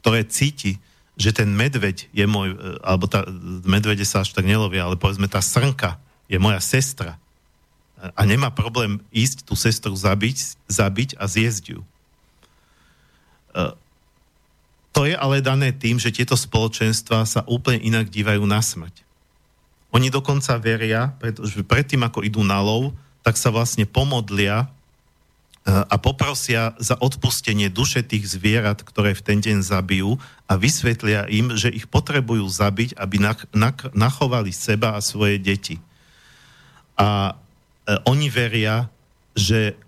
ktoré 0.00 0.24
cíti, 0.24 0.80
že 1.18 1.34
ten 1.36 1.52
medveď 1.52 2.08
je 2.14 2.24
môj, 2.24 2.54
e, 2.54 2.58
alebo 2.80 3.04
tá 3.10 3.26
medvede 3.68 4.06
sa 4.08 4.24
až 4.24 4.32
tak 4.32 4.48
nelovia, 4.48 4.86
ale 4.88 4.96
povedzme 4.96 5.28
tá 5.28 5.44
srnka 5.44 6.00
je 6.30 6.38
moja 6.40 6.62
sestra 6.62 7.20
a 7.98 8.22
nemá 8.22 8.54
problém 8.54 9.02
ísť 9.10 9.42
tú 9.42 9.58
sestru 9.58 9.90
zabiť, 9.98 10.38
zabiť 10.70 11.18
a 11.18 11.26
zjesť 11.26 11.64
ju 11.74 11.80
e, 11.82 11.86
to 14.98 15.06
je 15.06 15.14
ale 15.14 15.38
dané 15.38 15.70
tým, 15.70 16.02
že 16.02 16.10
tieto 16.10 16.34
spoločenstva 16.34 17.22
sa 17.22 17.46
úplne 17.46 17.78
inak 17.86 18.10
dívajú 18.10 18.42
na 18.42 18.58
smrť. 18.58 19.06
Oni 19.94 20.10
dokonca 20.10 20.58
veria, 20.58 21.14
pretože 21.22 21.62
predtým, 21.62 22.02
ako 22.02 22.26
idú 22.26 22.42
na 22.42 22.58
lov, 22.58 22.90
tak 23.22 23.38
sa 23.38 23.54
vlastne 23.54 23.86
pomodlia 23.86 24.66
e, 24.66 24.66
a 25.70 25.94
poprosia 26.02 26.74
za 26.82 26.98
odpustenie 26.98 27.70
duše 27.70 28.02
tých 28.02 28.26
zvierat, 28.26 28.82
ktoré 28.82 29.14
v 29.14 29.22
ten 29.22 29.38
deň 29.38 29.62
zabijú 29.62 30.18
a 30.50 30.58
vysvetlia 30.58 31.30
im, 31.30 31.54
že 31.54 31.70
ich 31.70 31.86
potrebujú 31.86 32.50
zabiť, 32.50 32.98
aby 32.98 33.22
nachovali 33.94 34.50
seba 34.50 34.98
a 34.98 35.00
svoje 35.00 35.38
deti. 35.38 35.78
A 36.98 37.38
e, 37.86 38.02
oni 38.02 38.26
veria, 38.34 38.90
že 39.38 39.78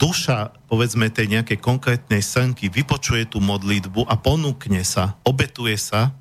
duša, 0.00 0.56
povedzme, 0.72 1.12
tej 1.12 1.28
nejakej 1.28 1.60
konkrétnej 1.60 2.24
srnky 2.24 2.72
vypočuje 2.72 3.28
tú 3.28 3.44
modlitbu 3.44 4.08
a 4.08 4.16
ponúkne 4.16 4.80
sa, 4.80 5.20
obetuje 5.28 5.76
sa, 5.76 6.16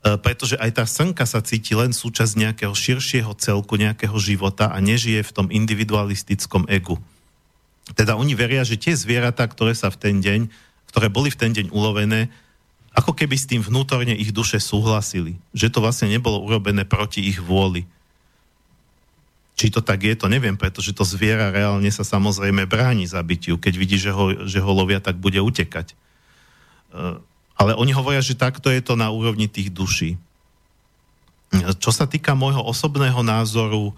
e, 0.00 0.16
pretože 0.16 0.56
aj 0.56 0.80
tá 0.80 0.84
srnka 0.88 1.28
sa 1.28 1.44
cíti 1.44 1.76
len 1.76 1.92
súčasť 1.92 2.32
nejakého 2.40 2.72
širšieho 2.72 3.36
celku, 3.36 3.76
nejakého 3.76 4.16
života 4.16 4.72
a 4.72 4.80
nežije 4.80 5.20
v 5.20 5.34
tom 5.36 5.46
individualistickom 5.52 6.64
egu. 6.72 6.96
Teda 7.92 8.16
oni 8.16 8.32
veria, 8.32 8.64
že 8.64 8.80
tie 8.80 8.96
zvieratá, 8.96 9.44
ktoré 9.44 9.76
sa 9.76 9.92
v 9.92 10.00
ten 10.00 10.16
deň, 10.24 10.48
ktoré 10.88 11.12
boli 11.12 11.28
v 11.28 11.36
ten 11.36 11.52
deň 11.52 11.68
ulovené, 11.68 12.32
ako 12.92 13.12
keby 13.16 13.36
s 13.36 13.48
tým 13.48 13.60
vnútorne 13.64 14.12
ich 14.16 14.32
duše 14.32 14.60
súhlasili. 14.60 15.36
Že 15.56 15.68
to 15.72 15.78
vlastne 15.80 16.08
nebolo 16.12 16.40
urobené 16.44 16.84
proti 16.84 17.24
ich 17.24 17.40
vôli. 17.40 17.88
Či 19.52 19.68
to 19.68 19.84
tak 19.84 20.00
je, 20.00 20.16
to 20.16 20.32
neviem, 20.32 20.56
pretože 20.56 20.96
to 20.96 21.04
zviera 21.04 21.52
reálne 21.52 21.88
sa 21.92 22.04
samozrejme 22.04 22.64
bráni 22.64 23.04
zabitiu. 23.04 23.60
Keď 23.60 23.74
vidí, 23.76 23.96
že 24.00 24.08
ho, 24.08 24.48
že 24.48 24.64
ho 24.64 24.72
lovia, 24.72 24.96
tak 24.96 25.20
bude 25.20 25.36
utekať. 25.36 25.92
E, 25.92 25.96
ale 27.60 27.72
oni 27.76 27.92
hovoria, 27.92 28.24
že 28.24 28.38
takto 28.38 28.72
je 28.72 28.80
to 28.80 28.96
na 28.96 29.12
úrovni 29.12 29.52
tých 29.52 29.68
duší. 29.68 30.16
Čo 31.52 31.92
sa 31.92 32.08
týka 32.08 32.32
môjho 32.32 32.64
osobného 32.64 33.20
názoru, 33.20 33.92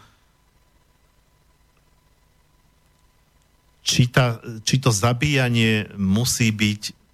či, 3.87 4.11
tá, 4.11 4.43
či 4.67 4.83
to 4.83 4.91
zabíjanie 4.91 5.87
musí 5.95 6.51
byť 6.51 7.07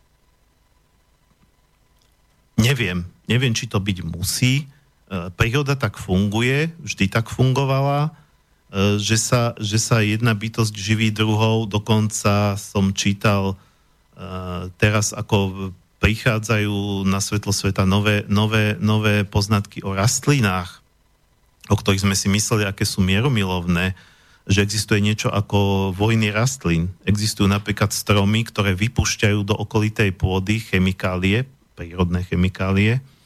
neviem, 2.60 3.04
neviem, 3.28 3.52
či 3.52 3.68
to 3.68 3.76
byť 3.76 4.00
musí. 4.00 4.64
E, 4.64 5.28
príroda 5.36 5.76
tak 5.76 6.00
funguje, 6.00 6.72
vždy 6.80 7.04
tak 7.12 7.28
fungovala 7.28 8.16
E, 8.16 8.19
že 8.70 9.18
sa, 9.18 9.58
že 9.58 9.82
sa 9.82 9.98
jedna 9.98 10.30
bytosť 10.30 10.74
živí 10.74 11.10
druhou. 11.10 11.66
Dokonca 11.66 12.54
som 12.54 12.94
čítal 12.94 13.58
uh, 13.58 14.70
teraz, 14.78 15.10
ako 15.10 15.70
prichádzajú 15.98 17.04
na 17.04 17.18
svetlo 17.20 17.50
sveta 17.50 17.84
nové, 17.84 18.24
nové, 18.30 18.78
nové 18.78 19.26
poznatky 19.26 19.82
o 19.84 19.92
rastlinách, 19.92 20.80
o 21.68 21.76
ktorých 21.76 22.06
sme 22.08 22.16
si 22.16 22.30
mysleli, 22.32 22.64
aké 22.64 22.88
sú 22.88 23.04
mieromilovné, 23.04 23.92
že 24.48 24.64
existuje 24.64 25.04
niečo 25.04 25.28
ako 25.28 25.92
vojny 25.92 26.32
rastlín. 26.32 26.94
Existujú 27.04 27.46
napríklad 27.46 27.92
stromy, 27.92 28.48
ktoré 28.48 28.72
vypúšťajú 28.72 29.44
do 29.44 29.54
okolitej 29.54 30.16
pôdy 30.16 30.62
chemikálie, 30.62 31.44
prírodné 31.76 32.24
chemikálie, 32.24 32.98
E, 32.98 33.19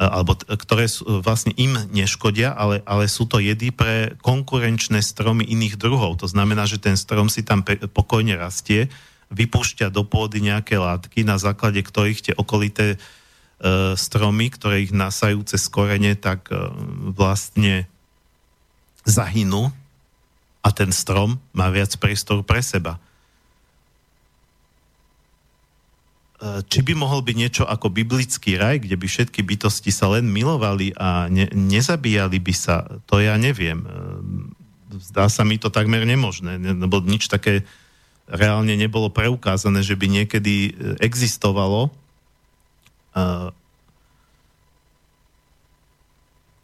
alebo 0.00 0.32
t- 0.32 0.48
ktoré 0.48 0.88
sú, 0.88 1.04
e, 1.04 1.20
vlastne 1.20 1.52
im 1.60 1.76
neškodia, 1.92 2.56
ale, 2.56 2.80
ale 2.88 3.04
sú 3.04 3.28
to 3.28 3.36
jedy 3.36 3.68
pre 3.68 4.16
konkurenčné 4.24 5.04
stromy 5.04 5.44
iných 5.44 5.76
druhov. 5.76 6.16
To 6.24 6.26
znamená, 6.26 6.64
že 6.64 6.80
ten 6.80 6.96
strom 6.96 7.28
si 7.28 7.44
tam 7.44 7.60
pe- 7.60 7.84
pokojne 7.84 8.32
rastie, 8.40 8.88
vypúšťa 9.28 9.92
do 9.92 10.02
pôdy 10.02 10.40
nejaké 10.40 10.80
látky, 10.80 11.22
na 11.22 11.36
základe 11.36 11.84
ktorých 11.84 12.32
tie 12.32 12.34
okolité 12.34 12.96
e, 12.96 12.98
stromy, 13.94 14.48
ktoré 14.48 14.88
ich 14.88 14.92
nasajú 14.96 15.44
cez 15.44 15.68
korene, 15.68 16.16
tak 16.16 16.48
e, 16.48 16.56
vlastne 17.12 17.84
zahynú 19.04 19.68
a 20.64 20.68
ten 20.72 20.92
strom 20.96 21.36
má 21.52 21.68
viac 21.68 21.92
priestoru 22.00 22.40
pre 22.40 22.64
seba. 22.64 22.96
Či 26.40 26.80
by 26.80 26.96
mohol 26.96 27.20
byť 27.20 27.36
niečo 27.36 27.64
ako 27.68 27.92
biblický 27.92 28.56
raj, 28.56 28.80
kde 28.80 28.96
by 28.96 29.06
všetky 29.06 29.44
bytosti 29.44 29.92
sa 29.92 30.08
len 30.08 30.24
milovali 30.24 30.96
a 30.96 31.28
ne, 31.28 31.44
nezabíjali 31.52 32.40
by 32.40 32.54
sa, 32.56 32.88
to 33.04 33.20
ja 33.20 33.36
neviem. 33.36 33.84
Zdá 34.88 35.28
sa 35.28 35.44
mi 35.44 35.60
to 35.60 35.68
takmer 35.68 36.08
nemožné, 36.08 36.56
lebo 36.56 37.04
nič 37.04 37.28
také 37.28 37.68
reálne 38.24 38.72
nebolo 38.72 39.12
preukázané, 39.12 39.84
že 39.84 40.00
by 40.00 40.06
niekedy 40.08 40.72
existovalo. 41.02 41.92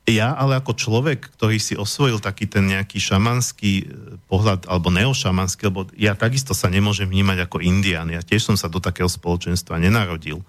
Ja 0.07 0.39
ale 0.39 0.55
ako 0.63 0.79
človek, 0.79 1.35
ktorý 1.35 1.59
si 1.59 1.75
osvojil 1.75 2.23
taký 2.23 2.47
ten 2.47 2.71
nejaký 2.71 3.03
šamanský 3.03 3.73
e, 3.83 3.85
pohľad, 4.31 4.71
alebo 4.71 4.95
neošamanský, 4.95 5.67
lebo 5.67 5.91
ja 5.99 6.15
takisto 6.15 6.55
sa 6.55 6.71
nemôžem 6.71 7.11
vnímať 7.11 7.43
ako 7.43 7.59
indian, 7.59 8.07
ja 8.07 8.23
tiež 8.23 8.47
som 8.47 8.57
sa 8.57 8.71
do 8.71 8.79
takého 8.79 9.11
spoločenstva 9.11 9.83
nenarodil. 9.83 10.47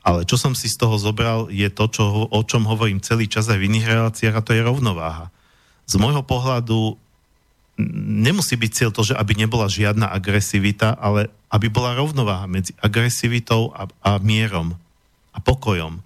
Ale 0.00 0.24
čo 0.24 0.38
som 0.38 0.54
si 0.54 0.70
z 0.70 0.80
toho 0.80 0.96
zobral, 0.96 1.50
je 1.50 1.68
to, 1.68 1.90
čo, 1.90 2.04
o 2.30 2.40
čom 2.46 2.64
hovorím 2.64 3.04
celý 3.04 3.28
čas 3.28 3.50
aj 3.50 3.58
v 3.58 3.68
iných 3.68 3.90
reláciách, 3.90 4.34
a 4.38 4.44
to 4.46 4.54
je 4.54 4.62
rovnováha. 4.64 5.28
Z 5.90 5.98
môjho 5.98 6.22
pohľadu 6.22 6.94
nemusí 8.06 8.54
byť 8.54 8.70
cieľ 8.70 8.90
to, 8.94 9.02
že 9.12 9.18
aby 9.18 9.34
nebola 9.34 9.66
žiadna 9.66 10.08
agresivita, 10.08 10.94
ale 10.96 11.28
aby 11.50 11.66
bola 11.66 11.98
rovnováha 11.98 12.46
medzi 12.46 12.72
agresivitou 12.78 13.74
a, 13.74 13.90
a 14.04 14.22
mierom 14.22 14.76
a 15.34 15.38
pokojom. 15.42 16.00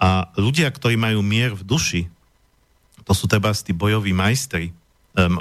A 0.00 0.32
ľudia, 0.40 0.72
ktorí 0.72 0.96
majú 0.96 1.20
mier 1.20 1.52
v 1.52 1.62
duši, 1.62 2.02
to 3.04 3.12
sú 3.12 3.28
treba 3.28 3.52
tí 3.52 3.76
bojoví 3.76 4.16
majstri, 4.16 4.72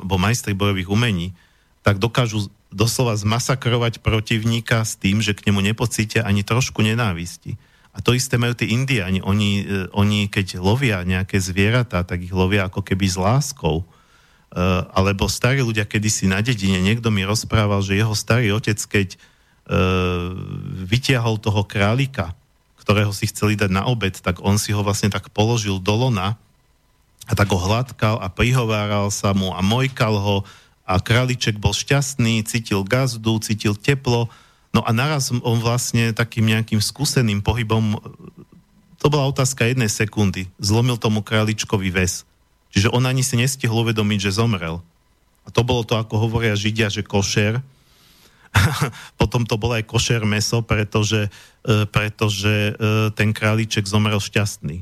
bo 0.03 0.19
majstri 0.19 0.51
bojových 0.51 0.91
umení, 0.91 1.31
tak 1.79 2.01
dokážu 2.01 2.51
doslova 2.69 3.17
zmasakrovať 3.17 4.03
protivníka 4.03 4.85
s 4.85 4.99
tým, 4.99 5.23
že 5.23 5.33
k 5.33 5.49
nemu 5.49 5.73
nepocítia 5.73 6.27
ani 6.27 6.45
trošku 6.45 6.85
nenávisti. 6.85 7.57
A 7.89 8.05
to 8.05 8.13
isté 8.13 8.37
majú 8.37 8.53
tí 8.53 8.69
indiani. 8.69 9.19
Oni, 9.25 9.65
e, 9.65 9.89
oni 9.97 10.29
keď 10.29 10.61
lovia 10.61 11.01
nejaké 11.01 11.41
zvieratá, 11.41 12.05
tak 12.05 12.21
ich 12.21 12.31
lovia 12.31 12.69
ako 12.69 12.85
keby 12.85 13.09
s 13.09 13.17
láskou. 13.17 13.81
E, 13.81 13.85
alebo 14.93 15.25
starí 15.25 15.65
ľudia 15.65 15.89
kedysi 15.89 16.29
na 16.29 16.45
dedine, 16.45 16.77
niekto 16.77 17.09
mi 17.09 17.25
rozprával, 17.25 17.81
že 17.81 17.97
jeho 17.97 18.13
starý 18.13 18.53
otec, 18.53 18.77
keď 18.77 19.07
e, 19.13 19.17
vytiahol 20.85 21.41
toho 21.41 21.65
králika, 21.65 22.37
ktorého 22.89 23.13
si 23.13 23.29
chceli 23.29 23.53
dať 23.53 23.69
na 23.69 23.85
obed, 23.85 24.17
tak 24.17 24.41
on 24.41 24.57
si 24.57 24.73
ho 24.73 24.81
vlastne 24.81 25.13
tak 25.13 25.29
položil 25.29 25.77
do 25.77 25.93
lona 25.93 26.41
a 27.29 27.37
tak 27.37 27.53
ho 27.53 27.61
hladkal 27.61 28.17
a 28.17 28.33
prihováral 28.33 29.13
sa 29.13 29.29
mu 29.37 29.53
a 29.53 29.61
mojkal 29.61 30.17
ho 30.17 30.41
a 30.89 30.97
králiček 30.97 31.61
bol 31.61 31.69
šťastný, 31.69 32.41
cítil 32.49 32.81
gazdu, 32.81 33.37
cítil 33.45 33.77
teplo, 33.77 34.25
no 34.73 34.81
a 34.81 34.89
naraz 34.89 35.29
on 35.29 35.61
vlastne 35.61 36.17
takým 36.17 36.49
nejakým 36.49 36.81
skúseným 36.81 37.45
pohybom, 37.45 38.01
to 38.97 39.05
bola 39.13 39.29
otázka 39.29 39.69
jednej 39.69 39.85
sekundy, 39.85 40.49
zlomil 40.57 40.97
tomu 40.97 41.21
králičkový 41.21 41.93
väz. 41.93 42.25
Čiže 42.73 42.89
on 42.89 43.05
ani 43.05 43.21
si 43.21 43.37
nestihol 43.37 43.85
uvedomiť, 43.85 44.17
že 44.17 44.41
zomrel. 44.41 44.81
A 45.45 45.53
to 45.53 45.61
bolo 45.61 45.85
to, 45.85 45.93
ako 45.93 46.25
hovoria 46.25 46.57
Židia, 46.57 46.89
že 46.89 47.05
košer, 47.05 47.61
Potom 49.19 49.45
to 49.45 49.55
bolo 49.55 49.77
aj 49.77 49.85
košer 49.87 50.25
meso, 50.25 50.61
pretože, 50.65 51.29
e, 51.63 51.85
pretože 51.85 52.73
e, 52.73 53.11
ten 53.13 53.31
králiček 53.31 53.85
zomrel 53.85 54.19
šťastný. 54.19 54.81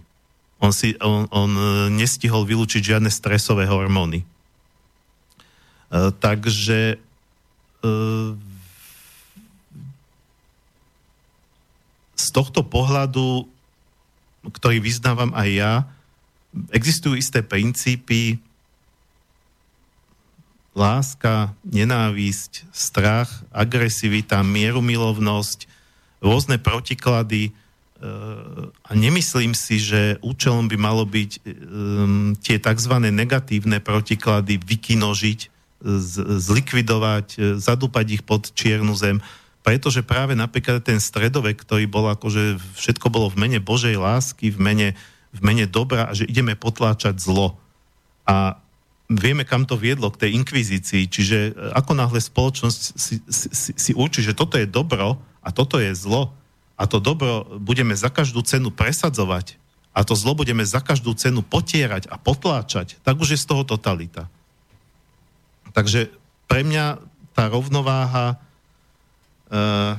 On, 0.58 0.74
si, 0.74 0.98
on, 1.04 1.30
on 1.30 1.52
e, 1.54 1.64
nestihol 1.94 2.48
vylúčiť 2.48 2.96
žiadne 2.96 3.12
stresové 3.12 3.70
hormóny. 3.70 4.26
Takže 6.20 7.00
z 12.12 12.28
tohto 12.36 12.60
pohľadu, 12.60 13.48
ktorý 14.52 14.84
vyznávam 14.84 15.32
aj 15.32 15.48
ja, 15.48 15.74
existujú 16.76 17.16
isté 17.16 17.40
princípy, 17.40 18.36
láska, 20.78 21.58
nenávisť, 21.66 22.70
strach, 22.70 23.42
agresivita, 23.50 24.46
mierumilovnosť, 24.46 25.66
rôzne 26.22 26.62
protiklady 26.62 27.50
e, 27.50 27.52
a 28.86 28.92
nemyslím 28.94 29.58
si, 29.58 29.82
že 29.82 30.22
účelom 30.22 30.70
by 30.70 30.78
malo 30.78 31.02
byť 31.10 31.32
um, 31.42 32.38
tie 32.38 32.62
tzv. 32.62 32.94
negatívne 33.10 33.82
protiklady 33.82 34.62
vykinožiť, 34.62 35.40
zlikvidovať, 36.38 37.28
e, 37.38 37.38
zadúpať 37.58 38.22
ich 38.22 38.24
pod 38.26 38.54
čiernu 38.54 38.94
zem, 38.94 39.18
pretože 39.66 40.06
práve 40.06 40.38
napríklad 40.38 40.86
ten 40.86 41.02
stredovek, 41.02 41.60
ktorý 41.60 41.90
bol 41.90 42.08
akože 42.14 42.62
všetko 42.78 43.10
bolo 43.10 43.28
v 43.34 43.46
mene 43.46 43.60
Božej 43.60 43.98
lásky, 43.98 44.54
v 44.54 44.62
mene, 44.62 44.90
v 45.34 45.40
mene 45.44 45.66
dobra 45.66 46.08
a 46.08 46.16
že 46.16 46.30
ideme 46.30 46.54
potláčať 46.54 47.20
zlo. 47.20 47.58
A 48.24 48.62
vieme, 49.08 49.48
kam 49.48 49.64
to 49.64 49.80
viedlo 49.80 50.12
k 50.12 50.28
tej 50.28 50.32
inkvizícii. 50.36 51.08
Čiže 51.08 51.38
e, 51.40 51.52
ako 51.76 51.96
náhle 51.96 52.20
spoločnosť 52.20 52.82
si, 53.00 53.16
si, 53.32 53.72
si 53.72 53.92
určí, 53.96 54.20
že 54.24 54.36
toto 54.36 54.60
je 54.60 54.68
dobro 54.68 55.16
a 55.40 55.50
toto 55.56 55.80
je 55.80 55.96
zlo 55.96 56.36
a 56.78 56.84
to 56.86 57.00
dobro 57.00 57.48
budeme 57.58 57.96
za 57.96 58.12
každú 58.12 58.44
cenu 58.44 58.70
presadzovať 58.70 59.58
a 59.98 60.06
to 60.06 60.14
zlo 60.14 60.38
budeme 60.38 60.62
za 60.62 60.78
každú 60.78 61.18
cenu 61.18 61.42
potierať 61.42 62.06
a 62.12 62.22
potláčať, 62.22 63.02
tak 63.02 63.18
už 63.18 63.34
je 63.34 63.42
z 63.42 63.50
toho 63.50 63.66
totalita. 63.66 64.30
Takže 65.74 66.14
pre 66.46 66.62
mňa 66.62 67.02
tá 67.34 67.50
rovnováha 67.50 68.38
uh, 69.50 69.98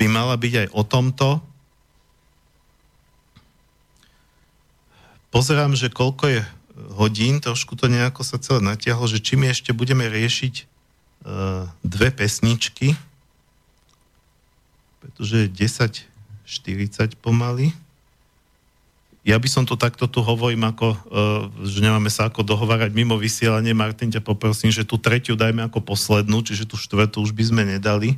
by 0.00 0.06
mala 0.08 0.32
byť 0.40 0.54
aj 0.64 0.68
o 0.72 0.82
tomto, 0.82 1.28
pozerám, 5.34 5.74
že 5.74 5.90
koľko 5.90 6.30
je 6.30 6.40
hodín, 6.94 7.42
trošku 7.42 7.74
to 7.74 7.90
nejako 7.90 8.22
sa 8.22 8.38
celé 8.38 8.62
natiahlo, 8.62 9.10
že 9.10 9.18
či 9.18 9.34
my 9.34 9.50
ešte 9.50 9.74
budeme 9.74 10.06
riešiť 10.06 10.54
uh, 10.62 11.66
dve 11.82 12.14
pesničky, 12.14 12.94
pretože 15.02 15.50
je 15.50 15.54
10.40 16.46 17.18
pomaly. 17.18 17.74
Ja 19.26 19.40
by 19.40 19.48
som 19.50 19.64
to 19.66 19.74
takto 19.74 20.06
tu 20.06 20.22
hovorím, 20.22 20.70
ako, 20.70 20.94
uh, 20.94 20.98
že 21.66 21.82
nemáme 21.82 22.14
sa 22.14 22.30
ako 22.30 22.46
dohovárať 22.46 22.94
mimo 22.94 23.18
vysielanie. 23.18 23.74
Martin, 23.74 24.14
ťa 24.14 24.22
poprosím, 24.22 24.70
že 24.70 24.86
tú 24.86 25.02
tretiu 25.02 25.34
dajme 25.34 25.66
ako 25.66 25.82
poslednú, 25.82 26.46
čiže 26.46 26.62
tú 26.62 26.78
štvrtú 26.78 27.18
už 27.18 27.34
by 27.34 27.44
sme 27.50 27.62
nedali. 27.66 28.14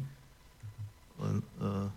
Len, 1.16 1.40
uh, 1.64 1.88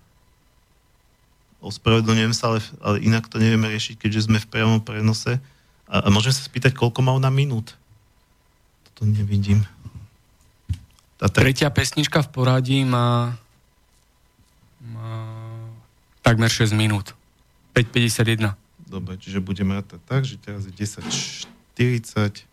ospravedlňujem 1.60 2.34
sa, 2.36 2.56
ale, 2.56 2.60
ale 2.80 2.98
inak 3.04 3.28
to 3.28 3.40
nevieme 3.40 3.68
riešiť, 3.68 4.00
keďže 4.00 4.32
sme 4.32 4.40
v 4.40 4.48
priamom 4.48 4.80
prenose. 4.80 5.40
A, 5.90 6.06
a 6.06 6.08
môžem 6.12 6.32
sa 6.32 6.44
spýtať, 6.44 6.76
koľko 6.76 7.02
má 7.04 7.12
ona 7.12 7.32
minút? 7.32 7.76
Toto 8.92 9.10
nevidím. 9.10 9.66
Tá 11.20 11.28
tre... 11.28 11.52
Tretia 11.52 11.68
pesnička 11.68 12.24
v 12.24 12.32
poradí 12.32 12.88
má, 12.88 13.36
má 14.80 15.28
takmer 16.24 16.48
6 16.48 16.72
minút. 16.72 17.12
5.51. 17.76 18.56
Dobre, 18.88 19.20
čiže 19.20 19.44
budeme 19.44 19.76
rátať 19.78 20.02
tak, 20.08 20.26
že 20.26 20.40
teraz 20.40 20.66
je 20.66 20.74
10.40 20.74 22.48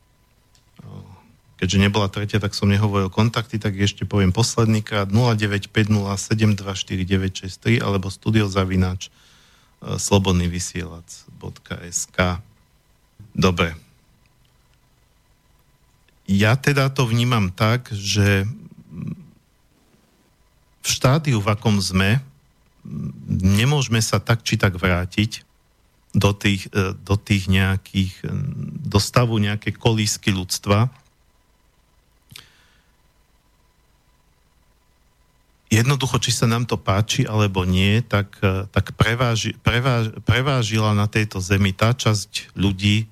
keďže 1.59 1.83
nebola 1.83 2.07
tretia, 2.07 2.39
tak 2.39 2.55
som 2.55 2.71
nehovoril 2.71 3.11
kontakty, 3.11 3.59
tak 3.59 3.75
ešte 3.75 4.07
poviem 4.07 4.31
posledný 4.31 4.79
krát 4.79 5.11
0950724963 5.11 7.83
alebo 7.83 8.07
studiozavináč 8.07 9.11
ehm, 9.11 9.99
slobodnyvysielac.sk 9.99 12.17
Dobre. 13.35 13.75
Ja 16.29 16.53
teda 16.55 16.93
to 16.93 17.09
vnímam 17.09 17.49
tak, 17.51 17.89
že 17.91 18.47
štádiu, 20.89 21.37
v 21.39 21.51
akom 21.53 21.77
sme, 21.77 22.19
nemôžeme 23.29 24.01
sa 24.01 24.17
tak 24.17 24.41
či 24.41 24.57
tak 24.57 24.75
vrátiť 24.75 25.45
do 26.15 26.33
tých, 26.33 26.69
e, 26.73 26.97
do 26.97 27.15
tých 27.19 27.45
nejakých, 27.45 28.13
e, 28.25 28.33
do 28.81 28.97
stavu 28.97 29.37
nejaké 29.37 29.75
kolísky 29.75 30.33
ľudstva. 30.33 30.89
Jednoducho, 35.69 36.17
či 36.17 36.33
sa 36.33 36.49
nám 36.49 36.65
to 36.65 36.81
páči 36.81 37.29
alebo 37.29 37.61
nie, 37.61 38.01
tak, 38.01 38.41
e, 38.41 38.65
tak 38.73 38.97
preváži, 38.97 39.53
preváž, 39.61 40.09
prevážila 40.25 40.97
na 40.97 41.05
tejto 41.05 41.37
zemi 41.37 41.77
tá 41.77 41.93
časť 41.93 42.57
ľudí, 42.57 43.05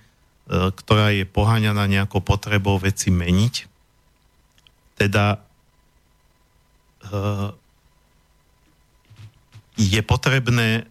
ktorá 0.47 1.11
je 1.11 1.27
poháňaná 1.27 1.91
nejakou 1.91 2.23
potrebou 2.23 2.79
veci 2.79 3.11
meniť. 3.11 3.67
Teda 4.95 5.43
je 9.77 10.01
potrebné 10.01 10.89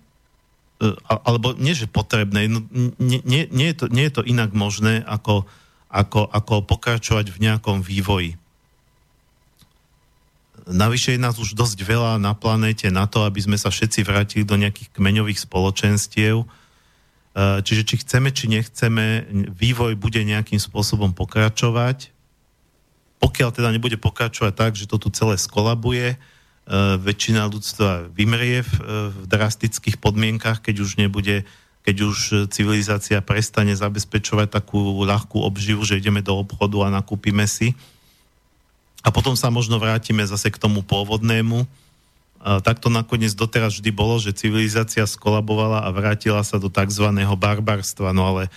alebo 1.09 1.57
nie, 1.57 1.73
že 1.73 1.89
potrebné, 1.89 2.53
no, 2.53 2.61
nie, 3.01 3.25
nie, 3.25 3.49
nie, 3.49 3.73
je 3.73 3.77
to, 3.81 3.87
nie 3.89 4.05
je 4.09 4.21
to 4.21 4.23
inak 4.29 4.53
možné, 4.53 5.01
ako, 5.09 5.49
ako, 5.89 6.29
ako 6.29 6.55
pokračovať 6.69 7.33
v 7.33 7.39
nejakom 7.49 7.81
vývoji. 7.81 8.37
Navyše 10.67 11.17
je 11.17 11.23
nás 11.23 11.39
už 11.39 11.57
dosť 11.57 11.79
veľa 11.81 12.21
na 12.21 12.37
planéte 12.37 12.91
na 12.93 13.09
to, 13.09 13.25
aby 13.25 13.41
sme 13.41 13.57
sa 13.57 13.73
všetci 13.73 14.05
vrátili 14.05 14.45
do 14.45 14.59
nejakých 14.59 14.93
kmeňových 14.93 15.47
spoločenstiev. 15.47 16.43
Čiže 17.37 17.83
či 17.87 17.95
chceme, 18.03 18.29
či 18.35 18.51
nechceme, 18.51 19.31
vývoj 19.57 19.95
bude 19.95 20.19
nejakým 20.27 20.59
spôsobom 20.59 21.15
pokračovať. 21.15 22.11
Pokiaľ 23.23 23.51
teda 23.55 23.71
nebude 23.73 23.97
pokračovať 23.97 24.53
tak, 24.53 24.73
že 24.75 24.91
to 24.91 24.99
tu 24.99 25.09
celé 25.15 25.39
skolabuje, 25.39 26.19
E, 26.19 26.36
väčšina 26.99 27.47
ľudstva 27.47 28.11
vymrie 28.11 28.67
v, 28.67 28.73
v 29.15 29.19
drastických 29.31 30.03
podmienkach, 30.03 30.59
keď 30.59 30.83
už 30.83 30.99
nebude, 30.99 31.47
keď 31.87 31.97
už 32.03 32.19
civilizácia 32.51 33.23
prestane 33.23 33.71
zabezpečovať 33.79 34.51
takú 34.51 35.07
ľahkú 35.07 35.39
obživu, 35.47 35.87
že 35.87 36.03
ideme 36.03 36.27
do 36.27 36.35
obchodu 36.35 36.91
a 36.91 36.95
nakúpime 36.99 37.47
si. 37.47 37.79
A 39.07 39.15
potom 39.15 39.39
sa 39.39 39.55
možno 39.55 39.79
vrátime 39.79 40.27
zase 40.27 40.51
k 40.51 40.59
tomu 40.59 40.83
pôvodnému. 40.83 41.63
A 42.43 42.59
tak 42.59 42.83
to 42.83 42.91
nakoniec 42.91 43.31
doteraz 43.39 43.79
vždy 43.79 43.95
bolo, 43.95 44.19
že 44.19 44.35
civilizácia 44.35 45.07
skolabovala 45.07 45.87
a 45.87 45.95
vrátila 45.95 46.43
sa 46.43 46.59
do 46.59 46.67
tzv. 46.67 47.15
barbarstva. 47.15 48.11
No 48.11 48.35
ale 48.35 48.51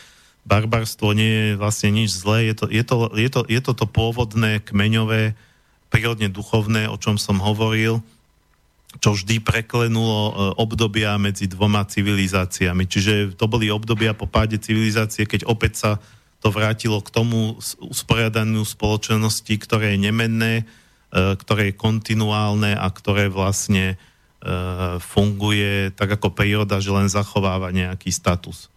barbarstvo 0.49 1.13
nie 1.13 1.53
je 1.53 1.61
vlastne 1.61 1.93
nič 1.93 2.17
zlé, 2.17 2.49
je 2.49 2.55
to, 2.57 2.65
je 2.73 2.81
to, 2.81 2.95
je 3.13 3.29
to, 3.29 3.41
je 3.45 3.59
to, 3.61 3.71
to 3.77 3.85
pôvodné 3.85 4.57
kmeňové 4.65 5.37
prírodne 5.89 6.29
duchovné, 6.29 6.85
o 6.87 6.97
čom 6.97 7.17
som 7.17 7.41
hovoril, 7.41 8.01
čo 8.97 9.13
vždy 9.13 9.45
preklenulo 9.45 10.19
e, 10.25 10.33
obdobia 10.57 11.13
medzi 11.21 11.45
dvoma 11.45 11.85
civilizáciami. 11.85 12.89
Čiže 12.89 13.37
to 13.37 13.45
boli 13.45 13.69
obdobia 13.69 14.17
po 14.17 14.25
páde 14.25 14.57
civilizácie, 14.57 15.29
keď 15.29 15.45
opäť 15.45 15.73
sa 15.77 15.91
to 16.41 16.49
vrátilo 16.49 16.97
k 17.03 17.13
tomu 17.13 17.61
usporiadaniu 17.83 18.65
spoločnosti, 18.65 19.53
ktoré 19.61 19.93
je 19.93 20.09
nemenné, 20.09 20.53
e, 21.13 21.33
ktoré 21.37 21.69
je 21.69 21.77
kontinuálne 21.77 22.73
a 22.73 22.87
ktoré 22.89 23.29
vlastne 23.29 23.93
e, 23.93 23.95
funguje 24.97 25.93
tak 25.93 26.17
ako 26.17 26.33
príroda, 26.33 26.81
že 26.81 26.89
len 26.89 27.13
zachováva 27.13 27.69
nejaký 27.69 28.09
status. 28.09 28.73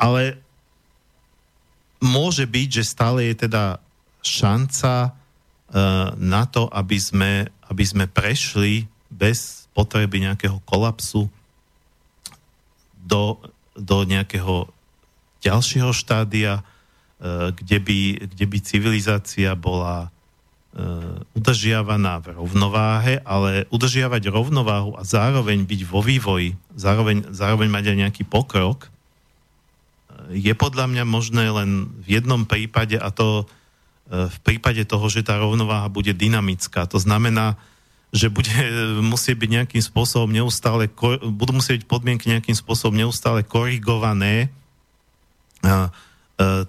Ale 0.00 0.40
môže 1.98 2.46
byť, 2.46 2.68
že 2.80 2.84
stále 2.86 3.30
je 3.30 3.46
teda 3.48 3.82
šanca 4.22 5.10
uh, 5.10 6.14
na 6.18 6.42
to, 6.46 6.66
aby 6.70 6.98
sme, 6.98 7.32
aby 7.70 7.84
sme 7.84 8.04
prešli 8.10 8.86
bez 9.10 9.70
potreby 9.74 10.22
nejakého 10.26 10.58
kolapsu 10.66 11.30
do, 12.98 13.38
do 13.74 14.02
nejakého 14.06 14.68
ďalšieho 15.42 15.90
štádia, 15.94 16.62
uh, 16.62 17.50
kde, 17.54 17.78
by, 17.78 17.98
kde 18.30 18.44
by 18.46 18.58
civilizácia 18.62 19.50
bola 19.54 20.10
uh, 20.10 21.18
udržiavaná 21.34 22.18
v 22.22 22.36
rovnováhe, 22.38 23.14
ale 23.22 23.66
udržiavať 23.70 24.22
rovnováhu 24.30 24.98
a 24.98 25.02
zároveň 25.06 25.62
byť 25.66 25.80
vo 25.86 26.02
vývoji, 26.02 26.58
zároveň, 26.74 27.30
zároveň 27.34 27.68
mať 27.70 27.84
aj 27.90 27.96
nejaký 28.06 28.22
pokrok, 28.26 28.90
je 30.32 30.52
podľa 30.52 30.86
mňa 30.88 31.04
možné 31.08 31.48
len 31.48 31.88
v 32.04 32.20
jednom 32.20 32.44
prípade 32.44 33.00
a 33.00 33.08
to 33.08 33.44
e, 33.44 34.28
v 34.28 34.38
prípade 34.44 34.84
toho, 34.84 35.08
že 35.08 35.24
tá 35.24 35.40
rovnováha 35.40 35.88
bude 35.88 36.12
dynamická. 36.12 36.84
To 36.88 37.00
znamená, 37.00 37.56
že 38.12 38.32
bude 38.32 38.52
musieť 39.04 39.36
byť 39.36 39.50
nejakým 39.52 39.82
spôsobom 39.84 40.28
neustále, 40.32 40.88
budú 41.28 41.52
musieť 41.60 41.84
byť 41.84 41.88
podmienky 41.88 42.24
nejakým 42.32 42.56
spôsobom 42.56 42.96
neustále 42.96 43.44
korigované 43.44 44.48
a, 45.60 45.68
a, 45.68 45.76
e, 45.84 45.90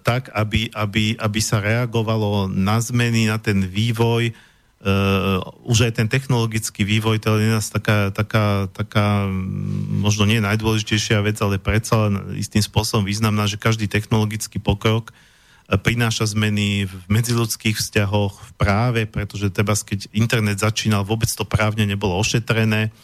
tak, 0.04 0.32
aby, 0.36 0.72
aby, 0.72 1.16
aby 1.16 1.40
sa 1.40 1.64
reagovalo 1.64 2.52
na 2.52 2.80
zmeny, 2.84 3.28
na 3.28 3.40
ten 3.40 3.64
vývoj, 3.64 4.36
Uh, 4.80 5.44
už 5.68 5.92
aj 5.92 6.00
ten 6.00 6.08
technologický 6.08 6.88
vývoj, 6.88 7.20
to 7.20 7.36
je 7.36 7.52
nás 7.52 7.68
taká, 7.68 8.16
taká, 8.16 8.72
taká 8.72 9.28
možno 9.92 10.24
nie 10.24 10.40
najdôležitejšia 10.40 11.20
vec, 11.20 11.36
ale 11.44 11.60
predsa 11.60 12.08
len 12.08 12.40
istým 12.40 12.64
spôsobom 12.64 13.04
významná, 13.04 13.44
že 13.44 13.60
každý 13.60 13.92
technologický 13.92 14.56
pokrok 14.64 15.12
uh, 15.12 15.76
prináša 15.76 16.32
zmeny 16.32 16.88
v 16.88 16.96
medziludských 17.12 17.76
vzťahoch 17.76 18.40
v 18.40 18.52
práve, 18.56 19.02
pretože 19.04 19.52
teda 19.52 19.76
keď 19.76 20.08
internet 20.16 20.64
začínal, 20.64 21.04
vôbec 21.04 21.28
to 21.28 21.44
právne 21.44 21.84
nebolo 21.84 22.16
ošetrené, 22.16 22.96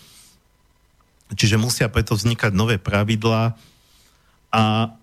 čiže 1.36 1.60
musia 1.60 1.92
preto 1.92 2.16
vznikať 2.16 2.56
nové 2.56 2.80
pravidlá 2.80 3.52
a 4.48 4.96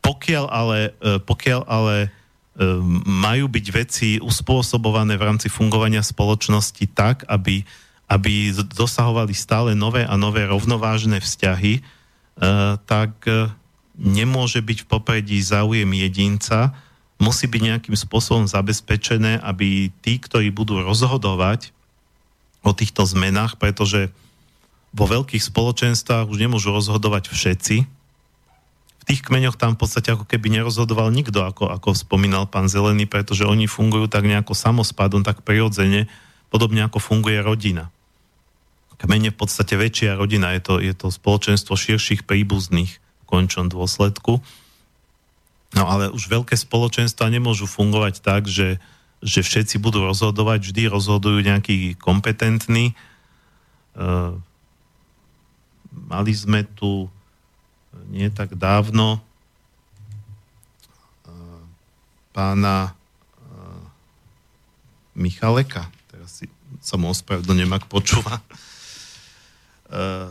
pokiaľ 0.00 0.44
ale, 0.48 0.96
uh, 1.04 1.20
pokiaľ 1.20 1.60
ale 1.68 2.23
majú 3.04 3.50
byť 3.50 3.66
veci 3.74 4.08
uspôsobované 4.22 5.18
v 5.18 5.26
rámci 5.26 5.50
fungovania 5.50 6.06
spoločnosti 6.06 6.86
tak, 6.94 7.26
aby, 7.26 7.66
aby 8.06 8.54
dosahovali 8.54 9.34
stále 9.34 9.74
nové 9.74 10.06
a 10.06 10.14
nové 10.14 10.46
rovnovážne 10.46 11.18
vzťahy, 11.18 11.82
ehm, 11.82 12.78
tak 12.86 13.26
e, 13.26 13.50
nemôže 13.98 14.62
byť 14.62 14.86
v 14.86 14.90
popredí 14.90 15.38
záujem 15.42 15.90
jedinca, 15.98 16.78
musí 17.18 17.50
byť 17.50 17.62
nejakým 17.62 17.96
spôsobom 17.98 18.46
zabezpečené, 18.46 19.42
aby 19.42 19.90
tí, 20.02 20.22
ktorí 20.22 20.54
budú 20.54 20.78
rozhodovať 20.78 21.74
o 22.62 22.70
týchto 22.70 23.02
zmenách, 23.02 23.58
pretože 23.58 24.14
vo 24.94 25.10
veľkých 25.10 25.42
spoločenstvách 25.42 26.30
už 26.30 26.38
nemôžu 26.38 26.70
rozhodovať 26.70 27.34
všetci, 27.34 28.03
tých 29.04 29.20
kmeňoch 29.20 29.60
tam 29.60 29.76
v 29.76 29.84
podstate 29.84 30.16
ako 30.16 30.24
keby 30.24 30.48
nerozhodoval 30.48 31.12
nikto, 31.12 31.44
ako, 31.44 31.68
ako 31.68 31.92
spomínal 31.92 32.48
pán 32.48 32.72
Zelený, 32.72 33.04
pretože 33.04 33.44
oni 33.44 33.68
fungujú 33.68 34.08
tak 34.08 34.24
nejako 34.24 34.56
samospadom, 34.56 35.20
tak 35.20 35.44
prirodzene, 35.44 36.08
podobne 36.48 36.88
ako 36.88 36.98
funguje 36.98 37.44
rodina. 37.44 37.92
Kmene 38.96 39.28
v 39.28 39.36
podstate 39.36 39.76
väčšia 39.76 40.16
rodina, 40.16 40.56
je 40.56 40.62
to, 40.64 40.74
je 40.80 40.94
to 40.96 41.12
spoločenstvo 41.12 41.76
širších 41.76 42.24
príbuzných 42.24 42.92
v 42.96 43.24
končnom 43.28 43.68
dôsledku. 43.68 44.40
No 45.74 45.82
ale 45.90 46.08
už 46.08 46.30
veľké 46.30 46.54
spoločenstva 46.54 47.28
nemôžu 47.28 47.66
fungovať 47.66 48.22
tak, 48.22 48.46
že, 48.46 48.78
že 49.20 49.42
všetci 49.42 49.82
budú 49.82 50.06
rozhodovať, 50.06 50.70
vždy 50.70 50.82
rozhodujú 50.88 51.42
nejakí 51.42 51.98
kompetentní. 51.98 52.94
Uh, 53.98 54.38
mali 55.90 56.32
sme 56.32 56.62
tu 56.62 57.10
nie 58.08 58.28
tak 58.32 58.56
dávno 58.56 59.20
eh, 61.24 61.62
pána 62.32 62.92
eh, 62.92 63.82
Michaleka, 65.16 65.88
teraz 66.10 66.42
si 66.42 66.46
sa 66.82 66.98
mu 66.98 67.10
ospravedlňujem, 67.14 67.72
ak 67.72 67.84
počúva. 67.86 68.42
Eh, 69.88 70.28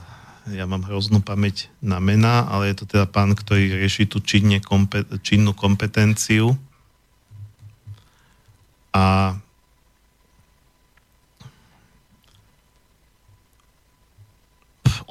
ja 0.52 0.68
mám 0.68 0.84
hroznú 0.84 1.24
pamäť 1.24 1.72
na 1.80 2.04
mená, 2.04 2.44
ale 2.52 2.74
je 2.74 2.84
to 2.84 2.86
teda 2.90 3.08
pán, 3.08 3.32
ktorý 3.32 3.80
rieši 3.80 4.12
tú 4.12 4.20
činne 4.20 4.60
činnú 5.24 5.56
kompetenciu. 5.56 6.60
A 8.92 9.38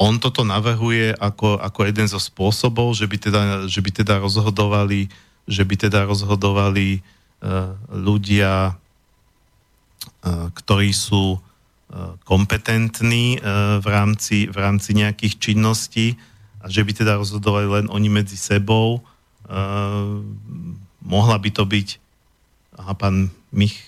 on 0.03 0.19
toto 0.19 0.43
navrhuje 0.43 1.15
ako, 1.15 1.63
ako 1.63 1.81
jeden 1.87 2.11
zo 2.11 2.19
spôsobov, 2.19 2.99
že 2.99 3.07
by 3.07 3.17
teda, 3.23 3.41
že 3.71 3.79
by 3.79 3.91
teda 4.03 4.19
rozhodovali, 4.19 5.07
že 5.47 5.63
by 5.63 5.75
teda 5.79 6.03
rozhodovali 6.11 6.99
uh, 6.99 7.79
ľudia, 7.95 8.75
uh, 8.75 10.47
ktorí 10.59 10.91
sú 10.91 11.39
uh, 11.39 12.19
kompetentní 12.27 13.39
uh, 13.39 13.79
v, 13.79 13.87
rámci, 13.87 14.51
v 14.51 14.57
rámci 14.59 14.99
nejakých 14.99 15.39
činností 15.39 16.19
a 16.59 16.67
že 16.67 16.83
by 16.83 16.93
teda 16.99 17.23
rozhodovali 17.23 17.71
len 17.71 17.87
oni 17.87 18.11
medzi 18.11 18.35
sebou. 18.35 19.07
Uh, 19.47 20.19
mohla 20.99 21.39
by 21.39 21.51
to 21.55 21.63
byť 21.63 21.89
aha, 22.83 22.99
pán 22.99 23.31
Mich... 23.55 23.79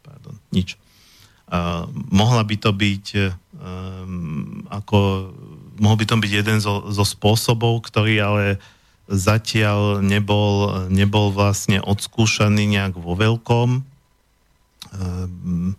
Pardon, 0.00 0.32
nič. 0.48 0.80
Uh, 1.50 1.84
mohla 1.92 2.40
by 2.46 2.56
to 2.56 2.70
byť 2.72 3.06
um, 3.60 4.64
ako 4.72 5.30
mohol 5.80 5.96
by 6.00 6.06
to 6.08 6.16
byť 6.16 6.32
jeden 6.32 6.58
zo, 6.60 6.88
zo 6.88 7.04
spôsobov, 7.04 7.84
ktorý 7.84 8.14
ale 8.20 8.44
zatiaľ 9.10 10.00
nebol, 10.00 10.86
nebol 10.86 11.34
vlastne 11.34 11.82
odskúšaný 11.82 12.68
nejak 12.78 12.94
vo 12.94 13.18
veľkom. 13.18 13.82
Um, 14.90 15.74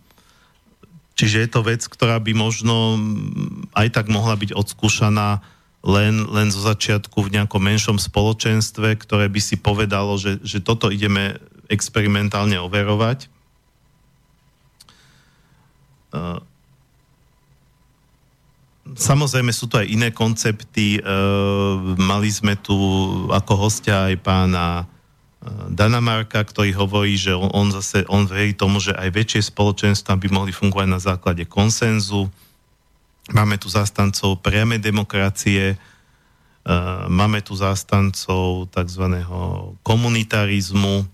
čiže 1.16 1.46
je 1.46 1.48
to 1.48 1.60
vec, 1.64 1.80
ktorá 1.86 2.20
by 2.20 2.32
možno 2.36 3.00
aj 3.72 3.88
tak 3.94 4.06
mohla 4.12 4.36
byť 4.36 4.52
odskúšaná 4.52 5.40
len, 5.82 6.28
len 6.30 6.48
zo 6.52 6.62
začiatku 6.62 7.26
v 7.26 7.32
nejakom 7.40 7.58
menšom 7.58 7.98
spoločenstve, 7.98 8.94
ktoré 9.00 9.26
by 9.26 9.40
si 9.42 9.58
povedalo, 9.58 10.14
že, 10.20 10.38
že 10.44 10.62
toto 10.62 10.92
ideme 10.92 11.40
experimentálne 11.66 12.60
overovať. 12.60 13.32
Uh, 16.12 16.44
Samozrejme 18.82 19.54
sú 19.54 19.70
tu 19.70 19.78
aj 19.78 19.86
iné 19.86 20.10
koncepty. 20.10 20.98
Mali 21.96 22.30
sme 22.34 22.58
tu 22.58 22.74
ako 23.30 23.70
hostia 23.70 24.10
aj 24.10 24.16
pána 24.18 24.90
Dana 25.70 25.98
Marka, 25.98 26.42
ktorý 26.42 26.70
hovorí, 26.74 27.18
že 27.18 27.34
on, 27.34 27.50
on 27.50 27.70
zase 27.70 28.06
on 28.06 28.26
verí 28.26 28.54
tomu, 28.54 28.78
že 28.78 28.94
aj 28.94 29.10
väčšie 29.10 29.54
spoločenstva 29.54 30.18
by 30.18 30.28
mohli 30.30 30.54
fungovať 30.54 30.88
na 30.90 31.02
základe 31.02 31.46
konsenzu. 31.46 32.30
Máme 33.30 33.58
tu 33.58 33.70
zastancov 33.70 34.42
priamej 34.42 34.82
demokracie, 34.82 35.78
máme 37.10 37.42
tu 37.42 37.54
zastancov 37.58 38.70
tzv. 38.70 39.04
komunitarizmu, 39.82 41.06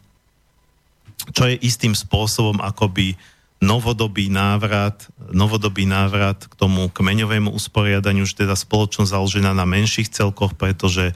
čo 1.32 1.42
je 1.48 1.56
istým 1.64 1.92
spôsobom 1.92 2.60
akoby 2.64 3.16
novodobý 3.58 4.30
návrat, 4.30 5.10
novodobý 5.34 5.82
návrat 5.82 6.46
k 6.46 6.54
tomu 6.54 6.86
kmeňovému 6.94 7.50
usporiadaniu, 7.50 8.22
že 8.22 8.46
teda 8.46 8.54
spoločnosť 8.54 9.10
založená 9.10 9.50
na 9.50 9.66
menších 9.66 10.14
celkoch, 10.14 10.54
pretože 10.54 11.10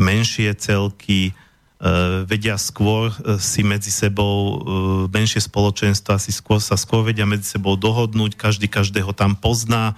menšie 0.00 0.56
celky 0.56 1.32
e, 1.32 1.32
vedia 2.24 2.56
skôr 2.56 3.12
e, 3.12 3.36
si 3.36 3.60
medzi 3.60 3.92
sebou, 3.92 4.36
e, 4.40 5.12
menšie 5.12 5.44
spoločenstva 5.44 6.16
si 6.16 6.32
skôr, 6.32 6.64
sa 6.64 6.80
skôr 6.80 7.04
vedia 7.04 7.28
medzi 7.28 7.44
sebou 7.44 7.76
dohodnúť, 7.76 8.40
každý 8.40 8.72
každého 8.72 9.12
tam 9.12 9.36
pozná, 9.36 9.92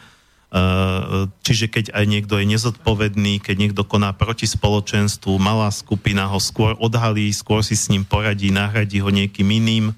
e, 0.51 1.31
čiže 1.47 1.71
keď 1.71 1.85
aj 1.95 2.05
niekto 2.11 2.43
je 2.43 2.59
nezodpovedný, 2.59 3.39
keď 3.39 3.55
niekto 3.55 3.87
koná 3.87 4.11
proti 4.11 4.51
spoločenstvu, 4.51 5.39
malá 5.39 5.71
skupina 5.71 6.27
ho 6.27 6.43
skôr 6.43 6.75
odhalí, 6.83 7.31
skôr 7.31 7.63
si 7.63 7.79
s 7.79 7.87
ním 7.87 8.03
poradí, 8.03 8.51
nahradí 8.51 8.99
ho 8.99 9.15
niekým 9.15 9.47
iným. 9.47 9.95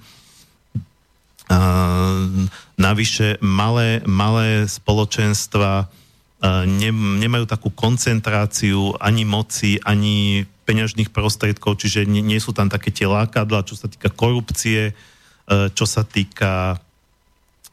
Navyše 2.80 3.42
malé, 3.42 4.00
malé 4.06 4.70
spoločenstva 4.70 5.90
ne, 6.64 6.90
nemajú 6.94 7.44
takú 7.44 7.68
koncentráciu 7.74 8.94
ani 9.02 9.26
moci, 9.26 9.82
ani 9.82 10.46
peňažných 10.64 11.10
prostriedkov, 11.10 11.82
čiže 11.82 12.06
nie, 12.06 12.22
nie 12.22 12.38
sú 12.38 12.54
tam 12.54 12.70
také 12.70 12.94
tie 12.94 13.10
lákadla, 13.10 13.66
čo 13.66 13.74
sa 13.74 13.90
týka 13.90 14.08
korupcie, 14.14 14.94
čo 15.50 15.84
sa 15.84 16.06
týka 16.06 16.78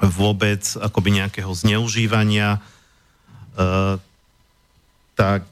vôbec 0.02 0.66
akoby 0.82 1.22
nejakého 1.22 1.54
zneužívania. 1.54 2.58
Tak 5.14 5.45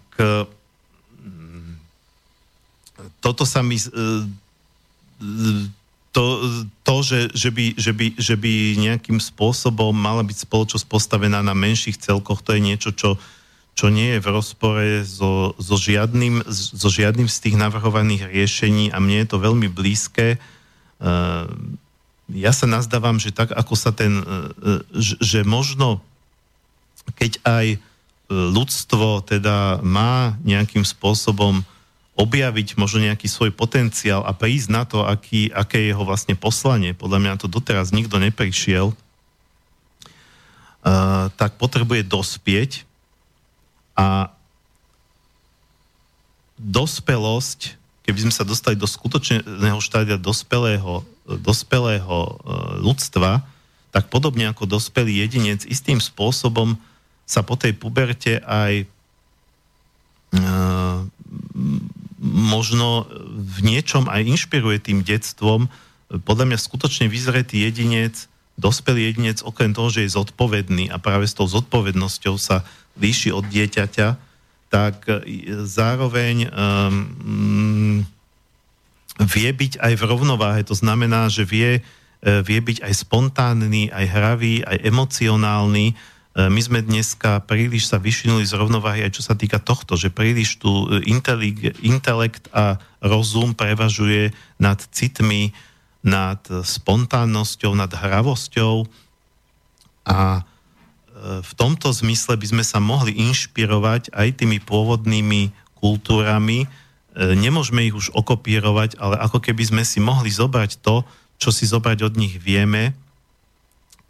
toto 3.22 3.43
sa 3.45 3.61
mi 3.61 3.77
to, 6.15 6.23
to 6.87 6.95
že, 7.03 7.19
že, 7.35 7.49
by, 7.51 7.65
že, 7.75 7.91
by, 7.91 8.07
že 8.15 8.35
by 8.39 8.53
nejakým 8.79 9.19
spôsobom 9.19 9.91
mala 9.91 10.23
byť 10.23 10.47
spoločnosť 10.47 10.87
postavená 10.87 11.43
na 11.43 11.51
menších 11.51 11.99
celkoch, 11.99 12.39
to 12.39 12.55
je 12.55 12.63
niečo, 12.63 12.95
čo, 12.95 13.19
čo 13.75 13.91
nie 13.91 14.15
je 14.15 14.23
v 14.23 14.31
rozpore 14.31 15.03
so, 15.03 15.51
so, 15.59 15.75
žiadnym, 15.75 16.47
so 16.47 16.87
žiadnym 16.87 17.27
z 17.27 17.37
tých 17.43 17.59
navrhovaných 17.59 18.31
riešení 18.31 18.95
a 18.95 19.03
mne 19.03 19.27
je 19.27 19.27
to 19.27 19.43
veľmi 19.43 19.67
blízke. 19.67 20.39
Ja 22.31 22.51
sa 22.55 22.65
nazdávam, 22.71 23.19
že 23.19 23.35
tak 23.35 23.51
ako 23.51 23.75
sa 23.75 23.91
ten, 23.91 24.23
že 24.95 25.43
možno 25.43 25.99
keď 27.19 27.43
aj 27.43 27.65
ľudstvo 28.31 29.19
teda 29.27 29.83
má 29.83 30.39
nejakým 30.47 30.87
spôsobom 30.87 31.67
objaviť 32.15 32.79
možno 32.79 33.03
nejaký 33.03 33.27
svoj 33.27 33.51
potenciál 33.51 34.23
a 34.23 34.31
prísť 34.31 34.69
na 34.71 34.83
to, 34.87 35.03
aký, 35.03 35.51
aké 35.51 35.83
je 35.83 35.91
jeho 35.91 36.07
vlastne 36.07 36.39
poslanie. 36.39 36.95
Podľa 36.95 37.19
mňa 37.19 37.41
to 37.43 37.51
doteraz 37.51 37.91
nikto 37.91 38.15
neprišiel. 38.15 38.95
Uh, 40.85 41.27
tak 41.35 41.59
potrebuje 41.59 42.07
dospieť 42.07 42.87
a 43.99 44.31
dospelosť, 46.55 47.75
keby 48.07 48.29
sme 48.29 48.33
sa 48.33 48.47
dostali 48.47 48.79
do 48.79 48.87
skutočného 48.87 49.79
štádia 49.83 50.15
dospelého, 50.15 51.03
dospelého 51.27 52.15
uh, 52.15 52.31
ľudstva, 52.79 53.43
tak 53.91 54.07
podobne 54.07 54.47
ako 54.47 54.67
dospelý 54.67 55.25
jedinec, 55.25 55.67
istým 55.67 55.99
spôsobom 55.99 56.79
sa 57.27 57.41
po 57.43 57.59
tej 57.59 57.73
puberte 57.75 58.39
aj 58.45 58.85
uh, 60.37 61.01
možno 62.19 63.07
v 63.35 63.59
niečom 63.63 64.07
aj 64.07 64.23
inšpiruje 64.23 64.79
tým 64.79 65.03
detstvom. 65.03 65.67
Podľa 66.23 66.45
mňa 66.47 66.59
skutočne 66.59 67.11
vyzretý 67.11 67.67
jedinec, 67.67 68.31
dospelý 68.55 69.11
jedinec, 69.11 69.43
okrem 69.43 69.75
toho, 69.75 69.91
že 69.91 70.07
je 70.07 70.15
zodpovedný 70.15 70.87
a 70.91 70.97
práve 70.99 71.27
s 71.27 71.35
tou 71.35 71.43
zodpovednosťou 71.43 72.35
sa 72.39 72.63
líši 72.95 73.35
od 73.35 73.43
dieťaťa, 73.51 74.07
tak 74.71 75.07
e, 75.07 75.19
zároveň 75.67 76.47
um, 76.51 78.03
vie 79.19 79.49
byť 79.51 79.79
aj 79.79 79.93
v 79.95 80.03
rovnováhe. 80.07 80.61
To 80.67 80.75
znamená, 80.75 81.27
že 81.27 81.43
vie, 81.43 81.79
e, 81.79 82.31
vie 82.43 82.59
byť 82.63 82.83
aj 82.83 82.93
spontánny, 82.95 83.91
aj 83.91 84.05
hravý, 84.07 84.63
aj 84.63 84.77
emocionálny, 84.87 85.95
my 86.36 86.60
sme 86.60 86.84
dneska 86.84 87.40
príliš 87.48 87.88
sa 87.88 87.95
vyšinuli 87.95 88.44
z 88.44 88.60
rovnováhy 88.60 89.07
aj 89.07 89.16
čo 89.16 89.24
sa 89.24 89.40
týka 89.40 89.56
tohto, 89.56 89.95
že 89.95 90.12
príliš 90.12 90.60
tu 90.60 90.68
e, 90.68 90.99
intelekt 91.80 92.52
a 92.52 92.76
rozum 92.99 93.56
prevažuje 93.56 94.36
nad 94.60 94.76
citmi, 94.91 95.56
nad 96.03 96.44
spontánnosťou, 96.44 97.72
nad 97.80 97.88
hravosťou 97.88 98.84
a 100.12 100.20
e, 100.36 101.40
v 101.40 101.52
tomto 101.56 101.95
zmysle 101.95 102.36
by 102.36 102.48
sme 102.52 102.64
sa 102.68 102.84
mohli 102.84 103.16
inšpirovať 103.16 104.12
aj 104.12 104.44
tými 104.44 104.60
pôvodnými 104.60 105.56
kultúrami. 105.80 106.68
Nemôžeme 107.16 107.88
ich 107.88 107.95
už 107.95 108.12
okopírovať, 108.12 108.99
ale 108.99 109.16
ako 109.24 109.40
keby 109.40 109.64
sme 109.64 109.84
si 109.88 110.03
mohli 110.03 110.28
zobrať 110.28 110.84
to, 110.84 111.07
čo 111.40 111.56
si 111.56 111.64
zobrať 111.64 112.03
od 112.03 112.20
nich 112.20 112.36
vieme 112.36 112.91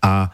a 0.01 0.33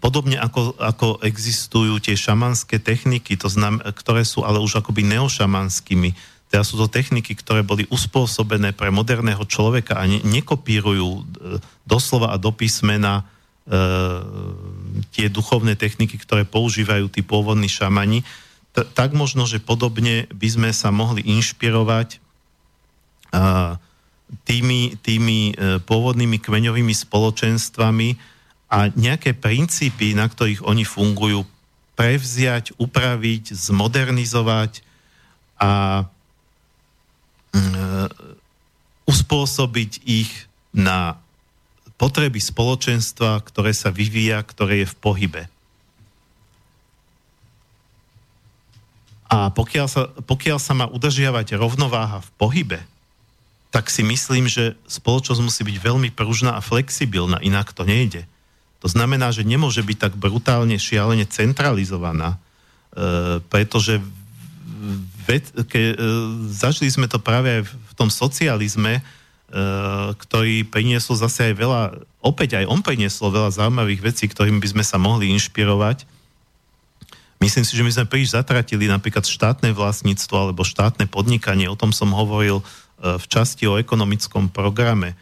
Podobne 0.00 0.40
ako, 0.40 0.80
ako 0.80 1.20
existujú 1.20 2.00
tie 2.00 2.16
šamanské 2.16 2.80
techniky, 2.80 3.36
to 3.36 3.52
znam, 3.52 3.76
ktoré 3.84 4.24
sú 4.24 4.40
ale 4.40 4.56
už 4.56 4.80
akoby 4.80 5.04
neošamanskými. 5.04 6.16
Teda 6.48 6.64
sú 6.64 6.80
to 6.80 6.88
techniky, 6.88 7.36
ktoré 7.36 7.60
boli 7.60 7.84
uspôsobené 7.92 8.72
pre 8.72 8.88
moderného 8.88 9.44
človeka 9.44 10.00
a 10.00 10.08
ne, 10.08 10.24
nekopírujú 10.24 11.08
e, 11.12 11.22
doslova 11.84 12.32
a 12.32 12.40
do 12.40 12.56
písmena 12.56 13.20
e, 13.20 13.24
tie 15.12 15.28
duchovné 15.28 15.76
techniky, 15.76 16.16
ktoré 16.16 16.48
používajú 16.48 17.12
tí 17.12 17.20
pôvodní 17.20 17.68
šamani. 17.68 18.24
T- 18.72 18.88
tak 18.96 19.12
možno, 19.12 19.44
že 19.44 19.60
podobne 19.60 20.24
by 20.32 20.48
sme 20.48 20.70
sa 20.72 20.88
mohli 20.88 21.20
inšpirovať 21.26 22.22
a, 23.36 23.76
tými, 24.48 24.96
tými 25.04 25.52
e, 25.52 25.84
pôvodnými 25.84 26.40
kmeňovými 26.40 26.94
spoločenstvami, 26.94 28.35
a 28.66 28.90
nejaké 28.90 29.32
princípy, 29.32 30.12
na 30.18 30.26
ktorých 30.26 30.66
oni 30.66 30.82
fungujú, 30.82 31.46
prevziať, 31.96 32.76
upraviť, 32.76 33.56
zmodernizovať 33.56 34.84
a 35.56 36.04
mm, 37.56 38.06
uspôsobiť 39.08 39.92
ich 40.04 40.30
na 40.76 41.16
potreby 41.96 42.42
spoločenstva, 42.42 43.40
ktoré 43.40 43.72
sa 43.72 43.88
vyvíja, 43.88 44.44
ktoré 44.44 44.84
je 44.84 44.92
v 44.92 44.98
pohybe. 45.00 45.42
A 49.26 49.50
pokiaľ 49.50 49.86
sa, 49.88 50.02
pokiaľ 50.22 50.58
sa 50.60 50.76
má 50.76 50.86
udržiavať 50.86 51.56
rovnováha 51.56 52.22
v 52.22 52.30
pohybe, 52.36 52.80
tak 53.74 53.90
si 53.90 54.06
myslím, 54.06 54.46
že 54.46 54.78
spoločnosť 54.86 55.42
musí 55.42 55.62
byť 55.66 55.76
veľmi 55.82 56.10
pružná 56.14 56.54
a 56.54 56.64
flexibilná, 56.64 57.42
inak 57.42 57.72
to 57.74 57.82
nejde. 57.82 58.28
To 58.84 58.88
znamená, 58.88 59.32
že 59.32 59.46
nemôže 59.46 59.80
byť 59.80 59.98
tak 59.98 60.14
brutálne, 60.14 60.76
šialene 60.76 61.24
centralizovaná, 61.24 62.36
e, 62.36 62.38
pretože 63.48 64.04
ve, 65.26 65.42
ke, 65.66 65.92
e, 65.92 65.94
zažili 66.52 66.92
sme 66.92 67.10
to 67.10 67.18
práve 67.18 67.48
aj 67.50 67.62
v 67.66 67.92
tom 67.98 68.12
socializme, 68.12 69.00
e, 69.00 69.02
ktorý 70.14 70.68
priniesol 70.68 71.18
zase 71.18 71.50
aj 71.50 71.54
veľa, 71.56 71.82
opäť 72.22 72.62
aj 72.62 72.68
on 72.70 72.80
priniesol 72.84 73.34
veľa 73.34 73.50
zaujímavých 73.50 74.04
vecí, 74.04 74.24
ktorým 74.30 74.62
by 74.62 74.68
sme 74.76 74.84
sa 74.86 75.00
mohli 75.00 75.32
inšpirovať. 75.34 76.06
Myslím 77.36 77.64
si, 77.68 77.76
že 77.76 77.84
my 77.84 77.92
sme 77.92 78.08
príliš 78.08 78.32
zatratili 78.32 78.88
napríklad 78.88 79.28
štátne 79.28 79.76
vlastníctvo 79.76 80.34
alebo 80.34 80.64
štátne 80.64 81.04
podnikanie. 81.04 81.68
O 81.68 81.76
tom 81.76 81.92
som 81.92 82.14
hovoril 82.14 82.62
e, 82.62 82.64
v 83.18 83.24
časti 83.26 83.66
o 83.66 83.76
ekonomickom 83.76 84.48
programe 84.48 85.12
e, 85.12 85.16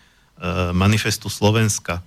Manifestu 0.76 1.32
Slovenska 1.32 2.05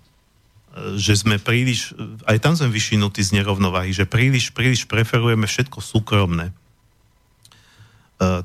že 0.98 1.18
sme 1.18 1.42
príliš, 1.42 1.98
aj 2.30 2.38
tam 2.44 2.54
sme 2.54 2.70
vyšinutí 2.70 3.24
z 3.26 3.42
nerovnováhy, 3.42 3.96
že 3.96 4.06
príliš, 4.06 4.54
príliš 4.54 4.86
preferujeme 4.86 5.50
všetko 5.50 5.82
súkromné. 5.82 6.54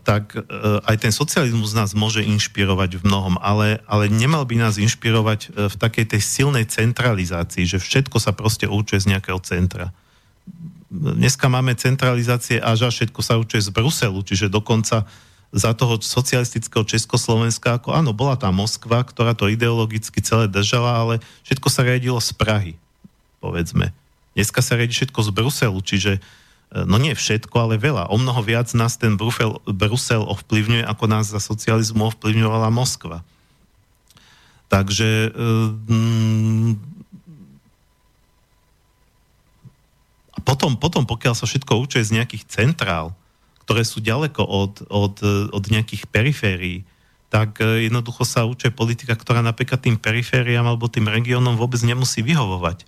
tak 0.04 0.36
aj 0.84 0.96
ten 1.00 1.08
socializmus 1.08 1.72
nás 1.72 1.96
môže 1.96 2.20
inšpirovať 2.20 3.00
v 3.00 3.06
mnohom, 3.08 3.40
ale, 3.40 3.80
ale 3.88 4.12
nemal 4.12 4.44
by 4.44 4.60
nás 4.60 4.76
inšpirovať 4.76 5.48
v 5.72 5.74
takej 5.80 6.12
tej 6.12 6.20
silnej 6.20 6.68
centralizácii, 6.68 7.64
že 7.64 7.80
všetko 7.80 8.20
sa 8.20 8.36
proste 8.36 8.68
určuje 8.68 9.00
z 9.00 9.16
nejakého 9.16 9.40
centra. 9.40 9.88
Dneska 10.92 11.48
máme 11.48 11.72
centralizácie 11.72 12.60
a 12.60 12.76
všetko 12.76 13.20
sa 13.24 13.40
určuje 13.40 13.64
z 13.64 13.72
Bruselu, 13.72 14.20
čiže 14.20 14.52
dokonca 14.52 15.08
za 15.52 15.76
toho 15.76 16.00
socialistického 16.00 16.80
Československa, 16.88 17.76
ako 17.76 17.92
áno, 17.92 18.16
bola 18.16 18.40
tá 18.40 18.48
Moskva, 18.48 19.04
ktorá 19.04 19.36
to 19.36 19.52
ideologicky 19.52 20.24
celé 20.24 20.48
držala, 20.48 20.96
ale 20.96 21.14
všetko 21.44 21.68
sa 21.68 21.84
riadilo 21.84 22.16
z 22.24 22.32
Prahy, 22.32 22.72
povedzme. 23.44 23.92
Dneska 24.32 24.64
sa 24.64 24.80
riadi 24.80 24.96
všetko 24.96 25.20
z 25.20 25.30
Bruselu, 25.30 25.78
čiže 25.84 26.12
uh, 26.16 26.88
no 26.88 26.96
nie 26.96 27.12
všetko, 27.12 27.52
ale 27.52 27.76
veľa. 27.76 28.08
O 28.08 28.16
mnoho 28.16 28.40
viac 28.40 28.72
nás 28.72 28.96
ten 28.96 29.20
Brufel, 29.20 29.60
Brusel 29.68 30.24
ovplyvňuje, 30.24 30.88
ako 30.88 31.04
nás 31.04 31.28
za 31.28 31.36
socializmu 31.36 32.08
ovplyvňovala 32.08 32.72
Moskva. 32.72 33.20
Takže 34.72 35.36
mm, 35.36 36.72
a 40.32 40.38
potom, 40.40 40.80
potom, 40.80 41.04
pokiaľ 41.04 41.36
sa 41.36 41.44
všetko 41.44 41.76
určuje 41.76 42.08
z 42.08 42.16
nejakých 42.16 42.48
centrál, 42.48 43.12
ktoré 43.62 43.86
sú 43.86 44.02
ďaleko 44.02 44.42
od, 44.42 44.74
od, 44.90 45.16
od 45.54 45.64
nejakých 45.70 46.10
periférií, 46.10 46.82
tak 47.32 47.64
e, 47.64 47.88
jednoducho 47.88 48.28
sa 48.28 48.44
určuje 48.44 48.68
politika, 48.76 49.16
ktorá 49.16 49.40
napríklad 49.40 49.80
tým 49.80 49.96
perifériám 49.96 50.68
alebo 50.68 50.92
tým 50.92 51.08
regiónom 51.08 51.56
vôbec 51.56 51.80
nemusí 51.80 52.20
vyhovovať. 52.20 52.84
E, 52.84 52.86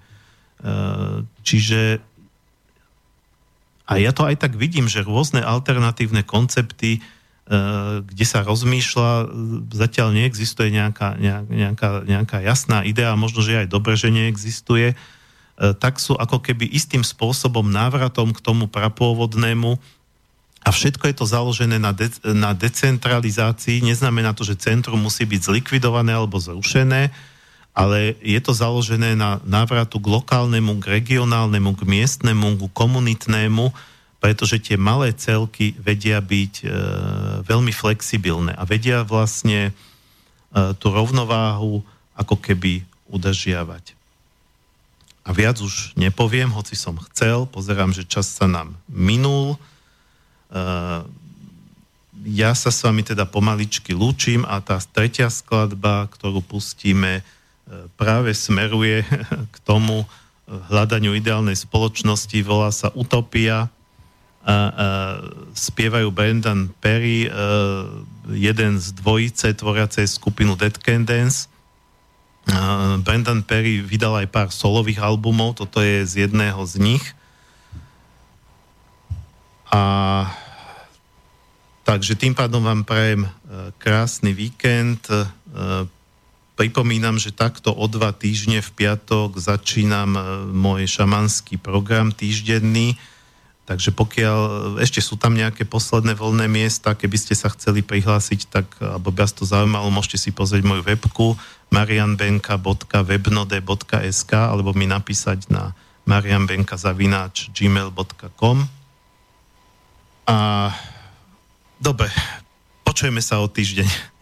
čiže 1.40 2.04
a 3.88 4.00
ja 4.00 4.12
to 4.12 4.28
aj 4.28 4.40
tak 4.40 4.56
vidím, 4.56 4.88
že 4.88 5.04
rôzne 5.04 5.40
alternatívne 5.40 6.20
koncepty, 6.28 6.98
e, 6.98 7.00
kde 8.04 8.24
sa 8.28 8.44
rozmýšľa, 8.44 9.32
zatiaľ 9.72 10.12
neexistuje 10.12 10.68
nejaká, 10.76 11.16
nejaká, 11.48 12.04
nejaká 12.04 12.38
jasná 12.44 12.84
idea, 12.84 13.16
možno, 13.16 13.40
že 13.40 13.64
aj 13.64 13.68
dobre, 13.72 13.96
že 13.96 14.12
neexistuje, 14.12 14.92
tak 15.54 16.02
sú 16.02 16.18
ako 16.18 16.42
keby 16.42 16.66
istým 16.66 17.06
spôsobom 17.06 17.62
návratom 17.62 18.34
k 18.34 18.42
tomu 18.42 18.66
prapôvodnému 18.66 19.78
a 20.64 20.72
všetko 20.72 21.12
je 21.12 21.16
to 21.20 21.26
založené 21.28 21.76
na, 21.76 21.92
de- 21.92 22.24
na 22.24 22.56
decentralizácii. 22.56 23.84
Neznamená 23.84 24.32
to, 24.32 24.48
že 24.48 24.56
centrum 24.56 24.96
musí 24.96 25.28
byť 25.28 25.52
zlikvidované 25.52 26.16
alebo 26.16 26.40
zrušené, 26.40 27.12
ale 27.76 28.16
je 28.24 28.40
to 28.40 28.56
založené 28.56 29.12
na 29.12 29.44
návratu 29.44 30.00
k 30.00 30.08
lokálnemu, 30.08 30.80
k 30.80 31.02
regionálnemu, 31.04 31.70
k 31.76 31.82
miestnemu, 31.84 32.48
k 32.56 32.62
komunitnému, 32.72 33.76
pretože 34.24 34.56
tie 34.56 34.80
malé 34.80 35.12
celky 35.12 35.76
vedia 35.76 36.16
byť 36.16 36.54
e, 36.64 36.66
veľmi 37.44 37.68
flexibilné 37.76 38.56
a 38.56 38.64
vedia 38.64 39.04
vlastne 39.04 39.68
e, 39.68 39.72
tú 40.80 40.88
rovnováhu 40.88 41.84
ako 42.16 42.40
keby 42.40 42.88
udržiavať. 43.12 43.92
A 45.28 45.36
viac 45.36 45.60
už 45.60 45.92
nepoviem, 45.92 46.48
hoci 46.56 46.72
som 46.72 46.96
chcel, 47.12 47.44
pozerám, 47.44 47.92
že 47.92 48.08
čas 48.08 48.32
sa 48.32 48.48
nám 48.48 48.72
minul. 48.88 49.60
E, 50.54 50.62
ja 52.24 52.54
sa 52.54 52.70
s 52.70 52.80
vami 52.86 53.02
teda 53.02 53.26
pomaličky 53.26 53.92
lúčim 53.92 54.46
a 54.46 54.62
tá 54.62 54.78
tretia 54.80 55.28
skladba, 55.28 56.06
ktorú 56.08 56.40
pustíme, 56.40 57.26
práve 57.96 58.32
smeruje 58.36 59.04
k 59.54 59.56
tomu 59.64 60.04
hľadaniu 60.44 61.16
ideálnej 61.16 61.56
spoločnosti, 61.56 62.36
volá 62.44 62.68
sa 62.68 62.92
Utopia. 62.92 63.72
A, 64.44 64.52
a, 64.52 64.56
spievajú 65.56 66.12
Brendan 66.12 66.68
Perry, 66.84 67.24
a, 67.24 67.32
jeden 68.28 68.76
z 68.76 68.92
dvojice 69.00 69.56
tvoriacej 69.56 70.04
skupinu 70.04 70.52
Dead 70.52 70.76
Can 70.76 71.08
Dance. 71.08 71.48
A, 72.52 73.00
Brendan 73.00 73.40
Perry 73.40 73.80
vydal 73.80 74.20
aj 74.20 74.28
pár 74.28 74.48
solových 74.52 75.00
albumov, 75.00 75.56
toto 75.56 75.80
je 75.80 76.04
z 76.04 76.28
jedného 76.28 76.60
z 76.68 76.76
nich. 76.76 77.04
A 79.72 79.80
takže 81.84 82.16
tým 82.16 82.32
pádom 82.32 82.64
vám 82.64 82.82
prajem 82.82 83.28
krásny 83.78 84.32
víkend, 84.32 85.04
Pripomínam, 86.54 87.18
že 87.18 87.34
takto 87.34 87.74
o 87.74 87.90
dva 87.90 88.14
týždne 88.14 88.62
v 88.62 88.70
piatok 88.78 89.42
začínam 89.42 90.14
e, 90.14 90.22
môj 90.54 90.86
šamanský 90.86 91.58
program 91.58 92.14
týždenný, 92.14 92.94
takže 93.66 93.90
pokiaľ 93.90 94.78
ešte 94.78 95.02
sú 95.02 95.18
tam 95.18 95.34
nejaké 95.34 95.66
posledné 95.66 96.14
voľné 96.14 96.46
miesta, 96.46 96.94
keby 96.94 97.18
ste 97.18 97.34
sa 97.34 97.50
chceli 97.50 97.82
prihlásiť, 97.82 98.54
tak, 98.54 98.70
alebo 98.78 99.10
vás 99.10 99.34
to 99.34 99.42
zaujímalo, 99.42 99.90
môžete 99.90 100.14
si 100.14 100.30
pozrieť 100.30 100.62
moju 100.62 100.86
webku 100.86 101.34
marianbenka.webnode.sk 101.74 104.30
alebo 104.30 104.70
mi 104.78 104.86
napísať 104.86 105.50
na 105.50 105.74
marianbenka.gmail.com 106.06 108.56
A 110.30 110.70
dobre, 111.80 112.10
počujeme 112.86 113.22
sa 113.22 113.40
o 113.42 113.46
týždeň. 113.46 114.14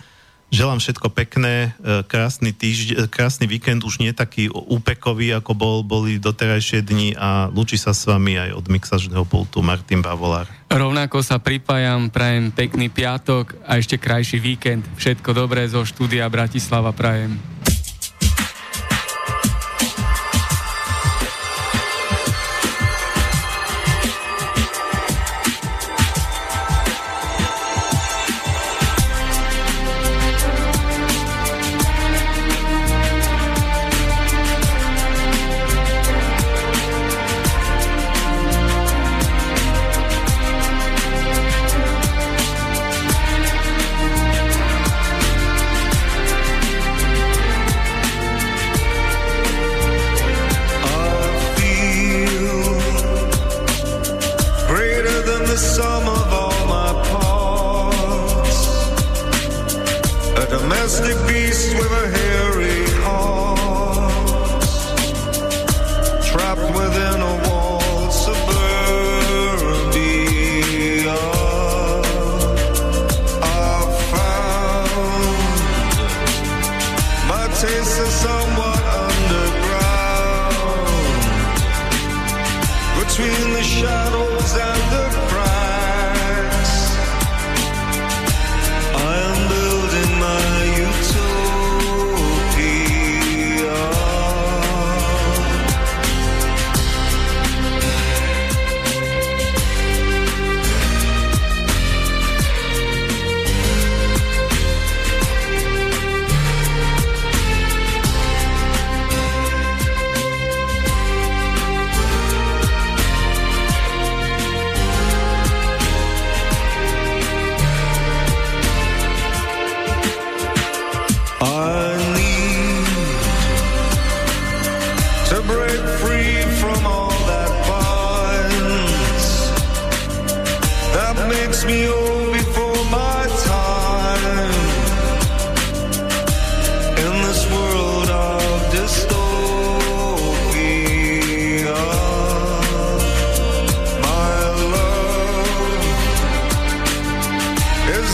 Želám 0.53 0.85
všetko 0.85 1.09
pekné, 1.17 1.73
e, 1.81 2.05
krásny, 2.05 2.53
týžd- 2.53 2.93
e, 2.93 3.09
krásny 3.09 3.49
víkend, 3.49 3.89
už 3.89 4.05
nie 4.05 4.13
taký 4.13 4.53
úpekový, 4.53 5.33
ako 5.33 5.57
bol, 5.57 5.77
boli 5.81 6.21
doterajšie 6.21 6.85
dni 6.85 7.17
a 7.17 7.49
lúči 7.49 7.81
sa 7.81 7.97
s 7.97 8.05
vami 8.05 8.37
aj 8.37 8.53
od 8.61 8.69
mixažného 8.69 9.25
pultu 9.25 9.65
Martin 9.65 10.05
Bavolár. 10.05 10.45
Rovnako 10.69 11.25
sa 11.25 11.41
pripájam, 11.41 12.13
prajem 12.13 12.53
pekný 12.53 12.93
piatok 12.93 13.57
a 13.65 13.81
ešte 13.81 13.97
krajší 13.97 14.45
víkend. 14.45 14.85
Všetko 15.01 15.33
dobré 15.33 15.65
zo 15.73 15.89
štúdia 15.89 16.29
Bratislava 16.29 16.93
prajem. 16.93 17.41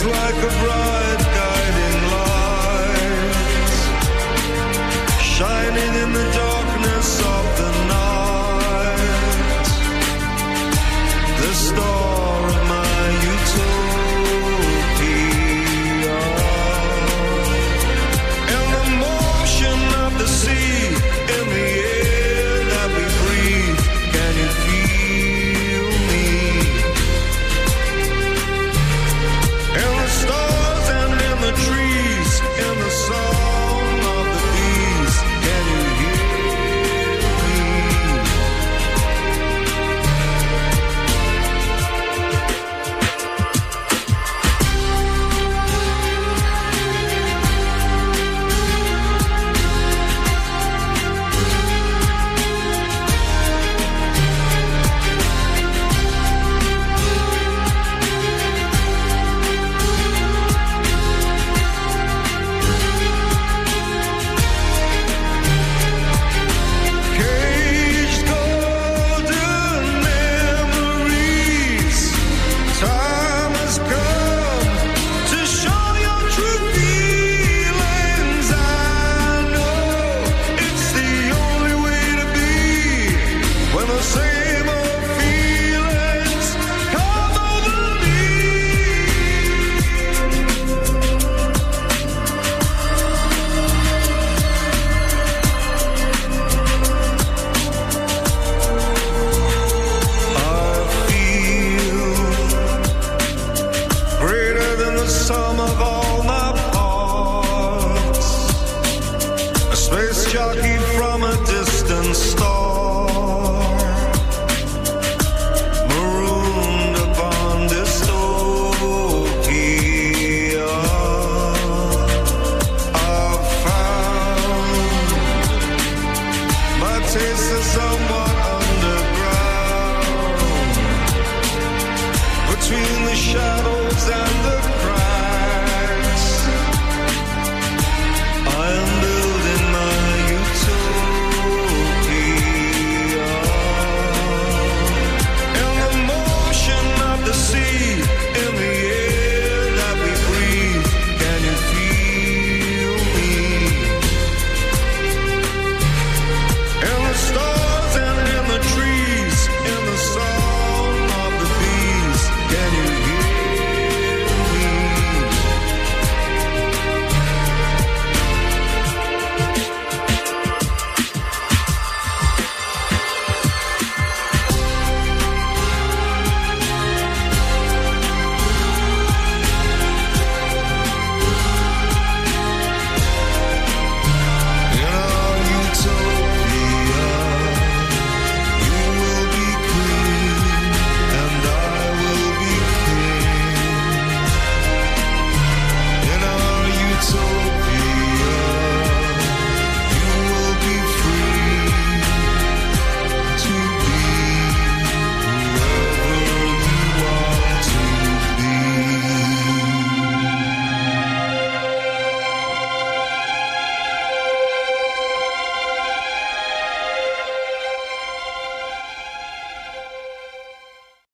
like 0.05 0.35
a 0.35 0.63
brother. 0.63 0.88